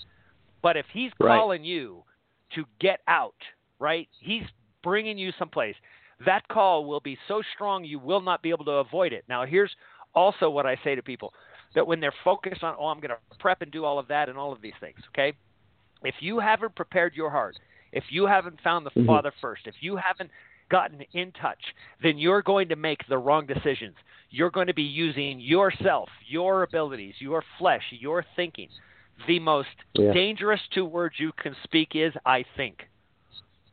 But 0.62 0.76
if 0.76 0.86
he's 0.91 1.12
Right. 1.20 1.38
calling 1.38 1.64
you 1.64 2.04
to 2.52 2.66
get 2.80 3.02
out, 3.08 3.36
right? 3.80 4.10
He's 4.20 4.44
bringing 4.82 5.18
you 5.18 5.32
someplace. 5.34 5.76
That 6.26 6.48
call 6.50 6.86
will 6.86 7.00
be 7.00 7.18
so 7.28 7.41
strong 7.54 7.84
you 7.84 8.00
will 8.00 8.22
not 8.22 8.41
be 8.41 8.50
able 8.50 8.66
to 8.66 8.72
avoid 8.72 9.14
it. 9.14 9.24
Now, 9.30 9.46
here's 9.46 9.74
also 10.16 10.50
what 10.50 10.66
I 10.66 10.76
say 10.84 10.96
to 10.96 11.04
people 11.04 11.34
that 11.76 11.86
when 11.86 12.00
they're 12.00 12.14
focused 12.24 12.64
on, 12.64 12.76
oh, 12.78 12.88
I'm 12.88 13.00
going 13.00 13.12
to 13.12 13.38
prep 13.38 13.62
and 13.62 13.72
do 13.72 13.86
all 13.86 14.00
of 14.00 14.08
that 14.08 14.28
and 14.28 14.38
all 14.38 14.52
of 14.52 14.62
these 14.62 14.74
things, 14.80 14.98
okay? 15.10 15.34
If 16.04 16.16
you 16.20 16.40
haven't 16.40 16.76
prepared 16.76 17.16
your 17.16 17.30
heart, 17.30 17.58
if 17.91 18.04
you 18.10 18.26
haven't 18.26 18.60
found 18.62 18.86
the 18.86 18.91
Mhm. 18.91 19.06
Father 19.06 19.32
first, 19.40 19.68
if 19.68 19.82
you 19.82 19.96
haven't 19.96 20.32
gotten 20.70 21.02
in 21.14 21.32
touch, 21.34 21.60
then 22.02 22.18
you're 22.18 22.41
going 22.41 22.70
to 22.70 22.76
make 22.76 23.02
the 23.08 23.18
wrong 23.18 23.46
decisions. 23.46 23.96
You're 24.30 24.52
going 24.52 24.68
to 24.68 24.74
be 24.74 24.84
using 24.84 25.40
yourself, 25.40 26.10
your 26.28 26.64
abilities, 26.64 27.16
your 27.20 27.44
flesh, 27.58 27.84
your 27.91 28.24
thinking. 28.36 28.70
The 29.28 29.40
most 29.40 29.68
Yeah. 29.96 30.12
dangerous 30.14 30.62
two 30.74 30.86
words 30.86 31.16
you 31.20 31.32
can 31.34 31.56
speak 31.64 31.90
is 31.96 32.14
I 32.26 32.44
think. 32.56 32.88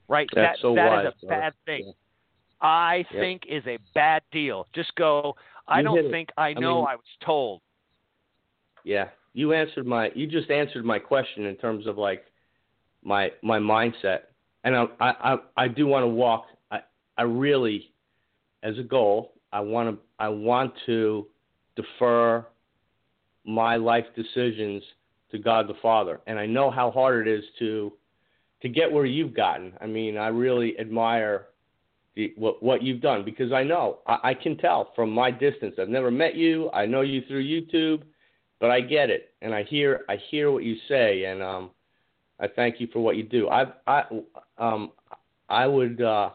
Right? 0.09 0.29
That's 0.35 0.59
that 0.59 0.63
so 0.63 0.75
that 0.75 0.89
wise, 0.91 1.07
is 1.09 1.23
a 1.23 1.27
brother. 1.27 1.41
bad 1.43 1.55
thing. 1.67 1.85
Yeah. 1.87 1.93
I 2.61 2.97
Yep. 2.97 3.09
think 3.11 3.47
is 3.47 3.67
a 3.67 3.79
bad 3.95 4.23
deal. 4.33 4.67
Just 4.73 4.95
go, 4.95 5.37
I 5.69 5.81
You 5.81 5.85
don't 5.85 6.11
think 6.11 6.31
I 6.37 6.49
I 6.49 6.53
know 6.55 6.77
mean- 6.81 6.87
I 6.89 6.95
was 6.97 7.05
told. 7.21 7.61
Yeah, 8.85 9.09
you 9.35 9.53
answered 9.53 9.87
my 9.87 10.11
you 10.15 10.27
just 10.27 10.51
answered 10.51 10.85
my 10.85 10.99
question 10.99 11.45
in 11.45 11.57
terms 11.57 11.87
of 11.87 11.99
like 11.99 12.25
my 13.03 13.33
my 13.43 13.59
mindset, 13.59 14.23
and 14.65 14.75
I 14.77 14.87
I 15.01 15.11
I, 15.35 15.39
I 15.65 15.69
do 15.69 15.87
want 15.87 16.05
to 16.05 16.09
walk. 16.09 16.47
I 17.19 17.23
really, 17.23 17.93
as 18.63 18.79
a 18.79 18.83
goal, 18.83 19.33
I 19.53 19.61
want 19.61 19.95
to 19.97 20.03
I 20.19 20.29
want 20.29 20.73
to 20.87 21.27
defer 21.77 22.47
my 23.45 23.77
life 23.77 24.07
decisions 24.15 24.83
to 25.31 25.39
God 25.39 25.69
the 25.69 25.75
Father, 25.83 26.21
and 26.27 26.39
I 26.39 26.47
know 26.47 26.71
how 26.71 26.91
hard 26.91 27.27
it 27.27 27.39
is 27.39 27.45
to 27.59 27.93
to 28.63 28.69
get 28.69 28.91
where 28.91 29.05
you've 29.05 29.35
gotten. 29.35 29.73
I 29.81 29.87
mean, 29.87 30.17
I 30.17 30.29
really 30.29 30.79
admire 30.79 31.47
the, 32.15 32.33
what 32.37 32.63
what 32.63 32.83
you've 32.83 33.01
done 33.01 33.25
because 33.25 33.53
I 33.53 33.63
know 33.63 33.99
I, 34.07 34.19
I 34.31 34.35
can 34.35 34.57
tell 34.57 34.93
from 34.95 35.11
my 35.11 35.31
distance. 35.31 35.77
I've 35.79 35.89
never 35.89 36.11
met 36.11 36.35
you. 36.35 36.71
I 36.73 36.87
know 36.87 37.03
you 37.03 37.23
through 37.29 37.45
YouTube, 37.45 38.03
but 38.61 38.71
I 38.71 38.81
get 38.81 39.11
it, 39.11 39.35
and 39.43 39.55
I 39.55 39.63
hear 39.63 40.05
I 40.09 40.17
hear 40.31 40.51
what 40.51 40.65
you 40.65 40.77
say, 40.89 41.25
and 41.25 41.43
um, 41.43 41.71
I 42.41 42.49
thank 42.49 42.81
you 42.81 42.89
for 42.93 43.01
what 43.01 43.17
you 43.17 43.23
do. 43.23 43.49
I 43.49 43.67
I 43.87 44.05
um 44.59 44.93
I 45.49 45.67
would 45.67 46.01
uh, 46.01 46.31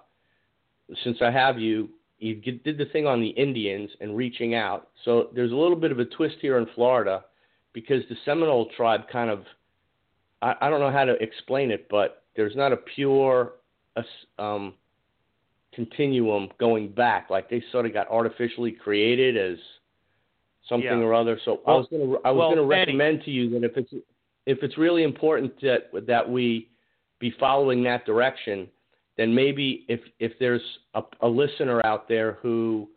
since 1.03 1.17
I 1.21 1.31
have 1.31 1.59
you, 1.59 1.89
you 2.19 2.35
did 2.35 2.77
the 2.77 2.85
thing 2.85 3.07
on 3.07 3.19
the 3.19 3.29
Indians 3.29 3.89
and 3.99 4.15
reaching 4.15 4.53
out. 4.53 4.89
So 5.05 5.29
there's 5.33 5.51
a 5.51 5.55
little 5.55 5.75
bit 5.75 5.91
of 5.91 5.99
a 5.99 6.05
twist 6.05 6.35
here 6.41 6.57
in 6.59 6.67
Florida 6.75 7.25
because 7.73 8.03
the 8.09 8.15
Seminole 8.25 8.69
tribe 8.77 9.01
kind 9.11 9.29
of 9.29 9.43
I, 10.41 10.55
I 10.61 10.69
don't 10.69 10.79
know 10.79 10.91
how 10.91 11.05
to 11.05 11.13
explain 11.21 11.71
it, 11.71 11.87
but 11.89 12.23
there's 12.35 12.55
not 12.55 12.71
a 12.71 12.77
pure 12.77 13.53
um, 14.39 14.73
continuum 15.73 16.49
going 16.59 16.89
back. 16.89 17.29
Like 17.29 17.49
they 17.49 17.63
sort 17.71 17.85
of 17.85 17.93
got 17.93 18.07
artificially 18.09 18.71
created 18.71 19.37
as 19.37 19.57
something 20.67 20.87
Yeah. 20.87 21.05
or 21.05 21.13
other. 21.13 21.39
So 21.45 21.61
I 21.67 21.71
was 21.71 21.87
going 21.89 22.07
to 22.07 22.19
I 22.25 22.31
was 22.31 22.39
well, 22.39 22.49
going 22.49 22.57
to 22.57 22.67
Benny- 22.69 22.97
recommend 22.97 23.23
to 23.25 23.31
you 23.31 23.49
that 23.51 23.63
if 23.63 23.77
it's 23.77 23.93
if 24.45 24.59
it's 24.63 24.77
really 24.77 25.03
important 25.03 25.59
that 25.61 25.89
that 26.07 26.29
we 26.29 26.69
be 27.19 27.31
following 27.39 27.83
that 27.83 28.05
direction, 28.05 28.67
then 29.21 29.35
maybe 29.35 29.85
if 29.87 29.99
if 30.19 30.31
there's 30.39 30.61
a, 30.95 31.03
a 31.21 31.27
listener 31.27 31.79
out 31.85 32.09
there 32.09 32.39
who 32.41 32.89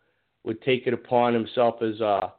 would 0.43 0.59
take 0.63 0.87
it 0.87 0.93
upon 0.93 1.35
himself 1.35 1.75
as 1.83 1.99
a 1.99 2.33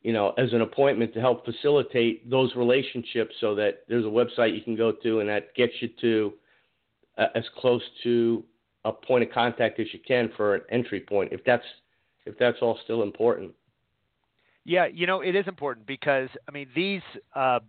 you 0.00 0.14
know 0.14 0.30
as 0.38 0.52
an 0.54 0.62
appointment 0.62 1.12
to 1.12 1.20
help 1.20 1.44
facilitate 1.44 2.28
those 2.30 2.50
relationships 2.56 3.34
so 3.38 3.54
that 3.54 3.82
there's 3.88 4.06
a 4.06 4.08
website 4.08 4.54
you 4.54 4.62
can 4.62 4.74
go 4.74 4.90
to 4.90 5.20
and 5.20 5.28
that 5.28 5.54
gets 5.54 5.74
you 5.80 5.88
to 6.00 6.32
uh, 7.18 7.26
as 7.34 7.44
close 7.58 7.82
to 8.02 8.42
a 8.86 8.92
point 8.92 9.22
of 9.22 9.30
contact 9.30 9.78
as 9.78 9.86
you 9.92 10.00
can 10.06 10.30
for 10.34 10.54
an 10.54 10.62
entry 10.70 11.00
point 11.00 11.30
if 11.30 11.44
that's 11.44 11.64
if 12.24 12.38
that's 12.38 12.58
all 12.62 12.78
still 12.84 13.02
important. 13.02 13.52
Yeah, 14.64 14.86
you 14.86 15.06
know, 15.06 15.20
it 15.20 15.34
is 15.34 15.46
important 15.46 15.86
because 15.86 16.30
I 16.48 16.52
mean 16.52 16.68
these 16.74 17.02
uh, 17.34 17.60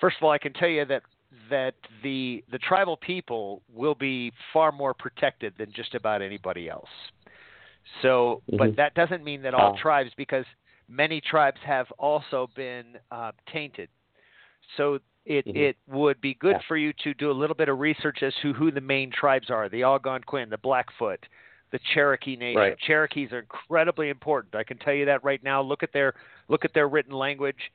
first 0.00 0.18
of 0.18 0.22
all 0.22 0.30
I 0.30 0.38
can 0.38 0.52
tell 0.52 0.68
you 0.68 0.84
that 0.84 1.02
that 1.50 1.74
the 2.02 2.44
the 2.50 2.58
tribal 2.58 2.96
people 2.96 3.62
will 3.72 3.94
be 3.94 4.32
far 4.52 4.72
more 4.72 4.94
protected 4.94 5.54
than 5.58 5.72
just 5.72 5.94
about 5.94 6.22
anybody 6.22 6.68
else. 6.68 6.88
So, 8.02 8.42
but 8.48 8.70
Mhm. 8.70 8.76
that 8.76 8.94
doesn't 8.94 9.22
mean 9.22 9.42
that 9.42 9.54
all 9.54 9.76
tribes 9.76 10.10
because 10.16 10.46
many 10.88 11.20
tribes 11.20 11.60
have 11.62 11.90
also 11.92 12.48
been 12.54 12.98
uh, 13.10 13.32
tainted. 13.46 13.88
So 14.76 15.00
it 15.26 15.44
Mhm. 15.46 15.56
it 15.56 15.76
would 15.86 16.20
be 16.20 16.34
good 16.34 16.56
Yeah. 16.56 16.66
for 16.66 16.76
you 16.76 16.92
to 16.94 17.14
do 17.14 17.30
a 17.30 17.32
little 17.32 17.56
bit 17.56 17.68
of 17.68 17.78
research 17.78 18.22
as 18.22 18.34
to 18.36 18.52
who 18.52 18.70
the 18.70 18.80
main 18.80 19.10
tribes 19.10 19.50
are: 19.50 19.68
the 19.68 19.82
Algonquin, 19.82 20.50
the 20.50 20.58
Blackfoot, 20.58 21.26
the 21.70 21.78
Cherokee 21.78 22.36
Nation. 22.36 22.60
Right. 22.60 22.78
Cherokees 22.78 23.32
are 23.32 23.40
incredibly 23.40 24.08
important. 24.08 24.54
I 24.54 24.64
can 24.64 24.78
tell 24.78 24.94
you 24.94 25.04
that 25.06 25.24
right 25.24 25.42
now. 25.42 25.60
Look 25.60 25.82
at 25.82 25.92
their 25.92 26.14
look 26.48 26.64
at 26.64 26.72
their 26.72 26.88
written 26.88 27.14
language. 27.14 27.72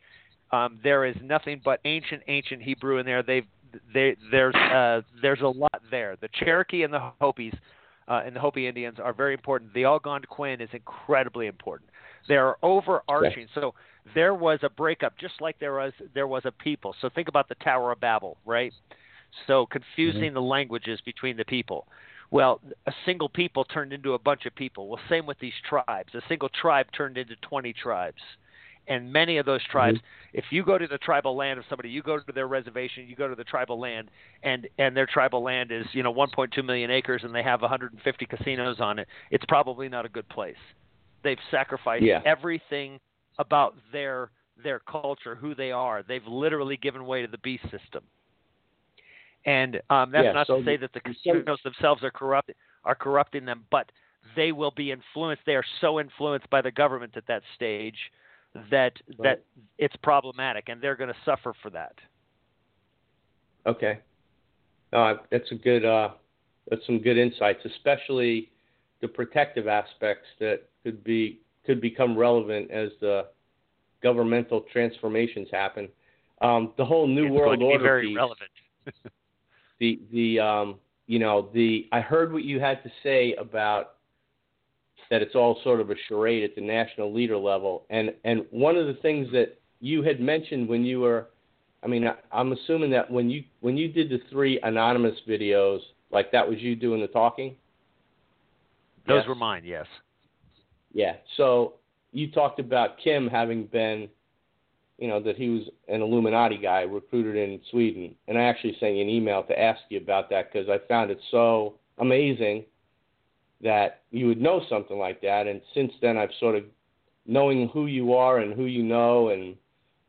Um, 0.51 0.79
there 0.83 1.05
is 1.05 1.15
nothing 1.23 1.61
but 1.63 1.79
ancient, 1.85 2.23
ancient 2.27 2.61
Hebrew 2.61 2.97
in 2.97 3.05
there. 3.05 3.23
They've 3.23 3.45
they, 3.93 4.15
there's 4.31 4.55
uh, 4.55 5.01
there's 5.21 5.41
a 5.41 5.47
lot 5.47 5.81
there. 5.91 6.15
The 6.21 6.29
Cherokee 6.33 6.83
and 6.83 6.91
the 6.93 7.11
Hopis 7.21 7.53
uh, 8.07 8.21
and 8.25 8.35
the 8.35 8.39
Hopi 8.39 8.67
Indians 8.67 8.97
are 8.99 9.13
very 9.13 9.33
important. 9.33 9.73
The 9.73 9.85
Algonquin 9.85 10.59
is 10.59 10.69
incredibly 10.73 11.45
important. 11.47 11.89
They 12.27 12.35
are 12.37 12.57
overarching. 12.63 13.47
So 13.53 13.75
there 14.15 14.33
was 14.33 14.59
a 14.63 14.69
breakup, 14.69 15.17
just 15.19 15.35
like 15.39 15.59
there 15.59 15.73
was 15.73 15.93
there 16.15 16.27
was 16.27 16.43
a 16.45 16.51
people. 16.51 16.95
So 17.01 17.09
think 17.13 17.27
about 17.27 17.47
the 17.47 17.55
Tower 17.55 17.91
of 17.91 17.99
Babel, 17.99 18.37
right? 18.45 18.73
So 19.45 19.67
confusing 19.67 20.21
Mm-hmm. 20.23 20.33
the 20.33 20.41
languages 20.41 20.99
between 21.05 21.37
the 21.37 21.45
people. 21.45 21.85
Well, 22.31 22.61
a 22.87 22.91
single 23.05 23.29
people 23.29 23.65
turned 23.65 23.93
into 23.93 24.13
a 24.13 24.19
bunch 24.19 24.45
of 24.47 24.55
people. 24.55 24.87
Well, 24.87 24.99
same 25.09 25.25
with 25.27 25.37
these 25.39 25.53
tribes. 25.67 26.13
A 26.15 26.21
single 26.27 26.49
tribe 26.49 26.87
turned 26.95 27.17
into 27.17 27.35
20 27.41 27.73
tribes. 27.73 28.21
And 28.89 29.13
many 29.13 29.37
of 29.37 29.45
those 29.45 29.63
tribes, 29.71 29.99
if 30.33 30.45
you 30.49 30.65
go 30.65 30.77
to 30.79 30.87
the 30.87 30.97
tribal 30.97 31.35
land 31.37 31.59
of 31.59 31.65
somebody, 31.69 31.89
you 31.89 32.01
go 32.01 32.17
to 32.19 32.31
their 32.33 32.47
reservation, 32.47 33.05
you 33.07 33.15
go 33.15 33.27
to 33.27 33.35
the 33.35 33.43
tribal 33.43 33.79
land, 33.79 34.09
and 34.43 34.67
and 34.79 34.97
their 34.97 35.05
tribal 35.05 35.43
land 35.43 35.71
is 35.71 35.85
you 35.93 36.01
know 36.01 36.13
1.2 36.13 36.65
million 36.65 36.89
acres, 36.89 37.21
and 37.23 37.33
they 37.33 37.43
have 37.43 37.61
150 37.61 38.25
casinos 38.25 38.79
on 38.79 38.97
it. 38.99 39.07
It's 39.29 39.45
probably 39.47 39.89
not 39.89 40.05
a 40.05 40.09
good 40.09 40.27
place. 40.29 40.57
They've 41.23 41.37
sacrificed 41.51 42.03
Yeah. 42.03 42.21
everything 42.25 42.99
about 43.37 43.75
their 43.91 44.31
their 44.61 44.79
culture, 44.79 45.35
who 45.35 45.53
they 45.55 45.71
are. 45.71 46.03
They've 46.03 46.25
literally 46.27 46.75
given 46.75 47.05
way 47.05 47.21
to 47.21 47.27
the 47.27 47.37
beast 47.37 47.63
system. 47.63 48.03
And 49.45 49.81
um, 49.89 50.11
that's 50.11 50.25
Yeah, 50.25 50.31
not 50.33 50.47
so 50.47 50.59
to 50.59 50.65
say 50.65 50.77
that 50.77 50.91
the 50.93 50.99
casinos 50.99 51.59
themselves 51.63 52.03
are 52.03 52.11
corrupt 52.11 52.51
are 52.85 52.95
corrupting 52.95 53.45
them, 53.45 53.65
but 53.69 53.91
they 54.35 54.51
will 54.51 54.71
be 54.71 54.91
influenced. 54.91 55.43
They 55.45 55.55
are 55.55 55.63
so 55.79 55.99
influenced 55.99 56.49
by 56.49 56.61
the 56.61 56.71
government 56.71 57.15
at 57.15 57.25
that 57.27 57.43
stage 57.55 57.97
that 58.71 58.93
that 59.19 59.43
it's 59.77 59.95
problematic, 60.03 60.69
and 60.69 60.81
they're 60.81 60.95
going 60.95 61.09
to 61.09 61.19
suffer 61.25 61.53
for 61.61 61.69
that. 61.69 61.93
Okay. 63.65 63.99
Uh, 64.91 65.15
that's 65.31 65.51
a 65.51 65.55
good. 65.55 65.85
Uh, 65.85 66.09
that's 66.69 66.85
some 66.85 66.99
good 66.99 67.17
insights, 67.17 67.59
especially 67.65 68.51
the 69.01 69.07
protective 69.07 69.67
aspects 69.67 70.27
that 70.39 70.61
could 70.83 71.03
be 71.03 71.39
could 71.65 71.81
become 71.81 72.17
relevant 72.17 72.71
as 72.71 72.89
the 73.01 73.27
governmental 74.01 74.65
transformations 74.71 75.47
happen. 75.51 75.89
Um, 76.41 76.73
the 76.77 76.85
whole 76.85 77.07
new 77.07 77.25
it's 77.25 77.33
world 77.33 77.59
going 77.59 77.59
to 77.59 77.65
be 77.65 77.71
order 77.71 77.83
very 77.83 78.07
piece. 78.07 78.15
relevant. 78.15 78.49
the 79.79 79.99
the 80.11 80.39
um 80.39 80.75
you 81.07 81.19
know 81.19 81.49
the 81.53 81.87
I 81.91 82.01
heard 82.01 82.33
what 82.33 82.43
you 82.43 82.59
had 82.59 82.81
to 82.83 82.91
say 83.03 83.33
about 83.35 83.95
that 85.09 85.21
it's 85.21 85.35
all 85.35 85.59
sort 85.63 85.79
of 85.79 85.89
a 85.89 85.95
charade 86.07 86.43
at 86.43 86.55
the 86.55 86.61
national 86.61 87.13
leader 87.13 87.37
level 87.37 87.85
and 87.89 88.13
and 88.23 88.45
one 88.51 88.75
of 88.75 88.87
the 88.87 88.93
things 89.01 89.27
that 89.31 89.59
you 89.79 90.03
had 90.03 90.19
mentioned 90.19 90.67
when 90.67 90.83
you 90.83 90.99
were 90.99 91.27
I 91.83 91.87
mean 91.87 92.07
I, 92.07 92.15
I'm 92.31 92.51
assuming 92.51 92.91
that 92.91 93.09
when 93.09 93.29
you 93.29 93.43
when 93.61 93.77
you 93.77 93.87
did 93.87 94.09
the 94.09 94.19
three 94.29 94.59
anonymous 94.63 95.15
videos 95.27 95.79
like 96.11 96.31
that 96.31 96.47
was 96.47 96.59
you 96.59 96.75
doing 96.75 97.01
the 97.01 97.07
talking 97.07 97.55
Those 99.07 99.19
Yes. 99.21 99.27
were 99.27 99.35
mine. 99.35 99.63
Yes. 99.65 99.87
yeah 100.93 101.15
so 101.37 101.73
you 102.11 102.31
talked 102.31 102.59
about 102.59 102.97
Kim 103.03 103.27
having 103.27 103.65
been 103.65 104.09
you 104.99 105.07
know, 105.07 105.21
that 105.21 105.37
he 105.37 105.47
was 105.47 105.61
an 105.87 106.01
Illuminati 106.01 106.57
guy 106.57 106.81
recruited 106.81 107.37
in 107.37 107.61
Sweden. 107.71 108.13
And 108.27 108.37
I 108.37 108.41
actually 108.41 108.75
sent 108.81 108.95
you 108.95 109.01
an 109.01 109.07
email 109.09 109.43
to 109.43 109.57
ask 109.57 109.79
you 109.87 109.97
about 109.97 110.29
that 110.29 110.51
because 110.51 110.67
I 110.67 110.77
found 110.89 111.09
it 111.09 111.19
so 111.31 111.75
amazing 111.99 112.65
that 113.61 114.03
you 114.11 114.27
would 114.27 114.41
know 114.41 114.61
something 114.69 114.97
like 114.97 115.21
that. 115.21 115.47
And 115.47 115.61
since 115.73 115.91
then, 116.01 116.17
I've 116.17 116.29
sort 116.39 116.55
of 116.55 116.63
knowing 117.25 117.69
who 117.69 117.85
you 117.85 118.13
are 118.13 118.39
and 118.39 118.53
who 118.53 118.65
you 118.65 118.83
know 118.83 119.29
and 119.29 119.55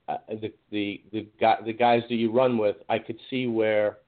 uh, 0.08 0.18
the 0.28 0.52
the 0.70 1.02
the, 1.12 1.28
guy, 1.40 1.56
the 1.64 1.72
guys 1.72 2.02
that 2.08 2.16
you 2.16 2.32
run 2.32 2.58
with, 2.58 2.76
I 2.88 2.98
could 2.98 3.18
see 3.28 3.46
where 3.46 3.98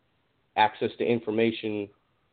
access 0.56 0.90
to 0.98 1.04
information 1.04 1.88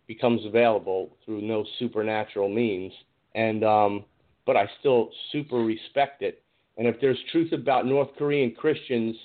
becomes 0.07 0.45
available 0.45 1.15
through 1.23 1.41
no 1.41 1.65
supernatural 1.77 2.49
means. 2.49 2.91
And 3.35 3.63
um, 3.63 4.05
but 4.45 4.57
I 4.57 4.67
still 4.79 5.09
super 5.31 5.57
respect 5.57 6.21
it 6.21 6.43
and 6.79 6.87
if 6.87 6.99
there's 7.01 7.19
truth 7.31 7.51
about 7.51 7.85
North 7.85 8.07
Korean 8.17 8.55
Christians 8.55 9.15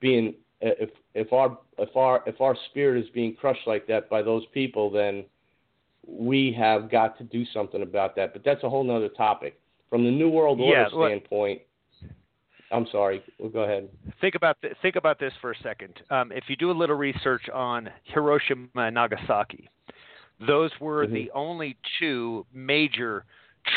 being 0.00 0.34
if 0.62 0.88
if 1.14 1.32
our 1.34 1.58
if 1.76 1.94
our 1.94 2.22
if 2.26 2.40
our 2.40 2.56
spirit 2.70 3.04
is 3.04 3.10
being 3.10 3.36
crushed 3.36 3.66
like 3.66 3.86
that 3.88 4.08
by 4.08 4.22
those 4.22 4.44
people, 4.54 4.90
then 4.90 5.24
we 6.08 6.54
have 6.58 6.90
got 6.90 7.18
to 7.18 7.24
do 7.24 7.44
something 7.52 7.82
about 7.82 8.16
that. 8.16 8.32
But 8.32 8.42
that's 8.44 8.62
a 8.64 8.70
whole 8.70 8.84
nother 8.84 9.08
topic. 9.08 9.60
From 9.90 10.04
the 10.04 10.10
New 10.10 10.28
World 10.28 10.60
Order 10.60 10.82
Yeah, 10.82 10.88
standpoint, 10.88 11.62
I'm 12.70 12.86
sorry. 12.92 13.22
Well, 13.38 13.48
go 13.48 13.60
ahead. 13.60 13.88
Think 14.20 14.34
about 14.34 14.60
th- 14.60 14.74
think 14.82 14.96
about 14.96 15.18
this 15.18 15.32
for 15.40 15.52
a 15.52 15.58
second. 15.62 16.00
Um, 16.10 16.32
if 16.32 16.44
you 16.48 16.56
do 16.56 16.70
a 16.70 16.72
little 16.72 16.96
research 16.96 17.48
on 17.48 17.88
Hiroshima 18.04 18.68
and 18.74 18.94
Nagasaki, 18.94 19.68
those 20.46 20.70
were 20.78 21.06
Mhm. 21.06 21.12
the 21.12 21.30
only 21.32 21.76
two 21.98 22.46
major 22.52 23.24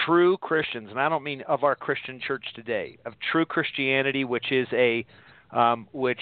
true 0.06 0.38
Christians, 0.38 0.90
and 0.90 0.99
I 0.99 1.10
don't 1.10 1.24
mean 1.24 1.41
of 1.44 1.64
our 1.64 1.76
Christian 1.76 2.20
church 2.20 2.45
today, 2.53 2.98
of 3.06 3.18
true 3.20 3.45
Christianity, 3.45 4.24
which 4.26 4.52
is 4.52 4.68
a 4.74 5.06
um, 5.52 5.88
which 5.91 6.22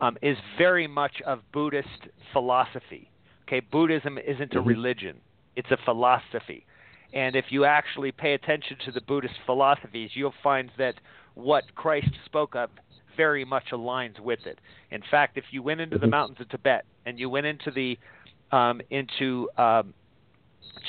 um, 0.00 0.18
is 0.22 0.36
very 0.58 0.86
much 0.88 1.20
of 1.22 1.40
Buddhist 1.52 2.08
philosophy. 2.32 3.10
Okay, 3.46 3.60
Buddhism 3.60 4.18
isn't 4.18 4.54
a 4.54 4.62
Mhm. 4.62 4.66
religion; 4.66 5.20
it's 5.56 5.70
a 5.70 5.76
philosophy. 5.76 6.66
And 7.12 7.36
if 7.36 7.52
you 7.52 7.64
actually 7.64 8.10
pay 8.10 8.34
attention 8.34 8.76
to 8.78 8.90
the 8.90 9.00
Buddhist 9.02 9.38
philosophies, 9.46 10.16
you'll 10.16 10.34
find 10.42 10.70
that 10.78 10.96
what 11.34 11.72
Christ 11.74 12.10
spoke 12.24 12.56
of 12.56 12.70
very 13.16 13.44
much 13.44 13.70
aligns 13.70 14.18
with 14.18 14.46
it. 14.46 14.60
In 14.90 15.02
fact, 15.02 15.38
if 15.38 15.52
you 15.52 15.62
went 15.62 15.80
into 15.80 15.98
the 15.98 16.06
Mhm. 16.06 16.10
mountains 16.10 16.40
of 16.40 16.48
Tibet 16.48 16.84
and 17.06 17.18
you 17.20 17.30
went 17.30 17.46
into 17.46 17.70
the 17.70 17.98
um, 18.50 18.80
into 18.90 19.48
um, 19.56 19.94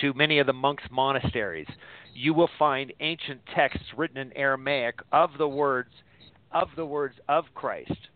to 0.02 0.14
many 0.14 0.40
of 0.40 0.48
the 0.48 0.54
monks' 0.54 0.90
monasteries, 0.92 1.68
you 2.14 2.34
will 2.34 2.48
find 2.60 2.94
ancient 3.00 3.46
texts 3.48 3.94
written 3.94 4.18
in 4.18 4.34
Aramaic 4.34 5.02
of 5.12 5.38
the 5.38 5.48
words 5.48 5.92
of 6.52 6.76
the 6.76 6.86
words 6.86 7.20
of 7.28 7.54
Christ 7.54 8.10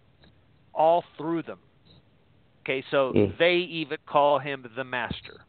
all 0.73 1.03
through 1.17 1.43
them. 1.43 1.59
Okay, 2.69 2.83
so 2.91 3.13
Mm. 3.13 3.35
they 3.39 3.55
even 3.55 3.97
call 4.05 4.37
him 4.37 4.69
the 4.75 4.83
master. 4.83 5.43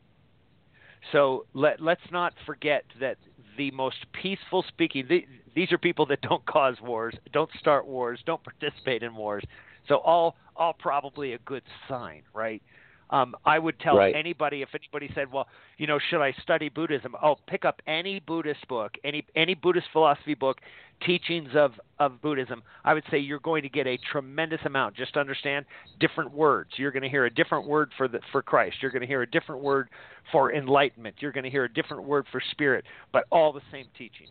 So 1.13 1.45
let 1.53 1.79
let's 1.79 2.11
not 2.11 2.33
forget 2.47 2.85
that 2.99 3.19
the 3.59 3.71
most 3.73 4.11
peaceful 4.13 4.63
speaking 4.63 5.07
the, 5.07 5.27
these 5.55 5.71
are 5.71 5.77
people 5.77 6.07
that 6.07 6.23
don't 6.23 6.45
cause 6.47 6.81
wars, 6.81 7.15
don't 7.33 7.51
start 7.59 7.87
wars, 7.87 8.23
don't 8.25 8.43
participate 8.43 9.03
in 9.03 9.15
wars. 9.15 9.45
So 9.87 9.97
all 9.97 10.37
all 10.57 10.73
probably 10.73 11.35
a 11.35 11.39
good 11.41 11.63
sign, 11.89 12.23
right? 12.33 12.63
Um, 13.11 13.35
I 13.45 13.59
would 13.59 13.79
tell 13.81 13.97
Right. 13.97 14.15
anybody 14.15 14.63
if 14.63 14.69
anybody 14.75 15.11
said, 15.15 15.31
"Well, 15.33 15.49
you 15.79 15.87
know, 15.87 15.99
should 15.99 16.23
I 16.23 16.33
study 16.43 16.69
Buddhism?" 16.69 17.17
Oh, 17.21 17.37
pick 17.47 17.65
up 17.65 17.83
any 17.87 18.21
Buddhist 18.21 18.67
book, 18.69 18.97
any 19.05 19.27
any 19.35 19.55
Buddhist 19.55 19.89
philosophy 19.93 20.35
book, 20.35 20.61
teachings 21.01 21.55
of 21.57 21.81
of 21.99 22.23
Buddhism. 22.23 22.63
I 22.85 22.95
would 22.95 23.05
say 23.11 23.19
you're 23.19 23.41
going 23.41 23.63
to 23.63 23.69
get 23.69 23.87
a 23.89 23.97
tremendous 23.99 24.61
amount. 24.65 24.95
Just 24.97 25.17
understand 25.17 25.67
different 25.99 26.33
words. 26.33 26.71
You're 26.77 26.93
going 26.93 27.03
to 27.03 27.09
hear 27.09 27.25
a 27.27 27.31
different 27.31 27.67
word 27.67 27.91
for 27.97 28.07
the 28.07 28.21
for 28.31 28.43
Christ. 28.43 28.77
You're 28.81 28.93
going 28.93 29.03
to 29.03 29.09
hear 29.09 29.23
a 29.23 29.31
different 29.31 29.61
word 29.63 29.89
for 30.31 30.53
enlightenment. 30.53 31.17
You're 31.19 31.33
going 31.33 31.45
to 31.45 31.51
hear 31.51 31.65
a 31.65 31.73
different 31.73 32.05
word 32.05 32.27
for 32.31 32.41
spirit, 32.53 32.85
but 33.13 33.25
all 33.31 33.53
the 33.53 33.63
same 33.73 33.87
teaching. 33.99 34.29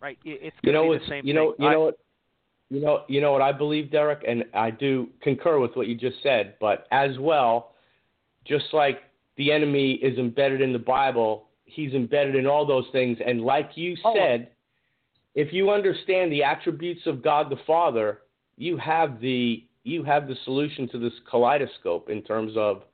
Right? 0.00 0.18
It- 0.24 0.40
It's 0.42 0.56
You 0.62 0.72
know 0.72 0.92
to 0.92 0.98
be 0.98 1.04
the 1.04 1.10
same 1.10 1.26
You 1.26 1.32
know. 1.32 1.52
thing. 1.52 1.64
You 1.64 1.70
know 1.70 1.80
what? 1.86 1.98
You 2.72 2.80
know. 2.80 3.02
You 3.06 3.20
know 3.20 3.32
what 3.32 3.42
I 3.42 3.52
believe, 3.52 3.90
Derek, 3.90 4.24
and 4.26 4.44
I 4.54 4.70
do 4.70 5.08
concur 5.20 5.58
with 5.58 5.76
what 5.76 5.88
you 5.88 5.94
just 5.94 6.22
said. 6.22 6.54
But 6.58 6.86
as 6.90 7.18
well, 7.18 7.74
just 8.44 8.64
like 8.72 9.00
the 9.36 9.52
enemy 9.52 9.92
is 9.94 10.18
embedded 10.18 10.60
in 10.62 10.72
the 10.72 10.78
Bible, 10.78 11.48
he's 11.64 11.92
embedded 11.92 12.34
in 12.34 12.46
all 12.46 12.64
those 12.66 12.86
things. 12.92 13.18
And 13.24 13.42
like 13.42 13.76
you 13.76 13.96
Oh. 14.04 14.14
said, 14.14 14.48
if 15.34 15.52
you 15.52 15.70
understand 15.70 16.32
the 16.32 16.42
attributes 16.42 17.06
of 17.06 17.22
God 17.22 17.50
the 17.50 17.56
Father, 17.66 18.22
you 18.56 18.76
have 18.78 19.20
the 19.20 19.64
you 19.84 20.04
have 20.04 20.28
the 20.28 20.36
solution 20.44 20.88
to 20.88 20.98
this 20.98 21.12
kaleidoscope 21.28 22.08
in 22.08 22.22
terms 22.22 22.56
of 22.56 22.84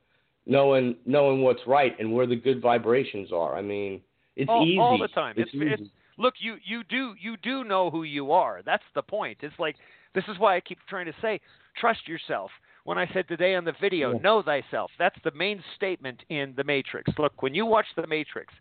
knowing 0.45 0.95
knowing 1.05 1.41
what's 1.41 1.65
right 1.67 1.97
and 1.99 2.11
where 2.11 2.25
the 2.25 2.35
good 2.35 2.61
vibrations 2.61 3.31
are. 3.31 3.55
I 3.55 3.61
mean, 3.61 4.01
it's 4.35 4.49
all, 4.49 4.65
easy 4.65 4.79
all 4.79 4.97
the 4.97 5.07
time. 5.09 5.35
It's, 5.37 5.51
It's, 5.53 5.63
it's 5.63 5.81
easy. 5.81 5.91
Look, 6.19 6.35
you 6.39 6.57
you 6.63 6.83
do 6.83 7.15
you 7.19 7.35
do 7.37 7.63
know 7.63 7.89
who 7.89 8.03
you 8.03 8.31
are. 8.31 8.61
That's 8.63 8.83
the 8.93 9.01
point. 9.01 9.39
It's 9.41 9.57
like 9.57 9.75
this 10.13 10.25
is 10.27 10.37
why 10.37 10.55
I 10.55 10.59
keep 10.59 10.77
trying 10.87 11.07
to 11.07 11.13
say, 11.21 11.41
trust 11.79 12.07
yourself. 12.07 12.51
When 12.83 12.97
I 12.97 13.07
said 13.13 13.27
today 13.27 13.55
on 13.55 13.65
the 13.65 13.73
video, 13.81 14.13
Yeah. 14.13 14.19
know 14.21 14.41
thyself. 14.41 14.91
That's 14.99 15.19
the 15.23 15.31
main 15.31 15.63
statement 15.75 16.23
in 16.29 16.53
the 16.55 16.63
Matrix. 16.63 17.11
Look, 17.17 17.41
when 17.41 17.53
you 17.53 17.65
watch 17.65 17.85
the 17.95 18.07
Matrix, 18.07 18.53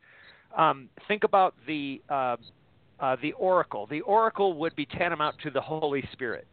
um, 0.57 0.89
think 1.07 1.25
about 1.25 1.55
the 1.67 2.01
uh, 2.09 2.37
uh, 3.01 3.17
the 3.23 3.33
Oracle. 3.33 3.87
The 3.87 4.01
Oracle 4.03 4.55
would 4.55 4.75
be 4.77 4.87
tantamount 4.87 5.37
to 5.43 5.51
the 5.51 5.61
Holy 5.61 6.07
Spirit, 6.13 6.47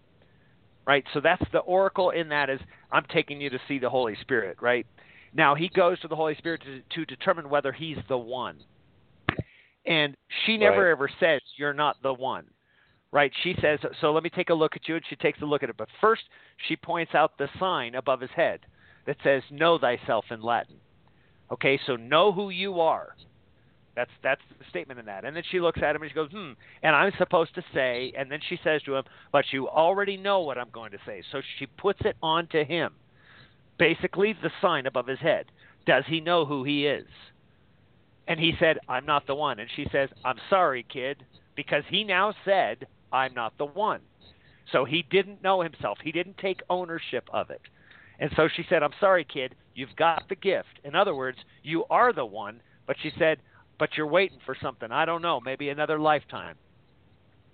right? 0.85 1.03
So 1.13 1.19
that's 1.21 1.43
the 1.51 1.59
Oracle. 1.59 2.11
In 2.11 2.29
that 2.29 2.49
is, 2.49 2.59
I'm 2.91 3.05
taking 3.13 3.41
you 3.41 3.49
to 3.49 3.59
see 3.67 3.79
the 3.79 3.89
Holy 3.89 4.15
Spirit, 4.21 4.57
right? 4.61 4.85
Now 5.33 5.53
he 5.55 5.69
goes 5.69 5.99
to 6.01 6.07
the 6.07 6.15
Holy 6.15 6.35
Spirit 6.35 6.61
to, 6.63 6.81
to 6.95 7.05
determine 7.05 7.49
whether 7.49 7.71
he's 7.73 7.97
the 8.07 8.17
one. 8.17 8.57
And 9.85 10.15
she 10.45 10.57
never 10.57 10.83
Right. 10.83 10.91
ever 10.91 11.09
says, 11.19 11.41
You're 11.57 11.73
not 11.73 12.01
the 12.01 12.13
one. 12.13 12.49
Right? 13.11 13.31
She 13.43 13.55
says, 13.61 13.79
So 14.01 14.11
let 14.11 14.23
me 14.23 14.29
take 14.29 14.49
a 14.49 14.53
look 14.53 14.75
at 14.75 14.87
you. 14.87 14.95
And 14.95 15.05
she 15.07 15.15
takes 15.15 15.41
a 15.41 15.45
look 15.45 15.63
at 15.63 15.69
it. 15.69 15.77
But 15.77 15.89
first, 16.01 16.23
she 16.67 16.75
points 16.75 17.13
out 17.15 17.37
the 17.37 17.49
sign 17.59 17.95
above 17.95 18.21
his 18.21 18.31
head 18.31 18.65
that 19.05 19.17
says, 19.23 19.43
Know 19.51 19.77
thyself 19.77 20.25
in 20.31 20.41
Latin. 20.41 20.77
Okay, 21.51 21.79
so 21.85 21.95
know 21.95 22.31
who 22.31 22.49
you 22.49 22.81
are. 22.81 23.15
That's 23.95 24.11
that's 24.23 24.41
the 24.59 24.65
statement 24.69 24.99
in 24.99 25.05
that. 25.05 25.23
And 25.23 25.35
then 25.35 25.43
she 25.49 25.61
looks 25.61 25.79
at 25.81 25.95
him 25.95 26.01
and 26.01 26.11
she 26.11 26.15
goes, 26.15 26.31
"Hmm." 26.31 26.51
And 26.83 26.95
I'm 26.95 27.13
supposed 27.17 27.55
to 27.55 27.63
say, 27.73 28.11
and 28.17 28.29
then 28.29 28.41
she 28.49 28.59
says 28.61 28.81
to 28.83 28.95
him, 28.95 29.05
"But 29.31 29.45
you 29.53 29.69
already 29.69 30.17
know 30.17 30.41
what 30.41 30.57
I'm 30.57 30.69
going 30.71 30.91
to 30.91 30.97
say." 31.05 31.23
So 31.31 31.41
she 31.57 31.65
puts 31.65 32.01
it 32.03 32.17
onto 32.21 32.65
him. 32.65 32.93
Basically, 33.77 34.33
the 34.33 34.51
sign 34.61 34.85
above 34.85 35.07
his 35.07 35.19
head. 35.19 35.45
Does 35.85 36.03
he 36.07 36.19
know 36.19 36.45
who 36.45 36.63
he 36.63 36.87
is? 36.87 37.07
And 38.27 38.39
he 38.39 38.53
said, 38.59 38.79
"I'm 38.87 39.05
not 39.05 39.27
the 39.27 39.35
one." 39.35 39.59
And 39.59 39.69
she 39.75 39.87
says, 39.91 40.09
"I'm 40.23 40.39
sorry, 40.49 40.83
kid, 40.83 41.25
because 41.55 41.83
he 41.89 42.03
now 42.03 42.33
said, 42.43 42.87
I'm 43.11 43.33
not 43.33 43.57
the 43.57 43.67
one." 43.67 44.01
So 44.71 44.83
he 44.83 45.03
didn't 45.03 45.43
know 45.43 45.61
himself. 45.61 45.99
He 46.03 46.11
didn't 46.11 46.37
take 46.39 46.61
ownership 46.69 47.29
of 47.31 47.49
it. 47.51 47.61
And 48.19 48.31
so 48.35 48.47
she 48.47 48.65
said, 48.69 48.81
I'm 48.81 48.93
sorry, 48.99 49.25
kid, 49.25 49.55
you've 49.75 49.95
got 49.95 50.23
the 50.27 50.35
gift. 50.35 50.79
In 50.83 50.95
other 50.95 51.13
words, 51.13 51.37
you 51.63 51.85
are 51.89 52.13
the 52.13 52.25
one. 52.25 52.61
But 52.87 52.97
she 53.01 53.11
said, 53.19 53.39
but 53.77 53.89
you're 53.95 54.07
waiting 54.07 54.39
for 54.45 54.55
something. 54.61 54.91
I 54.91 55.05
don't 55.05 55.21
know, 55.21 55.39
maybe 55.39 55.69
another 55.69 55.99
lifetime. 55.99 56.55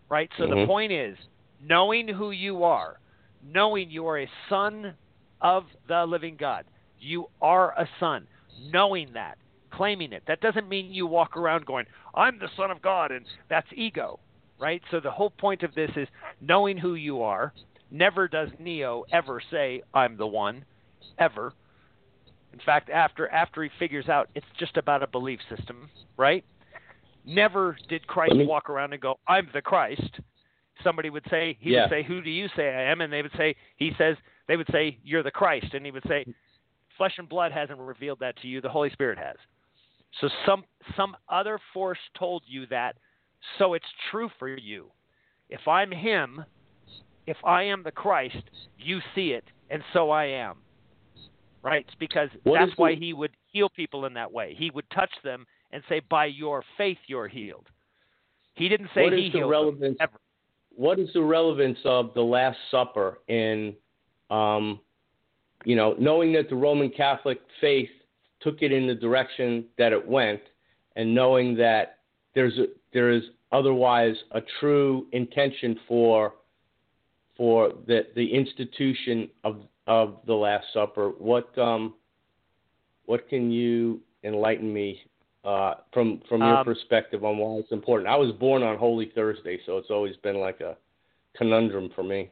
Right? 0.10 0.30
So 0.38 0.48
the 0.48 0.56
Mhm. 0.56 0.68
point 0.68 0.92
is 0.92 1.18
knowing 1.60 2.08
who 2.08 2.32
you 2.32 2.64
are, 2.64 3.00
knowing 3.42 3.90
you 3.90 4.08
are 4.08 4.20
a 4.20 4.32
son 4.50 4.96
of 5.42 5.66
the 5.88 6.06
living 6.06 6.36
God. 6.36 6.66
You 7.00 7.30
are 7.42 7.74
a 7.78 7.88
son. 8.00 8.28
Knowing 8.60 9.12
that, 9.14 9.38
claiming 9.72 10.14
it. 10.14 10.24
That 10.28 10.42
doesn't 10.42 10.70
mean 10.70 10.92
you 10.92 11.08
walk 11.08 11.38
around 11.38 11.66
going, 11.66 11.86
I'm 12.14 12.40
the 12.40 12.50
son 12.56 12.72
of 12.72 12.82
God, 12.82 13.12
and 13.12 13.26
that's 13.50 13.68
ego. 13.76 14.20
Right? 14.60 14.82
So 14.92 15.00
the 15.00 15.10
whole 15.10 15.32
point 15.32 15.64
of 15.64 15.74
this 15.74 15.90
is 15.96 16.08
knowing 16.40 16.78
who 16.78 16.94
you 16.94 17.24
are. 17.24 17.52
Never 17.90 18.28
does 18.28 18.50
Neo 18.60 19.04
ever 19.12 19.42
say, 19.50 19.82
I'm 19.94 20.18
the 20.18 20.28
one, 20.28 20.64
ever. 21.18 21.54
In 22.54 22.60
fact, 22.60 22.90
after 22.90 23.28
after 23.30 23.64
he 23.64 23.70
figures 23.80 24.08
out 24.08 24.30
it's 24.36 24.46
just 24.60 24.78
about 24.78 25.02
a 25.04 25.08
belief 25.08 25.40
system, 25.50 25.90
right? 26.16 26.46
Never 27.26 27.78
did 27.90 28.06
Christ 28.08 28.36
me- 28.36 28.46
walk 28.46 28.70
around 28.70 28.94
and 28.94 29.02
go, 29.02 29.20
"I'm 29.28 29.50
the 29.54 29.62
Christ." 29.62 30.20
Somebody 30.84 31.10
would 31.10 31.26
say, 31.30 31.58
he 31.60 31.74
Yeah. 31.74 31.82
would 31.82 31.90
say, 31.90 32.04
"Who 32.04 32.22
do 32.22 32.30
you 32.30 32.48
say 32.50 32.70
I 32.70 32.84
am?" 32.84 33.02
And 33.02 33.12
they 33.12 33.22
would 33.22 33.36
say, 33.38 33.56
"He 33.78 33.94
says." 33.98 34.18
They 34.48 34.58
would 34.58 34.70
say, 34.72 34.98
"You're 35.04 35.24
the 35.24 35.32
Christ," 35.32 35.74
and 35.74 35.86
he 35.86 35.92
would 35.92 36.04
say, 36.08 36.26
"Flesh 36.98 37.18
and 37.20 37.30
blood 37.30 37.52
hasn't 37.52 37.80
revealed 37.80 38.20
that 38.20 38.36
to 38.38 38.48
you. 38.48 38.60
The 38.60 38.70
Holy 38.70 38.90
Spirit 38.90 39.18
has." 39.18 39.38
So 40.20 40.30
some 40.46 40.64
some 40.98 41.16
other 41.30 41.60
force 41.74 42.00
told 42.18 42.44
you 42.46 42.66
that, 42.68 42.96
so 43.58 43.74
it's 43.74 43.86
true 44.10 44.30
for 44.38 44.50
you. 44.50 44.92
If 45.50 45.68
I'm 45.68 45.92
Him, 45.92 46.44
if 47.28 47.38
I 47.44 47.64
am 47.64 47.84
the 47.84 47.92
Christ, 47.92 48.44
you 48.78 49.00
see 49.16 49.30
it, 49.32 49.46
and 49.70 49.82
so 49.94 50.10
I 50.10 50.26
am. 50.26 50.58
Right? 51.64 51.86
It's 51.88 51.96
because 52.00 52.30
What 52.44 52.60
that's 52.60 52.78
why 52.78 52.96
he 52.96 53.14
would 53.14 53.32
heal 53.52 53.70
people 53.70 54.06
in 54.06 54.14
that 54.16 54.32
way. 54.32 54.56
He 54.58 54.72
would 54.72 54.90
touch 54.90 55.12
them 55.24 55.46
and 55.72 55.84
say, 55.88 56.02
"By 56.10 56.26
your 56.26 56.64
faith, 56.78 56.98
you're 57.08 57.28
healed." 57.28 57.68
He 58.56 58.68
didn't 58.68 58.90
say 58.94 59.04
What 59.04 59.14
he 59.14 59.28
is 59.28 59.32
the 59.32 59.40
healed 59.40 59.44
them, 59.44 59.50
relevance? 59.52 59.98
ever. 60.02 60.20
What 60.76 61.00
is 61.00 61.10
the 61.14 61.22
relevance 61.22 61.78
of 61.86 62.14
the 62.14 62.22
Last 62.22 62.58
Supper 62.70 63.20
in, 63.28 63.76
um, 64.30 64.80
you 65.66 65.76
know, 65.76 65.96
knowing 66.00 66.32
that 66.34 66.50
the 66.50 66.56
Roman 66.56 66.90
Catholic 66.90 67.40
faith 67.60 67.90
took 68.42 68.62
it 68.62 68.72
in 68.72 68.88
the 68.88 68.96
direction 68.96 69.66
that 69.78 69.92
it 69.94 70.08
went, 70.08 70.42
and 70.96 71.14
knowing 71.14 71.56
that 71.58 72.00
there's 72.36 72.58
a, 72.58 72.66
there 72.94 73.10
is 73.10 73.24
otherwise 73.52 74.16
a 74.32 74.42
true 74.60 75.08
intention 75.12 75.80
for 75.88 76.34
for 77.38 77.74
the 77.88 78.08
the 78.16 78.34
institution 78.34 79.30
of 79.44 79.62
of 79.88 80.18
the 80.26 80.34
Last 80.34 80.66
Supper. 80.74 81.10
What 81.18 81.58
um, 81.58 81.96
what 83.06 83.28
can 83.30 83.52
you 83.52 84.00
enlighten 84.24 84.72
me 84.72 85.02
uh, 85.44 85.76
from 85.94 86.22
from 86.30 86.42
your 86.42 86.58
Um, 86.58 86.66
perspective 86.66 87.24
on 87.26 87.38
why 87.38 87.56
it's 87.56 87.72
important? 87.72 88.10
I 88.10 88.16
was 88.16 88.32
born 88.34 88.64
on 88.64 88.78
Holy 88.78 89.12
Thursday, 89.16 89.60
so 89.66 89.78
it's 89.78 89.90
always 89.90 90.16
been 90.18 90.40
like 90.40 90.62
a 90.62 90.78
conundrum 91.36 91.90
for 91.96 92.04
me. 92.04 92.30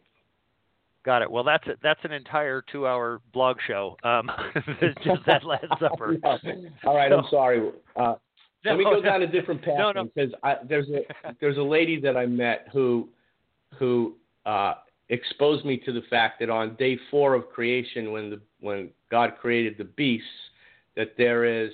Got 1.05 1.21
it. 1.21 1.31
Well, 1.31 1.43
that's 1.43 1.65
a, 1.67 1.75
that's 1.81 1.99
an 2.03 2.11
entire 2.11 2.61
two-hour 2.71 3.21
blog 3.33 3.57
show. 3.65 3.95
Um, 4.03 4.29
just 5.03 5.25
that 5.25 5.43
Last 5.45 5.65
Supper. 5.79 6.17
All 6.83 6.95
right, 6.95 7.11
I'm 7.11 7.23
sorry. 7.31 7.71
Uh, 7.95 8.15
let 8.65 8.77
me 8.77 8.83
No, 8.83 8.95
go 8.95 9.01
down 9.01 9.21
a 9.21 9.27
different 9.27 9.61
path 9.61 9.77
No, 9.77 9.91
no. 9.93 10.03
because 10.03 10.31
I, 10.43 10.57
there's 10.67 10.89
a 10.89 11.33
there's 11.39 11.57
a 11.57 11.61
lady 11.61 11.99
that 12.01 12.17
I 12.17 12.25
met 12.25 12.67
who 12.73 13.07
who 13.77 14.15
uh, 14.45 14.73
exposed 15.07 15.65
me 15.65 15.77
to 15.77 15.93
the 15.93 16.01
fact 16.09 16.39
that 16.39 16.49
on 16.49 16.75
day 16.75 16.99
four 17.09 17.33
of 17.33 17.49
creation, 17.49 18.11
when 18.11 18.29
the 18.29 18.41
when 18.59 18.89
God 19.09 19.35
created 19.39 19.75
the 19.77 19.85
beasts, 19.85 20.27
that 20.97 21.13
there 21.17 21.45
is 21.45 21.71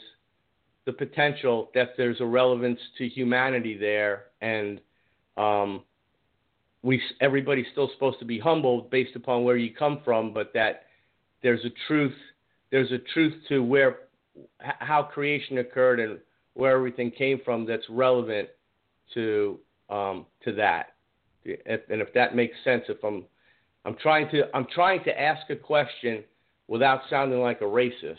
the 0.85 0.93
potential 0.93 1.71
that 1.73 1.89
there's 1.97 2.21
a 2.21 2.25
relevance 2.25 2.79
to 2.99 3.09
humanity 3.09 3.75
there, 3.75 4.25
and 4.41 4.79
um, 5.35 5.81
we 6.85 7.01
everybody's 7.19 7.65
still 7.71 7.89
supposed 7.93 8.19
to 8.19 8.25
be 8.25 8.37
humble 8.37 8.87
based 8.91 9.15
upon 9.15 9.43
where 9.43 9.57
you 9.57 9.73
come 9.73 10.01
from, 10.05 10.31
but 10.31 10.53
that 10.53 10.83
there's 11.41 11.65
a 11.65 11.71
truth 11.87 12.13
there's 12.69 12.91
a 12.91 12.99
truth 13.11 13.33
to 13.49 13.63
where 13.63 13.97
how 14.59 15.01
creation 15.01 15.57
occurred 15.57 15.99
and 15.99 16.19
where 16.53 16.75
everything 16.77 17.09
came 17.09 17.41
from 17.43 17.65
that's 17.65 17.85
relevant 17.89 18.49
to 19.15 19.59
um, 19.89 20.27
to 20.43 20.53
that. 20.53 20.93
And 21.45 22.01
if 22.01 22.13
that 22.13 22.35
makes 22.35 22.55
sense, 22.63 22.83
if 22.87 23.03
I'm 23.03 23.25
I'm 23.83 23.95
trying 23.95 24.29
to 24.29 24.43
I'm 24.55 24.67
trying 24.73 25.03
to 25.05 25.19
ask 25.19 25.49
a 25.49 25.55
question 25.55 26.23
without 26.67 27.01
sounding 27.09 27.39
like 27.39 27.61
a 27.61 27.65
racist 27.65 28.17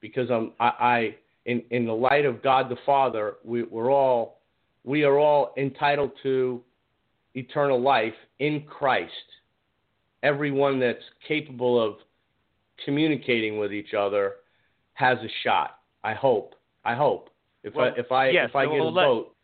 because 0.00 0.30
I'm 0.30 0.52
I, 0.58 0.72
I 0.80 1.14
in 1.44 1.62
in 1.70 1.84
the 1.84 1.92
light 1.92 2.24
of 2.24 2.42
God 2.42 2.70
the 2.70 2.78
Father 2.86 3.34
we, 3.44 3.62
we're 3.64 3.92
all 3.92 4.40
we 4.84 5.04
are 5.04 5.18
all 5.18 5.52
entitled 5.58 6.12
to 6.22 6.62
eternal 7.36 7.80
life 7.80 8.14
in 8.38 8.62
Christ. 8.62 9.12
Everyone 10.22 10.80
that's 10.80 11.04
capable 11.26 11.80
of 11.80 11.96
communicating 12.84 13.58
with 13.58 13.72
each 13.72 13.94
other 13.94 14.34
has 14.94 15.18
a 15.18 15.28
shot. 15.44 15.78
I 16.02 16.14
hope. 16.14 16.54
I 16.84 16.94
hope. 16.94 17.30
If 17.62 17.74
Well, 17.74 17.92
I 17.96 18.00
if 18.00 18.12
I 18.12 18.28
yes, 18.30 18.48
if 18.50 18.56
I 18.56 18.64
get 18.64 18.72
well, 18.72 18.88
a 18.88 18.90
let- 18.90 19.04
vote, 19.06 19.34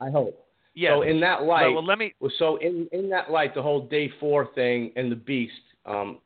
I 0.00 0.10
hope. 0.10 0.38
Yeah. 0.74 0.96
So 0.96 1.02
in 1.02 1.20
that 1.20 1.42
light, 1.42 1.64
well, 1.66 1.74
well, 1.74 1.84
let 1.84 1.98
me. 1.98 2.14
so 2.38 2.56
in 2.56 2.88
in 2.92 3.10
that 3.10 3.30
light, 3.30 3.54
the 3.54 3.62
whole 3.62 3.86
day 3.86 4.10
four 4.18 4.48
thing 4.54 4.92
and 4.96 5.12
the 5.12 5.16
beast. 5.16 5.52
Um, 5.84 6.18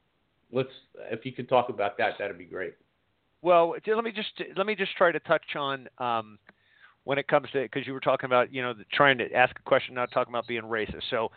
let's 0.52 0.68
if 1.10 1.24
you 1.26 1.32
could 1.32 1.48
talk 1.48 1.68
about 1.68 1.98
that, 1.98 2.12
that'd 2.18 2.38
be 2.38 2.44
great. 2.44 2.74
Well, 3.42 3.74
let 3.86 4.04
me 4.04 4.12
just 4.12 4.30
let 4.56 4.66
me 4.66 4.74
just 4.74 4.94
try 4.96 5.12
to 5.12 5.20
touch 5.20 5.56
on 5.56 5.88
um, 5.98 6.38
when 7.06 7.18
it 7.18 7.28
comes 7.28 7.48
to 7.52 7.62
because 7.62 7.86
you 7.86 7.92
were 7.92 8.00
talking 8.00 8.26
about 8.26 8.52
you 8.52 8.60
know 8.60 8.74
the, 8.74 8.84
trying 8.92 9.16
to 9.16 9.32
ask 9.32 9.56
a 9.56 9.62
question, 9.62 9.94
not 9.94 10.10
talking 10.10 10.32
about 10.32 10.46
being 10.48 10.62
racist. 10.62 11.04
So 11.08 11.30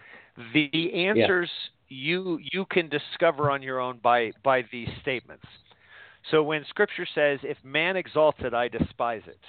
the, 0.52 0.68
the 0.74 1.06
answers 1.06 1.50
you 1.90 2.40
you 2.52 2.66
can 2.72 2.90
discover 2.90 3.52
on 3.52 3.62
your 3.62 3.80
own 3.80 4.00
by 4.02 4.32
by 4.44 4.64
these 4.72 4.90
statements. 5.04 5.46
So 6.32 6.42
when 6.42 6.66
Scripture 6.70 7.06
says, 7.14 7.40
"If 7.44 7.58
man 7.64 7.98
exalts 7.98 8.40
it, 8.42 8.56
I 8.56 8.68
despise 8.68 9.22
it," 9.28 9.40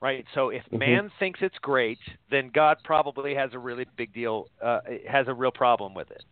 right? 0.00 0.26
So 0.34 0.48
if 0.50 0.64
Mhm. 0.72 0.78
man 0.80 1.12
thinks 1.20 1.38
it's 1.42 1.58
great, 1.58 2.00
then 2.28 2.50
God 2.52 2.78
probably 2.82 3.32
has 3.36 3.54
a 3.54 3.58
really 3.58 3.86
big 3.96 4.12
deal, 4.12 4.48
uh, 4.60 4.80
has 5.08 5.28
a 5.28 5.34
real 5.34 5.52
problem 5.52 5.94
with 5.94 6.10
it. 6.10 6.24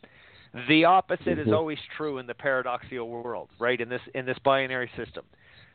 The 0.66 0.87
opposite 0.87 1.39
is 1.39 1.47
Mhm. 1.47 1.53
always 1.53 1.79
true 1.97 2.19
in 2.19 2.27
the 2.27 2.35
paradoxical 2.35 3.09
world, 3.09 3.51
right? 3.61 3.81
In 3.81 3.89
this 3.89 4.03
in 4.16 4.27
this 4.27 4.39
binary 4.41 4.91
system. 4.97 5.25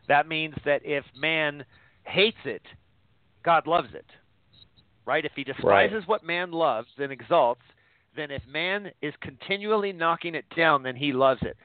That 0.07 0.27
means 0.27 0.55
that 0.65 0.81
if 0.83 1.05
man 1.15 1.65
hates 2.03 2.45
it, 2.45 2.63
God 3.43 3.67
loves 3.67 3.93
it. 3.93 4.05
Right? 5.05 5.25
If 5.25 5.33
he 5.35 5.43
despises 5.43 6.03
what 6.07 6.23
man 6.23 6.51
loves 6.51 6.87
and 6.97 7.11
exalts, 7.11 7.61
then 8.15 8.31
if 8.31 8.41
man 8.47 8.91
is 9.01 9.13
continually 9.21 9.91
knocking 9.91 10.35
it 10.35 10.45
down, 10.55 10.83
then 10.83 10.95
he 10.95 11.11
loves 11.11 11.41
it. 11.41 11.57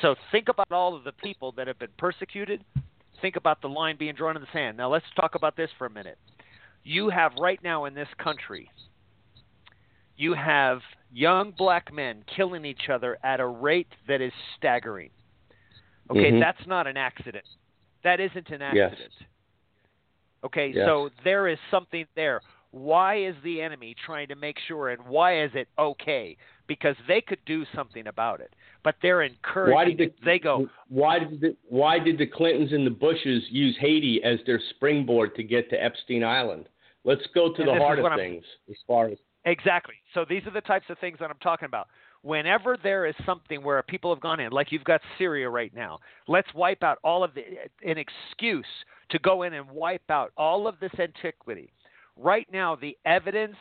So 0.00 0.14
think 0.30 0.48
about 0.48 0.70
all 0.70 0.94
of 0.94 1.04
the 1.04 1.12
people 1.12 1.52
that 1.52 1.66
have 1.66 1.78
been 1.78 1.90
persecuted. 1.96 2.64
Think 3.20 3.36
about 3.36 3.62
the 3.62 3.68
line 3.68 3.96
being 3.96 4.14
drawn 4.14 4.36
in 4.36 4.42
the 4.42 4.48
sand. 4.52 4.76
Now 4.76 4.90
let's 4.90 5.06
talk 5.16 5.34
about 5.34 5.56
this 5.56 5.70
for 5.78 5.86
a 5.86 5.90
minute. 5.90 6.18
You 6.84 7.08
have 7.08 7.32
right 7.38 7.62
now 7.62 7.84
in 7.84 7.94
this 7.94 8.08
country, 8.18 8.70
you 10.16 10.34
have 10.34 10.80
young 11.12 11.52
black 11.56 11.92
men 11.92 12.24
killing 12.34 12.64
each 12.64 12.88
other 12.88 13.18
at 13.22 13.40
a 13.40 13.46
rate 13.46 13.92
that 14.08 14.20
is 14.20 14.32
staggering. 14.56 15.10
Okay, 16.10 16.32
Mhm. 16.32 16.40
that's 16.40 16.66
not 16.66 16.86
an 16.86 16.96
accident. 16.96 17.44
That 18.02 18.18
isn't 18.18 18.50
an 18.50 18.74
Yes. 18.74 18.98
Okay, 20.44 20.68
Yes. 20.74 20.86
so 20.86 21.10
there 21.24 21.48
is 21.48 21.58
something 21.70 22.06
there. 22.14 22.40
why 22.72 23.16
is 23.16 23.34
the 23.44 23.60
enemy 23.60 23.94
trying 24.06 24.26
to 24.28 24.34
make 24.34 24.58
sure 24.66 24.88
and 24.88 25.06
why 25.06 25.42
is 25.42 25.50
it 25.54 25.68
okay? 25.78 26.34
Because 26.66 26.96
they 27.06 27.20
could 27.20 27.44
do 27.44 27.66
something 27.74 28.06
about 28.06 28.40
it, 28.40 28.54
but 28.82 28.94
they're 29.02 29.20
encouraging. 29.20 29.74
Why 29.74 29.84
did 29.84 29.98
the, 29.98 30.12
they 30.24 30.38
go? 30.38 30.70
Why 30.88 31.18
did 31.18 31.40
the, 31.42 31.56
why 31.68 31.98
did 31.98 32.16
the 32.16 32.26
Clintons 32.26 32.72
and 32.72 32.86
the 32.86 32.90
Bushes 32.90 33.44
use 33.50 33.76
Haiti 33.78 34.22
as 34.24 34.38
their 34.46 34.58
springboard 34.70 35.34
to 35.34 35.42
get 35.42 35.68
to 35.68 35.76
Epstein 35.84 36.24
Island? 36.24 36.66
Let's 37.04 37.26
go 37.34 37.52
to 37.52 37.62
the 37.62 37.74
heart 37.74 37.98
of 37.98 38.04
what 38.04 38.12
I'm- 38.12 38.18
things 38.18 38.44
as 38.70 38.76
far 38.86 39.08
as 39.08 39.18
Exactly. 39.44 39.96
So 40.14 40.24
these 40.24 40.46
are 40.46 40.50
the 40.52 40.60
types 40.62 40.86
of 40.88 40.98
things 40.98 41.18
that 41.18 41.28
I'm 41.28 41.38
talking 41.42 41.66
about. 41.66 41.88
Whenever 42.22 42.76
there 42.80 43.06
is 43.06 43.14
something 43.26 43.62
where 43.64 43.82
people 43.82 44.14
have 44.14 44.22
gone 44.22 44.38
in, 44.38 44.52
like 44.52 44.70
you've 44.70 44.84
got 44.84 45.00
Syria 45.18 45.48
right 45.48 45.74
now, 45.74 45.98
let's 46.28 46.52
wipe 46.54 46.82
out 46.82 46.98
all 47.02 47.24
of 47.24 47.32
the 47.34 47.42
an 47.88 47.98
excuse 47.98 48.66
to 49.10 49.18
go 49.18 49.42
in 49.42 49.54
and 49.54 49.68
wipe 49.68 50.08
out 50.08 50.32
all 50.36 50.68
of 50.68 50.78
this 50.80 50.92
antiquity. 50.98 51.72
Right 52.16 52.46
now, 52.52 52.76
the 52.76 52.96
evidence 53.04 53.56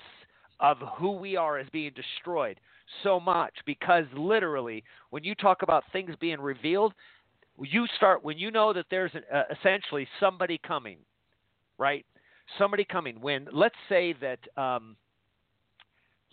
of 0.60 0.78
who 0.98 1.14
we 1.14 1.36
are 1.36 1.60
is 1.60 1.68
being 1.72 1.92
destroyed 1.96 2.60
so 3.02 3.20
much 3.20 3.54
because 3.66 4.06
literally, 4.16 4.84
when 5.10 5.24
you 5.24 5.34
talk 5.34 5.64
about 5.64 5.84
things 5.92 6.14
being 6.20 6.40
revealed, 6.40 6.94
you 7.60 7.88
start 7.98 8.24
when 8.24 8.38
you 8.38 8.52
know 8.52 8.74
that 8.74 8.86
there's 8.92 9.12
an, 9.16 9.24
uh, 9.34 9.44
essentially 9.60 10.08
somebody 10.20 10.60
coming, 10.66 10.98
right? 11.80 12.06
Somebody 12.60 12.86
coming. 12.86 13.20
When 13.20 13.48
let's 13.52 13.76
say 13.90 14.14
that. 14.22 14.40
Um, 14.62 14.96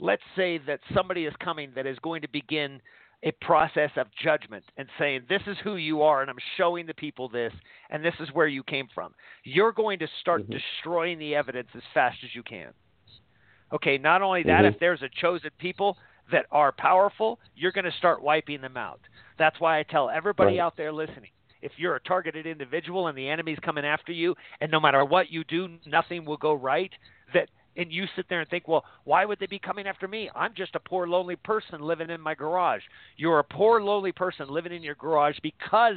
let's 0.01 0.23
say 0.37 0.59
that 0.59 0.81
somebody 0.95 1.27
is 1.27 1.35
coming 1.43 1.73
that 1.75 1.87
is 1.87 1.99
going 2.01 2.23
to 2.23 2.29
begin 2.29 2.81
a 3.25 3.33
process 3.41 3.91
of 3.97 4.07
judgment 4.23 4.65
and 4.77 4.89
saying, 4.99 5.23
This 5.29 5.43
is 5.47 5.57
who 5.65 5.77
you 5.77 6.03
are, 6.03 6.23
and 6.23 6.31
I'm 6.31 6.39
showing 6.57 6.87
the 6.87 6.95
people 6.95 7.29
this, 7.29 7.53
and 7.91 8.05
this 8.05 8.15
is 8.21 8.33
where 8.33 8.47
you 8.47 8.63
came 8.63 8.87
from. 8.95 9.13
You're 9.45 9.73
going 9.73 9.99
to 9.99 10.07
start 10.21 10.43
Mhm. 10.43 10.51
destroying 10.51 11.19
the 11.19 11.35
evidence 11.35 11.69
as 11.75 11.83
fast 11.93 12.23
as 12.23 12.35
you 12.35 12.43
can. 12.45 12.73
Okay, 13.73 13.99
not 13.99 14.23
only 14.23 14.45
that, 14.45 14.65
Mhm. 14.65 14.69
if 14.69 14.79
there's 14.79 15.03
a 15.03 15.09
chosen 15.09 15.51
people 15.59 15.99
that 16.31 16.47
are 16.53 16.73
powerful, 16.73 17.41
you're 17.55 17.73
going 17.73 17.85
to 17.85 17.93
start 17.93 18.23
wiping 18.23 18.61
them 18.61 18.77
out. 18.77 19.01
That's 19.37 19.59
why 19.59 19.79
I 19.79 19.83
tell 19.83 20.11
everybody 20.11 20.59
Right. 20.59 20.65
out 20.65 20.77
there 20.77 20.93
listening 20.93 21.31
if 21.61 21.77
you're 21.77 21.97
a 21.97 22.01
targeted 22.01 22.47
individual 22.47 23.09
and 23.09 23.19
the 23.19 23.29
enemy's 23.29 23.59
coming 23.59 23.85
after 23.85 24.13
you, 24.13 24.37
and 24.61 24.71
no 24.71 24.79
matter 24.79 25.05
what 25.05 25.31
you 25.31 25.43
do, 25.45 25.77
nothing 25.87 26.25
will 26.25 26.37
go 26.37 26.55
right, 26.55 26.93
that 27.33 27.51
and 27.79 27.93
you 27.93 28.07
sit 28.17 28.27
there 28.29 28.41
and 28.41 28.51
think, 28.51 28.67
well, 28.69 28.85
why 29.05 29.25
would 29.25 29.39
they 29.39 29.47
be 29.47 29.59
coming 29.59 29.87
after 29.87 30.09
me? 30.09 30.29
I'm 30.35 30.53
just 30.55 30.75
a 30.75 30.81
poor, 30.81 31.07
lonely 31.07 31.37
person 31.37 31.81
living 31.81 32.11
in 32.11 32.21
my 32.21 32.35
garage. 32.35 32.83
You're 33.17 33.39
a 33.39 33.45
poor, 33.45 33.81
lonely 33.81 34.13
person 34.13 34.49
living 34.49 34.73
in 34.73 34.83
your 34.83 34.97
garage 34.97 35.39
because 35.43 35.97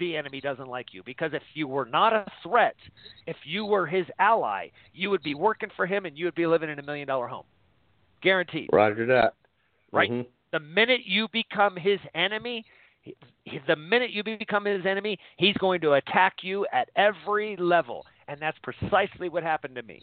the 0.00 0.16
enemy 0.16 0.40
doesn't 0.40 0.68
like 0.68 0.92
you. 0.92 1.02
Because 1.04 1.30
if 1.32 1.42
you 1.54 1.68
were 1.68 1.86
not 1.86 2.12
a 2.12 2.26
threat, 2.42 2.74
if 3.26 3.36
you 3.44 3.64
were 3.64 3.86
his 3.86 4.06
ally, 4.18 4.68
you 4.92 5.08
would 5.08 5.22
be 5.22 5.34
working 5.34 5.70
for 5.76 5.86
him 5.86 6.04
and 6.04 6.18
you 6.18 6.24
would 6.24 6.34
be 6.34 6.46
living 6.46 6.68
in 6.68 6.78
a 6.80 6.82
million 6.82 7.06
dollar 7.06 7.28
home. 7.28 7.46
Guaranteed. 8.22 8.68
Roger 8.72 9.06
that. 9.06 9.34
Right. 9.92 10.10
Mhm. 10.10 10.26
The 10.50 10.60
minute 10.60 11.06
you 11.06 11.28
become 11.28 11.76
his 11.76 12.00
enemy, 12.14 12.64
the 13.68 13.76
minute 13.76 14.10
you 14.10 14.24
become 14.24 14.64
his 14.64 14.84
enemy, 14.84 15.16
he's 15.36 15.56
going 15.58 15.80
to 15.82 15.92
attack 15.92 16.42
you 16.42 16.66
at 16.72 16.90
every 16.96 17.56
level. 17.56 18.04
And 18.26 18.40
that's 18.40 18.58
precisely 18.58 19.28
what 19.28 19.44
happened 19.44 19.76
to 19.76 19.82
me. 19.82 20.02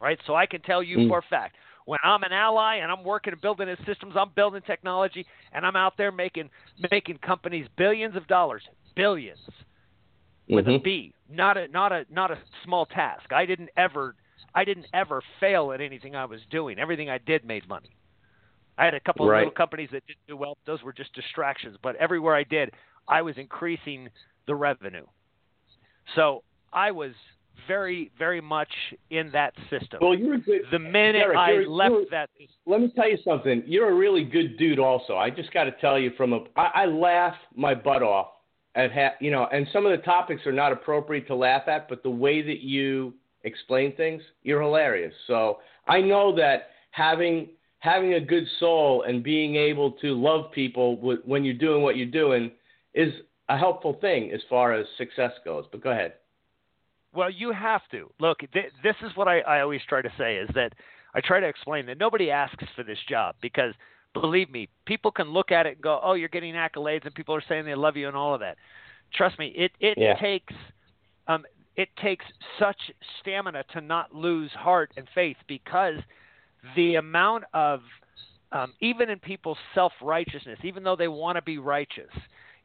Right? 0.00 0.18
So 0.26 0.34
I 0.34 0.46
can 0.46 0.60
tell 0.62 0.82
you 0.82 0.98
Mm. 0.98 1.08
for 1.08 1.18
a 1.18 1.22
fact 1.22 1.56
when 1.86 1.98
I'm 2.04 2.22
an 2.22 2.32
ally 2.32 2.76
and 2.76 2.92
I'm 2.92 3.02
working 3.02 3.32
and 3.32 3.40
building 3.40 3.66
his 3.66 3.78
systems, 3.86 4.14
I'm 4.14 4.28
building 4.30 4.60
technology, 4.62 5.26
and 5.52 5.66
I'm 5.66 5.74
out 5.74 5.96
there 5.96 6.12
making 6.12 6.50
making 6.90 7.18
companies 7.18 7.66
billions 7.76 8.14
of 8.14 8.26
dollars, 8.26 8.62
billions 8.94 9.40
with 10.48 10.68
a 10.68 10.72
Mhm. 10.72 10.82
B, 10.82 11.14
not 11.28 11.56
a 11.56 11.66
not 11.68 11.92
a 11.92 12.04
not 12.10 12.30
a 12.30 12.38
small 12.62 12.86
task. 12.86 13.32
I 13.32 13.46
didn't 13.46 13.70
ever 13.76 14.14
I 14.54 14.64
didn't 14.64 14.86
ever 14.92 15.22
fail 15.40 15.72
at 15.72 15.80
anything 15.80 16.14
I 16.14 16.24
was 16.26 16.44
doing. 16.46 16.78
Everything 16.78 17.10
I 17.10 17.18
did 17.18 17.44
made 17.44 17.66
money. 17.68 17.90
I 18.76 18.84
had 18.84 18.94
a 18.94 19.00
couple 19.00 19.26
of 19.26 19.30
little 19.38 19.50
companies 19.54 19.90
that 19.90 20.06
didn't 20.06 20.26
do 20.26 20.36
well. 20.36 20.56
Those 20.64 20.82
were 20.82 20.92
just 20.92 21.12
distractions. 21.14 21.76
But 21.82 21.96
everywhere 21.96 22.34
I 22.34 22.44
did, 22.44 22.72
I 23.08 23.22
was 23.22 23.36
increasing 23.38 24.08
the 24.46 24.54
revenue. 24.54 25.06
So 26.14 26.44
I 26.72 26.90
was 26.90 27.12
very, 27.66 28.10
very 28.18 28.40
much 28.40 28.68
in 29.10 29.30
that 29.32 29.54
system. 29.70 29.98
Well, 30.00 30.14
you're 30.14 30.34
a 30.34 30.40
good. 30.40 30.62
the 30.70 30.78
minute 30.78 31.20
Derek, 31.20 31.36
I 31.38 31.52
left 31.66 31.90
you're- 31.92 32.06
that, 32.10 32.30
Let 32.66 32.80
me 32.80 32.92
tell 32.94 33.08
you 33.08 33.18
something. 33.24 33.62
You're 33.66 33.90
a 33.90 33.94
really 33.94 34.24
good 34.24 34.56
dude. 34.58 34.78
Also, 34.78 35.16
I 35.16 35.30
just 35.30 35.52
got 35.52 35.64
to 35.64 35.72
tell 35.80 35.98
you 35.98 36.10
from 36.16 36.32
a. 36.32 36.44
I, 36.56 36.82
I 36.82 36.84
laugh 36.86 37.34
my 37.54 37.74
butt 37.74 38.02
off 38.02 38.28
at 38.74 38.92
ha, 38.92 39.10
you 39.20 39.30
know, 39.30 39.46
and 39.52 39.66
some 39.72 39.86
of 39.86 39.92
the 39.92 40.04
topics 40.04 40.46
are 40.46 40.52
not 40.52 40.72
appropriate 40.72 41.26
to 41.28 41.34
laugh 41.34 41.68
at, 41.68 41.88
but 41.88 42.02
the 42.02 42.10
way 42.10 42.42
that 42.42 42.60
you 42.60 43.14
explain 43.44 43.94
things, 43.96 44.22
you're 44.42 44.62
hilarious. 44.62 45.14
So 45.26 45.58
I 45.86 46.00
know 46.00 46.34
that 46.36 46.68
having 46.90 47.48
having 47.80 48.14
a 48.14 48.20
good 48.20 48.44
soul 48.58 49.02
and 49.02 49.22
being 49.22 49.54
able 49.56 49.92
to 49.92 50.12
love 50.20 50.50
people 50.52 50.96
w- 50.96 51.22
when 51.24 51.44
you're 51.44 51.54
doing 51.54 51.82
what 51.82 51.96
you're 51.96 52.06
doing 52.06 52.50
is 52.94 53.12
a 53.48 53.56
helpful 53.56 53.96
thing 54.00 54.32
as 54.32 54.40
far 54.50 54.72
as 54.72 54.84
success 54.96 55.32
goes. 55.44 55.64
But 55.70 55.82
go 55.82 55.90
ahead. 55.90 56.14
Well, 57.14 57.30
you 57.30 57.52
have 57.52 57.82
to 57.90 58.10
look. 58.20 58.38
Th- 58.52 58.72
this 58.82 58.96
is 59.02 59.16
what 59.16 59.28
I, 59.28 59.40
I 59.40 59.60
always 59.60 59.80
try 59.88 60.02
to 60.02 60.12
say 60.18 60.36
is 60.36 60.48
that 60.54 60.72
I 61.14 61.20
try 61.20 61.40
to 61.40 61.46
explain 61.46 61.86
that 61.86 61.98
nobody 61.98 62.30
asks 62.30 62.64
for 62.76 62.82
this 62.82 62.98
job 63.08 63.34
because 63.40 63.74
believe 64.12 64.50
me, 64.50 64.68
people 64.86 65.10
can 65.10 65.30
look 65.30 65.50
at 65.50 65.66
it 65.66 65.74
and 65.74 65.80
go, 65.82 66.00
"Oh, 66.02 66.14
you're 66.14 66.28
getting 66.28 66.54
accolades," 66.54 67.04
and 67.04 67.14
people 67.14 67.34
are 67.34 67.42
saying 67.48 67.64
they 67.64 67.74
love 67.74 67.96
you 67.96 68.08
and 68.08 68.16
all 68.16 68.34
of 68.34 68.40
that. 68.40 68.56
Trust 69.14 69.38
me, 69.38 69.48
it 69.56 69.72
it 69.80 69.96
Yeah. 69.96 70.14
takes 70.14 70.54
um, 71.28 71.44
it 71.76 71.88
takes 71.96 72.24
such 72.58 72.90
stamina 73.20 73.64
to 73.72 73.80
not 73.80 74.14
lose 74.14 74.50
heart 74.52 74.92
and 74.96 75.08
faith 75.14 75.36
because 75.46 75.94
the 76.74 76.96
amount 76.96 77.44
of 77.54 77.80
um, 78.52 78.72
even 78.80 79.10
in 79.10 79.18
people's 79.18 79.58
self 79.74 79.92
righteousness, 80.02 80.58
even 80.62 80.82
though 80.82 80.96
they 80.96 81.08
want 81.08 81.36
to 81.36 81.42
be 81.42 81.58
righteous, 81.58 82.10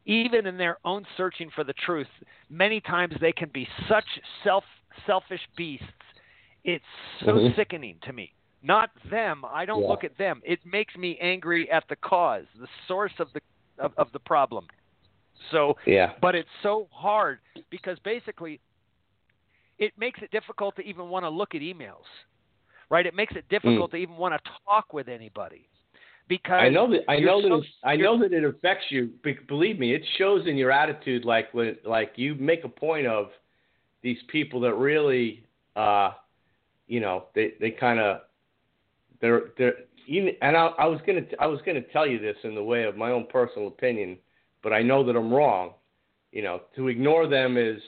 even 0.05 0.45
in 0.45 0.57
their 0.57 0.77
own 0.85 1.05
searching 1.15 1.49
for 1.51 1.63
the 1.63 1.73
truth, 1.73 2.07
many 2.49 2.81
times 2.81 3.15
they 3.19 3.31
can 3.31 3.49
be 3.49 3.67
such 3.87 4.05
self 4.43 4.63
selfish 5.05 5.41
beasts. 5.55 5.87
It's 6.63 6.85
so 7.19 7.39
Mhm. 7.39 7.55
sickening 7.55 7.99
to 8.01 8.13
me. 8.13 8.33
Not 8.61 8.91
them. 9.09 9.43
I 9.45 9.65
don't 9.65 9.81
Yeah. 9.81 9.87
look 9.89 10.03
at 10.03 10.15
them. 10.17 10.41
It 10.45 10.65
makes 10.65 10.95
me 10.95 11.17
angry 11.19 11.69
at 11.69 11.87
the 11.87 11.95
cause, 11.97 12.47
the 12.55 12.69
source 12.87 13.17
of 13.19 13.31
the 13.33 13.41
of, 13.79 13.93
of 13.97 14.11
the 14.11 14.19
problem. 14.19 14.67
So 15.49 15.77
Yeah. 15.85 16.13
but 16.21 16.35
it's 16.35 16.49
so 16.61 16.87
hard 16.91 17.39
because 17.69 17.97
basically 17.99 18.61
it 19.79 19.97
makes 19.97 20.21
it 20.21 20.31
difficult 20.31 20.75
to 20.75 20.81
even 20.83 21.09
want 21.09 21.23
to 21.23 21.29
look 21.29 21.55
at 21.55 21.61
emails 21.61 22.05
right 22.89 23.05
it 23.05 23.15
makes 23.15 23.35
it 23.35 23.47
difficult 23.49 23.91
to 23.91 23.97
even 23.97 24.15
want 24.15 24.33
to 24.33 24.51
talk 24.65 24.93
with 24.93 25.07
anybody 25.07 25.67
because. 26.27 26.61
I 26.61 26.69
know 26.69 26.89
that 26.91 27.01
I 27.07 27.19
know 27.19 27.41
that 27.41 27.49
so- 27.49 27.57
it, 27.57 27.65
I 27.83 27.95
know 27.95 28.19
that 28.19 28.33
it 28.33 28.43
affects 28.43 28.85
you. 28.89 29.11
Believe 29.47 29.79
me, 29.79 29.93
it 29.93 30.03
shows 30.17 30.47
in 30.47 30.57
your 30.57 30.71
attitude. 30.71 31.25
Like 31.25 31.53
when 31.53 31.77
like 31.85 32.13
you 32.15 32.35
make 32.35 32.63
a 32.63 32.69
point 32.69 33.07
of 33.07 33.29
these 34.01 34.17
people 34.27 34.59
that 34.61 34.73
really, 34.75 35.45
uh, 35.75 36.11
you 36.87 36.99
know, 36.99 37.25
they 37.35 37.53
they 37.59 37.71
kind 37.71 37.99
of 37.99 38.21
they're 39.21 39.51
they're. 39.57 39.73
Even, 40.05 40.35
and 40.41 40.57
I, 40.57 40.65
I 40.79 40.85
was 40.85 40.99
gonna 41.07 41.21
I 41.39 41.47
was 41.47 41.61
gonna 41.65 41.81
tell 41.81 42.05
you 42.05 42.19
this 42.19 42.35
in 42.43 42.55
the 42.55 42.63
way 42.63 42.83
of 42.83 42.97
my 42.97 43.11
own 43.11 43.25
personal 43.31 43.69
opinion, 43.69 44.17
but 44.61 44.73
I 44.73 44.81
know 44.81 45.05
that 45.05 45.15
I'm 45.15 45.33
wrong. 45.33 45.75
You 46.33 46.41
know, 46.41 46.61
to 46.75 46.89
ignore 46.89 47.27
them 47.27 47.55
is 47.57 47.81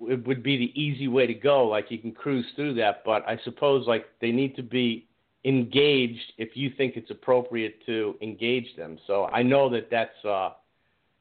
it 0.00 0.26
would 0.26 0.42
be 0.42 0.56
the 0.56 0.80
easy 0.80 1.08
way 1.08 1.26
to 1.26 1.34
go. 1.34 1.66
Like 1.66 1.90
you 1.90 1.98
can 1.98 2.12
cruise 2.12 2.46
through 2.56 2.74
that, 2.74 3.02
but 3.04 3.26
I 3.28 3.38
suppose 3.44 3.86
like 3.86 4.06
they 4.20 4.32
need 4.32 4.56
to 4.56 4.62
be 4.62 5.06
engaged 5.44 6.32
if 6.38 6.56
you 6.56 6.70
think 6.76 6.96
it's 6.96 7.10
appropriate 7.10 7.84
to 7.86 8.16
engage 8.22 8.74
them. 8.76 8.98
So 9.06 9.26
I 9.26 9.42
know 9.42 9.68
that 9.70 9.90
that's 9.90 10.24
uh 10.24 10.50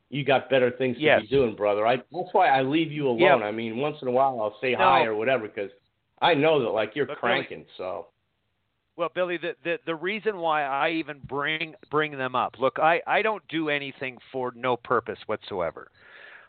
you 0.09 0.23
got 0.23 0.49
better 0.49 0.69
things 0.69 0.95
to 0.97 1.01
Yes. 1.03 1.21
be 1.21 1.27
doing, 1.27 1.55
brother. 1.55 1.85
I 1.87 1.97
that's 1.97 2.33
why 2.33 2.47
I 2.47 2.61
leave 2.61 2.91
you 2.91 3.07
alone. 3.07 3.19
Yeah. 3.41 3.45
I 3.45 3.51
mean, 3.51 3.77
once 3.77 3.97
in 4.01 4.07
a 4.07 4.11
while 4.11 4.39
I'll 4.41 4.57
say 4.61 4.71
No. 4.71 4.77
hi 4.77 5.03
or 5.05 5.15
whatever 5.15 5.47
because 5.47 5.71
I 6.21 6.33
know 6.33 6.61
that 6.61 6.69
like 6.69 6.95
you're 6.95 7.05
But 7.05 7.17
cranking. 7.17 7.65
So 7.77 8.07
Well, 8.95 9.09
Billy, 9.13 9.37
the, 9.37 9.55
the 9.63 9.79
the 9.85 9.95
reason 9.95 10.37
why 10.37 10.63
I 10.63 10.91
even 10.91 11.19
bring 11.27 11.75
bring 11.89 12.17
them 12.17 12.35
up. 12.35 12.55
Look, 12.59 12.79
I 12.79 13.01
I 13.07 13.21
don't 13.21 13.45
do 13.49 13.69
anything 13.69 14.17
for 14.31 14.53
no 14.55 14.77
purpose 14.77 15.19
whatsoever. 15.25 15.89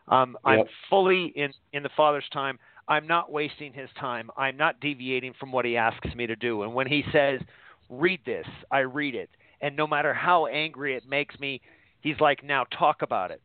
Um, 0.09 0.37
I'm 0.45 0.65
fully 0.91 1.33
in 1.35 1.53
in 1.73 1.83
the 1.83 1.89
Father's 1.97 2.29
time. 2.33 2.59
I'm 2.87 3.07
not 3.07 3.33
wasting 3.33 3.73
his 3.73 3.89
time. 3.99 4.31
I'm 4.37 4.59
not 4.59 4.79
deviating 4.81 5.33
from 5.41 5.51
what 5.51 5.65
he 5.65 5.77
asks 5.77 6.15
me 6.15 6.27
to 6.27 6.37
do. 6.37 6.65
And 6.65 6.75
when 6.75 6.87
he 6.87 7.03
says, 7.13 7.41
"Read 7.89 8.21
this," 8.25 8.47
I 8.71 8.81
read 8.81 9.15
it. 9.15 9.31
And 9.61 9.77
no 9.77 9.87
matter 9.87 10.13
how 10.13 10.47
angry 10.47 10.95
it 10.95 11.09
makes 11.09 11.39
me, 11.39 11.61
he's 12.01 12.21
like, 12.21 12.43
"Now 12.43 12.65
talk 12.65 13.03
about 13.03 13.31
it." 13.31 13.43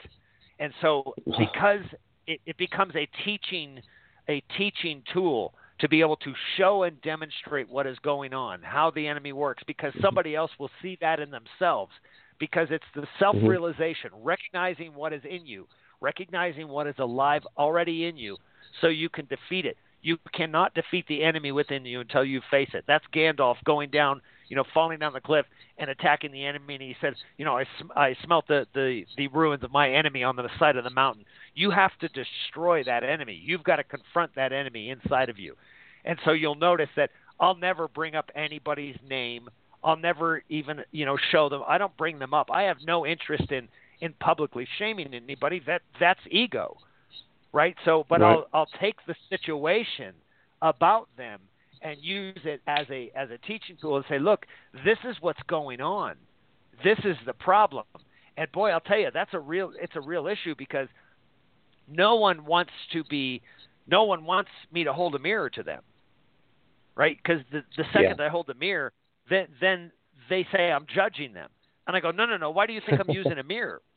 And 0.60 0.74
so 0.82 1.16
because 1.38 1.86
it, 2.28 2.42
it 2.46 2.58
becomes 2.58 2.96
a 2.96 3.08
teaching 3.24 3.82
a 4.30 4.42
teaching 4.58 5.02
tool 5.12 5.54
to 5.80 5.90
be 5.90 6.02
able 6.02 6.18
to 6.18 6.34
show 6.58 6.84
and 6.84 7.02
demonstrate 7.02 7.68
what 7.68 7.88
is 7.88 7.98
going 8.00 8.34
on, 8.34 8.62
how 8.62 8.92
the 8.92 9.08
enemy 9.08 9.34
works, 9.34 9.64
because 9.66 9.92
mm-hmm. 9.94 10.04
somebody 10.04 10.36
else 10.36 10.52
will 10.60 10.70
see 10.82 10.98
that 11.02 11.20
in 11.20 11.32
themselves. 11.32 11.92
Because 12.38 12.68
it's 12.72 12.86
the 12.96 13.08
self 13.18 13.36
realization, 13.42 14.12
mm-hmm. 14.12 14.24
recognizing 14.24 14.94
what 14.94 15.12
is 15.12 15.22
in 15.30 15.46
you, 15.46 15.68
recognizing 16.00 16.68
what 16.70 16.88
is 16.88 16.96
alive 17.00 17.42
already 17.58 18.06
in 18.06 18.16
you, 18.16 18.38
so 18.80 18.88
you 18.88 19.10
can 19.10 19.26
defeat 19.26 19.66
it. 19.66 19.78
You 20.02 20.18
cannot 20.34 20.74
defeat 20.74 21.06
the 21.08 21.24
enemy 21.24 21.52
within 21.52 21.86
you 21.86 22.00
until 22.00 22.24
you 22.24 22.42
face 22.50 22.70
it. 22.74 22.86
That's 22.88 23.04
Gandalf 23.14 23.56
going 23.66 23.90
down, 23.90 24.22
you 24.48 24.56
know, 24.56 24.64
falling 24.74 25.00
down 25.00 25.14
the 25.14 25.22
cliff 25.22 25.46
and 25.78 25.90
attacking 25.90 26.32
the 26.32 26.46
enemy. 26.46 26.76
And 26.76 26.84
he 26.84 26.96
says, 27.02 27.16
you 27.38 27.46
know, 27.46 27.58
I, 27.58 27.66
sm- 27.80 27.92
I 27.96 28.16
smelt 28.24 28.48
the, 28.48 28.66
the, 28.74 29.06
the 29.18 29.28
ruins 29.28 29.64
of 29.64 29.72
my 29.72 29.92
enemy 29.92 30.24
on 30.24 30.36
the 30.36 30.50
side 30.58 30.78
of 30.78 30.84
the 30.84 30.90
mountain. 30.90 31.26
You 31.54 31.72
have 31.72 31.92
to 32.00 32.10
destroy 32.10 32.84
that 32.86 33.04
enemy. 33.04 33.42
You've 33.44 33.64
got 33.64 33.78
to 33.78 33.84
confront 33.84 34.36
that 34.36 34.54
enemy 34.54 34.90
inside 34.90 35.30
of 35.30 35.38
you. 35.38 35.56
And 36.06 36.18
so 36.24 36.32
you'll 36.32 36.56
notice 36.56 36.90
that 36.96 37.10
I'll 37.40 37.56
never 37.56 37.88
bring 37.88 38.16
up 38.16 38.30
anybody's 38.36 38.98
name. 39.08 39.50
I'll 39.84 39.98
never 39.98 40.44
even, 40.50 40.82
you 40.92 41.06
know, 41.06 41.18
show 41.32 41.50
them. 41.50 41.62
I 41.68 41.78
don't 41.78 41.96
bring 41.98 42.20
them 42.20 42.34
up. 42.34 42.50
I 42.52 42.64
have 42.64 42.78
no 42.86 43.06
interest 43.06 43.52
in 43.52 43.68
in 44.02 44.14
publicly 44.14 44.66
shaming 44.78 45.14
anybody. 45.14 45.62
That 45.66 45.82
that's 46.00 46.20
ego 46.30 46.78
right? 47.54 47.76
So, 47.86 48.06
but 48.10 48.22
right. 48.22 48.32
I'll 48.32 48.48
I'll 48.54 48.80
take 48.80 48.96
the 49.08 49.16
situation 49.30 50.14
about 50.62 51.08
them 51.18 51.40
and 51.82 51.98
use 52.02 52.40
it 52.44 52.62
as 52.68 52.86
a 52.90 53.12
as 53.16 53.30
a 53.30 53.38
teaching 53.38 53.78
tool 53.82 53.98
and 53.98 54.06
say, 54.10 54.20
look, 54.20 54.46
this 54.86 54.98
is 55.08 55.16
what's 55.22 55.42
going 55.48 55.82
on. 55.82 56.16
This 56.84 57.00
is 57.04 57.18
the 57.26 57.34
problem. 57.34 57.86
And 58.38 58.52
boy, 58.52 58.70
I'll 58.70 58.80
tell 58.80 59.00
you, 59.00 59.10
that's 59.14 59.34
a 59.34 59.40
real 59.40 59.72
it's 59.80 59.96
a 59.96 60.02
real 60.02 60.28
issue 60.28 60.56
because 60.58 60.88
no 61.88 62.16
one 62.16 62.46
wants 62.46 62.72
to 62.94 63.04
be 63.06 63.42
no 63.88 64.04
one 64.04 64.26
wants 64.26 64.52
me 64.72 64.84
to 64.84 64.94
hold 64.94 65.16
a 65.16 65.20
mirror 65.20 65.50
to 65.50 65.64
them. 65.64 65.82
Right? 66.96 67.18
Because 67.18 67.42
the 67.52 67.64
the 67.78 67.86
second 67.94 68.16
yeah. 68.20 68.26
I 68.26 68.30
hold 68.30 68.48
the 68.48 68.54
mirror, 68.54 68.92
then 69.30 69.48
then 69.62 69.92
they 70.30 70.46
say 70.52 70.72
I'm 70.72 70.86
judging 70.94 71.34
them. 71.34 71.50
And 71.88 71.96
I 71.96 72.02
go, 72.02 72.12
"No, 72.12 72.26
no, 72.26 72.38
no. 72.38 72.52
Why 72.52 72.68
do 72.68 72.74
you 72.74 72.82
think 72.88 73.02
I'm 73.02 73.14
using 73.14 73.38
a 73.38 73.44
mirror?" 73.44 73.82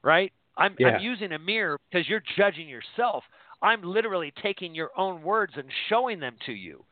Right? 0.00 0.32
I'm, 0.58 0.74
yeah. 0.78 0.88
I'm 0.88 1.02
using 1.02 1.32
a 1.32 1.38
mirror 1.38 1.78
because 1.90 2.08
you're 2.08 2.22
judging 2.36 2.68
yourself. 2.68 3.24
I'm 3.62 3.82
literally 3.82 4.32
taking 4.42 4.74
your 4.74 4.90
own 4.96 5.22
words 5.22 5.54
and 5.56 5.66
showing 5.88 6.20
them 6.20 6.36
to 6.46 6.52
you. 6.52 6.84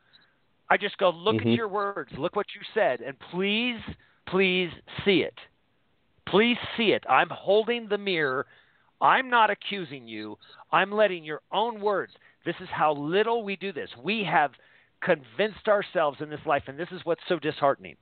I 0.69 0.77
just 0.77 0.97
go, 0.97 1.11
look 1.11 1.35
mm-hmm. 1.35 1.49
at 1.49 1.55
your 1.55 1.67
words, 1.67 2.11
look 2.17 2.35
what 2.35 2.47
you 2.55 2.61
said, 2.73 3.01
and 3.01 3.15
please, 3.31 3.79
please 4.27 4.69
see 5.05 5.19
it. 5.19 5.35
Please 6.27 6.57
see 6.75 6.91
it. 6.91 7.03
I'm 7.09 7.29
holding 7.29 7.87
the 7.87 7.97
mirror. 7.97 8.45
I'm 8.99 9.29
not 9.29 9.49
accusing 9.49 10.07
you. 10.07 10.37
I'm 10.71 10.91
letting 10.91 11.23
your 11.23 11.41
own 11.53 11.79
words. 11.79 12.13
This 12.45 12.55
is 12.59 12.67
how 12.71 12.93
little 12.93 13.43
we 13.43 13.55
do 13.55 13.71
this. 13.71 13.89
We 14.03 14.25
have 14.29 14.51
convinced 15.01 15.67
ourselves 15.67 16.17
in 16.21 16.29
this 16.29 16.39
life, 16.45 16.63
and 16.67 16.77
this 16.77 16.89
is 16.91 17.01
what's 17.05 17.21
so 17.29 17.39
disheartening. 17.39 17.95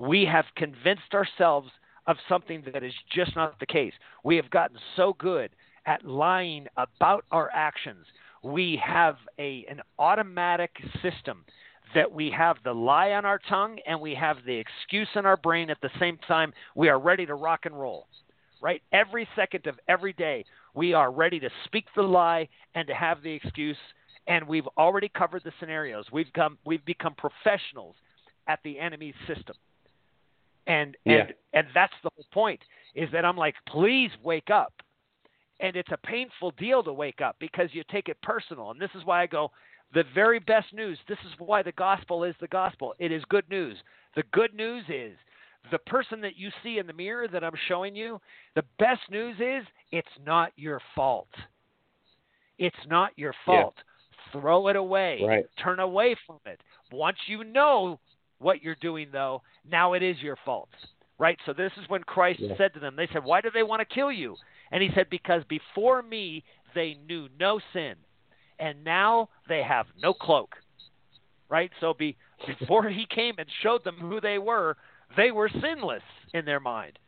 We 0.00 0.24
have 0.24 0.46
convinced 0.56 1.14
ourselves 1.14 1.68
of 2.06 2.16
something 2.28 2.62
that 2.72 2.82
is 2.82 2.94
just 3.14 3.36
not 3.36 3.58
the 3.60 3.66
case. 3.66 3.92
We 4.24 4.36
have 4.36 4.50
gotten 4.50 4.76
so 4.96 5.14
good 5.18 5.50
at 5.86 6.04
lying 6.04 6.66
about 6.76 7.24
our 7.30 7.50
actions. 7.52 8.06
We 8.42 8.80
have 8.84 9.16
a 9.38 9.64
an 9.70 9.80
automatic 9.98 10.70
system 11.02 11.44
that 11.94 12.10
we 12.10 12.30
have 12.36 12.56
the 12.64 12.72
lie 12.72 13.10
on 13.10 13.24
our 13.24 13.38
tongue 13.48 13.78
and 13.86 14.00
we 14.00 14.14
have 14.14 14.38
the 14.46 14.54
excuse 14.54 15.08
in 15.14 15.26
our 15.26 15.36
brain 15.36 15.70
at 15.70 15.80
the 15.82 15.90
same 16.00 16.18
time. 16.26 16.52
We 16.74 16.88
are 16.88 16.98
ready 16.98 17.26
to 17.26 17.34
rock 17.34 17.66
and 17.66 17.78
roll. 17.78 18.06
Right? 18.62 18.80
Every 18.92 19.28
second 19.34 19.66
of 19.66 19.74
every 19.88 20.12
day, 20.12 20.44
we 20.74 20.94
are 20.94 21.10
ready 21.10 21.40
to 21.40 21.50
speak 21.64 21.86
the 21.96 22.02
lie 22.02 22.48
and 22.74 22.86
to 22.86 22.94
have 22.94 23.22
the 23.22 23.32
excuse 23.32 23.76
and 24.28 24.46
we've 24.46 24.68
already 24.78 25.08
covered 25.08 25.42
the 25.44 25.52
scenarios. 25.58 26.06
We've 26.12 26.32
come 26.34 26.58
we've 26.64 26.84
become 26.84 27.14
professionals 27.14 27.96
at 28.48 28.60
the 28.64 28.78
enemy's 28.78 29.14
system 29.26 29.56
and 30.66 30.96
yeah. 31.04 31.14
and 31.14 31.34
and 31.52 31.66
that's 31.74 31.92
the 32.02 32.10
whole 32.14 32.26
point 32.32 32.60
is 32.94 33.08
that 33.12 33.24
I'm 33.24 33.36
like, 33.36 33.54
please 33.68 34.10
wake 34.22 34.50
up. 34.50 34.72
And 35.60 35.76
it's 35.76 35.92
a 35.92 36.06
painful 36.06 36.52
deal 36.52 36.82
to 36.82 36.92
wake 36.92 37.20
up 37.20 37.36
because 37.38 37.68
you 37.72 37.84
take 37.90 38.08
it 38.08 38.20
personal. 38.22 38.70
And 38.72 38.80
this 38.80 38.90
is 38.94 39.04
why 39.04 39.22
I 39.22 39.26
go, 39.26 39.50
the 39.94 40.04
very 40.14 40.40
best 40.40 40.72
news, 40.72 40.98
this 41.08 41.18
is 41.24 41.32
why 41.38 41.62
the 41.62 41.72
gospel 41.72 42.24
is 42.24 42.34
the 42.40 42.48
gospel. 42.48 42.94
It 42.98 43.12
is 43.12 43.22
good 43.28 43.48
news. 43.48 43.76
The 44.16 44.24
good 44.32 44.54
news 44.54 44.84
is 44.88 45.16
the 45.70 45.78
person 45.78 46.20
that 46.22 46.36
you 46.36 46.50
see 46.62 46.78
in 46.78 46.86
the 46.86 46.92
mirror 46.92 47.28
that 47.28 47.44
I'm 47.44 47.52
showing 47.68 47.94
you, 47.94 48.20
the 48.54 48.64
best 48.78 49.02
news 49.10 49.36
is 49.38 49.64
it's 49.92 50.08
not 50.24 50.52
your 50.56 50.80
fault. 50.94 51.28
It's 52.58 52.74
not 52.88 53.12
your 53.16 53.34
fault. 53.46 53.74
Yeah. 53.76 54.40
Throw 54.40 54.68
it 54.68 54.76
away. 54.76 55.20
Right. 55.24 55.44
Turn 55.62 55.78
away 55.78 56.16
from 56.26 56.38
it. 56.46 56.60
Once 56.90 57.18
you 57.26 57.44
know 57.44 58.00
what 58.42 58.62
you're 58.62 58.76
doing, 58.76 59.08
though, 59.12 59.42
now 59.68 59.92
it 59.94 60.02
is 60.02 60.18
your 60.20 60.36
fault. 60.44 60.68
Right? 61.18 61.38
So 61.46 61.52
this 61.52 61.72
is 61.80 61.88
when 61.88 62.02
Christ 62.02 62.40
yeah. 62.40 62.56
said 62.56 62.74
to 62.74 62.80
them, 62.80 62.96
they 62.96 63.08
said, 63.12 63.24
Why 63.24 63.40
do 63.40 63.50
they 63.52 63.62
want 63.62 63.80
to 63.80 63.94
kill 63.94 64.10
you? 64.10 64.36
And 64.72 64.82
he 64.82 64.90
said, 64.94 65.06
Because 65.10 65.42
before 65.48 66.02
me 66.02 66.44
they 66.74 66.96
knew 67.06 67.28
no 67.38 67.60
sin, 67.72 67.94
and 68.58 68.82
now 68.82 69.28
they 69.48 69.62
have 69.62 69.86
no 70.00 70.14
cloak. 70.14 70.56
Right? 71.48 71.70
So 71.80 71.94
be, 71.94 72.16
before 72.58 72.88
he 72.88 73.06
came 73.14 73.34
and 73.38 73.46
showed 73.62 73.84
them 73.84 73.96
who 74.00 74.20
they 74.20 74.38
were, 74.38 74.76
they 75.16 75.30
were 75.30 75.50
sinless 75.60 76.02
in 76.34 76.44
their 76.44 76.60
mind. 76.60 76.98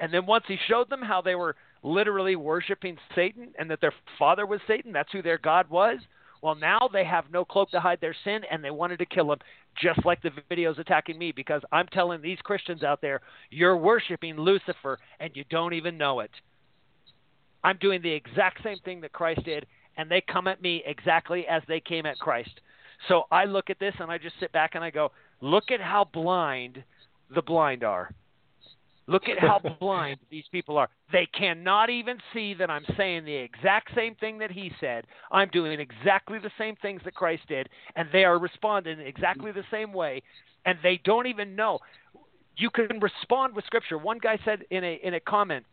And 0.00 0.12
then 0.12 0.26
once 0.26 0.44
he 0.48 0.56
showed 0.66 0.88
them 0.88 1.02
how 1.02 1.20
they 1.20 1.34
were 1.34 1.54
literally 1.82 2.34
worshiping 2.34 2.96
Satan 3.14 3.52
and 3.58 3.70
that 3.70 3.80
their 3.82 3.92
father 4.18 4.46
was 4.46 4.60
Satan, 4.66 4.92
that's 4.92 5.12
who 5.12 5.22
their 5.22 5.38
God 5.38 5.68
was, 5.68 5.98
well, 6.42 6.54
now 6.54 6.88
they 6.90 7.04
have 7.04 7.24
no 7.30 7.44
cloak 7.44 7.70
to 7.70 7.80
hide 7.80 8.00
their 8.00 8.16
sin, 8.24 8.42
and 8.50 8.64
they 8.64 8.70
wanted 8.70 8.98
to 9.00 9.06
kill 9.06 9.30
him, 9.32 9.38
just 9.80 10.04
like 10.04 10.22
the 10.22 10.30
videos 10.50 10.78
attacking 10.78 11.18
me, 11.18 11.32
because 11.32 11.62
I'm 11.72 11.86
telling 11.88 12.20
these 12.20 12.38
Christians 12.42 12.82
out 12.82 13.00
there, 13.00 13.20
you're 13.50 13.76
worshiping 13.76 14.36
Lucifer, 14.36 14.98
and 15.18 15.30
you 15.34 15.44
don't 15.50 15.74
even 15.74 15.98
know 15.98 16.20
it. 16.20 16.30
I'm 17.62 17.76
doing 17.78 18.02
the 18.02 18.12
exact 18.12 18.62
same 18.62 18.78
thing 18.84 19.00
that 19.02 19.12
Christ 19.12 19.44
did, 19.44 19.66
and 19.96 20.10
they 20.10 20.22
come 20.22 20.46
at 20.46 20.62
me 20.62 20.82
exactly 20.86 21.46
as 21.46 21.62
they 21.68 21.80
came 21.80 22.06
at 22.06 22.18
Christ. 22.18 22.60
So 23.08 23.24
I 23.30 23.44
look 23.44 23.70
at 23.70 23.78
this 23.78 23.94
and 23.98 24.10
I 24.10 24.18
just 24.18 24.36
sit 24.40 24.52
back 24.52 24.74
and 24.74 24.84
I 24.84 24.90
go, 24.90 25.12
look 25.40 25.70
at 25.70 25.80
how 25.80 26.04
blind 26.12 26.82
the 27.34 27.42
blind 27.42 27.84
are. 27.84 28.10
Look 29.10 29.28
at 29.28 29.40
how 29.40 29.58
blind 29.80 30.20
these 30.30 30.44
people 30.52 30.78
are. 30.78 30.88
They 31.10 31.26
cannot 31.26 31.90
even 31.90 32.18
see 32.32 32.54
that 32.54 32.70
I'm 32.70 32.84
saying 32.96 33.24
the 33.24 33.34
exact 33.34 33.92
same 33.92 34.14
thing 34.14 34.38
that 34.38 34.52
he 34.52 34.70
said. 34.78 35.04
I'm 35.32 35.48
doing 35.48 35.80
exactly 35.80 36.38
the 36.38 36.52
same 36.56 36.76
things 36.76 37.02
that 37.04 37.14
Christ 37.14 37.42
did, 37.48 37.68
and 37.96 38.08
they 38.12 38.22
are 38.22 38.38
responding 38.38 39.00
exactly 39.00 39.50
the 39.50 39.64
same 39.68 39.92
way, 39.92 40.22
and 40.64 40.78
they 40.84 41.00
don't 41.04 41.26
even 41.26 41.56
know. 41.56 41.80
You 42.56 42.70
can 42.70 43.00
respond 43.00 43.56
with 43.56 43.64
Scripture. 43.64 43.98
One 43.98 44.18
guy 44.18 44.38
said 44.44 44.60
in 44.70 44.84
a 44.84 45.00
in 45.02 45.14
a 45.14 45.20
comment, 45.20 45.66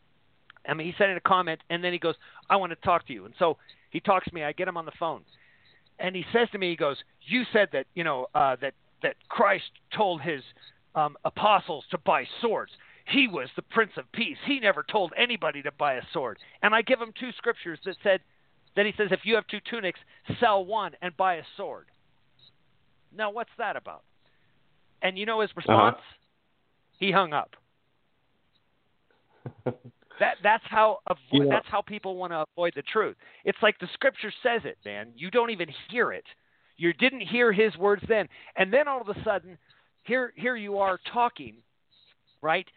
I 0.67 0.73
mean, 0.73 0.87
he 0.87 0.95
said 0.97 1.11
in 1.11 1.17
a 1.17 1.21
comment, 1.21 1.61
and 1.69 1.83
then 1.83 1.93
he 1.93 1.99
goes, 1.99 2.15
"I 2.49 2.55
want 2.55 2.71
to 2.71 2.75
talk 2.77 3.05
to 3.05 3.13
you," 3.13 3.25
and 3.25 3.35
so 3.37 3.57
he 3.91 3.99
talks 3.99 4.27
to 4.27 4.33
me. 4.33 4.43
I 4.43 4.51
get 4.51 4.67
him 4.67 4.77
on 4.77 4.85
the 4.85 4.97
phone, 4.99 5.21
and 5.99 6.15
he 6.15 6.25
says 6.33 6.49
to 6.53 6.57
me, 6.57 6.71
he 6.71 6.75
goes, 6.75 6.97
"You 7.21 7.43
said 7.53 7.69
that 7.73 7.85
you 7.93 8.03
know 8.03 8.29
uh, 8.33 8.55
that 8.61 8.73
that 9.03 9.15
Christ 9.29 9.69
told 9.95 10.23
his 10.23 10.41
um, 10.95 11.17
apostles 11.23 11.85
to 11.91 11.99
buy 11.99 12.25
swords." 12.41 12.71
He 13.09 13.27
was 13.27 13.49
the 13.55 13.61
Prince 13.61 13.91
of 13.97 14.11
Peace. 14.11 14.37
He 14.45 14.59
never 14.59 14.83
told 14.83 15.13
anybody 15.17 15.61
to 15.63 15.71
buy 15.71 15.95
a 15.95 16.01
sword. 16.13 16.37
And 16.61 16.75
I 16.75 16.81
give 16.81 16.99
him 16.99 17.13
two 17.19 17.31
scriptures 17.37 17.79
that 17.85 17.95
said 18.03 18.19
that 18.75 18.85
he 18.85 18.93
says 18.97 19.07
if 19.11 19.21
you 19.23 19.35
have 19.35 19.47
two 19.47 19.59
tunics, 19.69 19.99
sell 20.39 20.65
one 20.65 20.91
and 21.01 21.15
buy 21.15 21.35
a 21.35 21.43
sword. 21.55 21.85
Now 23.15 23.31
what's 23.31 23.49
that 23.57 23.75
about? 23.75 24.03
And 25.01 25.17
you 25.17 25.25
know 25.25 25.41
his 25.41 25.51
response? 25.55 25.95
Uh-huh. 25.97 26.15
He 26.99 27.11
hung 27.11 27.33
up. 27.33 27.55
that 29.65 30.35
that's 30.43 30.63
how 30.67 30.99
avo- 31.09 31.17
yeah. 31.31 31.43
that's 31.49 31.67
how 31.69 31.81
people 31.81 32.17
want 32.17 32.33
to 32.33 32.45
avoid 32.55 32.73
the 32.75 32.81
truth. 32.81 33.15
It's 33.45 33.57
like 33.61 33.79
the 33.79 33.87
scripture 33.93 34.31
says 34.43 34.61
it, 34.65 34.77
man. 34.85 35.11
You 35.15 35.31
don't 35.31 35.51
even 35.51 35.69
hear 35.89 36.11
it. 36.11 36.25
You 36.75 36.93
didn't 36.93 37.21
hear 37.21 37.53
his 37.53 37.75
words 37.77 38.03
then, 38.07 38.27
and 38.55 38.71
then 38.73 38.87
all 38.87 39.01
of 39.01 39.09
a 39.09 39.23
sudden, 39.23 39.57
here 40.03 40.33
here 40.35 40.55
you 40.55 40.77
are 40.79 40.99
talking, 41.13 41.55
right? 42.41 42.67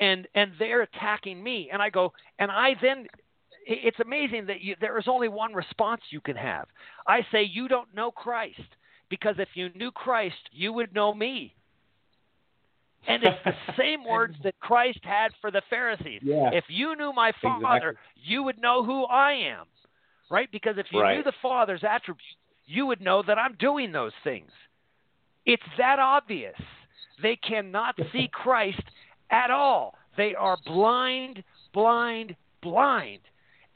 And 0.00 0.26
and 0.34 0.52
they're 0.58 0.82
attacking 0.82 1.42
me. 1.42 1.70
And 1.72 1.80
i 1.82 1.90
go 1.90 2.12
and 2.38 2.50
i 2.50 2.74
then 2.80 3.06
it's 3.66 3.98
amazing 4.00 4.46
that 4.46 4.60
you, 4.60 4.76
there 4.78 4.98
is 4.98 5.06
only 5.08 5.28
one 5.28 5.54
response 5.54 6.02
you 6.10 6.20
can 6.20 6.36
have. 6.36 6.66
I 7.08 7.20
say 7.32 7.44
you 7.44 7.68
don't 7.68 7.94
know 7.94 8.10
christ 8.10 8.60
because 9.08 9.36
if 9.38 9.48
you 9.54 9.70
knew 9.74 9.90
christ 9.90 10.50
you 10.52 10.72
would 10.72 10.94
know 10.94 11.14
me. 11.14 11.54
And 13.06 13.22
it's 13.22 13.36
the 13.44 13.52
same 13.78 14.04
words 14.04 14.34
that 14.44 14.58
christ 14.60 15.00
had 15.02 15.32
for 15.40 15.50
the 15.50 15.62
pharisees. 15.70 16.20
Yeah. 16.22 16.50
if 16.52 16.64
you 16.68 16.96
knew 16.96 17.12
my 17.12 17.32
father 17.42 17.90
exactly. 17.90 18.22
you 18.24 18.42
would 18.42 18.60
know 18.60 18.84
who 18.84 19.04
i 19.04 19.32
am 19.32 19.66
right? 20.30 20.48
Because 20.50 20.76
if 20.78 20.86
you 20.90 21.00
right. 21.00 21.16
knew 21.16 21.22
the 21.22 21.32
father's 21.42 21.84
attributes 21.84 22.24
you 22.66 22.86
would 22.86 23.00
know 23.00 23.22
that 23.26 23.38
i'm 23.38 23.56
doing 23.58 23.92
those 23.92 24.12
things. 24.22 24.50
It's 25.46 25.62
that 25.76 25.98
obvious. 25.98 26.56
They 27.22 27.36
cannot 27.36 27.96
see 28.12 28.28
christ 28.32 28.82
at 29.30 29.50
all. 29.50 29.94
They 30.16 30.34
are 30.34 30.56
blind, 30.64 31.42
blind, 31.72 32.36
blind. 32.62 33.20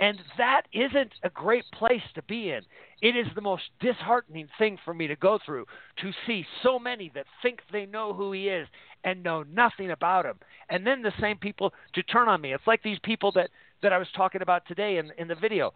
And 0.01 0.21
that 0.37 0.63
isn't 0.73 1.13
a 1.25 1.31
great 1.31 1.65
place 1.73 2.03
to 2.15 2.23
be 2.23 2.51
in. 2.51 2.61
It 3.03 3.17
is 3.17 3.27
the 3.35 3.41
most 3.41 3.65
disheartening 3.81 4.49
thing 4.57 4.79
for 4.85 4.95
me 4.95 5.09
to 5.09 5.17
go 5.17 5.39
through 5.45 5.67
to 6.01 6.13
see 6.27 6.47
so 6.63 6.79
many 6.79 7.11
that 7.15 7.27
think 7.43 7.61
they 7.73 7.87
know 7.87 8.13
who 8.15 8.31
he 8.33 8.49
is 8.49 8.69
and 9.03 9.23
know 9.23 9.43
nothing 9.43 9.91
about 9.91 10.25
him. 10.25 10.39
And 10.69 10.87
then 10.87 11.03
the 11.03 11.13
same 11.21 11.37
people 11.37 11.73
to 11.95 12.03
turn 12.05 12.29
on 12.29 12.41
me. 12.41 12.55
It's 12.55 12.67
like 12.67 12.83
these 12.83 12.99
people 13.03 13.33
that, 13.33 13.51
that 13.83 13.93
I 13.93 13.99
was 13.99 14.09
talking 14.17 14.43
about 14.43 14.67
today 14.67 14.99
in, 14.99 15.11
in 15.19 15.27
the 15.27 15.35
video. 15.35 15.73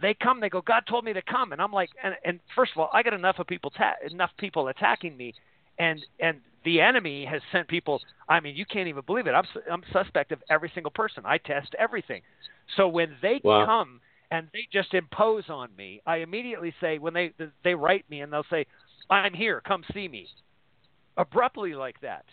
they 0.00 0.14
come. 0.14 0.40
They 0.40 0.48
go, 0.48 0.60
God 0.60 0.82
told 0.88 1.04
me 1.04 1.12
to 1.12 1.22
come, 1.22 1.52
and 1.52 1.60
I'm 1.62 1.72
like, 1.72 1.90
and, 2.02 2.14
and 2.24 2.40
first 2.54 2.72
of 2.72 2.78
all, 2.78 2.90
I 2.92 3.02
got 3.02 3.14
enough 3.14 3.38
of 3.38 3.46
people, 3.46 3.70
ta- 3.70 3.94
enough 4.10 4.30
people 4.38 4.68
attacking 4.68 5.16
me, 5.16 5.34
and 5.78 6.04
and 6.20 6.40
the 6.64 6.80
enemy 6.80 7.24
has 7.24 7.42
sent 7.50 7.68
people. 7.68 8.00
I 8.28 8.40
mean, 8.40 8.54
you 8.56 8.64
can't 8.66 8.88
even 8.88 9.02
believe 9.04 9.26
it. 9.26 9.32
I'm 9.32 9.44
I'm 9.70 9.82
suspect 9.92 10.32
of 10.32 10.42
every 10.50 10.70
single 10.74 10.92
person. 10.92 11.24
I 11.26 11.38
test 11.38 11.74
everything. 11.78 12.22
So 12.76 12.88
when 12.88 13.16
they 13.22 13.40
Wow. 13.42 13.66
come 13.66 14.00
and 14.30 14.48
they 14.52 14.66
just 14.72 14.94
impose 14.94 15.44
on 15.48 15.68
me, 15.76 16.00
I 16.06 16.18
immediately 16.18 16.72
say 16.80 16.98
when 16.98 17.12
they 17.14 17.32
they 17.64 17.74
write 17.74 18.08
me 18.08 18.20
and 18.22 18.32
they'll 18.32 18.46
say, 18.50 18.66
"I'm 19.10 19.34
here. 19.34 19.60
Come 19.66 19.84
see 19.92 20.08
me." 20.08 20.28
Abruptly 21.16 21.74
like 21.74 22.00
that. 22.00 22.24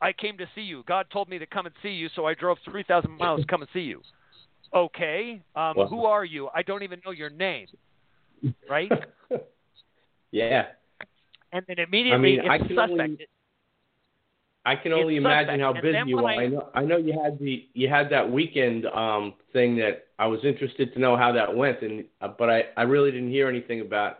I 0.00 0.12
came 0.12 0.36
to 0.38 0.46
see 0.54 0.60
you. 0.62 0.82
God 0.86 1.06
told 1.10 1.28
me 1.28 1.38
to 1.38 1.46
come 1.46 1.66
and 1.66 1.74
see 1.82 1.90
you, 1.90 2.08
so 2.14 2.26
I 2.26 2.34
drove 2.34 2.58
3,000 2.70 3.10
miles 3.10 3.40
to 3.40 3.46
come 3.46 3.62
and 3.62 3.70
see 3.72 3.80
you. 3.80 4.02
Okay. 4.74 5.40
Um, 5.54 5.74
Wow. 5.76 5.86
Who 5.86 6.04
are 6.04 6.24
you? 6.24 6.48
I 6.54 6.62
don't 6.62 6.82
even 6.82 7.00
know 7.04 7.12
your 7.12 7.30
name. 7.30 7.68
Right? 8.68 8.90
yeah. 10.32 10.66
And 11.52 11.64
then 11.68 11.78
immediately 11.78 12.40
I 12.40 12.42
mean, 12.42 12.50
I 12.50 12.56
it's 12.56 12.66
can 12.66 12.76
suspect. 12.76 12.90
only- 12.90 13.26
I 14.66 14.74
can 14.76 14.92
only 14.92 15.14
It's 15.16 15.24
imagine 15.24 15.60
how 15.60 15.72
suspect. 15.72 15.92
Busy 15.94 16.10
you 16.10 16.18
are. 16.18 16.26
I- 16.26 16.42
I 16.44 16.46
know 16.48 16.68
I 16.74 16.82
know 16.84 16.96
you 16.98 17.18
had 17.22 17.38
the 17.38 17.66
you 17.72 17.88
had 17.88 18.10
that 18.10 18.30
weekend 18.30 18.84
um 18.86 19.34
thing 19.52 19.76
that 19.76 20.08
I 20.18 20.26
was 20.26 20.40
interested 20.44 20.92
to 20.94 20.98
know 20.98 21.16
how 21.16 21.32
that 21.32 21.54
went 21.56 21.80
and 21.82 22.04
uh, 22.20 22.28
but 22.28 22.50
I 22.50 22.64
I 22.76 22.82
really 22.82 23.10
didn't 23.12 23.30
hear 23.30 23.48
anything 23.48 23.80
about 23.80 24.18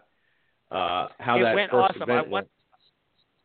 uh 0.70 1.08
how 1.18 1.38
It 1.38 1.42
that 1.44 1.54
went 1.54 1.70
first 1.72 1.90
awesome. 1.90 2.02
I 2.02 2.04
event 2.04 2.18
want- 2.28 2.30
went. 2.30 2.48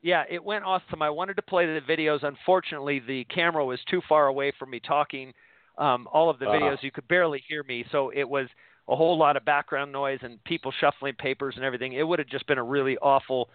Yeah, 0.03 0.23
it 0.29 0.43
went 0.43 0.63
awesome. 0.65 1.01
I 1.03 1.09
wanted 1.11 1.35
to 1.35 1.43
play 1.43 1.65
the 1.67 1.81
videos. 1.81 2.23
Unfortunately, 2.23 2.99
the 2.99 3.23
camera 3.25 3.63
was 3.63 3.79
too 3.89 4.01
far 4.09 4.27
away 4.27 4.51
from 4.57 4.71
me 4.71 4.79
talking. 4.79 5.31
Um, 5.77 6.07
all 6.11 6.27
of 6.29 6.39
the 6.39 6.47
Ah. 6.47 6.53
videos, 6.53 6.81
you 6.81 6.91
could 6.91 7.07
barely 7.07 7.39
hear 7.47 7.63
me, 7.63 7.85
so 7.91 8.09
it 8.09 8.27
was 8.27 8.47
a 8.87 8.95
whole 8.95 9.15
lot 9.17 9.37
of 9.37 9.45
background 9.45 9.91
noise 9.91 10.19
and 10.23 10.43
people 10.43 10.71
shuffling 10.71 11.13
papers 11.15 11.55
and 11.55 11.63
everything. 11.63 11.93
It 11.93 12.01
would 12.07 12.17
have 12.19 12.27
just 12.27 12.47
been 12.47 12.57
a 12.57 12.63
really 12.63 12.97
awful 12.97 13.49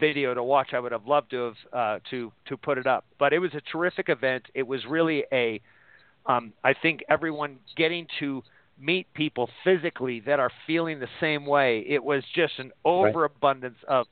video 0.00 0.34
to 0.34 0.42
watch. 0.42 0.68
I 0.72 0.80
would 0.80 0.92
have 0.92 1.06
loved 1.06 1.30
to 1.30 1.44
have 1.44 1.54
uh, 1.72 1.98
to 2.10 2.32
to 2.46 2.56
put 2.56 2.78
it 2.78 2.86
up, 2.86 3.04
but 3.18 3.32
it 3.32 3.38
was 3.38 3.52
a 3.54 3.60
terrific 3.60 4.08
event. 4.08 4.44
It 4.54 4.66
was 4.66 4.84
really 4.86 5.24
a, 5.32 5.60
um, 6.26 6.52
I 6.64 6.74
think 6.74 7.00
everyone 7.08 7.58
getting 7.76 8.06
to 8.20 8.42
meet 8.80 9.06
people 9.14 9.48
physically 9.64 10.20
that 10.20 10.40
are 10.40 10.50
feeling 10.66 10.98
the 10.98 11.08
same 11.20 11.46
way. 11.46 11.84
It 11.86 12.02
was 12.02 12.22
just 12.34 12.58
an 12.58 12.72
overabundance 12.84 13.78
of 13.86 14.06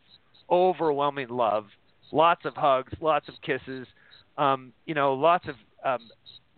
overwhelming 0.50 1.28
love, 1.28 1.66
lots 2.12 2.44
of 2.44 2.54
hugs, 2.54 2.92
lots 3.00 3.28
of 3.28 3.34
kisses, 3.42 3.86
um, 4.38 4.72
you 4.86 4.94
know, 4.94 5.14
lots 5.14 5.46
of 5.48 5.54
um, 5.84 6.08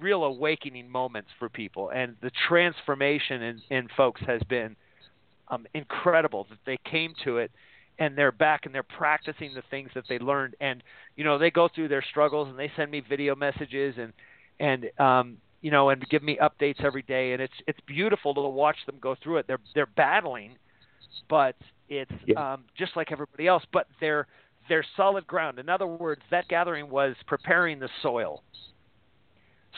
real 0.01 0.25
awakening 0.25 0.91
moments 0.91 1.31
for 1.39 1.49
people, 1.49 1.91
and 1.91 2.17
the 2.23 2.31
transformation 2.49 3.43
in, 3.43 3.63
in 3.71 3.89
folks 3.97 4.21
has 4.27 4.43
been 4.49 4.75
um, 5.49 5.67
incredible. 5.75 6.47
That 6.51 6.59
they 6.67 6.79
came 6.91 7.15
to 7.25 7.39
it, 7.39 7.51
and 8.03 8.17
they're 8.19 8.33
back 8.33 8.67
and 8.67 8.75
they're 8.75 8.83
practicing 8.83 9.55
the 9.55 9.63
things 9.71 9.91
that 9.95 10.05
they 10.09 10.19
learned, 10.19 10.55
and 10.61 10.83
you 11.17 11.25
know, 11.25 11.39
they 11.39 11.51
go 11.51 11.69
through 11.73 11.89
their 11.89 12.03
struggles 12.11 12.49
and 12.49 12.59
they 12.59 12.71
send 12.77 12.91
me 12.91 13.01
video 13.01 13.35
messages 13.37 13.95
and 13.99 14.13
and 14.59 14.91
um, 14.99 15.37
you 15.61 15.71
know, 15.71 15.91
and 15.91 16.05
give 16.09 16.23
me 16.23 16.39
updates 16.43 16.83
every 16.85 17.03
day, 17.03 17.33
and 17.33 17.41
it's 17.41 17.55
it's 17.67 17.79
beautiful 17.87 18.35
to 18.35 18.41
watch 18.41 18.77
them 18.87 18.97
go 19.01 19.15
through 19.23 19.39
it. 19.39 19.47
They're 19.47 19.61
they're 19.75 19.87
battling, 19.97 20.57
but 21.29 21.55
it's 21.89 22.11
Yeah. 22.27 22.55
um, 22.55 22.65
just 22.77 22.97
like 22.97 23.13
everybody 23.13 23.47
else, 23.47 23.63
but 23.73 23.87
they're 24.01 24.27
they're 24.69 24.85
solid 24.97 25.27
ground. 25.27 25.59
In 25.61 25.69
other 25.69 25.87
words, 25.87 26.23
that 26.31 26.49
gathering 26.49 26.91
was 26.91 27.15
preparing 27.27 27.79
the 27.79 27.89
soil. 28.03 28.43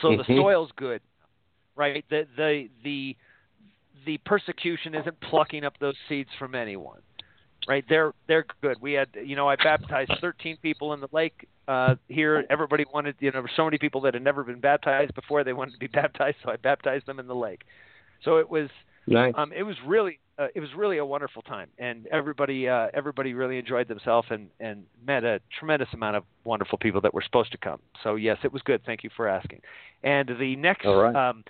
So 0.01 0.17
the 0.17 0.23
Mhm. 0.23 0.37
soil's 0.37 0.71
good, 0.75 1.01
right? 1.75 2.03
The 2.09 2.27
the 2.35 2.69
the 2.83 3.15
the 4.05 4.17
persecution 4.25 4.95
isn't 4.95 5.19
plucking 5.21 5.63
up 5.63 5.77
those 5.79 5.95
seeds 6.09 6.29
from 6.37 6.55
anyone, 6.55 7.01
right? 7.67 7.83
They're 7.87 8.13
they're 8.27 8.45
good. 8.61 8.81
We 8.81 8.93
had 8.93 9.09
you 9.23 9.35
know 9.35 9.47
I 9.47 9.55
baptized 9.55 10.11
13 10.21 10.57
people 10.61 10.93
in 10.93 11.01
the 11.01 11.09
lake 11.11 11.47
uh, 11.67 11.95
here. 12.07 12.45
Everybody 12.49 12.85
wanted 12.93 13.15
you 13.19 13.29
know 13.29 13.33
there 13.33 13.41
were 13.41 13.51
so 13.55 13.65
many 13.65 13.77
people 13.77 14.01
that 14.01 14.13
had 14.13 14.23
never 14.23 14.43
been 14.43 14.59
baptized 14.59 15.15
before 15.15 15.43
they 15.43 15.53
wanted 15.53 15.73
to 15.73 15.79
be 15.79 15.87
baptized, 16.01 16.37
so 16.43 16.51
I 16.51 16.57
baptized 16.57 17.05
them 17.05 17.19
in 17.19 17.27
the 17.27 17.35
lake. 17.35 17.63
So 18.23 18.37
it 18.37 18.49
was 18.49 18.69
Nice. 19.07 19.33
um, 19.37 19.51
it 19.53 19.63
was 19.63 19.75
really 19.85 20.19
uh, 20.37 20.47
it 20.53 20.59
was 20.59 20.69
really 20.75 20.97
a 20.97 21.05
wonderful 21.05 21.41
time, 21.41 21.69
and 21.77 22.07
everybody 22.07 22.67
uh, 22.67 22.87
everybody 22.93 23.33
really 23.33 23.57
enjoyed 23.57 23.87
themselves 23.87 24.27
and 24.31 24.49
and 24.59 24.83
met 25.05 25.23
a 25.23 25.39
tremendous 25.59 25.89
amount 25.93 26.15
of 26.15 26.23
wonderful 26.43 26.77
people 26.77 27.01
that 27.01 27.13
were 27.13 27.21
supposed 27.21 27.51
to 27.51 27.57
come. 27.57 27.79
So 28.03 28.15
yes, 28.15 28.37
it 28.43 28.51
was 28.51 28.61
good. 28.63 28.81
Thank 28.85 29.03
you 29.03 29.09
for 29.15 29.27
asking. 29.27 29.61
And 30.03 30.29
the 30.39 30.55
next 30.55 30.85
right. 30.85 31.15
um, 31.15 31.43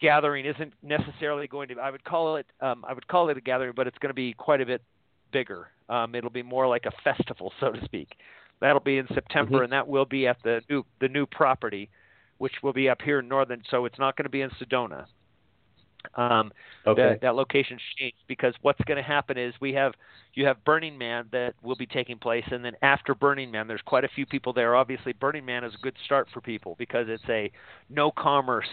gathering 0.00 0.44
isn't 0.44 0.72
necessarily 0.82 1.46
going 1.46 1.68
to. 1.68 1.78
I 1.78 1.90
would 1.90 2.04
call 2.04 2.36
it 2.36 2.46
um, 2.60 2.84
I 2.86 2.92
would 2.92 3.06
call 3.06 3.28
it 3.28 3.36
a 3.36 3.40
gathering, 3.40 3.72
but 3.76 3.86
it's 3.86 3.98
going 3.98 4.10
to 4.10 4.14
be 4.14 4.32
quite 4.32 4.60
a 4.60 4.66
bit 4.66 4.82
bigger. 5.30 5.68
Um, 5.88 6.14
it'll 6.14 6.30
be 6.30 6.42
more 6.42 6.66
like 6.66 6.86
a 6.86 6.92
festival, 7.02 7.52
so 7.60 7.72
to 7.72 7.84
speak. 7.84 8.16
That'll 8.60 8.80
be 8.80 8.98
in 8.98 9.06
September, 9.08 9.60
Mhm. 9.60 9.64
and 9.64 9.72
that 9.72 9.86
will 9.86 10.04
be 10.04 10.26
at 10.26 10.42
the 10.42 10.62
new 10.68 10.84
the 11.00 11.08
new 11.08 11.26
property, 11.26 11.88
which 12.38 12.62
will 12.62 12.72
be 12.72 12.88
up 12.88 13.00
here 13.02 13.20
in 13.20 13.28
northern. 13.28 13.62
So 13.70 13.84
it's 13.84 13.98
not 13.98 14.16
going 14.16 14.24
to 14.24 14.30
be 14.30 14.42
in 14.42 14.50
Sedona. 14.50 15.06
Um, 16.14 16.52
okay. 16.86 17.02
that, 17.02 17.20
that 17.22 17.34
location's 17.34 17.80
changed 17.98 18.16
because 18.28 18.54
what's 18.62 18.80
going 18.84 18.96
to 18.96 19.02
happen 19.02 19.36
is 19.36 19.52
we 19.60 19.72
have 19.74 19.94
you 20.34 20.46
have 20.46 20.62
Burning 20.64 20.96
Man 20.96 21.26
that 21.32 21.54
will 21.62 21.76
be 21.76 21.86
taking 21.86 22.18
place, 22.18 22.44
and 22.50 22.64
then 22.64 22.74
after 22.82 23.14
Burning 23.14 23.50
Man, 23.50 23.66
there's 23.66 23.82
quite 23.82 24.04
a 24.04 24.08
few 24.08 24.24
people 24.24 24.52
there. 24.52 24.76
Obviously, 24.76 25.12
Burning 25.12 25.44
Man 25.44 25.64
is 25.64 25.74
a 25.74 25.78
good 25.78 25.96
start 26.04 26.28
for 26.32 26.40
people 26.40 26.76
because 26.78 27.08
it's 27.08 27.28
a 27.28 27.50
no 27.90 28.10
commerce, 28.12 28.68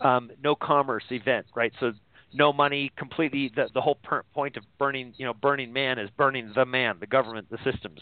um, 0.00 0.30
no 0.42 0.54
commerce 0.56 1.04
event, 1.10 1.46
right? 1.54 1.72
So 1.78 1.92
no 2.34 2.52
money, 2.52 2.90
completely. 2.96 3.50
The, 3.54 3.68
the 3.74 3.80
whole 3.80 3.98
per- 4.02 4.24
point 4.34 4.56
of 4.56 4.64
burning, 4.78 5.14
you 5.16 5.26
know, 5.26 5.34
Burning 5.34 5.72
Man 5.72 5.98
is 5.98 6.08
burning 6.16 6.52
the 6.54 6.64
man, 6.64 6.96
the 7.00 7.06
government, 7.06 7.48
the 7.50 7.58
systems. 7.70 8.00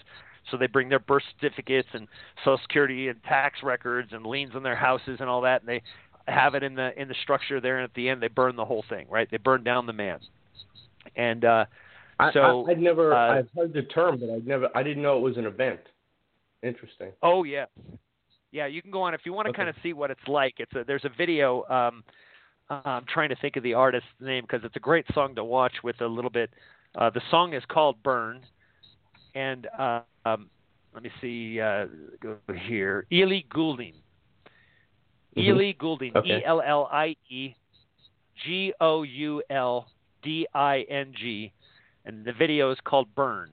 So 0.50 0.56
they 0.56 0.66
bring 0.66 0.88
their 0.88 0.98
birth 0.98 1.22
certificates 1.40 1.88
and 1.92 2.08
Social 2.44 2.58
Security 2.62 3.08
and 3.08 3.22
tax 3.24 3.62
records 3.62 4.10
and 4.12 4.24
liens 4.24 4.52
on 4.54 4.62
their 4.62 4.76
houses 4.76 5.18
and 5.20 5.28
all 5.28 5.42
that, 5.42 5.62
and 5.62 5.68
they 5.68 5.82
have 6.26 6.54
it 6.54 6.62
in 6.62 6.74
the 6.74 6.98
in 7.00 7.08
the 7.08 7.14
structure 7.22 7.60
there, 7.60 7.78
and 7.78 7.84
at 7.84 7.94
the 7.94 8.08
end 8.08 8.22
they 8.22 8.28
burn 8.28 8.56
the 8.56 8.64
whole 8.64 8.84
thing, 8.88 9.06
right? 9.10 9.28
They 9.30 9.36
burn 9.36 9.64
down 9.64 9.86
the 9.86 9.92
man. 9.92 10.18
And 11.16 11.44
uh, 11.44 11.64
I, 12.18 12.32
so, 12.32 12.66
I, 12.68 12.72
I'd 12.72 12.80
never 12.80 13.14
uh, 13.14 13.38
I've 13.38 13.48
heard 13.56 13.72
the 13.72 13.82
term, 13.82 14.18
but 14.20 14.30
I'd 14.30 14.46
never 14.46 14.68
I 14.74 14.82
didn't 14.82 15.02
know 15.02 15.16
it 15.16 15.20
was 15.20 15.36
an 15.36 15.46
event. 15.46 15.80
Interesting. 16.62 17.12
oh 17.22 17.44
yeah, 17.44 17.64
yeah, 18.52 18.66
you 18.66 18.82
can 18.82 18.90
go 18.90 19.02
on 19.02 19.14
if 19.14 19.22
you 19.24 19.32
want 19.32 19.46
to 19.46 19.50
Okay. 19.50 19.56
kind 19.58 19.68
of 19.68 19.76
see 19.82 19.92
what 19.92 20.10
it's 20.10 20.26
like. 20.26 20.54
It's 20.58 20.72
a, 20.74 20.84
there's 20.84 21.04
a 21.04 21.10
video. 21.16 21.64
Um, 21.68 22.04
I'm 22.70 23.04
trying 23.06 23.30
to 23.30 23.36
think 23.36 23.56
of 23.56 23.62
the 23.62 23.74
artist's 23.74 24.08
name 24.20 24.44
because 24.44 24.64
it's 24.64 24.76
a 24.76 24.80
great 24.80 25.04
song 25.12 25.34
to 25.34 25.44
watch 25.44 25.72
with 25.82 26.00
a 26.00 26.06
little 26.06 26.30
bit. 26.30 26.50
Uh, 26.96 27.10
the 27.10 27.20
song 27.30 27.52
is 27.54 27.62
called 27.68 28.00
"Burn," 28.02 28.40
and 29.34 29.66
uh, 29.78 30.00
um, 30.24 30.48
let 30.94 31.02
me 31.02 31.10
see. 31.20 31.60
Uh, 31.60 31.86
go 32.20 32.36
here, 32.66 33.06
Ellie 33.12 33.46
Goulding. 33.50 33.94
Mhm. 35.36 35.48
Ellie 35.48 35.72
Goulding, 35.74 36.16
Okay. 36.16 36.38
E 36.38 36.44
L 36.44 36.62
L 36.64 36.88
I 36.92 37.16
E 37.28 37.54
G 38.44 38.72
O 38.80 39.02
U 39.02 39.42
L 39.50 39.88
D 40.22 40.46
I 40.54 40.82
N 40.88 41.12
G, 41.16 41.52
and 42.04 42.24
the 42.24 42.32
video 42.32 42.70
is 42.70 42.78
called 42.84 43.12
"Burn." 43.14 43.50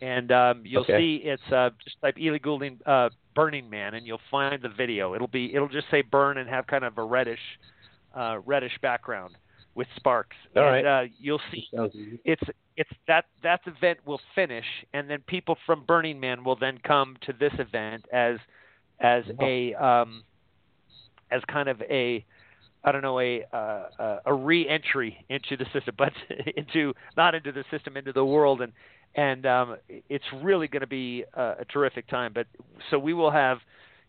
And 0.00 0.32
um, 0.32 0.62
you'll 0.66 0.82
Okay. 0.82 0.98
see 0.98 1.16
it's 1.24 1.52
uh, 1.52 1.70
just 1.82 2.00
type 2.02 2.16
Ellie 2.20 2.38
Goulding 2.38 2.78
uh, 2.84 3.08
"Burning 3.34 3.70
Man," 3.70 3.94
and 3.94 4.06
you'll 4.06 4.20
find 4.30 4.60
the 4.60 4.68
video. 4.68 5.14
It'll 5.14 5.28
be 5.28 5.54
it'll 5.54 5.68
just 5.68 5.90
say 5.90 6.02
"Burn" 6.02 6.38
and 6.38 6.48
have 6.48 6.66
kind 6.66 6.84
of 6.84 6.98
a 6.98 7.04
reddish 7.04 7.40
uh, 8.14 8.38
reddish 8.44 8.78
background 8.82 9.36
with 9.74 9.88
sparks. 9.96 10.36
All 10.56 10.62
and 10.62 10.84
right. 10.84 11.04
uh, 11.04 11.08
you'll 11.18 11.40
see 11.52 11.66
it's 12.24 12.42
it's 12.76 12.90
that 13.06 13.26
that 13.42 13.60
event 13.66 13.98
will 14.04 14.20
finish, 14.34 14.64
and 14.92 15.08
then 15.08 15.20
people 15.26 15.56
from 15.66 15.84
Burning 15.84 16.18
Man 16.20 16.44
will 16.44 16.56
then 16.56 16.78
come 16.84 17.16
to 17.26 17.32
this 17.32 17.52
event 17.58 18.04
as 18.12 18.38
as 19.00 19.24
a 19.40 19.74
um, 19.74 20.22
as 21.30 21.42
kind 21.48 21.68
of 21.68 21.80
a 21.82 22.24
I 22.84 22.92
don't 22.92 23.02
know 23.02 23.18
a 23.20 23.44
uh, 23.52 23.82
a- 23.98 24.18
a 24.26 24.34
re-entry 24.34 25.24
into 25.28 25.56
the 25.56 25.64
system, 25.72 25.94
but 25.98 26.12
into 26.56 26.94
not 27.16 27.34
into 27.34 27.52
the 27.52 27.64
system, 27.70 27.96
into 27.96 28.12
the 28.12 28.24
world, 28.24 28.60
and 28.60 28.72
and 29.14 29.46
um, 29.46 29.76
it's 29.88 30.24
really 30.42 30.68
going 30.68 30.80
to 30.80 30.86
be 30.86 31.24
a, 31.34 31.54
a 31.60 31.64
terrific 31.66 32.06
time. 32.08 32.32
But 32.34 32.46
so 32.90 32.98
we 32.98 33.14
will 33.14 33.30
have, 33.30 33.58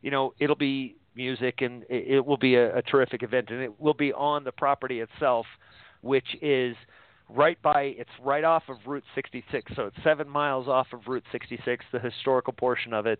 you 0.02 0.11
know, 0.11 0.34
it'll 0.40 0.56
be 0.56 0.95
music 1.15 1.61
and 1.61 1.83
it, 1.89 2.15
it 2.15 2.25
will 2.25 2.37
be 2.37 2.55
a, 2.55 2.77
a 2.77 2.81
terrific 2.81 3.23
event, 3.23 3.49
and 3.49 3.61
it 3.61 3.79
will 3.79 3.93
be 3.93 4.13
on 4.13 4.43
the 4.43 4.51
property 4.51 4.99
itself, 4.99 5.45
which 6.01 6.35
is 6.41 6.75
right 7.29 7.61
by 7.61 7.93
it's 7.97 8.09
right 8.23 8.43
off 8.43 8.63
of 8.69 8.77
Route 8.85 9.03
66, 9.15 9.71
so 9.75 9.87
it's 9.87 9.97
seven 10.03 10.29
miles 10.29 10.67
off 10.67 10.87
of 10.93 11.01
Route 11.07 11.23
66, 11.31 11.85
the 11.91 11.99
historical 11.99 12.53
portion 12.53 12.93
of 12.93 13.05
it, 13.05 13.19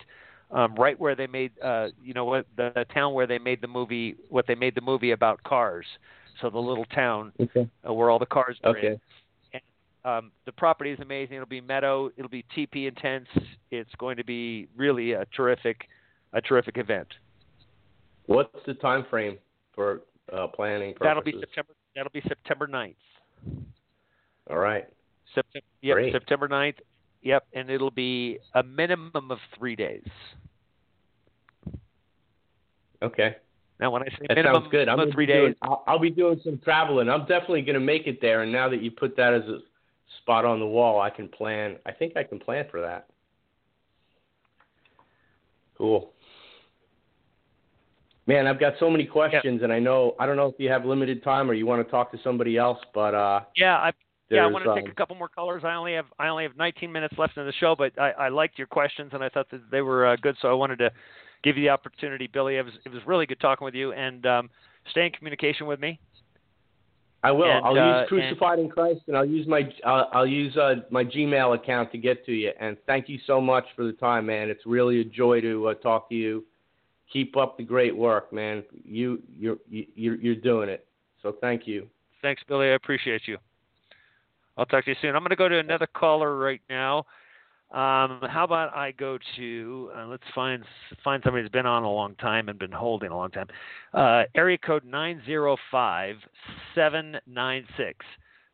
um, 0.52 0.76
right 0.76 1.00
where 1.00 1.16
they 1.16 1.28
made 1.28 1.52
uh, 1.64 1.88
you 2.04 2.14
know 2.14 2.26
what 2.26 2.46
the, 2.56 2.72
the 2.76 2.86
town 2.86 3.14
where 3.14 3.28
they 3.28 3.40
made 3.40 3.62
the 3.62 3.68
movie, 3.68 4.16
what 4.30 4.46
they 4.48 4.56
made 4.56 4.76
the 4.76 4.82
movie 4.82 5.12
about 5.12 5.42
cars. 5.44 5.86
So 6.42 6.50
the 6.50 6.60
little 6.60 6.86
town 6.86 7.32
Okay. 7.40 7.68
uh, 7.88 7.94
where 7.94 8.10
all 8.10 8.20
the 8.20 8.26
cars 8.26 8.58
are 8.64 8.78
in. 8.78 8.86
Okay. 8.86 9.00
Um, 10.04 10.32
the 10.46 10.52
property 10.52 10.92
is 10.92 11.00
amazing. 11.00 11.36
It'll 11.38 11.48
be 11.48 11.62
meadow. 11.62 12.12
It'll 12.16 12.30
be 12.30 12.46
TP 12.56 12.88
intense. 12.88 13.28
It's 13.72 13.90
going 13.98 14.18
to 14.18 14.24
be 14.24 14.68
really 14.78 15.14
a 15.14 15.26
terrific, 15.36 15.88
a 16.32 16.42
terrific 16.42 16.78
event. 16.78 17.08
What's 18.28 18.56
the 18.66 18.74
time 18.76 19.06
frame 19.10 19.38
for 19.74 20.02
uh, 20.34 20.48
planning 20.48 20.94
purposes? 20.94 21.06
That'll 21.06 21.24
be 21.24 21.36
September. 21.40 21.74
That'll 21.96 22.12
be 22.12 22.22
September 22.28 22.68
9th. 22.68 22.96
All 24.50 24.58
right. 24.58 24.86
September, 25.34 25.66
yep, 25.82 25.96
Great. 25.96 26.14
September 26.14 26.48
9th. 26.48 26.76
Yep, 27.22 27.48
and 27.54 27.70
it'll 27.70 27.92
be 27.92 28.38
a 28.54 28.62
minimum 28.64 29.32
of 29.32 29.40
three 29.58 29.76
days. 29.76 30.08
Okay. 33.02 33.36
Now, 33.80 33.92
when 33.92 34.04
I 34.04 34.06
say 34.08 34.26
That 34.28 34.36
minimum 34.36 34.64
sounds 34.64 34.72
good. 34.72 34.88
I'm 34.88 35.12
three 35.12 35.26
doing- 35.26 35.48
days, 35.48 35.56
I'll, 35.62 35.84
I'll 35.88 36.00
be 36.00 36.10
doing 36.12 36.40
some 36.44 36.60
traveling. 36.64 37.10
I'm 37.10 37.22
definitely 37.26 37.62
going 37.64 37.74
to 37.74 37.80
make 37.80 38.08
it 38.08 38.22
there. 38.22 38.42
And 38.42 38.52
now 38.52 38.70
that 38.70 38.82
you 38.82 38.92
put 38.92 39.18
that 39.18 39.34
as 39.34 39.44
a 39.44 39.60
spot 40.22 40.46
on 40.46 40.60
the 40.60 40.66
wall, 40.68 41.02
I 41.02 41.10
can 41.10 41.28
plan. 41.28 41.78
I 41.86 41.92
think 41.92 42.16
I 42.16 42.24
can 42.24 42.40
plan 42.40 42.66
for 42.70 42.80
that. 42.82 43.08
Cool. 45.78 46.12
Man, 48.28 48.48
I've 48.48 48.60
got 48.60 48.74
so 48.80 48.90
many 48.90 49.06
questions, 49.06 49.62
and 49.62 49.72
I 49.72 49.80
know 49.80 50.16
I 50.20 50.26
don't 50.26 50.36
know 50.36 50.48
if 50.48 50.56
you 50.58 50.70
have 50.70 50.84
limited 50.84 51.24
time 51.24 51.50
or 51.50 51.54
you 51.54 51.66
want 51.68 51.86
to 51.86 51.92
talk 51.92 52.12
to 52.12 52.18
somebody 52.24 52.58
else, 52.58 52.80
but 52.94 53.14
uh, 53.14 53.42
yeah, 53.56 53.76
I 53.76 53.92
yeah, 54.30 54.44
I 54.44 54.48
want 54.48 54.66
to 54.66 54.74
take 54.74 54.86
um, 54.86 54.92
a 54.92 54.96
couple 54.96 55.16
more 55.16 55.30
callers. 55.30 55.64
I 55.64 55.76
only 55.76 55.94
have 55.94 56.06
I 56.18 56.30
only 56.30 56.44
have 56.44 56.58
19 56.58 56.92
minutes 56.92 57.14
left 57.18 57.38
in 57.38 57.46
the 57.46 57.54
show, 57.60 57.76
but 57.78 57.98
I, 58.00 58.12
I 58.12 58.30
liked 58.30 58.58
your 58.58 58.68
questions 58.68 59.12
and 59.14 59.24
I 59.24 59.30
thought 59.30 59.52
that 59.52 59.70
they 59.70 59.82
were 59.82 60.08
uh, 60.08 60.16
good, 60.16 60.36
so 60.42 60.50
I 60.50 60.54
wanted 60.54 60.80
to 60.80 60.92
give 61.44 61.58
you 61.58 61.64
the 61.64 61.70
opportunity, 61.70 62.28
Billy. 62.32 62.56
It 62.58 62.66
was 62.66 62.74
it 62.84 62.90
was 62.90 63.02
really 63.06 63.28
good 63.28 63.40
talking 63.40 63.64
with 63.64 63.76
you, 63.76 63.94
and 63.94 64.26
um, 64.26 64.50
stay 64.90 65.06
in 65.06 65.12
communication 65.12 65.68
with 65.68 65.80
me. 65.80 66.00
I 67.24 67.32
will. 67.32 67.46
And, 67.46 67.66
I'll 67.66 67.78
uh, 67.78 68.00
use 68.02 68.10
Crucified 68.10 68.60
in 68.60 68.70
Christ, 68.70 69.02
and 69.08 69.16
I'll 69.16 69.26
use 69.26 69.48
my 69.48 69.62
uh, 69.86 70.06
I'll 70.12 70.28
use 70.28 70.58
uh, 70.58 70.76
my 70.90 71.04
Gmail 71.04 71.56
account 71.56 71.92
to 71.92 72.00
get 72.00 72.26
to 72.26 72.32
you. 72.32 72.52
And 72.60 72.78
thank 72.88 73.08
you 73.08 73.20
so 73.28 73.40
much 73.40 73.66
for 73.76 73.86
the 73.86 73.94
time, 73.94 74.26
man. 74.26 74.50
It's 74.50 74.66
really 74.66 75.02
a 75.02 75.06
joy 75.06 75.42
to 75.42 75.68
uh, 75.68 75.74
talk 75.76 76.10
to 76.10 76.16
you. 76.16 76.44
Keep 77.12 77.38
up 77.38 77.58
the 77.58 77.64
great 77.64 77.96
work, 77.96 78.34
man. 78.34 78.64
You 78.84 79.22
you're 79.38 79.58
you- 79.70 79.88
you're 79.96 80.16
you're 80.16 80.36
doing 80.36 80.70
it. 80.70 80.86
So 81.22 81.36
thank 81.42 81.68
you. 81.68 81.88
Thanks, 82.22 82.42
Billy. 82.48 82.68
I 82.68 82.74
appreciate 82.74 83.22
you. 83.28 83.38
I'll 84.58 84.66
talk 84.66 84.86
to 84.86 84.92
you 84.92 84.96
soon. 85.02 85.16
I'm 85.16 85.22
going 85.22 85.32
to 85.32 85.36
go 85.36 85.50
to 85.50 85.60
another 85.60 85.88
caller 85.88 86.38
right 86.38 86.62
now. 86.70 87.06
Um, 87.72 88.22
how 88.30 88.44
about 88.44 88.76
I 88.76 88.92
go 88.92 89.18
to 89.36 89.92
uh, 89.98 90.06
let's 90.06 90.24
find 90.34 90.64
find 91.04 91.22
somebody 91.24 91.44
who's 91.44 91.52
been 91.52 91.66
on 91.66 91.84
a 91.84 91.92
long 91.92 92.16
time 92.16 92.48
and 92.48 92.58
been 92.60 92.72
holding 92.72 93.10
a 93.10 93.16
long 93.16 93.32
time. 93.32 93.48
Uh, 93.94 94.24
area 94.36 94.58
code 94.58 94.86
nine 94.86 95.22
zero 95.26 95.58
five 95.72 96.16
seven 96.76 97.18
nine 97.28 97.66
six 97.76 98.06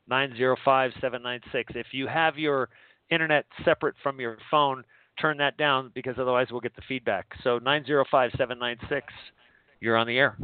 nine 0.07 0.33
zero 0.37 0.55
five 0.63 0.91
seven 1.01 1.21
nine 1.21 1.41
six. 1.51 1.73
If 1.75 1.87
you 1.91 2.07
have 2.07 2.37
your 2.37 2.69
internet 3.09 3.45
separate 3.65 3.95
from 4.01 4.19
your 4.19 4.37
phone, 4.49 4.83
turn 5.19 5.37
that 5.37 5.57
down 5.57 5.91
because 5.93 6.15
otherwise 6.19 6.47
we'll 6.51 6.61
get 6.61 6.75
the 6.75 6.81
feedback. 6.87 7.27
So 7.43 7.59
nine 7.59 7.85
zero 7.85 8.05
five 8.09 8.31
seven 8.37 8.59
nine 8.59 8.77
six. 8.89 9.07
You're 9.79 9.97
on 9.97 10.07
the 10.07 10.17
air. 10.17 10.37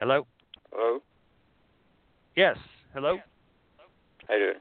Hello. 0.00 0.26
Hello? 0.72 1.00
Yes. 2.36 2.56
Hello. 2.94 3.18
How 4.28 4.34
you 4.34 4.40
doing? 4.40 4.54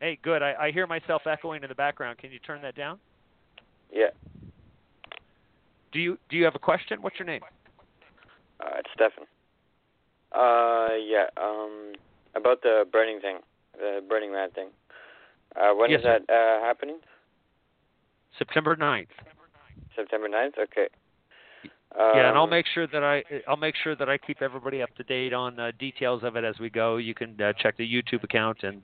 Hey, 0.00 0.18
good. 0.22 0.42
I, 0.42 0.54
I 0.58 0.70
hear 0.70 0.86
myself 0.86 1.22
echoing 1.26 1.62
in 1.62 1.68
the 1.68 1.74
background. 1.74 2.18
Can 2.18 2.32
you 2.32 2.38
turn 2.38 2.62
that 2.62 2.74
down? 2.74 2.98
Yeah. 3.92 4.08
Do 5.92 5.98
you 5.98 6.18
do 6.28 6.36
you 6.36 6.44
have 6.44 6.54
a 6.54 6.60
question? 6.60 7.02
What's 7.02 7.18
your 7.18 7.26
name? 7.26 7.42
Uh, 8.60 8.78
it's 8.78 8.88
Stefan. 8.94 9.24
Uh, 10.32 10.94
yeah, 11.04 11.26
um, 11.36 11.92
about 12.36 12.62
the 12.62 12.84
burning 12.90 13.20
thing, 13.20 13.38
the 13.76 14.00
Burning 14.08 14.32
Man 14.32 14.50
thing. 14.52 14.68
Uh, 15.56 15.72
when 15.74 15.90
is 15.90 16.00
Yes, 16.02 16.20
that 16.28 16.32
uh, 16.32 16.64
happening? 16.64 16.98
September 18.38 18.76
9th. 18.76 19.08
September 19.96 20.28
9th? 20.28 20.58
Okay. 20.58 20.88
Um, 21.98 22.12
yeah, 22.14 22.28
and 22.28 22.38
I'll 22.38 22.46
make 22.46 22.66
sure 22.72 22.86
that 22.86 23.02
I 23.02 23.24
I'll 23.48 23.56
make 23.56 23.74
sure 23.82 23.96
that 23.96 24.08
I 24.08 24.16
keep 24.16 24.42
everybody 24.42 24.80
up 24.80 24.94
to 24.94 25.02
date 25.02 25.32
on 25.32 25.58
uh, 25.58 25.72
details 25.76 26.22
of 26.22 26.36
it 26.36 26.44
as 26.44 26.56
we 26.60 26.70
go. 26.70 26.98
You 26.98 27.14
can 27.14 27.40
uh, 27.42 27.52
check 27.60 27.76
the 27.76 27.84
YouTube 27.84 28.22
account 28.22 28.58
and 28.62 28.80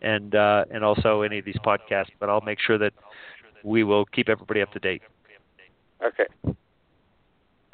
and 0.00 0.34
uh, 0.36 0.64
and 0.70 0.84
also 0.84 1.22
any 1.22 1.40
of 1.40 1.44
these 1.44 1.58
podcasts, 1.66 2.12
but 2.20 2.28
I'll 2.28 2.40
make 2.42 2.60
sure 2.60 2.78
that 2.78 2.92
we 3.64 3.82
will 3.82 4.04
keep 4.04 4.28
everybody 4.28 4.62
up 4.62 4.72
to 4.72 4.78
date. 4.78 5.02
Okay. 6.04 6.26
All 6.44 6.54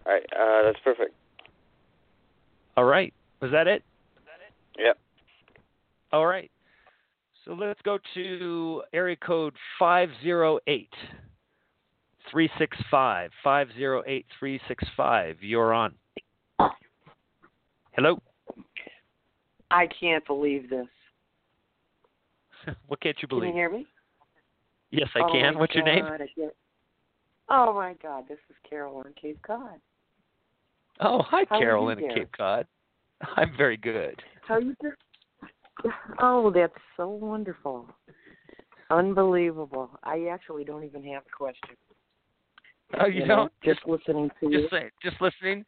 right, 0.07 0.25
uh, 0.33 0.63
that's 0.65 0.79
perfect. 0.83 1.13
All 2.77 2.85
right. 2.85 3.13
Was 3.41 3.51
that 3.51 3.67
it? 3.67 3.83
Yep. 4.79 4.99
All 6.13 6.27
right. 6.27 6.51
So 7.45 7.55
let's 7.55 7.81
go 7.83 7.99
to 8.15 8.83
area 8.93 9.17
code 9.17 9.55
508 9.79 10.89
365. 12.31 13.31
508 13.43 14.27
365. 14.39 15.37
You're 15.41 15.73
on. 15.75 15.95
Hello? 17.93 18.21
I 19.71 19.89
can't 19.89 20.25
believe 20.27 20.71
this. 20.71 20.87
what 22.87 23.01
can't 23.01 23.17
you 23.21 23.29
believe? 23.29 23.49
Can 23.49 23.49
you 23.49 23.55
hear 23.57 23.71
me? 23.71 23.87
Yes, 24.91 25.09
I 25.17 25.21
Oh 25.21 25.33
can. 25.33 25.59
What's 25.59 25.75
your 25.75 25.85
name? 25.85 26.05
God, 26.05 26.21
I 26.21 26.29
can't- 26.39 26.55
Oh 27.49 27.75
my 27.75 27.95
God, 27.95 28.25
this 28.29 28.39
is 28.49 28.57
Carol 28.69 28.99
on 28.99 29.13
Cape 29.21 29.41
Cod. 29.43 29.81
Oh, 31.01 31.23
hi, 31.23 31.45
How 31.49 31.57
are 31.57 31.59
Carolyn 31.59 31.99
in? 31.99 32.15
Cape 32.15 32.33
Cod. 32.37 32.67
I'm 33.37 33.55
very 33.57 33.77
good. 33.77 34.23
How 34.47 34.55
are 34.55 34.61
you 34.61 34.77
doing? 34.81 34.95
Oh, 36.21 36.51
that's 36.55 36.73
so 36.97 37.09
wonderful. 37.09 37.89
Unbelievable. 38.91 39.91
I 40.05 40.27
actually 40.31 40.65
don't 40.65 40.85
even 40.85 41.03
have 41.05 41.23
a 41.27 41.37
question. 41.37 41.77
Oh, 43.01 43.07
you, 43.07 43.27
know, 43.27 43.37
don't? 43.37 43.53
just 43.65 43.81
listening 43.87 44.31
to 44.41 44.51
you. 44.51 44.61
just 44.61 44.71
say, 44.71 44.91
just 45.03 45.21
listening. 45.21 45.65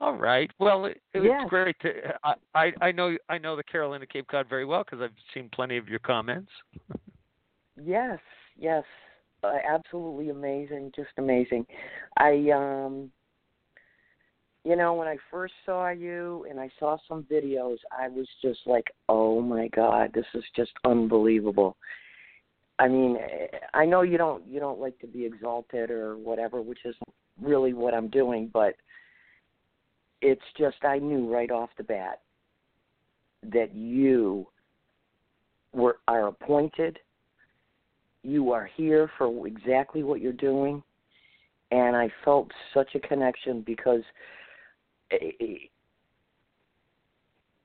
All 0.00 0.16
right. 0.16 0.50
Well, 0.58 0.86
it, 0.86 1.00
it's 1.12 1.24
Yes. 1.26 1.48
great 1.48 1.76
to. 1.82 1.92
I, 2.24 2.34
I 2.54 2.72
I 2.80 2.92
know 2.92 3.16
I 3.28 3.38
know 3.38 3.54
the 3.54 3.62
Carolina 3.62 4.06
Cape 4.06 4.26
Cod 4.26 4.48
very 4.48 4.64
well 4.64 4.82
because 4.82 5.00
I've 5.00 5.16
seen 5.32 5.48
plenty 5.52 5.76
of 5.76 5.88
your 5.88 6.00
comments. 6.00 6.50
Yes, 7.80 8.18
yes, 8.56 8.84
uh, 9.42 9.52
absolutely 9.68 10.30
amazing, 10.30 10.92
just 10.94 11.10
amazing. 11.16 11.66
I 12.18 12.50
um, 12.50 13.10
you 14.64 14.76
know, 14.76 14.94
when 14.94 15.08
I 15.08 15.16
first 15.30 15.54
saw 15.66 15.90
you 15.90 16.46
and 16.48 16.58
I 16.58 16.70
saw 16.78 16.96
some 17.06 17.24
videos, 17.30 17.76
I 17.92 18.08
was 18.08 18.26
just 18.40 18.60
like, 18.66 18.86
oh 19.08 19.40
my 19.40 19.68
god, 19.68 20.10
this 20.14 20.26
is 20.34 20.44
just 20.56 20.72
unbelievable. 20.84 21.76
I 22.78 22.88
mean, 22.88 23.18
I 23.72 23.84
know 23.84 24.02
you 24.02 24.18
don't 24.18 24.46
you 24.46 24.60
don't 24.60 24.80
like 24.80 24.98
to 25.00 25.06
be 25.06 25.24
exalted 25.24 25.90
or 25.90 26.16
whatever, 26.16 26.62
which 26.62 26.80
isn't 26.84 27.14
really 27.40 27.72
what 27.72 27.94
I'm 27.94 28.08
doing, 28.08 28.50
but 28.52 28.74
it's 30.22 30.42
just 30.58 30.76
I 30.82 30.98
knew 30.98 31.32
right 31.32 31.50
off 31.50 31.70
the 31.76 31.84
bat 31.84 32.20
that 33.52 33.74
you 33.74 34.46
were 35.72 35.98
are 36.08 36.28
appointed 36.28 36.98
you 38.22 38.52
are 38.52 38.68
here 38.74 39.10
for 39.18 39.46
exactly 39.46 40.02
what 40.02 40.20
you're 40.20 40.32
doing 40.32 40.82
and 41.70 41.94
i 41.94 42.08
felt 42.24 42.50
such 42.72 42.94
a 42.94 43.00
connection 43.00 43.60
because 43.66 44.02
i 45.12 45.68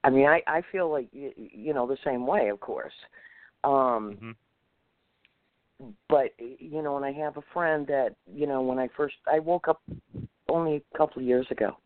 mean 0.10 0.26
i 0.26 0.42
i 0.48 0.62
feel 0.72 0.90
like 0.92 1.08
y- 1.14 1.34
you 1.36 1.74
know 1.74 1.88
the 1.88 1.98
same 2.04 2.26
way 2.28 2.50
of 2.50 2.60
course 2.60 2.94
um 3.64 4.18
Mhm. 4.22 4.36
but 6.10 6.34
you 6.40 6.82
know 6.82 6.98
and 6.98 7.06
i 7.06 7.12
have 7.12 7.38
a 7.38 7.44
friend 7.54 7.88
that 7.88 8.16
you 8.34 8.48
know 8.48 8.62
when 8.62 8.80
i 8.80 8.88
first 8.96 9.16
i 9.32 9.40
woke 9.40 9.68
up 9.68 9.82
only 10.50 10.84
a 10.94 10.98
couple 10.98 11.22
of 11.22 11.28
years 11.28 11.48
ago 11.52 11.78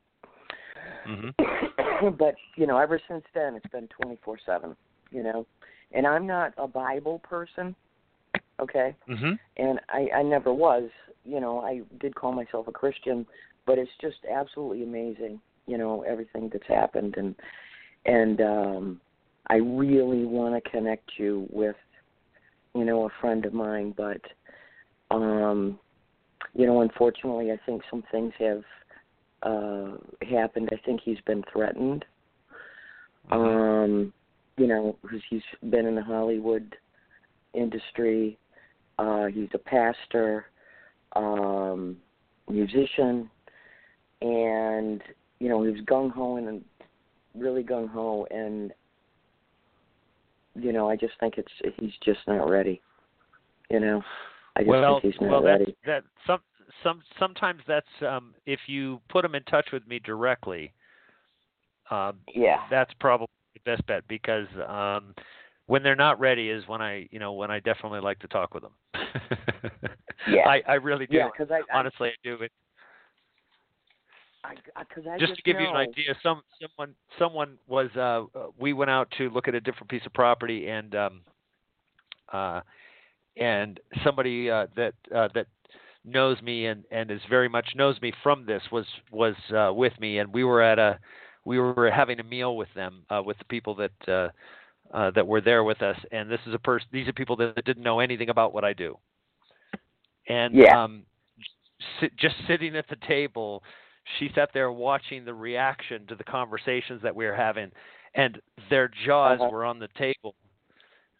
Mm-hmm. 1.07 2.09
but 2.17 2.35
you 2.55 2.65
know 2.65 2.77
ever 2.77 2.99
since 3.09 3.23
then 3.33 3.55
it's 3.55 3.67
been 3.71 3.87
twenty 3.89 4.17
four 4.23 4.37
seven 4.45 4.75
you 5.11 5.21
know 5.21 5.45
and 5.91 6.07
i'm 6.07 6.25
not 6.25 6.53
a 6.57 6.67
bible 6.67 7.19
person 7.19 7.75
okay 8.59 8.95
Mm-hmm. 9.09 9.33
and 9.57 9.79
I, 9.89 10.09
I 10.17 10.23
never 10.23 10.53
was. 10.53 10.89
You 11.25 11.39
know, 11.39 11.59
I 11.59 11.81
did 12.01 12.15
call 12.15 12.31
myself 12.31 12.67
a 12.67 12.71
Christian, 12.71 13.25
but 13.65 13.77
it's 13.77 13.91
just 14.01 14.17
absolutely 14.29 14.83
amazing. 14.83 15.39
You 15.65 15.77
know, 15.77 16.03
everything 16.03 16.49
that's 16.51 16.67
happened, 16.67 17.15
and 17.17 17.35
and 18.05 18.41
um, 18.41 19.01
I 19.47 19.55
really 19.55 20.25
want 20.25 20.61
to 20.61 20.69
connect 20.69 21.11
you 21.17 21.47
with, 21.49 21.75
you 22.75 22.85
know, 22.85 23.05
a 23.05 23.09
friend 23.21 23.45
of 23.45 23.53
mine. 23.53 23.93
But, 23.95 24.21
um, 25.09 25.79
you 26.53 26.65
know, 26.65 26.81
unfortunately, 26.81 27.51
I 27.51 27.59
think 27.65 27.81
some 27.89 28.03
things 28.11 28.33
have 28.39 28.63
uh, 29.43 29.91
happened. 30.29 30.69
I 30.73 30.77
think 30.85 31.01
he's 31.03 31.21
been 31.25 31.43
threatened. 31.51 32.03
Um, 33.31 34.11
you 34.57 34.67
know, 34.67 34.97
because 35.01 35.21
he's 35.29 35.41
been 35.69 35.85
in 35.85 35.95
the 35.95 36.03
Hollywood 36.03 36.75
industry 37.53 38.37
uh, 38.99 39.25
he's 39.25 39.49
a 39.53 39.57
pastor, 39.57 40.45
um, 41.15 41.97
musician, 42.49 43.29
and 44.23 45.01
you 45.39 45.49
know 45.49 45.61
he 45.63 45.69
was 45.69 45.81
gung 45.81 46.11
ho 46.11 46.37
and 46.37 46.63
really 47.35 47.63
gung 47.63 47.89
ho, 47.89 48.25
and 48.31 48.73
you 50.55 50.73
know 50.73 50.89
I 50.89 50.95
just 50.95 51.13
think 51.19 51.35
it's 51.37 51.77
he's 51.77 51.93
just 52.03 52.19
not 52.27 52.49
ready. 52.49 52.81
You 53.69 53.79
know, 53.79 54.01
I 54.55 54.61
just 54.61 54.69
well, 54.69 54.99
think 55.01 55.13
he's 55.13 55.21
not 55.21 55.31
well, 55.31 55.43
ready. 55.43 55.75
that. 55.85 56.03
Some 56.25 56.39
some 56.81 57.01
sometimes 57.19 57.61
that's 57.67 57.85
um, 58.07 58.33
if 58.45 58.61
you 58.67 58.99
put 59.09 59.23
him 59.23 59.35
in 59.35 59.43
touch 59.43 59.67
with 59.71 59.85
me 59.87 59.99
directly. 59.99 60.73
um, 61.91 62.19
Yeah. 62.33 62.61
that's 62.69 62.93
probably 62.99 63.27
the 63.53 63.59
best 63.71 63.85
bet 63.87 64.07
because 64.07 64.47
um, 64.67 65.13
when 65.67 65.83
they're 65.83 65.95
not 65.95 66.19
ready 66.19 66.49
is 66.49 66.67
when 66.67 66.81
I, 66.81 67.07
you 67.11 67.19
know, 67.19 67.33
when 67.33 67.51
I 67.51 67.59
definitely 67.59 67.99
like 67.99 68.19
to 68.19 68.27
talk 68.27 68.53
with 68.53 68.63
them. 68.63 68.73
Yeah. 70.25 70.47
I, 70.47 70.61
I 70.65 70.73
really 70.75 71.05
do. 71.05 71.17
Yeah, 71.17 71.27
because 71.37 71.51
I, 71.51 71.57
I 71.75 71.79
Honestly, 71.79 72.07
I 72.07 72.13
do. 72.23 72.35
It, 72.35 72.51
I, 74.43 74.55
I, 74.75 74.83
just 75.17 75.19
just 75.19 75.35
to 75.35 75.41
give 75.43 75.59
you 75.59 75.67
an 75.67 75.75
idea, 75.75 76.15
some 76.21 76.41
someone 76.61 76.95
someone 77.17 77.57
was 77.67 77.89
uh, 77.95 78.23
uh, 78.37 78.47
we 78.59 78.73
went 78.73 78.91
out 78.91 79.11
to 79.17 79.29
look 79.29 79.47
at 79.47 79.55
a 79.55 79.61
different 79.61 79.89
piece 79.89 80.05
of 80.05 80.13
property 80.13 80.67
and 80.67 80.93
um, 80.95 81.21
uh, 82.31 82.61
and 83.37 83.79
somebody 84.03 84.49
uh, 84.49 84.67
that 84.75 84.93
uh, 85.15 85.29
that 85.33 85.47
knows 86.05 86.41
me 86.41 86.65
and 86.65 86.83
and 86.91 87.09
is 87.09 87.21
very 87.29 87.47
much 87.47 87.67
knows 87.75 87.99
me 88.01 88.11
from 88.21 88.45
this 88.45 88.61
was 88.71 88.85
was 89.11 89.35
uh, 89.55 89.71
with 89.73 89.97
me. 89.99 90.19
And 90.19 90.33
we 90.33 90.43
were 90.43 90.61
at 90.61 90.79
a 90.79 90.99
we 91.45 91.59
were 91.59 91.89
having 91.91 92.19
a 92.19 92.23
meal 92.23 92.55
with 92.57 92.69
them 92.75 93.03
uh, 93.09 93.21
with 93.23 93.37
the 93.37 93.45
people 93.45 93.75
that 93.75 93.91
uh, 94.07 94.29
uh, 94.93 95.11
that 95.11 95.25
were 95.25 95.41
there 95.41 95.63
with 95.63 95.81
us. 95.81 95.97
And 96.11 96.29
this 96.29 96.39
is 96.45 96.53
a 96.53 96.59
person 96.59 96.87
these 96.91 97.07
are 97.07 97.13
people 97.13 97.35
that 97.37 97.63
didn't 97.65 97.83
know 97.83 97.99
anything 97.99 98.29
about 98.29 98.53
what 98.53 98.63
I 98.63 98.73
do. 98.73 98.97
And 100.27 100.55
Yeah. 100.55 100.83
um, 100.83 101.05
sit, 101.99 102.15
just 102.15 102.35
sitting 102.47 102.75
at 102.75 102.87
the 102.87 102.95
table 103.07 103.63
she 104.19 104.29
sat 104.35 104.49
there 104.53 104.71
watching 104.71 105.25
the 105.25 105.33
reaction 105.33 106.05
to 106.07 106.15
the 106.15 106.23
conversations 106.23 107.01
that 107.01 107.15
we 107.15 107.25
were 107.25 107.35
having 107.35 107.71
and 108.15 108.39
their 108.69 108.89
jaws 109.05 109.39
Uh-huh. 109.39 109.49
were 109.51 109.65
on 109.65 109.79
the 109.79 109.87
table. 109.97 110.35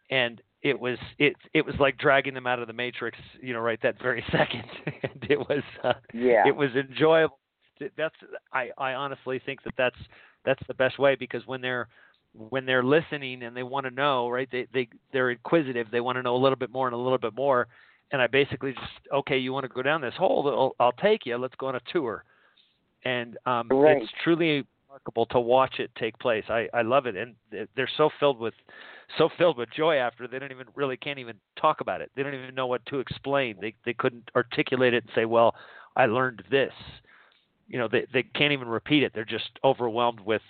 And 0.10 0.42
it 0.62 0.80
was 0.80 0.98
it 1.18 1.36
it 1.54 1.66
was 1.66 1.76
like 1.80 1.98
dragging 1.98 2.34
them 2.34 2.48
out 2.48 2.60
of 2.60 2.68
the 2.68 2.74
matrix 2.74 3.18
you 3.42 3.54
know 3.54 3.60
right 3.60 3.80
that 3.82 4.02
very 4.02 4.24
second. 4.32 4.64
And 5.04 5.26
it 5.30 5.40
was 5.40 5.64
uh, 5.84 5.94
Yeah. 6.14 6.48
it 6.48 6.56
was 6.56 6.70
enjoyable. 6.76 7.40
That's 7.98 8.16
i 8.54 8.70
i 8.78 8.94
honestly 8.94 9.40
think 9.46 9.64
that 9.64 9.74
that's 9.78 9.98
that's 10.46 10.62
the 10.68 10.74
best 10.74 11.00
way 11.00 11.16
because 11.16 11.46
when 11.48 11.62
they're 11.62 11.88
when 12.50 12.66
they're 12.66 12.84
listening 12.84 13.44
and 13.44 13.56
they 13.56 13.64
want 13.64 13.86
to 13.86 13.92
know 13.92 14.30
right 14.30 14.48
they 14.52 14.68
they 14.74 14.88
they're 15.12 15.32
inquisitive 15.32 15.88
they 15.92 16.00
want 16.02 16.18
to 16.18 16.22
know 16.24 16.36
a 16.36 16.38
little 16.44 16.56
bit 16.58 16.70
more 16.72 16.88
and 16.88 16.94
a 16.94 16.98
little 16.98 17.18
bit 17.18 17.34
more. 17.36 17.68
And 18.12 18.22
i 18.22 18.28
basically 18.28 18.74
just 18.74 19.08
okay 19.14 19.38
you 19.38 19.52
want 19.54 19.64
to 19.64 19.70
go 19.70 19.82
down 19.82 20.02
this 20.02 20.14
hole? 20.16 20.48
I'll, 20.80 20.86
I'll 20.86 20.92
take 20.94 21.26
you 21.26 21.36
let's 21.38 21.56
go 21.56 21.68
on 21.68 21.76
a 21.76 21.82
tour 21.92 22.24
and 23.06 23.38
um 23.46 23.68
Right. 23.70 24.02
it's 24.02 24.12
truly 24.24 24.66
remarkable 24.88 25.26
to 25.28 25.40
watch 25.40 25.80
it 25.80 25.92
take 25.96 26.18
place. 26.20 26.46
I 26.50 26.70
i 26.74 26.82
love 26.82 27.06
it. 27.08 27.16
And 27.16 27.36
they're- 27.52 27.68
they're 27.76 27.90
so 27.98 28.10
filled 28.20 28.40
with 28.40 28.54
so 29.18 29.30
filled 29.38 29.58
with 29.58 29.70
joy 29.72 29.98
after 29.98 30.28
they 30.28 30.40
don't 30.40 30.52
even 30.52 30.68
really 30.76 30.98
can't 30.98 31.20
even 31.20 31.36
talk 31.56 31.82
about 31.82 32.02
it. 32.02 32.10
They 32.16 32.24
don't 32.24 32.34
even 32.34 32.56
know 32.56 32.68
what 32.68 32.86
to 32.88 33.00
explain. 33.00 33.58
They 33.60 33.74
they 33.86 33.94
couldn't 33.94 34.30
articulate 34.36 34.94
it 34.94 35.04
and 35.04 35.12
say 35.14 35.26
well 35.26 35.56
i 35.96 36.06
learned 36.06 36.44
this. 36.50 36.74
You 37.68 37.80
know 37.80 37.88
they 37.88 38.06
they 38.14 38.24
can't 38.24 38.54
even 38.54 38.68
repeat 38.68 39.04
it. 39.04 39.14
They're 39.14 39.26
just 39.26 39.60
overwhelmed 39.64 40.20
with 40.20 40.42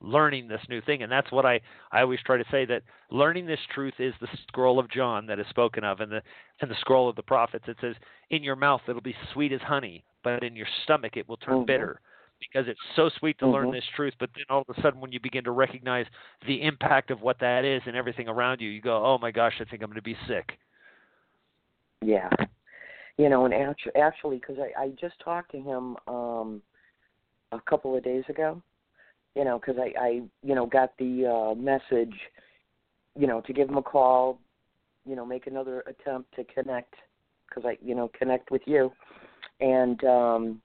learning 0.00 0.48
this 0.48 0.60
new 0.68 0.80
thing. 0.82 1.02
And 1.02 1.10
that's 1.10 1.30
what 1.32 1.46
i 1.46 1.60
i 1.92 2.00
always 2.00 2.20
try 2.22 2.36
to 2.36 2.44
say 2.50 2.64
that 2.66 2.82
learning 3.10 3.46
this 3.46 3.60
truth 3.72 3.94
is 4.00 4.12
the 4.20 4.28
scroll 4.48 4.78
of 4.78 4.90
john 4.90 5.24
that 5.26 5.38
is 5.38 5.46
spoken 5.48 5.84
of 5.84 6.00
and 6.00 6.10
the 6.12 6.22
and 6.60 6.70
the 6.70 6.74
scroll 6.80 7.08
of 7.08 7.16
the 7.16 7.22
prophets. 7.22 7.64
It 7.68 7.76
says 7.80 7.94
in 8.30 8.42
your 8.42 8.56
mouth 8.56 8.82
it'll 8.88 9.00
be 9.00 9.16
sweet 9.32 9.52
as 9.52 9.60
honey 9.62 10.04
but 10.24 10.42
in 10.42 10.56
your 10.56 10.66
stomach 10.82 11.16
it 11.16 11.28
will 11.28 11.36
turn 11.36 11.58
Mhm. 11.58 11.66
bitter 11.66 12.00
because 12.40 12.66
it's 12.66 12.80
so 12.96 13.08
sweet 13.10 13.38
to 13.38 13.46
learn 13.46 13.68
Mhm. 13.68 13.72
this 13.72 13.86
truth 13.94 14.14
but 14.18 14.28
then 14.34 14.44
all 14.50 14.64
of 14.66 14.76
a 14.76 14.80
sudden 14.80 15.00
when 15.00 15.12
you 15.12 15.20
begin 15.20 15.44
to 15.44 15.52
recognize 15.52 16.06
the 16.46 16.62
impact 16.62 17.10
of 17.12 17.22
what 17.22 17.38
that 17.38 17.64
is 17.64 17.80
and 17.86 17.96
everything 17.96 18.28
around 18.28 18.60
you 18.60 18.68
you 18.68 18.80
go 18.80 19.04
oh 19.04 19.18
my 19.18 19.30
gosh 19.30 19.60
i 19.60 19.64
think 19.64 19.82
i'm 19.82 19.88
going 19.88 19.94
to 19.94 20.02
be 20.02 20.16
sick 20.26 20.58
Yeah. 22.02 22.28
You 23.16 23.28
know, 23.28 23.44
and 23.44 23.54
actually, 23.54 23.94
actually, 23.94 24.36
because 24.38 24.56
I, 24.58 24.82
I 24.82 24.88
just 25.00 25.14
talked 25.20 25.52
to 25.52 25.58
him 25.58 25.96
um 26.08 26.60
a 27.52 27.60
couple 27.60 27.96
of 27.96 28.02
days 28.02 28.24
ago. 28.28 28.60
You 29.36 29.44
know, 29.44 29.58
because 29.58 29.76
I, 29.78 29.92
I, 30.00 30.10
you 30.42 30.54
know, 30.54 30.66
got 30.66 30.96
the 30.98 31.26
uh 31.26 31.54
message, 31.54 32.14
you 33.16 33.26
know, 33.26 33.40
to 33.42 33.52
give 33.52 33.68
him 33.68 33.76
a 33.76 33.82
call, 33.82 34.40
you 35.06 35.14
know, 35.16 35.24
make 35.24 35.46
another 35.46 35.82
attempt 35.86 36.34
to 36.34 36.44
connect, 36.44 36.94
because 37.48 37.64
I, 37.64 37.78
you 37.80 37.94
know, 37.94 38.10
connect 38.18 38.50
with 38.50 38.62
you, 38.66 38.92
and 39.64 40.04
um, 40.04 40.62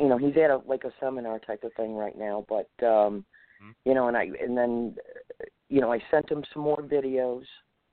you 0.00 0.08
know, 0.08 0.18
he's 0.18 0.36
at 0.36 0.50
a 0.50 0.60
like 0.66 0.84
a 0.84 0.92
seminar 1.00 1.38
type 1.38 1.64
of 1.64 1.72
thing 1.74 1.94
right 1.94 2.16
now, 2.16 2.44
but 2.48 2.70
um, 2.86 3.24
Mhm. 3.60 3.74
you 3.84 3.94
know, 3.94 4.08
and 4.08 4.16
I, 4.16 4.30
and 4.40 4.56
then, 4.56 4.96
uh, 5.40 5.44
you 5.68 5.80
know, 5.80 5.92
I 5.92 6.00
sent 6.10 6.30
him 6.30 6.44
some 6.52 6.62
more 6.62 6.82
videos, 6.82 7.44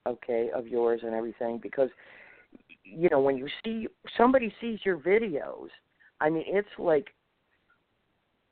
okay, 0.06 0.50
of 0.52 0.68
yours 0.68 1.02
and 1.04 1.14
everything 1.14 1.58
because 1.58 1.90
you 2.84 3.10
know 3.12 3.20
when 3.20 3.38
you 3.38 3.48
see 3.64 3.88
somebody 4.18 4.54
sees 4.62 4.80
your 4.86 4.98
videos 4.98 5.70
i 6.22 6.30
mean 6.30 6.44
it's 6.48 6.68
like 6.78 7.08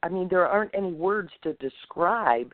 i 0.02 0.10
mean 0.10 0.28
there 0.30 0.48
aren't 0.48 0.74
any 0.74 0.92
words 0.92 1.30
to 1.42 1.54
describe 1.54 2.52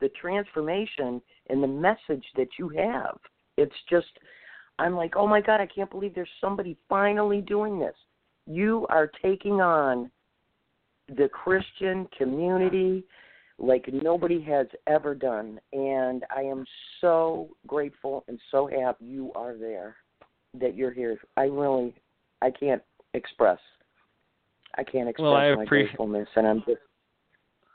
the 0.00 0.08
transformation 0.20 1.20
and 1.50 1.62
the 1.62 1.66
message 1.66 2.24
that 2.36 2.48
you 2.58 2.68
have 2.68 3.18
it's 3.56 3.74
just 3.90 4.06
i'm 4.78 4.94
like 4.94 5.16
oh 5.16 5.26
my 5.26 5.40
god 5.40 5.60
i 5.60 5.66
can't 5.66 5.90
believe 5.90 6.14
there's 6.14 6.28
somebody 6.40 6.76
finally 6.88 7.40
doing 7.40 7.78
this 7.78 7.96
you 8.46 8.86
are 8.90 9.10
taking 9.22 9.60
on 9.60 10.10
the 11.16 11.28
christian 11.28 12.06
community 12.16 13.04
like 13.58 13.88
nobody 13.92 14.40
has 14.42 14.66
ever 14.86 15.14
done 15.14 15.58
and 15.72 16.24
i 16.36 16.40
am 16.42 16.64
so 17.00 17.48
grateful 17.66 18.24
and 18.28 18.38
so 18.50 18.66
happy 18.66 19.04
you 19.04 19.32
are 19.34 19.56
there 19.56 19.96
that 20.58 20.74
you're 20.74 20.90
here. 20.92 21.18
I 21.36 21.42
really, 21.42 21.94
I 22.40 22.50
can't 22.50 22.80
express. 23.12 23.58
I 24.78 24.82
can't 24.82 25.06
express 25.06 25.22
Well, 25.24 25.34
I 25.34 25.54
my 25.54 25.64
appreciate- 25.64 25.88
gratefulness, 25.88 26.28
and 26.34 26.46
I'm 26.46 26.60
just, 26.66 26.80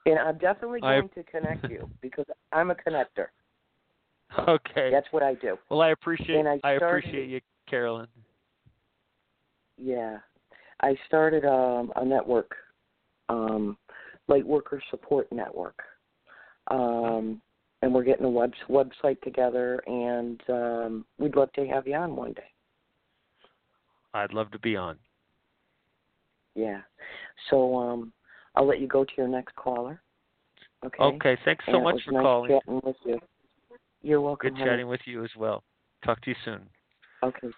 and 0.08 0.18
I'm 0.18 0.40
definitely 0.40 0.80
I- 0.82 0.96
going 0.98 1.10
to 1.10 1.24
connect 1.24 1.70
you 1.70 1.88
because 2.02 2.26
I'm 2.52 2.72
a 2.72 2.76
connector. 2.76 3.28
okay 4.48 4.90
That's 4.90 5.06
what 5.12 5.22
I 5.22 5.36
do. 5.36 5.60
well 5.70 5.82
i 5.82 5.90
appreciate 5.90 6.40
And 6.40 6.48
I 6.50 6.60
i 6.64 6.72
appreciate 6.72 7.30
you 7.30 7.40
carolyn 7.70 8.08
Yeah, 9.78 10.18
I 10.82 10.96
started 11.08 11.46
um, 11.46 11.92
a 11.96 12.04
network, 12.04 12.52
um, 13.30 13.78
light 14.28 14.46
worker 14.46 14.82
support 14.90 15.32
network, 15.32 15.80
um, 16.70 17.42
and 17.82 17.94
we're 17.94 18.04
getting 18.04 18.26
a 18.26 18.30
web 18.30 18.54
website 18.70 19.22
together, 19.22 19.82
and 19.88 20.42
um, 20.50 21.06
we'd 21.20 21.36
love 21.36 21.52
to 21.54 21.68
have 21.68 21.88
you 21.88 21.96
on 21.96 22.16
one 22.16 22.34
day. 22.34 22.50
i'd 24.16 24.34
love 24.34 24.52
to 24.52 24.60
be 24.60 24.76
on 24.76 24.98
Yeah. 26.56 26.82
So 27.50 27.78
um, 27.78 28.12
I'll 28.56 28.68
let 28.68 28.80
you 28.80 28.88
go 28.88 29.04
to 29.04 29.12
your 29.18 29.28
next 29.28 29.56
caller. 29.56 30.02
Okay. 30.86 31.04
okay 31.04 31.38
thanks 31.46 31.64
so 31.66 31.74
And 31.74 31.84
much 31.84 31.94
was 31.94 32.04
for 32.06 32.12
nice 32.12 32.24
calling 32.24 32.52
Chatting 32.52 32.82
with 32.84 32.96
you. 33.06 33.20
You're 34.02 34.22
welcome. 34.22 34.50
Good 34.50 34.58
honey. 34.58 34.72
chatting 34.72 34.88
with 34.88 35.02
you 35.06 35.24
as 35.24 35.30
well. 35.38 35.64
Talk 36.04 36.22
to 36.22 36.32
you 36.32 36.36
soon. 36.44 36.62
Okay. 37.24 37.50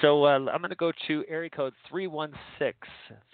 So 0.00 0.24
uh, 0.24 0.38
I'm 0.52 0.60
going 0.60 0.70
to 0.70 0.76
go 0.76 0.92
to 1.06 1.24
area 1.28 1.50
code 1.50 1.74
316 1.88 2.72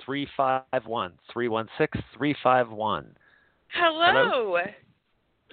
351 0.04 1.12
316 1.32 2.02
351. 2.16 3.16
Hello. 3.72 4.58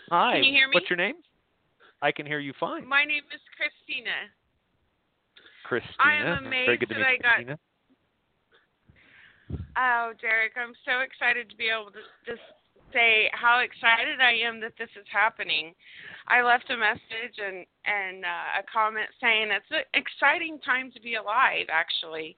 Hi. 0.10 0.34
Can 0.36 0.44
you 0.44 0.52
hear 0.54 0.68
me? 0.68 0.74
What's 0.74 0.90
your 0.90 0.98
name? 0.98 1.16
I 2.02 2.12
can 2.12 2.26
hear 2.26 2.40
you 2.40 2.54
fine. 2.60 2.88
My 2.88 3.04
name 3.04 3.24
is 3.34 3.42
Christina. 3.56 4.12
Christina. 5.64 5.94
I 6.00 6.14
am 6.16 6.44
Very 6.44 6.76
amazed 6.76 6.80
good 6.82 6.90
to 6.90 6.96
that 6.96 7.00
meet 7.00 7.26
I 7.26 7.44
got- 7.44 7.60
Oh, 9.78 10.14
Derek, 10.22 10.54
I'm 10.58 10.74
so 10.86 11.00
excited 11.02 11.50
to 11.50 11.56
be 11.56 11.70
able 11.70 11.92
to 11.92 12.00
just 12.26 12.42
say 12.96 13.30
how 13.36 13.60
excited 13.60 14.24
I 14.24 14.32
am 14.48 14.62
that 14.62 14.72
this 14.80 14.90
is 14.96 15.06
happening. 15.12 15.76
I 16.28 16.42
left 16.42 16.72
a 16.72 16.78
message 16.78 17.36
and 17.38 17.68
and 17.84 18.24
uh, 18.24 18.62
a 18.62 18.64
comment 18.72 19.12
saying 19.20 19.52
it's 19.52 19.70
an 19.70 19.84
exciting 19.94 20.58
time 20.64 20.92
to 20.96 21.02
be 21.02 21.16
alive. 21.16 21.68
Actually, 21.70 22.38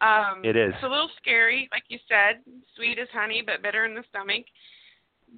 um, 0.00 0.44
It 0.44 0.54
is. 0.54 0.74
It's 0.74 0.84
a 0.84 0.88
little 0.88 1.10
scary, 1.16 1.68
like 1.72 1.84
you 1.88 1.98
said, 2.06 2.44
sweet 2.76 2.98
as 2.98 3.08
honey 3.12 3.42
but 3.44 3.62
bitter 3.62 3.86
in 3.86 3.94
the 3.94 4.04
stomach. 4.10 4.44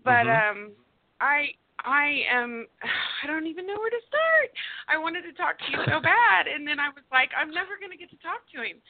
But 0.05 0.27
Mhm. 0.27 0.51
um, 0.51 0.73
I 1.21 1.55
I 1.85 2.27
am 2.29 2.67
I 3.23 3.27
don't 3.27 3.47
even 3.47 3.67
know 3.67 3.79
where 3.79 3.91
to 3.91 4.03
start. 4.09 4.51
I 4.89 4.99
wanted 4.99 5.23
to 5.23 5.33
talk 5.33 5.59
to 5.59 5.71
you 5.71 5.79
so 5.87 6.01
bad, 6.15 6.49
and 6.49 6.67
then 6.67 6.81
I 6.81 6.91
was 6.91 7.05
like, 7.13 7.31
I'm 7.39 7.51
never 7.51 7.79
going 7.79 7.93
to 7.93 7.97
get 7.97 8.11
to 8.11 8.19
talk 8.19 8.43
to 8.55 8.63
him. 8.63 8.83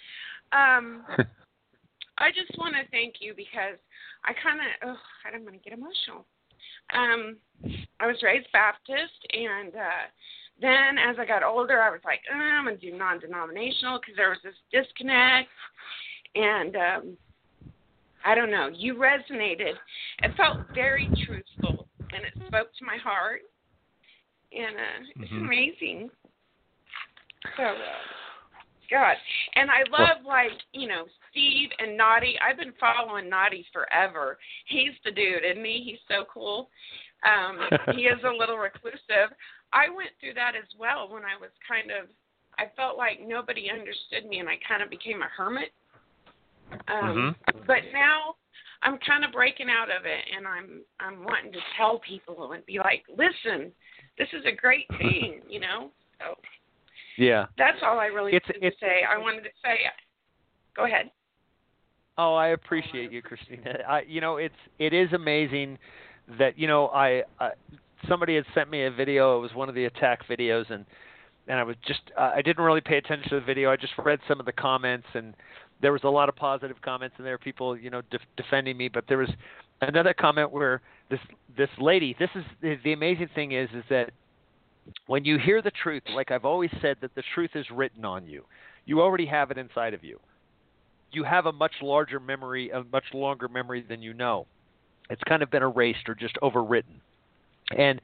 Um, 0.53 1.05
I 2.19 2.31
just 2.31 2.57
want 2.59 2.74
to 2.74 2.89
thank 2.90 3.16
you 3.20 3.32
because 3.36 3.78
I 4.24 4.32
kind 4.43 4.59
of, 4.61 4.90
oh, 4.90 5.01
I'm 5.32 5.43
going 5.43 5.59
to 5.59 5.65
get 5.65 5.77
emotional. 5.78 6.27
Um, 6.95 7.36
I 8.01 8.07
was 8.07 8.16
raised 8.23 8.49
Baptist, 8.53 9.19
and 9.32 9.74
uh, 9.74 10.07
then 10.61 10.99
as 10.99 11.16
I 11.19 11.24
got 11.24 11.43
older, 11.43 11.81
I 11.81 11.90
was 11.90 12.01
like, 12.05 12.20
uh, 12.32 12.36
I'm 12.36 12.65
going 12.65 12.78
to 12.78 12.90
do 12.90 12.97
non-denominational 12.97 14.01
because 14.01 14.16
there 14.16 14.31
was 14.31 14.39
this 14.43 14.55
disconnect, 14.73 15.49
and 16.35 16.77
um, 16.77 17.16
I 18.24 18.35
don't 18.35 18.51
know. 18.51 18.69
You 18.73 18.95
resonated. 18.95 19.74
It 20.23 20.36
felt 20.36 20.59
very 20.74 21.09
truthful, 21.24 21.86
and 22.01 22.24
it 22.24 22.32
spoke 22.47 22.74
to 22.78 22.85
my 22.85 22.97
heart, 22.97 23.43
and 24.53 24.77
uh, 24.77 25.23
it's 25.23 25.32
Mhm. 25.32 25.45
amazing. 25.45 26.11
So, 27.57 27.62
uh, 27.62 28.03
God. 28.90 29.16
And 29.55 29.70
I 29.70 29.81
love 29.90 30.24
like, 30.27 30.52
you 30.73 30.89
know, 30.89 31.05
Steve 31.31 31.70
and 31.78 31.97
Naughty. 31.97 32.36
I've 32.40 32.59
been 32.59 32.73
following 32.81 33.28
Naughty 33.28 33.66
forever. 33.73 34.39
He's 34.66 34.93
the 35.05 35.10
dude, 35.10 35.44
isn't 35.44 35.65
he? 35.65 35.82
He's 35.85 36.01
so 36.09 36.24
cool. 36.32 36.70
Um, 37.24 37.59
he 37.94 38.02
is 38.02 38.19
a 38.24 38.36
little 38.36 38.56
reclusive. 38.59 39.35
I 39.73 39.89
went 39.89 40.10
through 40.20 40.35
that 40.35 40.52
as 40.56 40.69
well 40.78 41.09
when 41.10 41.24
I 41.24 41.36
was 41.40 41.51
kind 41.66 41.90
of 41.90 42.09
I 42.59 42.66
felt 42.74 42.98
like 42.98 43.20
nobody 43.24 43.70
understood 43.70 44.28
me 44.28 44.40
and 44.40 44.48
I 44.48 44.59
kind 44.66 44.82
of 44.82 44.90
became 44.90 45.23
a 45.23 45.28
hermit. 45.36 45.73
Um 46.89 47.36
Mhm. 47.55 47.66
but 47.66 47.85
now 47.93 48.36
I'm 48.82 48.98
kind 48.98 49.24
of 49.24 49.32
breaking 49.32 49.70
out 49.70 49.90
of 49.90 50.06
it 50.06 50.24
and 50.35 50.47
I'm 50.47 50.85
I'm 51.01 51.24
wanting 51.24 51.52
to 51.52 51.60
tell 51.77 51.98
people 52.01 52.52
and 52.52 52.65
be 52.66 52.78
like, 52.78 53.05
"Listen, 53.09 53.73
this 54.16 54.28
is 54.32 54.44
a 54.47 54.52
great 54.52 54.89
thing, 54.98 55.43
you 55.48 55.60
know?" 55.60 55.93
So 56.19 56.36
Yeah. 57.19 57.47
that's 57.59 57.78
all 57.82 57.99
I 57.99 58.07
really 58.07 58.35
It's- 58.35 58.51
wanted 58.55 58.70
to 58.70 58.77
say. 58.78 59.03
I 59.09 59.19
wanted 59.19 59.43
to 59.45 59.51
say 59.65 59.78
Go 60.77 60.85
ahead. 60.85 61.11
Oh, 62.16 62.35
I 62.35 62.49
appreciate 62.49 63.11
you, 63.12 63.20
Christina. 63.23 63.81
I, 63.89 64.03
you 64.03 64.20
know, 64.20 64.36
it's 64.36 64.55
it 64.78 64.93
is 64.93 65.12
amazing 65.12 65.78
that 66.39 66.59
you 66.59 66.66
know 66.69 66.89
I, 66.89 67.24
I 67.40 67.51
somebody 68.09 68.36
had 68.36 68.45
sent 68.55 68.70
me 68.70 68.85
a 68.85 68.90
video. 68.90 69.39
It 69.39 69.40
was 69.40 69.55
one 69.55 69.69
of 69.69 69.74
the 69.74 69.85
attack 69.86 70.27
videos, 70.28 70.70
and 70.70 70.85
and 71.49 71.59
I 71.59 71.62
was 71.65 71.77
just 71.86 72.01
uh, 72.16 72.32
I 72.35 72.43
didn't 72.43 72.65
really 72.65 72.81
pay 72.81 72.97
attention 72.97 73.28
to 73.31 73.35
the 73.36 73.40
video. 73.45 73.70
I 73.70 73.77
just 73.77 73.93
read 73.99 74.20
some 74.28 74.39
of 74.40 74.47
the 74.47 74.53
comments, 74.53 75.07
and 75.15 75.35
there 75.82 75.93
was 75.93 76.03
a 76.05 76.09
lot 76.09 76.28
of 76.28 76.36
positive 76.36 76.81
comments, 76.82 77.15
and 77.19 77.27
there 77.27 77.35
were 77.35 77.39
people 77.39 77.77
you 77.77 77.90
know 77.90 78.03
def- 78.11 78.23
defending 78.36 78.77
me. 78.77 78.89
But 78.89 79.05
there 79.09 79.19
was 79.19 79.31
another 79.81 80.15
comment 80.15 80.51
where 80.53 80.81
this 81.11 81.20
this 81.57 81.70
lady. 81.78 82.15
This 82.19 82.31
is 82.36 82.45
the, 82.62 82.77
the 82.85 82.93
amazing 82.93 83.31
thing 83.35 83.53
is 83.53 83.69
is 83.74 83.85
that 83.90 84.11
when 85.06 85.24
you 85.24 85.39
hear 85.39 85.62
the 85.62 85.70
truth, 85.70 86.02
like 86.15 86.31
I've 86.31 86.44
always 86.44 86.70
said, 86.81 86.97
that 87.01 87.15
the 87.15 87.23
truth 87.35 87.51
is 87.55 87.66
written 87.70 88.05
on 88.05 88.27
you. 88.27 88.44
You 88.86 89.01
already 89.02 89.27
have 89.27 89.51
it 89.51 89.59
inside 89.59 89.94
of 89.94 90.02
you 90.02 90.19
you 91.12 91.24
have 91.24 91.47
a 91.47 91.52
much 91.52 91.73
larger 91.82 92.20
memory, 92.20 92.70
a 92.70 92.85
much 92.93 93.05
longer 93.15 93.48
memory 93.48 93.85
than 93.86 94.02
you 94.02 94.15
know. 94.15 94.47
It's 95.10 95.23
kind 95.24 95.43
of 95.43 95.51
been 95.51 95.62
erased 95.62 96.09
or 96.09 96.15
just 96.15 96.36
overwritten. 96.43 97.01
And 97.77 98.01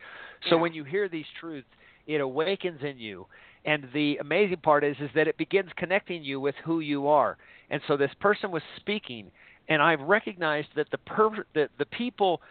so 0.49 0.57
Yeah. 0.57 0.63
when 0.63 0.73
you 0.75 0.85
hear 0.85 1.09
these 1.09 1.29
truths, 1.39 1.69
it 2.07 2.21
awakens 2.21 2.83
in 2.83 2.99
you. 2.99 3.27
And 3.65 3.91
the 3.93 4.19
amazing 4.19 4.59
part 4.59 4.85
is 4.85 4.99
is 5.01 5.11
that 5.13 5.29
it 5.29 5.37
begins 5.37 5.73
connecting 5.75 6.23
you 6.23 6.39
with 6.41 6.57
who 6.57 6.81
you 6.81 7.09
are. 7.09 7.37
And 7.71 7.83
so 7.87 7.97
this 7.97 8.13
person 8.15 8.51
was 8.51 8.63
speaking 8.77 9.31
and 9.69 9.81
I've 9.81 10.03
recognized 10.03 10.69
that 10.75 10.91
the 10.91 10.99
per- 10.99 11.47
that 11.55 11.71
the 11.79 11.87
people 11.87 12.43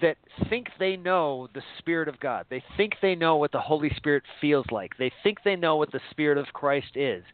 that 0.00 0.16
think 0.48 0.68
they 0.78 0.96
know 0.96 1.48
the 1.54 1.62
spirit 1.78 2.08
of 2.08 2.20
God. 2.20 2.46
They 2.50 2.62
think 2.76 2.94
they 3.00 3.14
know 3.14 3.36
what 3.36 3.52
the 3.52 3.60
Holy 3.60 3.90
Spirit 3.96 4.22
feels 4.40 4.66
like. 4.70 4.92
They 4.98 5.12
think 5.22 5.38
they 5.44 5.56
know 5.56 5.76
what 5.76 5.92
the 5.92 6.00
spirit 6.10 6.38
of 6.38 6.46
Christ 6.52 6.96
is 6.96 7.24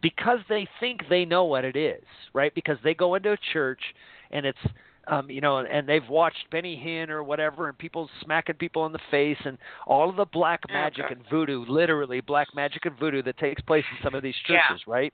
because 0.00 0.38
they 0.48 0.66
think 0.80 1.00
they 1.08 1.24
know 1.24 1.44
what 1.44 1.64
it 1.64 1.76
is, 1.76 2.02
right? 2.32 2.54
Because 2.54 2.78
they 2.82 2.94
go 2.94 3.14
into 3.14 3.32
a 3.32 3.38
church 3.52 3.80
and 4.30 4.46
it's 4.46 4.58
um, 5.08 5.28
you 5.28 5.40
know, 5.40 5.58
and 5.58 5.88
they've 5.88 6.08
watched 6.08 6.48
Benny 6.52 6.76
Hinn 6.76 7.08
or 7.08 7.24
whatever, 7.24 7.68
and 7.68 7.76
people 7.76 8.08
smacking 8.22 8.54
people 8.54 8.86
in 8.86 8.92
the 8.92 9.00
face, 9.10 9.36
and 9.44 9.58
all 9.84 10.08
of 10.08 10.14
the 10.14 10.26
black 10.26 10.60
magic 10.72 11.06
and 11.10 11.20
voodoo, 11.28 11.64
literally 11.66 12.20
black 12.20 12.46
magic 12.54 12.86
and 12.86 12.96
voodoo 12.98 13.20
that 13.22 13.36
takes 13.38 13.60
place 13.62 13.84
in 13.90 13.98
some 14.04 14.14
of 14.14 14.22
these 14.22 14.36
Yeah. 14.48 14.60
churches, 14.68 14.86
right? 14.86 15.12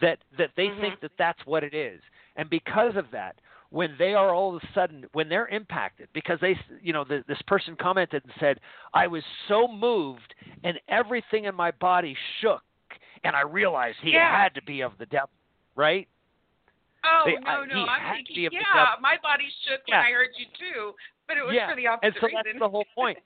That 0.00 0.18
that 0.36 0.50
they 0.56 0.70
Mhm. 0.70 0.80
think 0.80 1.00
that 1.00 1.16
that's 1.16 1.46
what 1.46 1.62
it 1.62 1.72
is, 1.72 2.02
and 2.34 2.50
because 2.50 2.96
of 2.96 3.12
that, 3.12 3.36
when 3.72 3.94
they 3.98 4.12
are 4.14 4.34
all 4.34 4.54
of 4.54 4.62
a 4.62 4.66
sudden 4.74 5.04
when 5.14 5.28
they're 5.28 5.48
impacted, 5.48 6.08
because 6.12 6.38
they, 6.40 6.56
you 6.82 6.92
know, 6.92 7.04
the, 7.04 7.24
this 7.26 7.40
person 7.46 7.74
commented 7.80 8.22
and 8.22 8.32
said, 8.38 8.60
"I 8.94 9.06
was 9.06 9.24
so 9.48 9.66
moved, 9.66 10.34
and 10.62 10.78
everything 10.88 11.44
in 11.46 11.54
my 11.54 11.70
body 11.72 12.16
shook." 12.40 12.62
and 13.24 13.36
I 13.36 13.42
realized 13.42 13.98
he 14.02 14.10
Yeah. 14.10 14.36
had 14.36 14.52
to 14.56 14.62
be 14.62 14.80
of 14.80 14.98
the 14.98 15.06
devil, 15.06 15.30
right? 15.76 16.08
Oh 17.04 17.22
They- 17.24 17.36
no, 17.36 17.50
I- 17.50 17.64
no, 17.66 17.86
I'm 17.86 18.16
thinking, 18.16 18.34
be 18.34 18.46
of 18.46 18.52
the 18.52 18.58
yeah, 18.58 18.96
my 19.00 19.16
body 19.18 19.48
shook 19.64 19.80
Yeah. 19.86 19.98
when 19.98 20.06
I 20.06 20.10
heard 20.10 20.30
you 20.36 20.46
too, 20.58 20.96
but 21.28 21.36
it 21.38 21.44
was 21.44 21.54
Yeah, 21.54 21.68
for 21.70 21.76
the 21.76 21.86
opposite 21.86 22.06
and 22.06 22.20
so 22.20 22.26
reason. 22.26 22.42
that's 22.44 22.58
the 22.58 22.68
whole 22.68 22.84
point. 22.96 23.18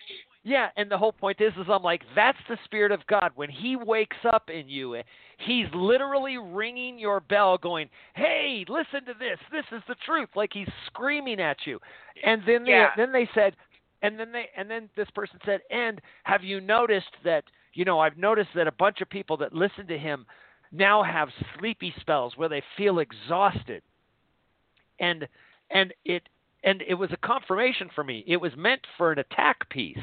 Yeah, 0.43 0.70
and 0.77 0.90
the 0.90 0.98
whole 0.98 1.12
point 1.12 1.40
is, 1.40 1.56
is 1.56 1.68
I'm 1.70 1.82
like, 1.82 2.02
that's 2.14 2.39
the 2.47 2.59
spirit 2.64 2.93
of 2.93 3.06
God. 3.06 3.32
When 3.36 3.48
He 3.51 3.74
wakes 3.77 4.23
up 4.24 4.51
in 4.51 4.68
you, 4.68 5.02
He's 5.38 5.66
literally 5.74 6.38
ringing 6.38 6.98
your 6.98 7.20
bell, 7.20 7.58
going, 7.58 7.90
"Hey, 8.14 8.64
listen 8.68 9.04
to 9.04 9.14
this. 9.14 9.38
This 9.50 9.66
is 9.70 9.82
the 9.86 9.94
truth." 9.96 10.30
Like 10.34 10.52
He's 10.52 10.68
screaming 10.86 11.40
at 11.40 11.66
you. 11.66 11.80
And 12.24 12.42
then 12.46 12.64
they, 12.64 12.70
Yeah. 12.70 12.92
then 12.96 13.12
they 13.12 13.26
said, 13.34 13.56
and 14.02 14.18
then 14.18 14.32
they, 14.32 14.50
and 14.56 14.70
then 14.70 14.88
this 14.96 15.10
person 15.10 15.38
said, 15.44 15.60
"And 15.70 16.00
have 16.24 16.42
you 16.42 16.60
noticed 16.60 17.22
that? 17.24 17.44
You 17.74 17.84
know, 17.84 18.00
I've 18.00 18.16
noticed 18.16 18.54
that 18.54 18.66
a 18.66 18.72
bunch 18.72 19.00
of 19.02 19.10
people 19.10 19.36
that 19.38 19.52
listen 19.52 19.86
to 19.88 19.98
Him 19.98 20.26
now 20.72 21.02
have 21.02 21.28
sleepy 21.58 21.92
spells 22.00 22.36
where 22.36 22.48
they 22.48 22.62
feel 22.76 22.98
exhausted." 22.98 23.82
And 24.98 25.28
and 25.70 25.92
it 26.04 26.28
and 26.64 26.82
it 26.82 26.94
was 26.94 27.12
a 27.12 27.16
confirmation 27.18 27.90
for 27.94 28.04
me. 28.04 28.24
It 28.26 28.38
was 28.38 28.56
meant 28.56 28.86
for 28.96 29.12
an 29.12 29.18
attack 29.18 29.68
piece, 29.68 30.02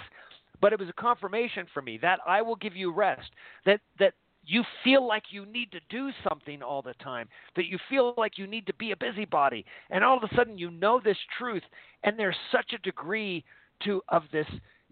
but 0.62 0.74
it 0.74 0.80
was 0.80 0.90
a 0.90 0.94
confirmation 0.94 1.66
for 1.74 1.82
me 1.82 1.98
that 1.98 2.20
I 2.26 2.42
will 2.42 2.56
give 2.56 2.76
you 2.76 2.92
rest. 2.92 3.32
That 3.66 3.82
that 3.98 4.14
you 4.46 4.64
feel 4.84 5.08
like 5.08 5.24
you 5.30 5.46
need 5.46 5.72
to 5.72 5.80
do 5.90 6.12
something 6.28 6.62
all 6.62 6.82
the 6.82 6.94
time. 6.96 7.30
That 7.56 7.66
you 7.66 7.78
feel 7.90 8.14
like 8.18 8.38
you 8.38 8.48
need 8.48 8.68
to 8.68 8.74
be 8.74 8.92
a 8.92 8.98
busybody, 8.98 9.66
and 9.90 10.04
all 10.04 10.18
of 10.18 10.24
a 10.24 10.36
sudden 10.36 10.58
you 10.58 10.72
know 10.72 11.00
this 11.04 11.18
truth, 11.38 11.64
and 12.04 12.18
there's 12.18 12.36
such 12.52 12.74
a 12.74 12.78
degree 12.80 13.44
to 13.86 14.02
of 14.10 14.24
this 14.32 14.48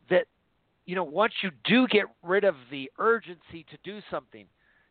that 0.09 0.25
you 0.85 0.95
know 0.95 1.03
once 1.03 1.33
you 1.43 1.51
do 1.65 1.87
get 1.87 2.05
rid 2.23 2.43
of 2.43 2.55
the 2.69 2.89
urgency 2.97 3.65
to 3.69 3.77
do 3.83 3.99
something, 4.09 4.45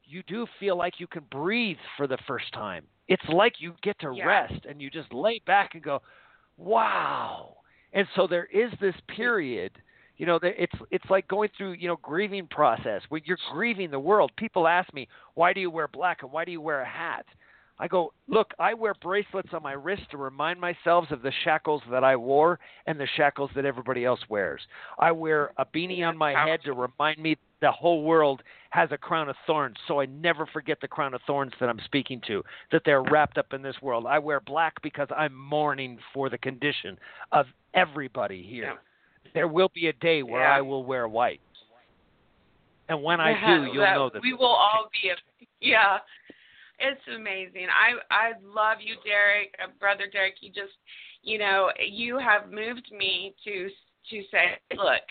you 0.05 0.23
do 0.27 0.47
feel 0.59 0.77
like 0.77 1.01
you 1.01 1.07
can 1.07 1.24
breathe 1.31 1.78
for 1.97 2.07
the 2.07 2.19
first 2.27 2.53
time. 2.53 2.85
It's 3.09 3.28
like 3.28 3.55
you 3.61 3.74
get 3.82 3.99
to 4.01 4.12
Yeah. 4.15 4.27
rest 4.27 4.66
and 4.66 4.81
you 4.81 4.91
just 4.91 5.12
lay 5.12 5.41
back 5.47 5.74
and 5.74 5.82
go, 5.82 6.03
wow. 6.57 7.57
And 7.93 8.07
so 8.15 8.27
there 8.27 8.45
is 8.47 8.73
this 8.81 8.95
period, 9.09 9.73
you 10.20 10.26
know, 10.26 10.38
it's 10.42 10.74
it's 10.90 11.09
like 11.09 11.26
going 11.28 11.48
through, 11.56 11.72
you 11.72 11.88
know, 11.88 11.97
grieving 12.02 12.47
process 12.47 13.01
when 13.09 13.22
you're 13.24 13.38
grieving 13.55 13.90
the 13.90 13.98
world. 13.98 14.30
People 14.36 14.68
ask 14.68 14.92
me, 14.92 15.09
why 15.32 15.55
do 15.55 15.60
you 15.60 15.70
wear 15.70 15.88
black 15.88 16.18
and 16.22 16.30
why 16.30 16.44
do 16.44 16.52
you 16.52 16.60
wear 16.60 16.82
a 16.82 16.86
hat? 16.86 17.24
I 17.78 17.88
go, 17.88 18.12
look, 18.28 18.52
I 18.59 18.74
wear 18.74 18.92
bracelets 19.01 19.48
on 19.55 19.62
my 19.62 19.72
wrist 19.72 20.02
to 20.10 20.18
remind 20.18 20.60
myself 20.60 21.10
of 21.10 21.22
the 21.22 21.32
shackles 21.42 21.80
that 21.90 22.05
I 22.05 22.16
wore 22.16 22.60
and 22.86 23.01
the 23.01 23.09
shackles 23.16 23.51
that 23.56 23.64
everybody 23.64 24.05
else 24.05 24.20
wears. 24.28 24.60
I 24.98 25.10
wear 25.10 25.52
a 25.56 25.64
beanie 25.64 26.06
on 26.06 26.18
my 26.18 26.32
head 26.32 26.60
to 26.66 26.74
remind 26.74 27.18
me 27.18 27.38
the 27.62 27.72
whole 27.72 28.02
world 28.02 28.42
has 28.68 28.90
a 28.92 28.98
crown 28.98 29.30
of 29.30 29.36
thorns, 29.47 29.76
so 29.88 30.02
I 30.02 30.05
never 30.05 30.44
forget 30.44 30.82
the 30.82 30.88
crown 30.88 31.14
of 31.14 31.22
thorns 31.26 31.52
that 31.60 31.70
I'm 31.70 31.80
speaking 31.86 32.20
to, 32.26 32.42
that 32.72 32.82
they're 32.84 33.02
wrapped 33.05 33.38
up 33.38 33.55
in 33.55 33.62
this 33.62 33.76
world. 33.80 34.05
I 34.06 34.18
wear 34.18 34.40
black 34.40 34.74
because 34.82 35.09
I'm 35.16 35.34
mourning 35.34 35.98
for 36.12 36.28
the 36.28 36.36
condition 36.36 36.98
of 37.32 37.47
everybody 37.72 38.42
here. 38.42 38.74
There 39.34 39.48
will 39.48 39.70
be 39.74 39.88
a 39.88 39.92
day 39.94 40.22
where 40.22 40.42
Yeah. 40.42 40.56
I 40.56 40.60
will 40.60 40.84
wear 40.84 41.09
white. 41.09 41.40
And 42.88 43.02
when 43.02 43.20
I 43.20 43.30
Yeah, 43.30 43.59
do, 43.59 43.72
you'll 43.72 43.84
that 43.84 43.94
know 43.94 44.09
that. 44.10 44.22
we 44.22 44.32
will 44.32 44.47
all 44.47 44.88
be. 45.01 45.10
A, 45.10 45.16
yeah, 45.60 46.01
it's 46.80 47.06
amazing. 47.09 47.68
I 47.70 47.94
I 48.10 48.32
love 48.42 48.80
you, 48.80 48.97
Derek, 49.05 49.55
uh, 49.62 49.68
brother 49.78 50.06
Derek. 50.09 50.42
You 50.42 50.51
just, 50.51 50.72
you 51.22 51.38
know, 51.38 51.70
you 51.78 52.18
have 52.18 52.51
moved 52.51 52.90
me 52.90 53.34
to 53.44 53.70
to 54.10 54.22
say, 54.30 54.59
look, 54.76 55.02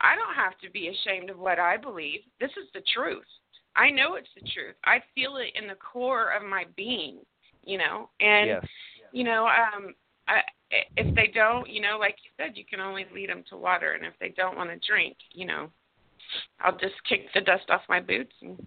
I 0.00 0.16
don't 0.16 0.34
have 0.34 0.58
to 0.58 0.70
be 0.70 0.88
ashamed 0.88 1.30
of 1.30 1.38
what 1.38 1.58
I 1.60 1.76
believe. 1.76 2.20
This 2.40 2.50
is 2.52 2.68
the 2.74 2.82
truth. 2.92 3.26
I 3.76 3.90
know 3.90 4.16
it's 4.16 4.28
the 4.34 4.48
truth. 4.50 4.74
I 4.84 5.00
feel 5.14 5.36
it 5.36 5.52
in 5.54 5.68
the 5.68 5.76
core 5.76 6.32
of 6.32 6.42
my 6.42 6.64
being, 6.76 7.18
you 7.64 7.78
know, 7.78 8.10
and 8.18 8.46
Yes. 8.48 8.66
you 9.12 9.22
know, 9.22 9.46
um, 9.46 9.94
if 10.96 11.14
they 11.14 11.26
don't, 11.26 11.68
you 11.68 11.80
know, 11.80 11.98
like 11.98 12.16
you 12.24 12.30
said, 12.36 12.56
you 12.56 12.64
can 12.64 12.80
only 12.80 13.06
lead 13.14 13.28
them 13.28 13.44
to 13.50 13.56
water, 13.56 13.92
and 13.92 14.04
if 14.04 14.14
they 14.20 14.30
don't 14.30 14.56
want 14.56 14.70
to 14.70 14.78
drink, 14.86 15.16
you 15.32 15.46
know, 15.46 15.70
I'll 16.60 16.76
just 16.76 16.94
kick 17.08 17.22
the 17.34 17.40
dust 17.40 17.70
off 17.70 17.82
my 17.88 18.00
boots 18.00 18.34
and 18.42 18.58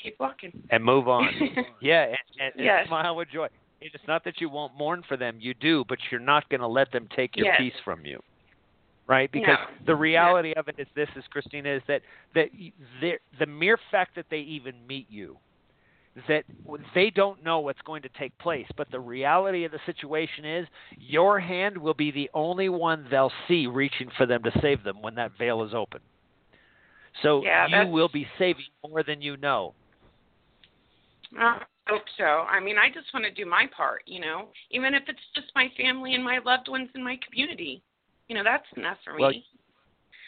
keep 0.00 0.16
walking. 0.20 0.52
and 0.70 0.84
move 0.84 1.08
on. 1.08 1.30
yeah, 1.82 2.04
and, 2.04 2.16
and, 2.38 2.52
and 2.56 2.64
Yes. 2.64 2.86
smile 2.86 3.16
with 3.16 3.28
joy. 3.30 3.48
It's 3.80 3.94
not 4.06 4.24
that 4.24 4.40
you 4.40 4.50
won't 4.50 4.76
mourn 4.76 5.02
for 5.08 5.16
them, 5.16 5.38
you 5.40 5.54
do, 5.54 5.84
but 5.88 5.98
you're 6.10 6.20
not 6.20 6.48
going 6.50 6.60
to 6.60 6.66
let 6.66 6.92
them 6.92 7.08
take 7.16 7.36
your 7.36 7.46
Yes. 7.46 7.56
peace 7.58 7.74
from 7.82 8.04
you, 8.04 8.20
right? 9.08 9.30
Because 9.32 9.56
No. 9.58 9.86
the 9.86 9.96
reality 9.96 10.52
of 10.54 10.68
it 10.68 10.74
is 10.78 10.86
this: 10.94 11.08
is 11.16 11.24
Christina 11.30 11.70
is 11.76 11.82
that 11.88 12.02
that 12.34 12.48
the 13.00 13.14
the 13.38 13.46
mere 13.46 13.78
fact 13.90 14.14
that 14.16 14.26
they 14.30 14.38
even 14.40 14.86
meet 14.86 15.06
you, 15.08 15.38
that 16.28 16.44
they 16.94 17.10
don't 17.10 17.42
know 17.44 17.60
what's 17.60 17.80
going 17.82 18.02
to 18.02 18.08
take 18.18 18.36
place, 18.38 18.66
but 18.76 18.90
the 18.90 19.00
reality 19.00 19.64
of 19.64 19.72
the 19.72 19.78
situation 19.86 20.44
is 20.44 20.66
your 20.98 21.38
hand 21.38 21.76
will 21.78 21.94
be 21.94 22.10
the 22.10 22.28
only 22.34 22.68
one 22.68 23.06
they'll 23.10 23.32
see 23.46 23.66
reaching 23.66 24.10
for 24.16 24.26
them 24.26 24.42
to 24.42 24.50
save 24.60 24.82
them 24.82 25.00
when 25.02 25.14
that 25.14 25.32
veil 25.38 25.62
is 25.62 25.72
open. 25.72 26.00
So 27.22 27.42
Yeah, 27.42 27.84
you 27.84 27.90
will 27.90 28.08
be 28.08 28.26
saving 28.38 28.64
more 28.88 29.02
than 29.02 29.22
you 29.22 29.36
know. 29.36 29.74
I 31.38 31.60
hope 31.86 32.02
so. 32.16 32.24
I 32.24 32.60
mean, 32.60 32.76
I 32.76 32.88
just 32.88 33.12
want 33.14 33.24
to 33.24 33.32
do 33.32 33.48
my 33.48 33.66
part, 33.76 34.02
you 34.06 34.20
know, 34.20 34.48
even 34.70 34.94
if 34.94 35.04
it's 35.06 35.20
just 35.34 35.48
my 35.54 35.68
family 35.76 36.14
and 36.14 36.24
my 36.24 36.38
loved 36.44 36.68
ones 36.68 36.88
in 36.94 37.04
my 37.04 37.18
community. 37.28 37.82
You 38.28 38.36
know, 38.36 38.44
that's 38.44 38.66
enough 38.76 38.98
for 39.04 39.14
me. 39.14 39.44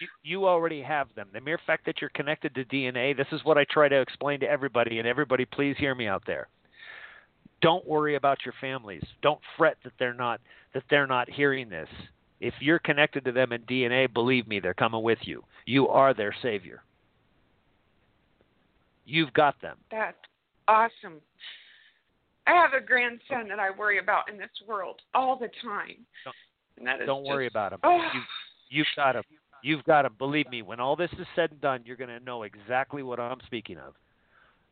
You, 0.02 0.08
you 0.24 0.48
already 0.48 0.82
have 0.82 1.06
them. 1.14 1.28
The 1.32 1.40
mere 1.40 1.60
fact 1.64 1.86
that 1.86 2.00
you're 2.00 2.10
connected 2.10 2.52
to 2.56 2.64
DNA, 2.64 3.16
this 3.16 3.28
is 3.30 3.44
what 3.44 3.56
I 3.56 3.64
try 3.70 3.88
to 3.88 4.00
explain 4.00 4.40
to 4.40 4.50
everybody, 4.50 4.98
and 4.98 5.06
everybody, 5.06 5.44
please 5.44 5.76
hear 5.78 5.94
me 5.94 6.08
out 6.08 6.24
there. 6.26 6.48
Don't 7.60 7.86
worry 7.86 8.16
about 8.16 8.38
your 8.44 8.54
families. 8.60 9.04
Don't 9.22 9.38
fret 9.56 9.76
that 9.84 9.92
they're 10.00 10.12
not 10.12 10.40
that 10.74 10.82
they're 10.90 11.06
not 11.06 11.30
hearing 11.30 11.68
this. 11.68 11.88
If 12.40 12.54
you're 12.58 12.80
connected 12.80 13.24
to 13.26 13.30
them 13.30 13.52
in 13.52 13.62
DNA, 13.62 14.12
believe 14.12 14.48
me, 14.48 14.58
they're 14.58 14.74
coming 14.74 15.04
with 15.04 15.20
you. 15.22 15.44
You 15.66 15.86
are 15.86 16.12
their 16.12 16.34
savior. 16.42 16.82
You've 19.06 19.32
got 19.34 19.60
them. 19.62 19.76
That's 19.92 20.16
awesome. 20.66 21.20
I 22.48 22.54
have 22.54 22.72
a 22.72 22.84
grandson 22.84 23.46
that 23.48 23.60
I 23.60 23.70
worry 23.70 24.00
about 24.00 24.28
in 24.28 24.36
this 24.36 24.50
world 24.66 25.00
all 25.14 25.36
the 25.38 25.50
time. 25.62 25.98
Don't- 26.24 26.34
and 26.78 26.86
that 26.88 27.00
is 27.00 27.06
Don't 27.06 27.22
worry 27.22 27.46
about 27.46 27.74
him. 27.74 27.78
Oh. 27.84 28.00
You, 28.14 28.78
you've 28.78 28.86
got 28.96 29.12
them. 29.12 29.24
You've 29.62 29.84
got 29.84 30.02
them. 30.02 30.14
Believe 30.18 30.48
me, 30.50 30.62
when 30.62 30.80
all 30.80 30.96
this 30.96 31.10
is 31.18 31.26
said 31.36 31.52
and 31.52 31.60
done, 31.60 31.82
you're 31.84 31.96
going 31.96 32.10
to 32.10 32.24
know 32.24 32.42
exactly 32.42 33.02
what 33.02 33.20
I'm 33.20 33.38
speaking 33.46 33.78
of. 33.78 33.94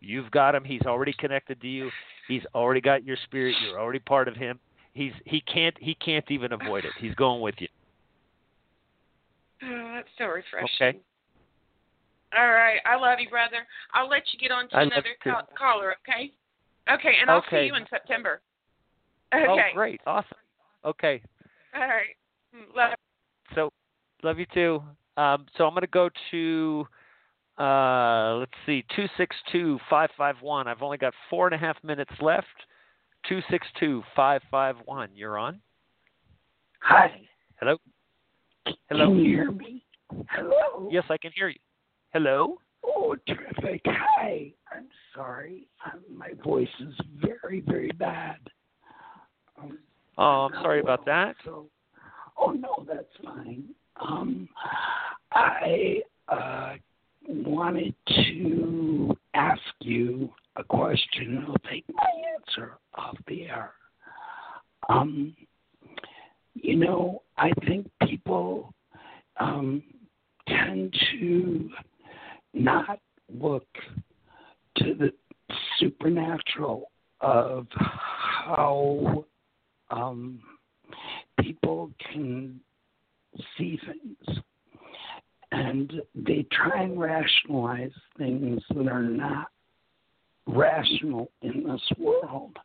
You've 0.01 0.31
got 0.31 0.55
him. 0.55 0.65
He's 0.65 0.83
already 0.83 1.13
connected 1.13 1.61
to 1.61 1.69
you. 1.69 1.91
He's 2.27 2.43
already 2.55 2.81
got 2.81 3.05
your 3.05 3.17
spirit. 3.25 3.55
You're 3.65 3.79
already 3.79 3.99
part 3.99 4.29
of 4.29 4.37
him. 4.37 4.59
He's 4.93 5.13
he 5.25 5.41
can't 5.43 5.77
he 5.79 5.95
can't 5.95 6.29
even 6.31 6.53
avoid 6.53 6.85
it. 6.85 6.93
He's 6.99 7.15
going 7.15 7.41
with 7.41 7.55
you. 7.59 7.69
Oh, 9.63 9.93
that's 9.95 10.09
so 10.19 10.25
refreshing. 10.25 10.69
Okay. 10.81 10.99
All 12.37 12.49
right. 12.49 12.81
I 12.87 12.97
love 12.97 13.19
you, 13.21 13.29
brother. 13.29 13.67
I'll 13.95 14.09
let 14.09 14.23
you 14.33 14.39
get 14.39 14.51
on 14.51 14.69
to 14.71 14.77
I 14.77 14.83
another 14.83 15.09
you 15.09 15.15
too. 15.23 15.31
ca- 15.31 15.47
caller, 15.57 15.95
okay? 16.09 16.33
Okay, 16.93 17.15
and 17.21 17.31
I'll 17.31 17.39
Okay. 17.39 17.63
see 17.63 17.67
you 17.67 17.75
in 17.77 17.87
September. 17.91 18.41
Oh, 19.33 19.39
okay. 19.39 19.69
Oh, 19.71 19.75
great. 19.75 20.01
Awesome. 20.07 20.39
Okay. 20.85 21.23
All 21.75 21.83
right. 21.83 22.17
Love 22.75 22.95
So, 23.55 23.71
love 24.25 24.39
you 24.39 24.47
too. 24.53 24.83
Um, 25.17 25.47
so 25.57 25.65
I'm 25.65 25.73
going 25.73 25.83
to 25.83 25.87
go 25.87 26.09
to, 26.31 26.87
uh, 27.59 28.37
let's 28.37 28.53
see, 28.67 28.85
two 28.97 29.07
six 29.17 29.37
two 29.53 29.79
five 29.89 30.11
five 30.17 30.37
one. 30.41 30.67
I've 30.67 30.83
only 30.83 30.99
got 30.99 31.13
four 31.29 31.47
and 31.47 31.55
a 31.55 31.59
half 31.59 31.77
minutes 31.83 32.13
left. 32.21 32.47
Two 33.29 33.41
six 33.51 33.67
two 33.79 34.03
five 34.17 34.43
five 34.51 34.77
one. 34.85 35.11
You're 35.15 35.39
on. 35.39 35.61
Hi. 36.81 37.21
Hello. 37.59 37.77
Hello. 38.89 39.07
Can 39.07 39.19
you 39.19 39.25
hear 39.25 39.51
me? 39.51 39.85
Hello. 40.31 40.89
Yes, 40.91 41.05
I 41.11 41.19
can 41.19 41.33
hear 41.37 41.49
you. 41.49 41.61
Hello. 42.13 42.57
Oh, 42.83 43.15
terrific. 43.27 43.83
Hi. 43.87 44.53
I'm 44.73 44.89
sorry. 45.15 45.69
Um, 45.85 46.01
my 46.17 46.31
voice 46.43 46.69
is 46.81 46.95
very, 47.21 47.61
very 47.61 47.93
bad. 47.93 48.39
Um, 49.61 49.79
Oh, 50.19 50.49
I'm 50.51 50.63
sorry 50.63 50.81
about 50.81 51.07
that. 51.07 51.35
So, 51.47 51.71
oh 52.39 52.51
no, 52.51 52.85
that's 52.87 53.07
fine. 53.25 53.65
Um, 53.97 54.49
I 55.33 56.03
uh, 56.29 56.75
wanted 57.29 57.95
to 58.09 59.17
ask 59.35 59.61
you 59.81 60.31
a 60.57 60.65
question. 60.65 61.45
I'll 61.47 61.71
take 61.71 61.85
my 61.93 62.07
answer 62.35 62.79
off 62.95 63.17
the 63.27 63.49
air. 63.49 63.73
Um, 64.89 65.37
you 66.55 66.77
know, 66.77 67.23
I 67.37 67.53
think 67.67 67.91
people 68.07 68.73
um, 69.39 69.83
tend 70.49 70.95
to 71.13 71.71
not 72.55 72.99
look 73.33 73.67
to 74.79 74.95
the 74.95 75.13
supernatural 75.79 76.91
of 77.21 77.67
how 77.77 79.25
um, 79.91 80.41
people 81.41 81.91
can 82.13 82.61
see 83.57 83.79
things. 83.87 84.39
And 85.53 85.93
they 86.15 86.47
try 86.53 86.83
and 86.83 87.01
rationalize 87.01 87.91
things 88.17 88.63
that 88.71 88.87
are 88.87 89.03
not 89.03 89.49
rational 90.47 91.31
in 91.43 91.65
this 91.65 91.99
world. 91.99 92.57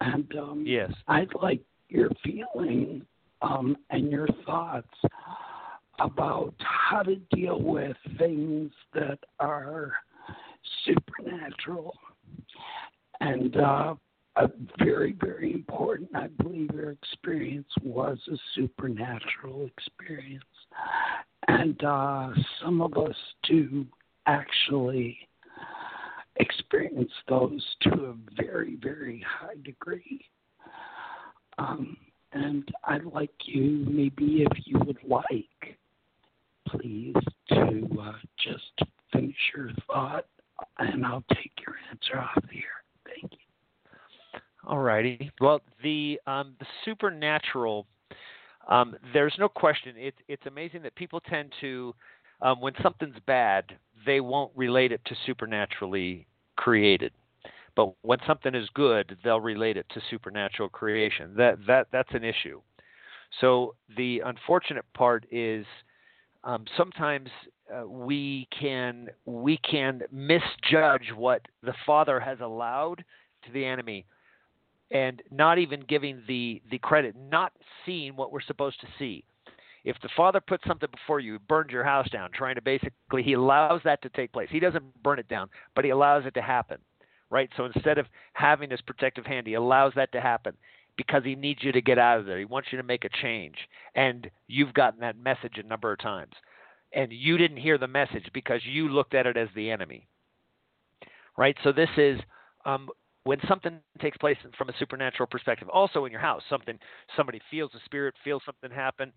And 0.00 0.26
um, 0.36 0.64
Yes. 0.66 0.92
I'd 1.06 1.32
like 1.40 1.62
your 1.88 2.10
feeling 2.24 3.06
um, 3.40 3.76
and 3.90 4.10
your 4.10 4.26
thoughts 4.44 4.88
about 5.98 6.54
how 6.58 7.02
to 7.02 7.16
deal 7.30 7.60
with 7.62 7.96
things 8.18 8.70
that 8.92 9.18
are 9.38 9.92
supernatural 10.84 11.96
and 13.20 13.56
uh, 13.56 13.94
a 14.36 14.50
very, 14.78 15.16
very 15.20 15.52
important, 15.52 16.10
I 16.14 16.28
believe 16.42 16.70
your 16.72 16.90
experience 16.90 17.68
was 17.82 18.18
a 18.30 18.36
supernatural 18.54 19.66
experience. 19.66 20.44
And 21.48 21.82
uh, 21.82 22.30
some 22.62 22.80
of 22.80 22.96
us 22.98 23.16
do 23.48 23.86
actually 24.26 25.18
experience 26.36 27.12
those 27.28 27.64
to 27.82 27.90
a 27.90 28.14
very, 28.36 28.76
very 28.76 29.24
high 29.26 29.54
degree. 29.64 30.24
Um, 31.58 31.96
and 32.32 32.70
I'd 32.84 33.04
like 33.04 33.30
you, 33.46 33.86
maybe 33.88 34.44
if 34.50 34.66
you 34.66 34.78
would 34.80 34.98
like, 35.06 35.78
please, 36.68 37.14
to 37.50 37.88
uh, 38.02 38.12
just 38.38 38.90
finish 39.12 39.36
your 39.56 39.70
thought, 39.86 40.26
and 40.78 41.06
I'll 41.06 41.24
take 41.32 41.52
your 41.66 41.76
answer 41.90 42.18
off 42.18 42.44
air. 42.52 42.62
Thank 43.06 43.32
you. 43.32 43.45
All 44.66 44.80
righty. 44.80 45.30
Well, 45.40 45.60
the 45.82 46.20
um, 46.26 46.56
the 46.58 46.66
supernatural. 46.84 47.86
Um, 48.68 48.96
there's 49.12 49.34
no 49.38 49.48
question. 49.48 49.94
It's 49.96 50.16
it's 50.26 50.44
amazing 50.46 50.82
that 50.82 50.94
people 50.96 51.20
tend 51.20 51.52
to, 51.60 51.94
um, 52.42 52.60
when 52.60 52.72
something's 52.82 53.18
bad, 53.26 53.64
they 54.04 54.20
won't 54.20 54.50
relate 54.56 54.90
it 54.90 55.00
to 55.04 55.14
supernaturally 55.24 56.26
created. 56.56 57.12
But 57.76 57.92
when 58.02 58.18
something 58.26 58.56
is 58.56 58.68
good, 58.74 59.16
they'll 59.22 59.40
relate 59.40 59.76
it 59.76 59.86
to 59.90 60.00
supernatural 60.10 60.68
creation. 60.68 61.34
That 61.36 61.58
that 61.68 61.86
that's 61.92 62.12
an 62.12 62.24
issue. 62.24 62.60
So 63.40 63.76
the 63.96 64.22
unfortunate 64.24 64.84
part 64.94 65.26
is 65.30 65.64
um, 66.42 66.64
sometimes 66.76 67.28
uh, 67.72 67.86
we 67.86 68.48
can 68.58 69.10
we 69.26 69.58
can 69.58 70.02
misjudge 70.10 71.12
what 71.14 71.42
the 71.62 71.74
Father 71.84 72.18
has 72.18 72.38
allowed 72.40 73.04
to 73.44 73.52
the 73.52 73.64
enemy 73.64 74.06
and 74.90 75.22
not 75.30 75.58
even 75.58 75.80
giving 75.80 76.22
the 76.28 76.62
the 76.70 76.78
credit, 76.78 77.14
not 77.16 77.52
seeing 77.84 78.16
what 78.16 78.32
we're 78.32 78.40
supposed 78.40 78.80
to 78.80 78.86
see. 78.98 79.24
If 79.84 79.96
the 80.02 80.08
Father 80.16 80.40
puts 80.40 80.66
something 80.66 80.88
before 80.90 81.20
you, 81.20 81.38
burns 81.38 81.70
your 81.70 81.84
house 81.84 82.10
down, 82.10 82.30
trying 82.32 82.56
to 82.56 82.60
basically, 82.60 83.22
He 83.22 83.34
allows 83.34 83.80
that 83.84 84.02
to 84.02 84.08
take 84.10 84.32
place. 84.32 84.48
He 84.50 84.58
doesn't 84.58 85.02
burn 85.02 85.20
it 85.20 85.28
down, 85.28 85.48
but 85.76 85.84
He 85.84 85.92
allows 85.92 86.26
it 86.26 86.34
to 86.34 86.42
happen, 86.42 86.78
right? 87.30 87.48
So 87.56 87.66
instead 87.66 87.96
of 87.96 88.06
having 88.32 88.68
this 88.68 88.80
protective 88.80 89.24
hand, 89.26 89.46
He 89.46 89.54
allows 89.54 89.92
that 89.94 90.10
to 90.12 90.20
happen 90.20 90.54
because 90.96 91.22
He 91.24 91.36
needs 91.36 91.62
you 91.62 91.70
to 91.70 91.80
get 91.80 91.98
out 91.98 92.18
of 92.18 92.26
there. 92.26 92.38
He 92.38 92.44
wants 92.44 92.68
you 92.72 92.78
to 92.78 92.84
make 92.84 93.04
a 93.04 93.22
change, 93.22 93.54
and 93.94 94.28
you've 94.48 94.74
gotten 94.74 95.00
that 95.00 95.18
message 95.18 95.56
a 95.56 95.66
number 95.66 95.92
of 95.92 96.00
times, 96.00 96.32
and 96.92 97.12
you 97.12 97.38
didn't 97.38 97.58
hear 97.58 97.78
the 97.78 97.86
message 97.86 98.28
because 98.34 98.62
you 98.64 98.88
looked 98.88 99.14
at 99.14 99.26
it 99.26 99.36
as 99.36 99.48
the 99.54 99.70
enemy, 99.70 100.08
right? 101.38 101.56
So 101.62 101.70
this 101.70 101.90
is 101.96 102.18
um, 102.64 102.88
when 103.26 103.40
something 103.48 103.80
takes 104.00 104.16
place 104.18 104.36
from 104.56 104.68
a 104.68 104.78
supernatural 104.78 105.26
perspective, 105.26 105.68
also 105.68 106.04
in 106.04 106.12
your 106.12 106.20
house, 106.20 106.42
something 106.48 106.78
somebody 107.16 107.40
feels 107.50 107.72
a 107.74 107.80
spirit, 107.84 108.14
feels 108.22 108.40
something 108.46 108.70
happen, 108.70 109.12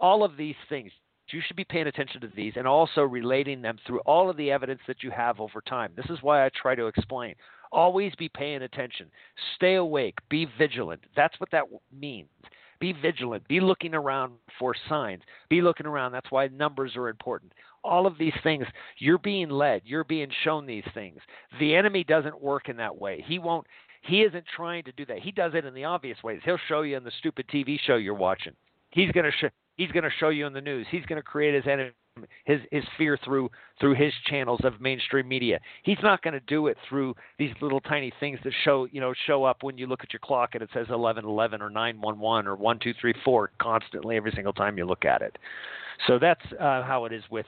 all 0.00 0.24
of 0.24 0.36
these 0.36 0.56
things, 0.68 0.90
you 1.30 1.40
should 1.46 1.56
be 1.56 1.64
paying 1.64 1.86
attention 1.86 2.20
to 2.20 2.30
these 2.34 2.54
and 2.56 2.66
also 2.66 3.02
relating 3.02 3.62
them 3.62 3.78
through 3.86 4.00
all 4.00 4.28
of 4.28 4.36
the 4.36 4.50
evidence 4.50 4.80
that 4.88 5.04
you 5.04 5.10
have 5.12 5.38
over 5.38 5.60
time. 5.60 5.92
This 5.96 6.10
is 6.10 6.18
why 6.20 6.44
I 6.44 6.50
try 6.50 6.74
to 6.74 6.86
explain. 6.86 7.36
Always 7.70 8.12
be 8.16 8.28
paying 8.28 8.62
attention. 8.62 9.06
Stay 9.54 9.76
awake. 9.76 10.18
Be 10.28 10.48
vigilant. 10.58 11.02
That's 11.16 11.38
what 11.38 11.50
that 11.52 11.64
means. 11.96 12.28
Be 12.80 12.92
vigilant. 12.92 13.46
Be 13.46 13.60
looking 13.60 13.94
around 13.94 14.34
for 14.58 14.74
signs. 14.88 15.22
Be 15.48 15.62
looking 15.62 15.86
around. 15.86 16.10
That's 16.10 16.30
why 16.30 16.48
numbers 16.48 16.96
are 16.96 17.08
important. 17.08 17.52
All 17.84 18.06
of 18.06 18.18
these 18.18 18.34
things, 18.42 18.66
you're 18.98 19.18
being 19.18 19.50
led. 19.50 19.82
You're 19.84 20.04
being 20.04 20.30
shown 20.42 20.66
these 20.66 20.84
things. 20.94 21.20
The 21.60 21.74
enemy 21.74 22.02
doesn't 22.02 22.40
work 22.40 22.68
in 22.68 22.76
that 22.78 22.98
way. 22.98 23.22
He 23.26 23.38
won't. 23.38 23.66
He 24.02 24.22
isn't 24.22 24.44
trying 24.56 24.84
to 24.84 24.92
do 24.92 25.06
that. 25.06 25.18
He 25.18 25.32
does 25.32 25.52
it 25.54 25.64
in 25.64 25.74
the 25.74 25.84
obvious 25.84 26.22
ways. 26.22 26.40
He'll 26.44 26.58
show 26.68 26.82
you 26.82 26.96
in 26.96 27.04
the 27.04 27.12
stupid 27.18 27.46
TV 27.48 27.78
show 27.80 27.96
you're 27.96 28.14
watching. 28.14 28.54
He's 28.90 29.10
going 29.12 29.24
to 29.24 29.32
show. 29.32 29.48
He's 29.76 29.90
going 29.90 30.04
to 30.04 30.10
show 30.18 30.28
you 30.28 30.46
in 30.46 30.52
the 30.52 30.60
news. 30.60 30.86
He's 30.90 31.04
going 31.06 31.16
to 31.20 31.22
create 31.22 31.54
his 31.54 31.66
enemy, 31.66 31.90
his 32.44 32.60
his 32.70 32.84
fear 32.96 33.18
through 33.24 33.50
through 33.80 33.94
his 33.94 34.12
channels 34.26 34.60
of 34.62 34.80
mainstream 34.80 35.26
media. 35.26 35.58
He's 35.82 35.98
not 36.02 36.22
going 36.22 36.34
to 36.34 36.40
do 36.40 36.68
it 36.68 36.76
through 36.88 37.14
these 37.38 37.50
little 37.60 37.80
tiny 37.80 38.12
things 38.20 38.38
that 38.44 38.52
show 38.64 38.86
you 38.90 39.00
know 39.00 39.12
show 39.26 39.44
up 39.44 39.62
when 39.62 39.78
you 39.78 39.86
look 39.86 40.00
at 40.02 40.12
your 40.12 40.20
clock 40.20 40.50
and 40.54 40.62
it 40.62 40.68
says 40.72 40.88
1111 40.88 41.60
or 41.60 41.70
911 41.70 42.46
or 42.46 42.56
1234 42.56 43.50
constantly 43.58 44.16
every 44.16 44.32
single 44.32 44.52
time 44.52 44.78
you 44.78 44.84
look 44.84 45.04
at 45.04 45.22
it. 45.22 45.36
So 46.06 46.18
that's 46.18 46.44
uh, 46.52 46.82
how 46.82 47.04
it 47.06 47.12
is 47.12 47.24
with 47.30 47.46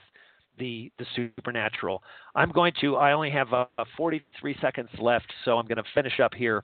the 0.57 0.91
the 0.97 1.05
supernatural. 1.15 2.01
I'm 2.35 2.51
going 2.51 2.73
to. 2.81 2.95
I 2.95 3.13
only 3.13 3.29
have 3.31 3.53
uh, 3.53 3.65
43 3.95 4.57
seconds 4.61 4.89
left, 4.99 5.31
so 5.45 5.57
I'm 5.57 5.67
going 5.67 5.77
to 5.77 5.89
finish 5.93 6.19
up 6.19 6.33
here, 6.33 6.63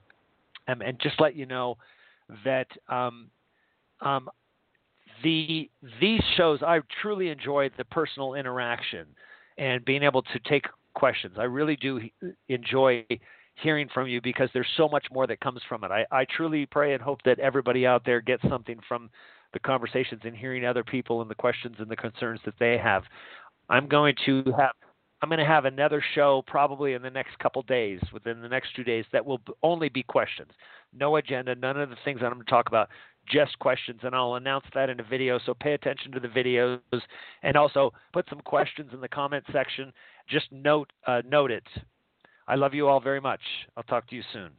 um, 0.68 0.82
and 0.82 0.98
just 1.00 1.20
let 1.20 1.36
you 1.36 1.46
know 1.46 1.76
that 2.44 2.68
um, 2.88 3.28
um, 4.00 4.28
the 5.22 5.70
these 6.00 6.22
shows 6.36 6.60
I 6.62 6.80
truly 7.02 7.28
enjoy 7.28 7.70
the 7.76 7.84
personal 7.84 8.34
interaction 8.34 9.06
and 9.58 9.84
being 9.84 10.02
able 10.02 10.22
to 10.22 10.38
take 10.48 10.66
questions. 10.94 11.34
I 11.38 11.44
really 11.44 11.76
do 11.76 12.00
enjoy 12.48 13.04
hearing 13.56 13.88
from 13.92 14.08
you 14.08 14.20
because 14.20 14.48
there's 14.52 14.66
so 14.76 14.88
much 14.88 15.06
more 15.12 15.26
that 15.26 15.40
comes 15.40 15.60
from 15.68 15.84
it. 15.84 15.90
I, 15.90 16.04
I 16.10 16.24
truly 16.24 16.66
pray 16.66 16.94
and 16.94 17.02
hope 17.02 17.22
that 17.24 17.38
everybody 17.38 17.86
out 17.86 18.02
there 18.04 18.20
gets 18.20 18.42
something 18.48 18.78
from 18.88 19.10
the 19.52 19.60
conversations 19.60 20.22
and 20.24 20.36
hearing 20.36 20.64
other 20.64 20.82
people 20.82 21.22
and 21.22 21.30
the 21.30 21.34
questions 21.34 21.76
and 21.78 21.88
the 21.88 21.96
concerns 21.96 22.40
that 22.44 22.54
they 22.58 22.76
have. 22.76 23.04
I'm 23.68 23.88
going 23.88 24.14
to 24.26 24.44
have 24.56 24.72
I'm 25.22 25.30
going 25.30 25.38
to 25.38 25.46
have 25.46 25.64
another 25.64 26.04
show 26.14 26.44
probably 26.46 26.92
in 26.92 27.00
the 27.00 27.08
next 27.08 27.38
couple 27.38 27.62
days, 27.62 27.98
within 28.12 28.42
the 28.42 28.48
next 28.48 28.76
two 28.76 28.84
days, 28.84 29.06
that 29.12 29.24
will 29.24 29.40
only 29.62 29.88
be 29.88 30.02
questions. 30.02 30.50
No 30.92 31.16
agenda, 31.16 31.54
none 31.54 31.80
of 31.80 31.88
the 31.88 31.96
things 32.04 32.20
that 32.20 32.26
I'm 32.26 32.34
going 32.34 32.44
to 32.44 32.50
talk 32.50 32.68
about, 32.68 32.90
just 33.26 33.58
questions. 33.58 34.00
And 34.02 34.14
I'll 34.14 34.34
announce 34.34 34.66
that 34.74 34.90
in 34.90 35.00
a 35.00 35.02
video. 35.02 35.38
So 35.46 35.54
pay 35.54 35.72
attention 35.72 36.12
to 36.12 36.20
the 36.20 36.28
videos 36.28 36.78
and 37.42 37.56
also 37.56 37.94
put 38.12 38.28
some 38.28 38.40
questions 38.40 38.90
in 38.92 39.00
the 39.00 39.08
comment 39.08 39.44
section. 39.50 39.94
Just 40.28 40.52
note, 40.52 40.92
uh, 41.06 41.22
note 41.26 41.50
it. 41.50 41.66
I 42.46 42.56
love 42.56 42.74
you 42.74 42.88
all 42.88 43.00
very 43.00 43.20
much. 43.20 43.40
I'll 43.78 43.82
talk 43.84 44.06
to 44.08 44.16
you 44.16 44.22
soon. 44.30 44.50